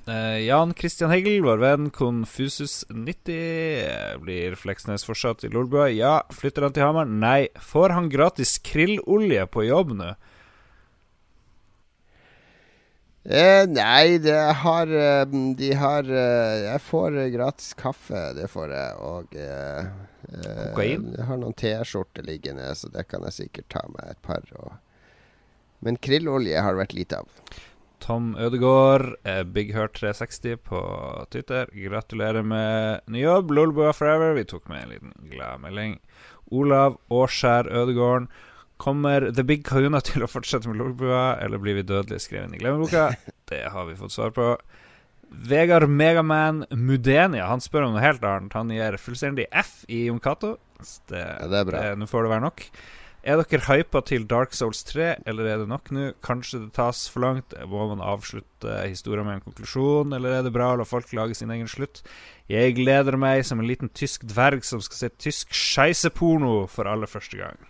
Eh, 0.07 0.37
Jan 0.47 0.73
Christian 0.73 1.11
Heggel, 1.11 1.41
vår 1.45 1.57
venn 1.61 1.91
Confusus90. 1.91 3.29
eh, 3.29 4.17
Blir 4.17 4.55
Fleksnes 4.55 5.05
fortsatt 5.05 5.43
i 5.43 5.49
Lolbua? 5.49 5.89
Ja. 5.93 6.23
Flytter 6.33 6.61
han 6.65 6.73
til 6.73 6.83
Hamar? 6.83 7.05
Nei. 7.05 7.49
Får 7.61 7.89
han 7.93 8.09
gratis 8.09 8.57
krillolje 8.65 9.45
på 9.47 9.65
jobb 9.67 9.93
nå? 9.99 10.13
Eh, 13.23 13.67
nei, 13.69 14.17
det 14.17 14.39
har 14.63 14.89
eh, 14.89 15.25
De 15.29 15.67
har 15.77 16.07
eh, 16.09 16.55
Jeg 16.65 16.81
får 16.81 17.19
gratis 17.35 17.73
kaffe, 17.77 18.23
det 18.33 18.47
får 18.49 18.73
jeg. 18.73 18.95
Og 19.05 19.35
eh, 19.37 19.91
Kokain? 20.71 21.11
Jeg 21.13 21.27
har 21.29 21.37
noen 21.37 21.53
T-skjorter 21.53 22.25
liggende, 22.25 22.71
så 22.75 22.89
det 22.89 23.05
kan 23.11 23.21
jeg 23.29 23.37
sikkert 23.37 23.69
ta 23.69 23.85
meg 23.93 24.15
et 24.15 24.21
par. 24.25 24.41
Og 24.57 24.73
Men 25.85 26.01
krillolje 26.01 26.57
har 26.57 26.73
det 26.73 26.81
vært 26.87 26.97
lite 26.97 27.21
av. 27.21 27.29
Tom 28.01 28.35
Ødegaard, 28.39 29.15
eh, 29.23 29.43
Big 29.43 29.73
Hurt 29.75 29.93
360 29.99 30.57
på 30.65 30.79
Twitter. 31.31 31.69
Gratulerer 31.73 32.41
med 32.43 33.01
ny 33.07 33.21
jobb. 33.23 33.51
Lolbua 33.51 33.93
forever. 33.93 34.33
Vi 34.33 34.43
tok 34.49 34.67
med 34.69 34.83
en 34.83 34.89
liten 34.95 35.13
gladmelding. 35.31 35.99
Olav 36.51 36.97
Årskjær 37.09 37.69
Ødegården. 37.69 38.27
Kommer 38.81 39.29
The 39.31 39.43
Big 39.45 39.61
Kahuna 39.65 40.01
til 40.09 40.25
å 40.25 40.29
fortsette 40.29 40.67
med 40.69 40.81
Lolbua, 40.81 41.37
eller 41.39 41.61
blir 41.61 41.77
vi 41.77 41.85
dødelig 41.85 42.23
skrevet 42.25 42.49
inn 42.49 42.57
i 42.57 42.61
glemmeboka? 42.63 43.11
Det 43.51 43.65
har 43.69 43.85
vi 43.85 43.95
fått 43.99 44.15
svar 44.15 44.33
på. 44.33 44.55
Vegard 45.31 45.87
Megaman 45.87 46.65
Mudenia 46.75 47.45
Han 47.47 47.61
spør 47.63 47.85
om 47.85 47.93
noe 47.95 48.03
helt 48.03 48.23
annet. 48.27 48.51
Han 48.57 48.73
gir 48.73 48.97
fullstendig 48.99 49.45
F 49.51 49.85
i 49.87 50.07
Jon 50.09 50.19
Cato. 50.19 50.57
Det, 51.07 51.21
Ja, 51.21 51.47
det 51.47 51.61
er 51.61 51.69
bra. 51.69 51.83
Nå 51.95 52.07
får 52.09 52.25
det 52.25 52.33
være 52.33 52.45
nok. 52.49 52.65
Er 53.21 53.37
dere 53.37 53.61
hypa 53.67 54.01
til 54.01 54.23
Dark 54.25 54.55
Souls 54.57 54.81
3, 54.89 55.11
eller 55.29 55.45
er 55.45 55.59
det 55.61 55.67
nok 55.69 55.91
nå? 55.93 56.07
Kanskje 56.25 56.63
det 56.63 56.71
tas 56.73 57.03
for 57.11 57.21
langt? 57.21 57.53
Må 57.69 57.85
man 57.91 58.01
avslutte 58.01 58.79
historien 58.87 59.27
med 59.27 59.37
en 59.37 59.43
konklusjon, 59.45 60.15
eller 60.17 60.39
er 60.39 60.47
det 60.47 60.53
bra 60.55 60.71
å 60.73 60.79
la 60.81 60.87
folk 60.89 61.13
lage 61.13 61.37
sin 61.37 61.53
egen 61.53 61.69
slutt? 61.69 62.01
Jeg 62.49 62.73
gleder 62.79 63.19
meg 63.21 63.43
som 63.45 63.61
en 63.61 63.69
liten 63.69 63.93
tysk 63.93 64.25
dverg 64.25 64.65
som 64.65 64.81
skal 64.81 65.03
se 65.03 65.11
tysk 65.21 65.53
skeiseporno 65.53 66.65
for 66.71 66.89
aller 66.89 67.09
første 67.09 67.37
gang. 67.37 67.61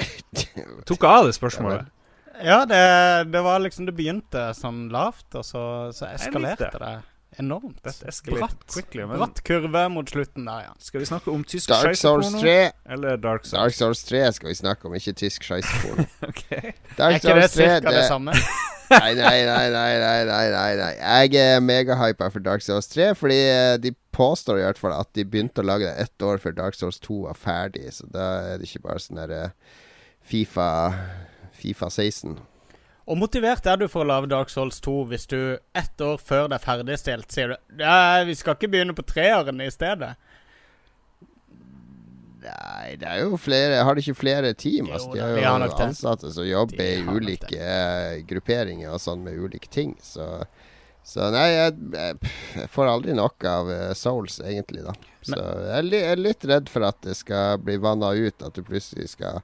Tok 0.88 1.04
av 1.04 1.28
det 1.28 1.36
spørsmålet. 1.36 1.92
Ja, 2.40 2.62
det, 2.64 2.80
det 3.28 3.40
var 3.44 3.60
liksom 3.60 3.84
Det 3.84 3.92
begynte 3.92 4.46
sånn 4.56 4.86
lavt, 4.88 5.28
og 5.36 5.44
så, 5.44 5.62
så 5.92 6.08
eskalerte 6.08 6.72
det. 6.80 6.94
Det 7.30 7.42
enormt. 7.42 7.78
Dette 7.84 8.12
Bratt, 8.30 8.64
quickly. 8.72 9.04
Men 9.06 9.20
bratt 9.22 9.42
kurve 9.46 9.84
mot 9.92 10.10
slutten 10.10 10.48
der, 10.48 10.64
ja. 10.68 10.74
skal 10.78 11.00
vi 11.00 11.06
snakke 11.08 11.30
om 11.30 11.44
tysk 11.44 11.70
Dark 11.70 11.96
Souls 11.98 12.32
3 12.40 12.56
eller 12.90 13.16
Dark 13.16 13.46
Souls? 13.46 13.58
Dark 13.58 13.76
Souls 13.78 14.04
3 14.08 14.24
skal 14.36 14.50
vi 14.50 14.56
snakke 14.58 14.88
om, 14.88 14.96
ikke 14.98 15.14
tysk 15.22 15.46
skeiseporno. 15.46 16.06
okay. 16.30 16.74
Dark 16.98 17.14
Er 17.14 17.20
ikke 17.20 17.36
det 17.38 17.46
Souls 17.48 17.56
det 17.56 17.70
cirka 17.70 17.94
det 17.94 18.04
samme? 18.08 18.36
Nei, 18.90 19.14
nei, 19.14 19.44
nei, 19.46 19.66
nei, 19.70 19.90
nei, 20.02 20.24
nei, 20.26 20.46
nei, 20.50 20.70
nei. 20.80 20.94
Jeg 20.98 21.36
er 21.38 21.60
megahypa 21.62 22.26
for 22.34 22.42
Dark 22.42 22.64
Souls 22.66 22.90
3, 22.90 23.12
fordi 23.14 23.36
eh, 23.46 23.76
de 23.78 23.92
påstår 24.10 24.58
i 24.58 24.64
hvert 24.64 24.80
fall 24.82 24.96
at 24.96 25.12
de 25.14 25.22
begynte 25.22 25.62
å 25.62 25.68
lage 25.68 25.86
det 25.86 26.08
ett 26.08 26.24
år 26.26 26.42
før 26.42 26.56
Dark 26.58 26.74
Souls 26.74 26.98
2 27.04 27.20
var 27.28 27.38
ferdig, 27.38 27.86
så 27.94 28.08
da 28.10 28.26
er 28.48 28.58
det 28.58 28.66
ikke 28.66 28.88
bare 28.88 28.98
sånn 29.04 29.22
der 29.22 29.36
eh, 29.36 29.76
Fifa 30.26 30.66
Fifa 31.60 31.90
16. 31.90 32.34
Og 33.10 33.18
motivert 33.18 33.66
er 33.66 33.80
du 33.80 33.88
for 33.90 34.04
å 34.04 34.08
lage 34.08 34.30
Dark 34.30 34.52
Souls 34.52 34.78
2 34.84 34.92
hvis 35.10 35.26
du 35.30 35.40
ett 35.74 36.02
år 36.04 36.20
før 36.22 36.46
det 36.50 36.60
er 36.60 36.62
ferdigstilt 36.62 37.34
sier 37.34 37.54
du 37.54 37.82
Ja, 37.82 38.22
vi 38.26 38.36
skal 38.38 38.54
ikke 38.54 38.70
begynne 38.70 38.94
på 38.94 39.02
treeren 39.02 39.58
i 39.64 39.70
stedet. 39.74 40.12
Nei, 42.40 42.94
det 43.00 43.08
er 43.08 43.24
jo 43.24 43.36
flere 43.36 43.82
Har 43.84 43.96
de 43.96 44.04
ikke 44.04 44.20
flere 44.22 44.54
team? 44.54 44.88
Altså, 44.88 45.10
de 45.12 45.20
har 45.20 45.34
de 45.34 45.42
jo 45.42 45.50
har 45.50 45.82
ansatte 45.88 46.30
som 46.32 46.46
jobber 46.46 46.86
i 46.86 47.02
ulike 47.04 47.58
eh, 47.58 48.20
grupperinger 48.30 48.94
og 48.94 49.02
sånn 49.02 49.26
med 49.26 49.38
ulike 49.42 49.70
ting, 49.72 49.96
så 50.02 50.46
så 51.10 51.30
nei, 51.32 51.46
jeg, 51.48 51.76
jeg, 51.96 52.66
får 52.70 52.90
aldri 52.90 53.14
nok 53.16 53.44
av 53.48 53.70
eh, 53.72 53.92
Souls, 53.96 54.36
egentlig, 54.44 54.82
da. 54.84 54.92
Så 55.24 55.38
jeg 55.40 55.88
jeg 55.96 56.10
er 56.12 56.20
litt 56.20 56.44
redd 56.46 56.68
for 56.70 56.84
at 56.86 57.00
det 57.06 57.16
skal 57.18 57.56
bli 57.64 57.78
vanna 57.80 58.12
ut, 58.12 58.44
at 58.44 58.54
du 58.54 58.60
plutselig 58.62 59.08
skal 59.14 59.40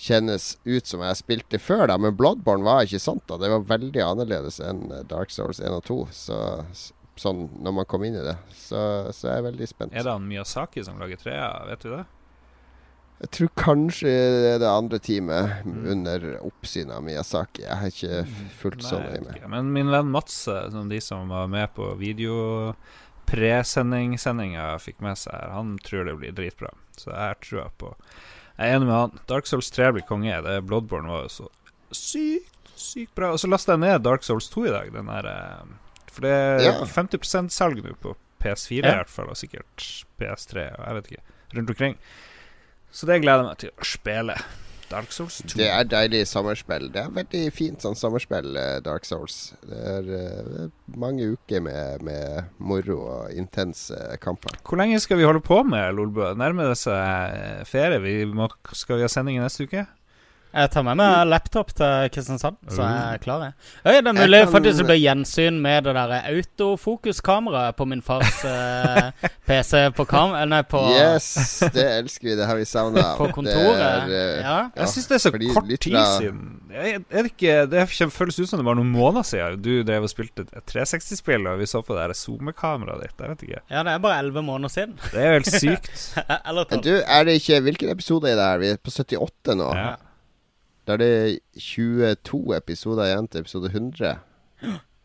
kjennes 0.00 0.54
ut 0.64 0.86
som 0.88 1.00
jeg 1.04 1.16
spilte 1.20 1.58
før, 1.60 1.82
da. 1.90 1.98
Men 2.00 2.14
Bloodborne 2.16 2.64
var 2.64 2.84
ikke 2.86 3.00
sant, 3.02 3.20
da. 3.28 3.36
Det 3.42 3.50
var 3.52 3.66
veldig 3.68 4.00
annerledes 4.06 4.56
enn 4.64 4.86
eh, 4.92 5.02
Dark 5.10 5.30
Souls 5.34 5.60
1 5.60 5.68
og 5.76 5.82
2. 5.88 5.96
Så, 6.16 6.38
sånn 7.20 7.40
når 7.60 7.72
man 7.76 7.84
kom 7.90 8.04
inn 8.08 8.16
i 8.16 8.22
det. 8.24 8.36
Så, 8.56 8.80
så 9.12 9.28
jeg 9.28 9.36
er 9.42 9.46
veldig 9.50 9.68
spent. 9.68 9.92
Er 9.92 10.04
det 10.08 10.14
han 10.16 10.24
Miyazaki 10.30 10.80
som 10.86 10.96
lager 11.02 11.18
trea, 11.20 11.50
vet 11.68 11.84
du 11.84 11.90
det? 11.98 12.04
Jeg 13.20 13.28
tror 13.36 13.50
kanskje 13.60 14.08
det 14.40 14.50
er 14.54 14.60
det 14.62 14.70
andre 14.72 14.96
teamet 15.04 15.44
Mm. 15.68 15.82
under 15.92 16.18
oppsyn 16.48 16.88
av 16.96 17.00
Miyazaki. 17.04 17.62
Jeg 17.66 17.76
har 17.76 17.88
ikke 17.92 18.24
fulgt 18.62 18.80
så 18.88 18.96
nøye 19.02 19.20
med. 19.26 19.36
Men 19.52 19.68
min 19.74 19.90
venn 19.92 20.08
Mats, 20.08 20.38
eh, 20.48 20.70
som 20.72 20.88
de 20.88 20.96
som 21.04 21.28
var 21.28 21.44
med 21.52 21.68
på 21.76 21.84
video-presending-sendinga, 22.00 24.70
fikk 24.80 25.00
med 25.04 25.16
seg 25.20 25.36
han 25.52 25.76
tror 25.84 26.08
det 26.08 26.16
blir 26.22 26.32
dritbra. 26.36 26.70
Så 26.96 27.10
jeg 27.12 27.20
har 27.20 27.36
trua 27.44 27.68
på 27.80 27.92
Jeg 28.60 28.68
er 28.68 28.76
enig 28.76 28.86
med 28.90 28.94
han. 28.96 29.20
Dark 29.30 29.46
Souls 29.48 29.70
3 29.72 29.86
blir 29.96 30.04
konge. 30.04 30.34
Det 30.44 30.58
Bloodborne 30.68 31.08
var 31.08 31.22
jo 31.24 31.30
så 31.32 31.46
sykt, 31.96 32.72
sykt 32.76 33.14
bra. 33.16 33.30
Og 33.32 33.40
så 33.40 33.48
lasta 33.48 33.72
jeg 33.72 33.80
ned 33.86 34.02
Dark 34.04 34.22
Souls 34.26 34.50
2 34.52 34.66
i 34.68 34.72
dag. 34.74 34.90
Den 34.92 35.08
der, 35.08 35.28
eh, 35.30 36.02
for 36.12 36.20
det 36.26 36.30
er 36.30 36.60
Ja. 36.66 36.72
50% 36.84 37.50
salg 37.56 37.80
nå 37.82 37.94
på 38.02 38.14
PS4 38.42 38.84
Ja. 38.84 38.92
i 38.92 38.96
hvert 39.00 39.08
fall, 39.10 39.28
og 39.32 39.36
sikkert 39.36 40.04
PS3 40.20 40.68
og 40.78 40.84
jeg 40.86 40.94
vet 40.94 41.10
ikke, 41.12 41.22
rundt 41.56 41.70
omkring. 41.70 41.96
Så 42.92 43.06
det 43.06 43.22
gleder 43.22 43.44
jeg 43.44 43.48
meg 43.48 43.58
til 43.58 43.70
å 43.70 43.84
spille. 43.84 44.36
Dark 44.90 45.12
Souls 45.14 45.38
2. 45.46 45.58
Det 45.60 45.68
er 45.70 45.86
deilig 45.86 46.24
sommerspill. 46.28 46.88
Det 46.92 47.04
er 47.04 47.12
veldig 47.14 47.42
fint 47.54 47.84
sånn 47.84 47.98
sommerspill, 47.98 48.50
eh, 48.58 48.78
Dark 48.84 49.06
Souls. 49.06 49.52
Det 49.66 49.78
er 49.94 50.10
eh, 50.16 50.64
mange 50.98 51.30
uker 51.36 51.62
med, 51.64 52.02
med 52.06 52.50
moro 52.58 52.98
og 53.04 53.38
intense 53.38 53.96
kamper. 54.22 54.58
Hvor 54.66 54.80
lenge 54.80 54.98
skal 55.02 55.20
vi 55.20 55.28
holde 55.28 55.42
på 55.46 55.62
med 55.66 55.94
Lolbø? 55.94 56.32
Nærmer 56.38 56.72
det 56.72 56.80
seg 56.82 56.98
eh, 56.98 57.62
ferie? 57.70 58.02
Vi 58.02 58.16
må, 58.26 58.50
skal 58.74 58.98
vi 58.98 59.06
ha 59.06 59.12
sending 59.12 59.38
i 59.38 59.44
neste 59.44 59.68
uke? 59.70 59.86
Jeg 60.50 60.70
tar 60.74 60.82
med 60.82 60.96
meg 60.98 61.28
laptop 61.30 61.68
til 61.78 62.08
Kristiansand, 62.10 62.56
så 62.74 62.82
jeg 62.82 63.14
er 63.14 63.18
klar. 63.22 63.42
Jeg. 63.46 63.52
Øy, 63.86 63.92
det 64.02 64.10
er 64.10 64.16
mulig 64.18 64.40
kan- 64.44 64.52
faktisk 64.56 64.78
det 64.80 64.86
blir 64.88 64.98
gjensyn 64.98 65.60
med 65.62 65.84
det 65.86 65.92
der 65.94 66.14
autofokuskameraet 66.32 67.76
på 67.78 67.86
min 67.86 68.02
fars 68.02 68.40
eh, 68.44 69.10
PC 69.46 69.90
på 69.94 70.04
kam... 70.10 70.34
eh, 70.34 70.44
Nei, 70.50 70.62
på, 70.66 70.80
Yes, 70.90 71.60
det 71.74 71.84
elsker 72.00 72.28
vi. 72.32 72.34
Det 72.40 72.48
har 72.50 72.58
vi 72.58 72.64
savna. 72.66 73.04
på 73.18 73.28
kontoret. 73.36 73.78
Er, 73.78 74.10
eh, 74.10 74.42
ja. 74.42 74.56
Jeg 74.80 74.88
syns 74.96 75.06
det 75.12 75.14
er 75.20 75.22
så 75.22 75.32
fordi 75.36 75.52
kort 75.54 75.70
tid 75.70 75.96
siden. 76.18 76.42
Er 76.74 76.98
det 77.22 77.24
ikke 77.32 77.54
Det 77.70 77.86
føles 78.10 78.38
ut 78.42 78.48
som 78.50 78.58
det 78.60 78.66
var 78.66 78.78
noen 78.78 78.90
måneder 78.94 79.26
siden 79.26 79.62
du 79.62 79.70
drev 79.86 80.02
og 80.06 80.10
spilte 80.12 80.46
et 80.50 80.66
360-spill, 80.70 81.46
og 81.50 81.58
vi 81.62 81.66
så 81.70 81.82
på 81.86 81.94
det 81.94 82.08
der 82.10 82.18
SoMe-kameraet 82.18 83.06
ditt. 83.06 83.16
Jeg 83.22 83.34
vet 83.36 83.46
ikke. 83.48 83.62
ja, 83.70 83.82
det 83.86 83.94
er 83.94 84.02
bare 84.02 84.18
elleve 84.22 84.42
måneder 84.42 84.68
siden. 84.74 84.98
Det 85.12 85.18
er 85.22 85.26
jo 85.30 85.38
helt 85.38 85.54
sykt. 85.54 86.04
Du, 86.84 86.94
er 87.06 87.24
det 87.26 87.34
ikke 87.40 87.60
Hvilken 87.64 87.90
episode 87.92 88.30
er 88.30 88.36
det 88.38 88.44
her? 88.44 88.58
Vi 88.62 88.68
er 88.74 88.78
på 88.82 88.90
78 88.90 89.54
nå. 89.58 89.66
Ja. 89.76 89.90
Da 90.90 90.96
er 90.96 91.02
det 91.04 91.40
22 91.62 92.56
episoder 92.56 93.06
igjen 93.06 93.28
til 93.30 93.44
episode 93.44 93.68
100. 93.70 94.16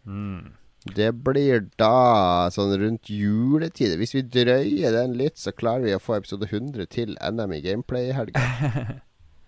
Mm. 0.10 0.54
Det 0.98 1.12
blir 1.26 1.68
da 1.78 2.48
sånn 2.54 2.74
rundt 2.82 3.10
juletid. 3.14 3.94
Hvis 4.00 4.16
vi 4.18 4.24
drøyer 4.26 4.96
den 4.98 5.14
litt, 5.20 5.38
så 5.38 5.54
klarer 5.54 5.86
vi 5.86 5.94
å 5.94 6.02
få 6.02 6.16
episode 6.18 6.50
100 6.50 6.90
til 6.90 7.14
NM 7.22 7.54
i 7.54 7.62
gameplay 7.66 8.10
i 8.10 8.16
helga. 8.18 8.42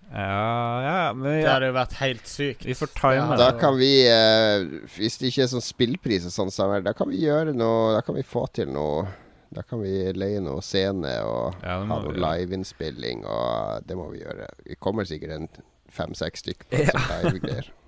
Ja, 0.07 0.80
ja, 0.85 0.99
men 1.11 1.26
Det 1.27 1.41
ja, 1.41 1.49
hadde 1.51 1.68
jo 1.68 1.73
vært 1.76 1.95
helt 1.99 2.30
sykt. 2.31 2.61
vi 2.64 2.72
får 2.80 2.93
time 2.95 3.26
Ja, 3.27 3.35
Da 3.41 3.47
kan 3.59 3.76
vi, 3.76 3.89
eh, 4.07 4.64
hvis 4.95 5.18
det 5.19 5.34
ikke 5.34 5.43
er 5.43 5.49
sånn 5.51 5.65
spillpris 5.65 6.30
og 6.30 6.31
sånn, 6.31 6.51
Samuel, 6.55 6.85
da 6.85 6.93
kan 6.95 7.09
vi 7.11 7.26
gjøre 7.26 7.51
noe 7.51 7.89
Da 7.97 7.99
kan 8.07 8.15
vi 8.15 8.23
få 8.23 8.45
til 8.55 8.72
noe 8.72 9.03
Da 9.51 9.65
kan 9.68 9.81
vi 9.84 10.14
leie 10.15 10.39
noe 10.39 10.64
scene 10.64 11.11
og 11.27 11.59
Ja, 11.59 11.81
ha 11.84 11.99
noe 12.05 12.15
liveinnspilling, 12.15 13.26
og 13.27 13.84
det 13.84 13.99
må 13.99 14.07
vi 14.14 14.22
gjøre. 14.23 14.47
Vi 14.64 14.80
kommer 14.80 15.03
sikkert 15.03 15.35
en 15.35 15.49
fem-seks 15.93 16.45
stykker 16.45 16.72
på. 16.72 17.57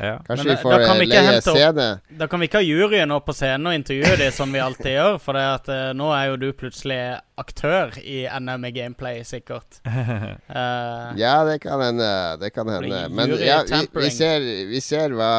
Ja. 0.00 0.18
Kanskje 0.26 0.46
Men 0.46 0.56
vi 0.56 0.62
får 0.62 0.86
kan 0.86 0.98
vi 0.98 1.06
leie 1.06 1.38
opp- 1.38 1.42
scene. 1.42 2.00
Da 2.08 2.26
kan 2.26 2.40
vi 2.40 2.48
ikke 2.48 2.58
ha 2.58 2.66
juryen 2.66 3.14
opp 3.14 3.26
på 3.28 3.34
scenen 3.36 3.68
og 3.70 3.76
intervjue 3.76 4.16
dem 4.18 4.32
som 4.34 4.52
vi 4.52 4.58
alltid 4.62 4.90
gjør, 4.90 5.18
for 5.22 5.38
det 5.38 5.44
at 5.52 5.70
uh, 5.70 5.82
nå 5.94 6.08
er 6.16 6.24
jo 6.32 6.38
du 6.42 6.48
plutselig 6.58 6.98
aktør 7.38 7.94
i 8.02 8.24
NM 8.26 8.66
i 8.66 8.72
gameplay, 8.74 9.22
sikkert. 9.26 9.78
Uh, 9.86 11.14
Ja, 11.22 11.36
det 11.46 11.60
kan 11.62 11.82
hende. 11.82 12.08
Det 12.42 12.50
kan 12.54 12.68
hende. 12.70 13.04
Men 13.14 13.36
ja, 13.38 13.60
vi, 13.70 13.86
vi, 14.00 14.10
ser, 14.10 14.48
vi 14.70 14.82
ser 14.82 15.14
hva 15.14 15.30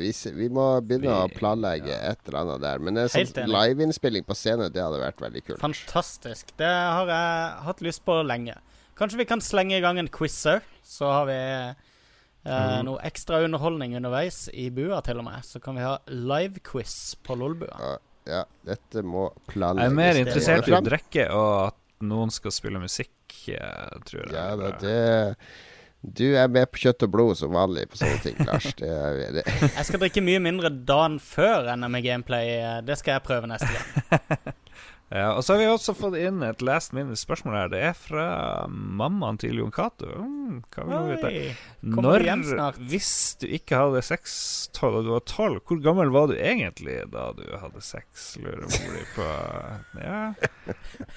vi, 0.00 0.12
ser, 0.16 0.36
vi 0.38 0.48
må 0.48 0.70
begynne 0.80 1.12
å 1.12 1.28
planlegge 1.32 1.92
ja. 1.92 2.14
et 2.14 2.24
eller 2.28 2.40
annet 2.44 2.64
der. 2.64 2.84
Men 2.84 3.04
en 3.04 3.12
sånn 3.12 3.52
liveinnspilling 3.52 4.24
på 4.28 4.36
scenen, 4.38 4.72
det 4.72 4.82
hadde 4.84 5.02
vært 5.04 5.20
veldig 5.20 5.44
kult. 5.44 5.60
Fantastisk. 5.60 6.56
Det 6.56 6.72
har 6.72 7.12
jeg 7.12 7.68
hatt 7.68 7.84
lyst 7.84 8.04
på 8.08 8.22
lenge. 8.24 8.56
Kanskje 8.98 9.20
vi 9.20 9.28
kan 9.30 9.42
slenge 9.44 9.76
i 9.76 9.82
gang 9.84 10.00
en 10.00 10.08
quizer, 10.10 10.64
så 10.88 11.10
har 11.12 11.26
vi 11.28 11.38
eh, 11.38 11.74
Mhm. 12.48 12.84
noe 12.86 13.00
ekstra 13.04 13.42
underholdning 13.44 13.96
underveis 13.98 14.46
i 14.54 14.70
bua, 14.72 15.02
til 15.04 15.18
og 15.20 15.24
med. 15.26 15.42
Så 15.44 15.60
kan 15.60 15.76
vi 15.76 15.82
ha 15.84 15.98
live-quiz 16.08 17.16
på 17.26 17.36
Lolbua. 17.36 17.76
Ja, 17.78 17.96
ja, 18.30 18.42
dette 18.64 19.02
må 19.04 19.26
planlegges. 19.50 19.84
Jeg 19.84 19.92
er 19.92 19.96
mer 19.98 20.20
interessert 20.22 20.68
i 20.70 20.72
å 20.72 20.80
drikke 20.86 21.26
og 21.34 21.66
at 21.66 21.74
noen 22.08 22.30
skal 22.32 22.54
spille 22.54 22.80
musikk, 22.80 23.10
jeg 23.50 24.00
tror 24.08 24.22
jeg. 24.30 24.32
Ja, 24.38 24.56
da, 24.56 24.70
det 24.80 25.36
Du 26.00 26.22
er 26.38 26.46
med 26.48 26.70
på 26.70 26.78
kjøtt 26.78 27.02
og 27.02 27.10
blod 27.10 27.36
som 27.36 27.50
vanlig 27.52 27.88
på 27.90 27.98
sånne 27.98 28.20
ting, 28.22 28.36
Lars. 28.46 28.68
Det 28.78 28.86
er, 28.88 29.32
det, 29.34 29.42
Jeg 29.50 29.84
skal 29.88 29.98
drikke 30.04 30.22
mye 30.22 30.38
mindre 30.40 30.70
dagen 30.70 31.18
før 31.18 31.66
NM 31.76 31.96
i 31.98 32.02
gameplay. 32.06 32.52
eh, 32.62 32.80
Det 32.86 32.96
skal 33.00 33.16
jeg 33.18 33.24
prøve 33.26 33.50
neste 33.50 33.66
gang. 33.66 34.38
Ja, 35.08 35.30
og 35.38 35.40
så 35.40 35.54
har 35.54 35.60
vi 35.62 35.66
også 35.72 35.94
fått 35.96 36.18
inn 36.20 36.42
et 36.44 36.60
last 36.60 36.92
minute 36.92 37.16
spørsmål 37.16 37.54
her. 37.56 37.68
Det 37.72 37.78
er 37.80 37.94
fra 37.96 38.24
mammaen 38.68 39.38
til 39.40 39.56
Jon 39.56 39.70
Cato. 39.72 40.10
Mm, 40.20 40.58
Når, 41.94 42.26
snart? 42.44 42.76
hvis 42.90 43.10
du 43.40 43.46
ikke 43.56 43.78
hadde 43.80 44.02
sex 44.04 44.34
tolv, 44.76 44.98
og 45.00 45.06
du 45.06 45.12
var 45.14 45.24
tolv, 45.28 45.62
hvor 45.64 45.80
gammel 45.84 46.12
var 46.12 46.28
du 46.28 46.34
egentlig 46.36 46.98
da 47.12 47.30
du 47.38 47.44
hadde 47.56 47.80
sex? 47.84 48.34
Lurer 48.42 48.66
mor 48.68 48.98
di 48.98 49.06
på. 49.14 49.30
Ja. 50.08 50.20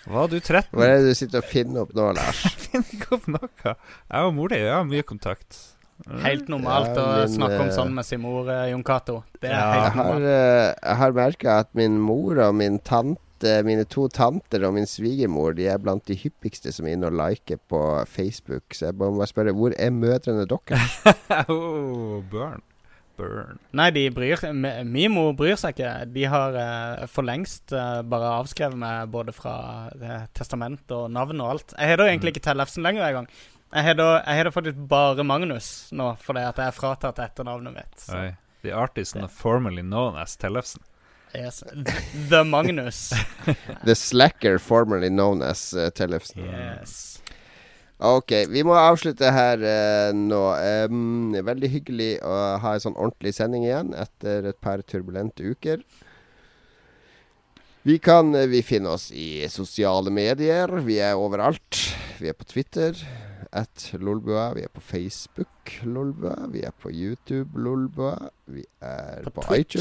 Var 0.07 0.31
du 0.31 0.37
13? 0.39 0.71
hva 0.77 0.87
er 0.87 1.01
det 1.01 1.11
du 1.11 1.17
sitter 1.19 1.41
og 1.43 1.49
finner 1.51 1.83
opp 1.83 1.91
nå, 1.97 2.07
Lars? 2.15 2.41
finner 2.69 2.95
ikke 2.95 3.17
opp 3.17 3.27
noe. 3.35 3.51
Jeg 3.75 4.29
og 4.29 4.35
mor 4.37 4.53
di 4.55 4.61
har 4.63 4.87
mye 4.87 5.03
kontakt. 5.07 5.59
Mm. 6.07 6.21
Helt 6.23 6.47
normalt 6.49 6.95
Ja, 6.97 7.03
å 7.25 7.27
snakke 7.29 7.59
om 7.61 7.67
eh, 7.67 7.75
sånn 7.75 7.91
med 7.93 8.07
sin 8.07 8.23
mor, 8.23 8.47
eh, 8.49 8.69
Jon 8.71 8.85
Cato. 8.87 9.19
Det 9.37 9.51
er 9.51 9.57
Ja. 9.57 9.65
Jeg 9.67 9.81
helt 9.83 9.97
har, 9.99 10.07
normalt. 10.15 10.31
eh, 10.31 10.69
jeg 10.87 10.97
har 11.03 11.17
merka 11.19 11.57
at 11.65 11.75
min 11.77 11.99
mor 12.01 12.39
og 12.47 12.55
min 12.57 12.79
tante 12.79 13.19
mine 13.65 13.83
to 13.89 14.07
tanter 14.11 14.65
og 14.67 14.75
min 14.75 14.85
svigermor 14.89 15.55
De 15.57 15.65
er 15.69 15.79
blant 15.81 16.05
de 16.07 16.17
hyppigste 16.17 16.73
som 16.75 16.87
er 16.87 16.95
inne 16.95 17.09
og 17.09 17.17
liker 17.17 17.61
på 17.71 17.79
Facebook. 18.09 18.75
Så 18.77 18.89
jeg 18.89 18.97
må 18.99 19.11
bare 19.15 19.29
spørre 19.31 19.55
hvor 19.57 19.75
er 19.77 19.93
mødrene 19.95 20.45
deres? 20.49 20.99
oh, 21.53 22.21
børn. 22.31 22.61
Burn. 23.21 23.59
Nei, 23.75 23.89
de 23.93 24.05
bryr 24.13 24.39
Min 24.87 25.13
mor 25.13 25.33
bryr 25.37 25.57
seg 25.59 25.75
ikke. 25.75 25.93
De 26.13 26.25
har 26.31 26.57
eh, 26.57 27.07
for 27.11 27.27
lengst 27.27 27.73
eh, 27.75 28.01
bare 28.07 28.35
avskrevet 28.39 28.79
meg 28.79 29.11
både 29.13 29.35
fra 29.35 29.55
eh, 29.93 30.27
testament 30.37 30.93
og 30.95 31.09
navn 31.13 31.43
og 31.43 31.55
alt. 31.55 31.75
Jeg 31.77 31.93
heter 31.93 32.07
egentlig 32.07 32.35
ikke 32.35 32.45
Tellefsen 32.49 32.85
lenger 32.85 33.07
engang. 33.07 33.27
Jeg 33.71 33.87
heter, 33.87 34.23
da 34.43 34.51
faktisk 34.51 34.79
bare 34.91 35.23
Magnus 35.23 35.91
nå, 35.95 36.09
fordi 36.19 36.43
at 36.43 36.57
jeg 36.59 36.67
er 36.71 36.75
fratatt 36.75 37.21
etternavnet 37.23 37.75
mitt. 37.75 37.99
Så. 38.03 38.17
Oi. 38.17 38.31
The 38.61 38.73
artist 38.77 39.17
formerly 39.33 39.81
known 39.81 40.17
as 40.19 40.35
Tellefsen. 40.37 40.83
Yes. 41.33 41.63
The 42.29 42.43
Magnus. 42.43 43.13
The 43.85 43.95
slacker 43.95 44.59
formerly 44.59 45.09
known 45.09 45.41
as 45.41 45.73
uh, 45.73 45.89
Tellefsen. 45.95 46.43
Yes. 46.45 47.21
Ok, 48.01 48.33
vi 48.49 48.63
må 48.65 48.73
avslutte 48.73 49.29
her 49.29 49.61
uh, 49.61 50.11
nå. 50.17 50.41
Um, 50.89 51.35
veldig 51.45 51.69
hyggelig 51.69 52.11
å 52.25 52.37
ha 52.63 52.73
en 52.73 52.83
sånn 52.83 52.97
ordentlig 52.97 53.35
sending 53.37 53.67
igjen 53.67 53.93
etter 53.93 54.49
et 54.49 54.57
par 54.63 54.81
turbulente 54.81 55.45
uker. 55.45 55.83
Vi 57.85 57.97
kan 58.01 58.33
uh, 58.35 58.47
Vi 58.49 58.63
finner 58.65 58.97
oss 58.97 59.11
i 59.13 59.45
sosiale 59.53 60.13
medier. 60.13 60.73
Vi 60.81 60.97
er 60.97 61.19
overalt. 61.19 61.83
Vi 62.19 62.31
er 62.33 62.37
på 62.37 62.49
Twitter. 62.49 62.97
At 63.51 63.91
Lolbua. 63.99 64.51
Vi 64.57 64.65
er 64.65 64.71
på 64.73 64.81
Facebook 64.81 65.77
Lolbua. 65.83 66.47
Vi 66.49 66.65
er 66.65 66.73
på 66.73 66.89
YouTube 66.89 67.59
Lolbua. 67.59 68.15
Vi 68.49 68.65
er 68.81 69.27
På 69.27 69.37
på, 69.37 69.45
Twitch. 69.45 69.77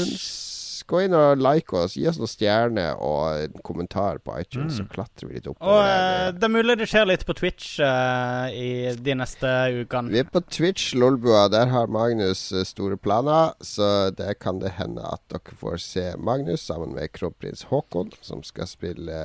iTunes. 0.81 0.87
Gå 0.87 1.01
inn 1.05 1.13
og 1.13 1.37
like 1.41 1.73
oss. 1.77 1.95
Gi 1.97 2.07
oss 2.09 2.17
noen 2.19 2.27
stjerner 2.29 2.95
og 2.99 3.43
en 3.45 3.61
kommentar 3.63 4.19
på 4.23 4.35
iTunes, 4.39 4.77
så 4.77 4.85
klatrer 4.89 5.27
vi 5.29 5.35
litt 5.35 5.47
Og 5.47 5.55
oppover. 5.55 5.87
eh, 5.87 6.31
det 6.31 6.43
er 6.43 6.49
mulig 6.53 6.77
det 6.77 6.87
skjer 6.89 7.05
litt 7.07 7.25
på 7.25 7.33
Twitch 7.37 7.79
uh, 7.79 8.47
i 8.51 8.93
de 8.97 9.15
neste 9.15 9.47
ukene. 9.81 10.11
Vi 10.11 10.19
er 10.19 10.29
på 10.31 10.41
Twitch, 10.49 10.93
Lolbua. 10.95 11.47
Der 11.49 11.67
har 11.71 11.87
Magnus 11.87 12.51
eh, 12.51 12.63
store 12.65 12.97
planer. 12.97 13.53
Så 13.61 14.11
det 14.15 14.39
kan 14.39 14.59
det 14.59 14.73
hende 14.79 15.01
at 15.05 15.21
dere 15.31 15.55
får 15.57 15.77
se 15.81 16.07
Magnus 16.17 16.61
sammen 16.65 16.93
med 16.95 17.11
kronprins 17.11 17.63
Haakon, 17.71 18.11
som 18.21 18.43
skal 18.43 18.67
spille 18.67 19.21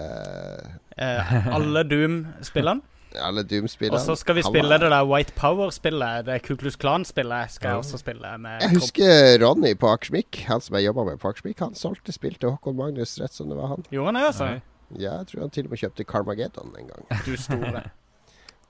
Eh, 0.96 1.48
alle 1.52 1.82
Doom-spillene. 1.84 2.80
alle 3.22 3.42
Doom-spillene. 3.46 3.98
Og 3.98 4.02
så 4.04 4.16
skal 4.18 4.38
vi 4.38 4.44
spille 4.46 4.78
det 4.80 4.90
der 4.92 5.06
White 5.08 5.34
Power-spillet. 5.38 6.26
Det 6.26 6.38
Kuklus 6.46 6.76
Klan-spillet 6.80 7.54
skal 7.54 7.74
jeg 7.74 7.82
også 7.82 8.00
spille 8.02 8.32
med. 8.42 8.62
Jeg 8.62 8.74
husker 8.76 9.38
Ronny 9.42 9.74
på 9.78 9.90
Akersmik, 9.90 10.42
han 10.48 10.60
som 10.64 10.78
jeg 10.78 10.88
jobba 10.88 11.04
med 11.10 11.20
på 11.22 11.30
Akersmik. 11.32 11.60
Han 11.64 11.76
solgte 11.78 12.14
spill 12.14 12.34
til 12.40 12.54
Håkon 12.54 12.76
Magnus 12.78 13.16
rett 13.22 13.34
som 13.36 13.52
det 13.52 13.58
var 13.58 13.74
han. 13.74 13.86
Gjorde 13.90 14.12
han 14.12 14.20
det, 14.20 14.26
altså? 14.32 14.50
Ja, 14.96 15.16
jeg 15.18 15.30
tror 15.32 15.46
han 15.46 15.54
til 15.54 15.68
og 15.68 15.74
med 15.74 15.82
kjøpte 15.82 16.08
Carmageddon 16.12 16.74
en 16.78 16.92
gang. 16.92 17.08
Du 17.26 17.36
store. 17.36 17.86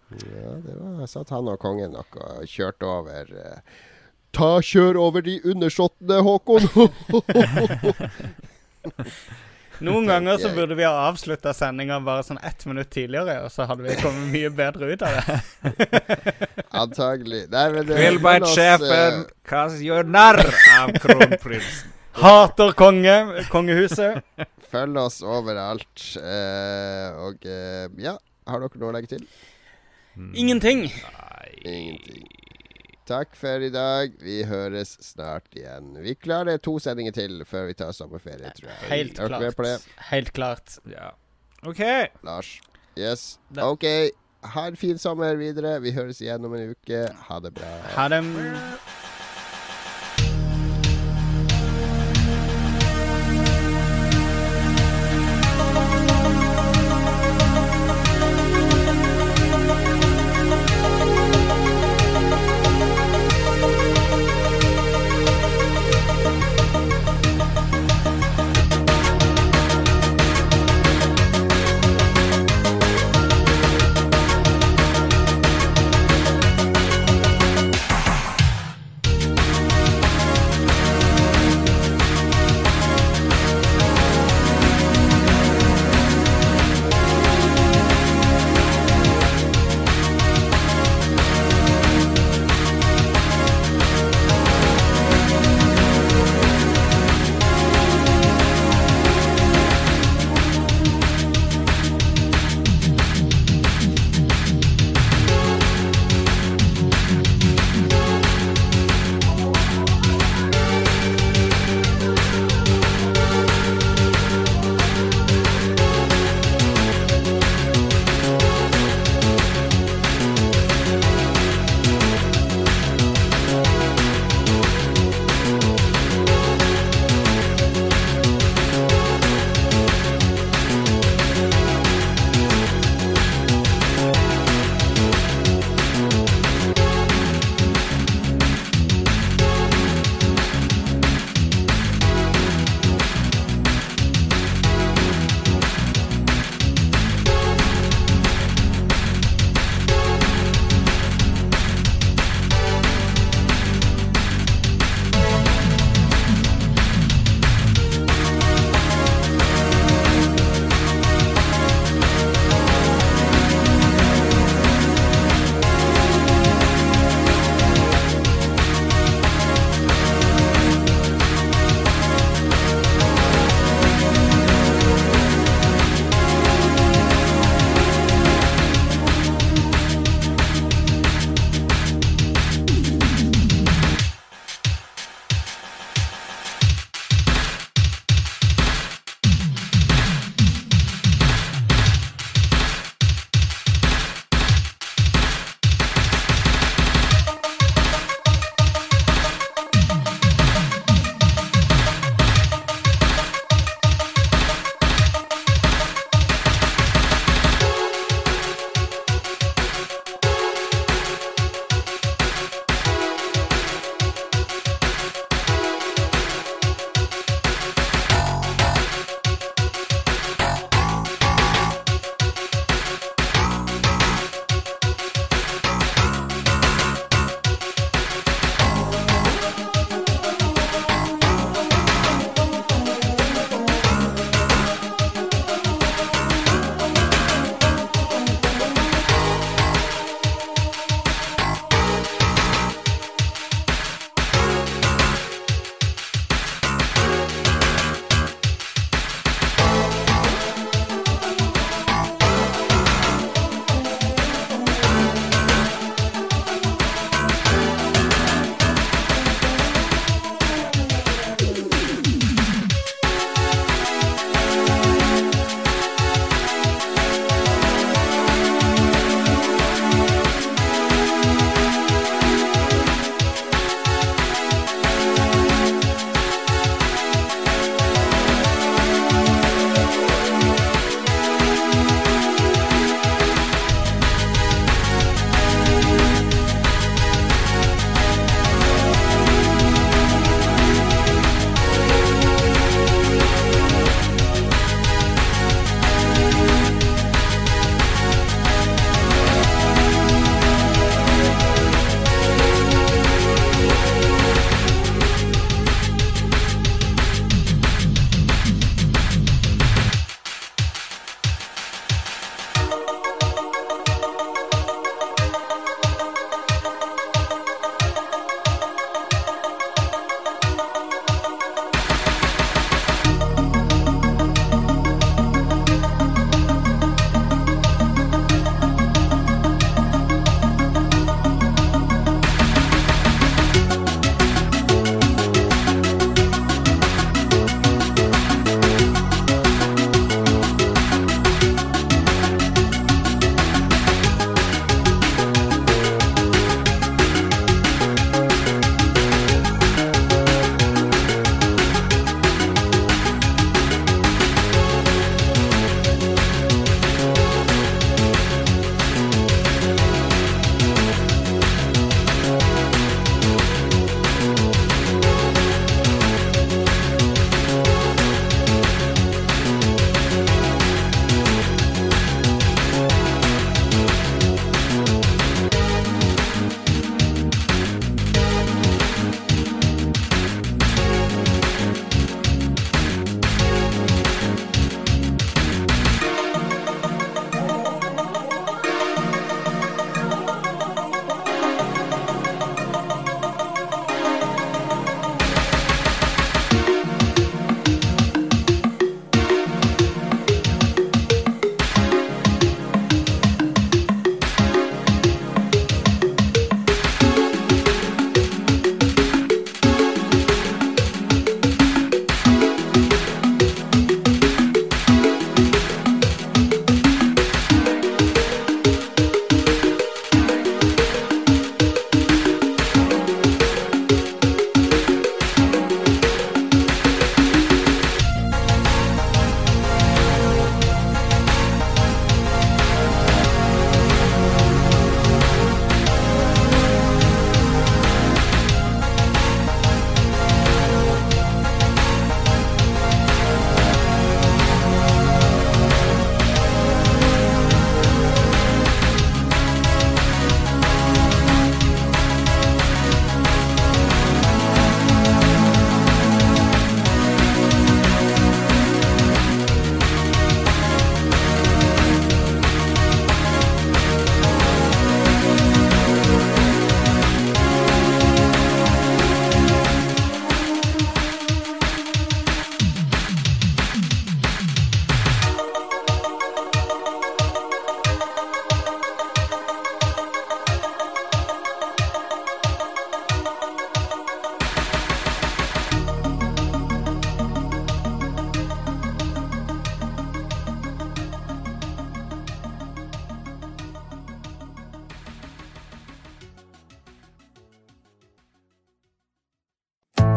Ja, 0.06 0.52
det 0.62 0.74
var 0.78 1.08
satt 1.10 1.32
han 1.34 1.48
og 1.50 1.56
kongen 1.58 1.90
nok 1.90 2.14
og 2.22 2.44
kjørte 2.46 2.86
over 2.86 3.26
uh, 3.26 3.80
Ta 4.30 4.60
kjør 4.62 5.00
over 5.02 5.24
de 5.26 5.40
undersåttene, 5.42 6.20
Håkon! 6.22 6.68
Noen 9.84 10.06
ganger 10.08 10.38
så 10.40 10.50
burde 10.56 10.76
vi 10.78 10.84
ha 10.86 10.92
avslutta 11.08 11.52
sendinga 11.56 11.98
bare 12.04 12.24
sånn 12.24 12.38
ett 12.44 12.64
minutt 12.68 12.88
tidligere, 12.94 13.42
og 13.44 13.52
så 13.52 13.66
hadde 13.68 13.84
vi 13.84 13.96
kommet 14.00 14.30
mye 14.32 14.50
bedre 14.56 14.92
ut 14.94 15.02
av 15.04 15.18
det. 15.18 15.36
Antagelig. 16.82 17.42
Nei, 17.52 17.66
men 17.74 17.90
eh, 17.90 18.00
Grillbeit-sjefen 18.00 19.26
hva 19.50 19.66
gjør 19.88 20.08
narr 20.08 20.40
av 20.78 20.94
kronprinsen. 21.02 21.92
Hater 22.22 22.72
konge, 22.72 23.16
kongehuset. 23.52 24.22
Følg 24.72 24.96
oss 25.02 25.20
overalt. 25.20 26.06
eh, 26.16 27.10
og 27.26 27.44
eh, 27.44 27.84
ja, 28.00 28.16
har 28.48 28.64
dere 28.64 28.80
noe 28.80 28.94
å 28.94 28.96
legge 28.96 29.12
til? 29.12 29.26
Ingenting. 30.32 30.86
Ingenting. 31.60 32.24
Takk 33.06 33.36
for 33.38 33.62
i 33.62 33.68
dag. 33.70 34.16
Vi 34.18 34.40
høres 34.50 34.96
snart 35.04 35.46
igjen. 35.54 35.92
Vi 36.02 36.16
klarer 36.18 36.58
to 36.58 36.74
sendinger 36.82 37.14
til 37.14 37.44
før 37.46 37.68
vi 37.68 37.76
tar 37.78 37.92
sommerferie, 37.94 38.50
tror 38.58 38.72
jeg. 38.72 38.88
Helt 38.90 39.20
klart. 39.20 39.86
Helt 40.10 40.32
klart. 40.34 40.78
Ja. 40.90 41.12
OK. 41.62 41.82
Lars? 42.26 42.56
Yes. 42.98 43.38
OK. 43.62 43.86
Ha 44.56 44.66
en 44.72 44.78
fin 44.78 44.98
sommer 44.98 45.38
videre. 45.38 45.78
Vi 45.86 45.94
høres 45.94 46.18
igjen 46.20 46.44
om 46.46 46.58
en 46.58 46.74
uke. 46.74 47.04
Ha 47.30 47.38
det 47.46 47.54
bra. 47.54 47.70
Ha 47.94 48.08
det. 48.10 48.22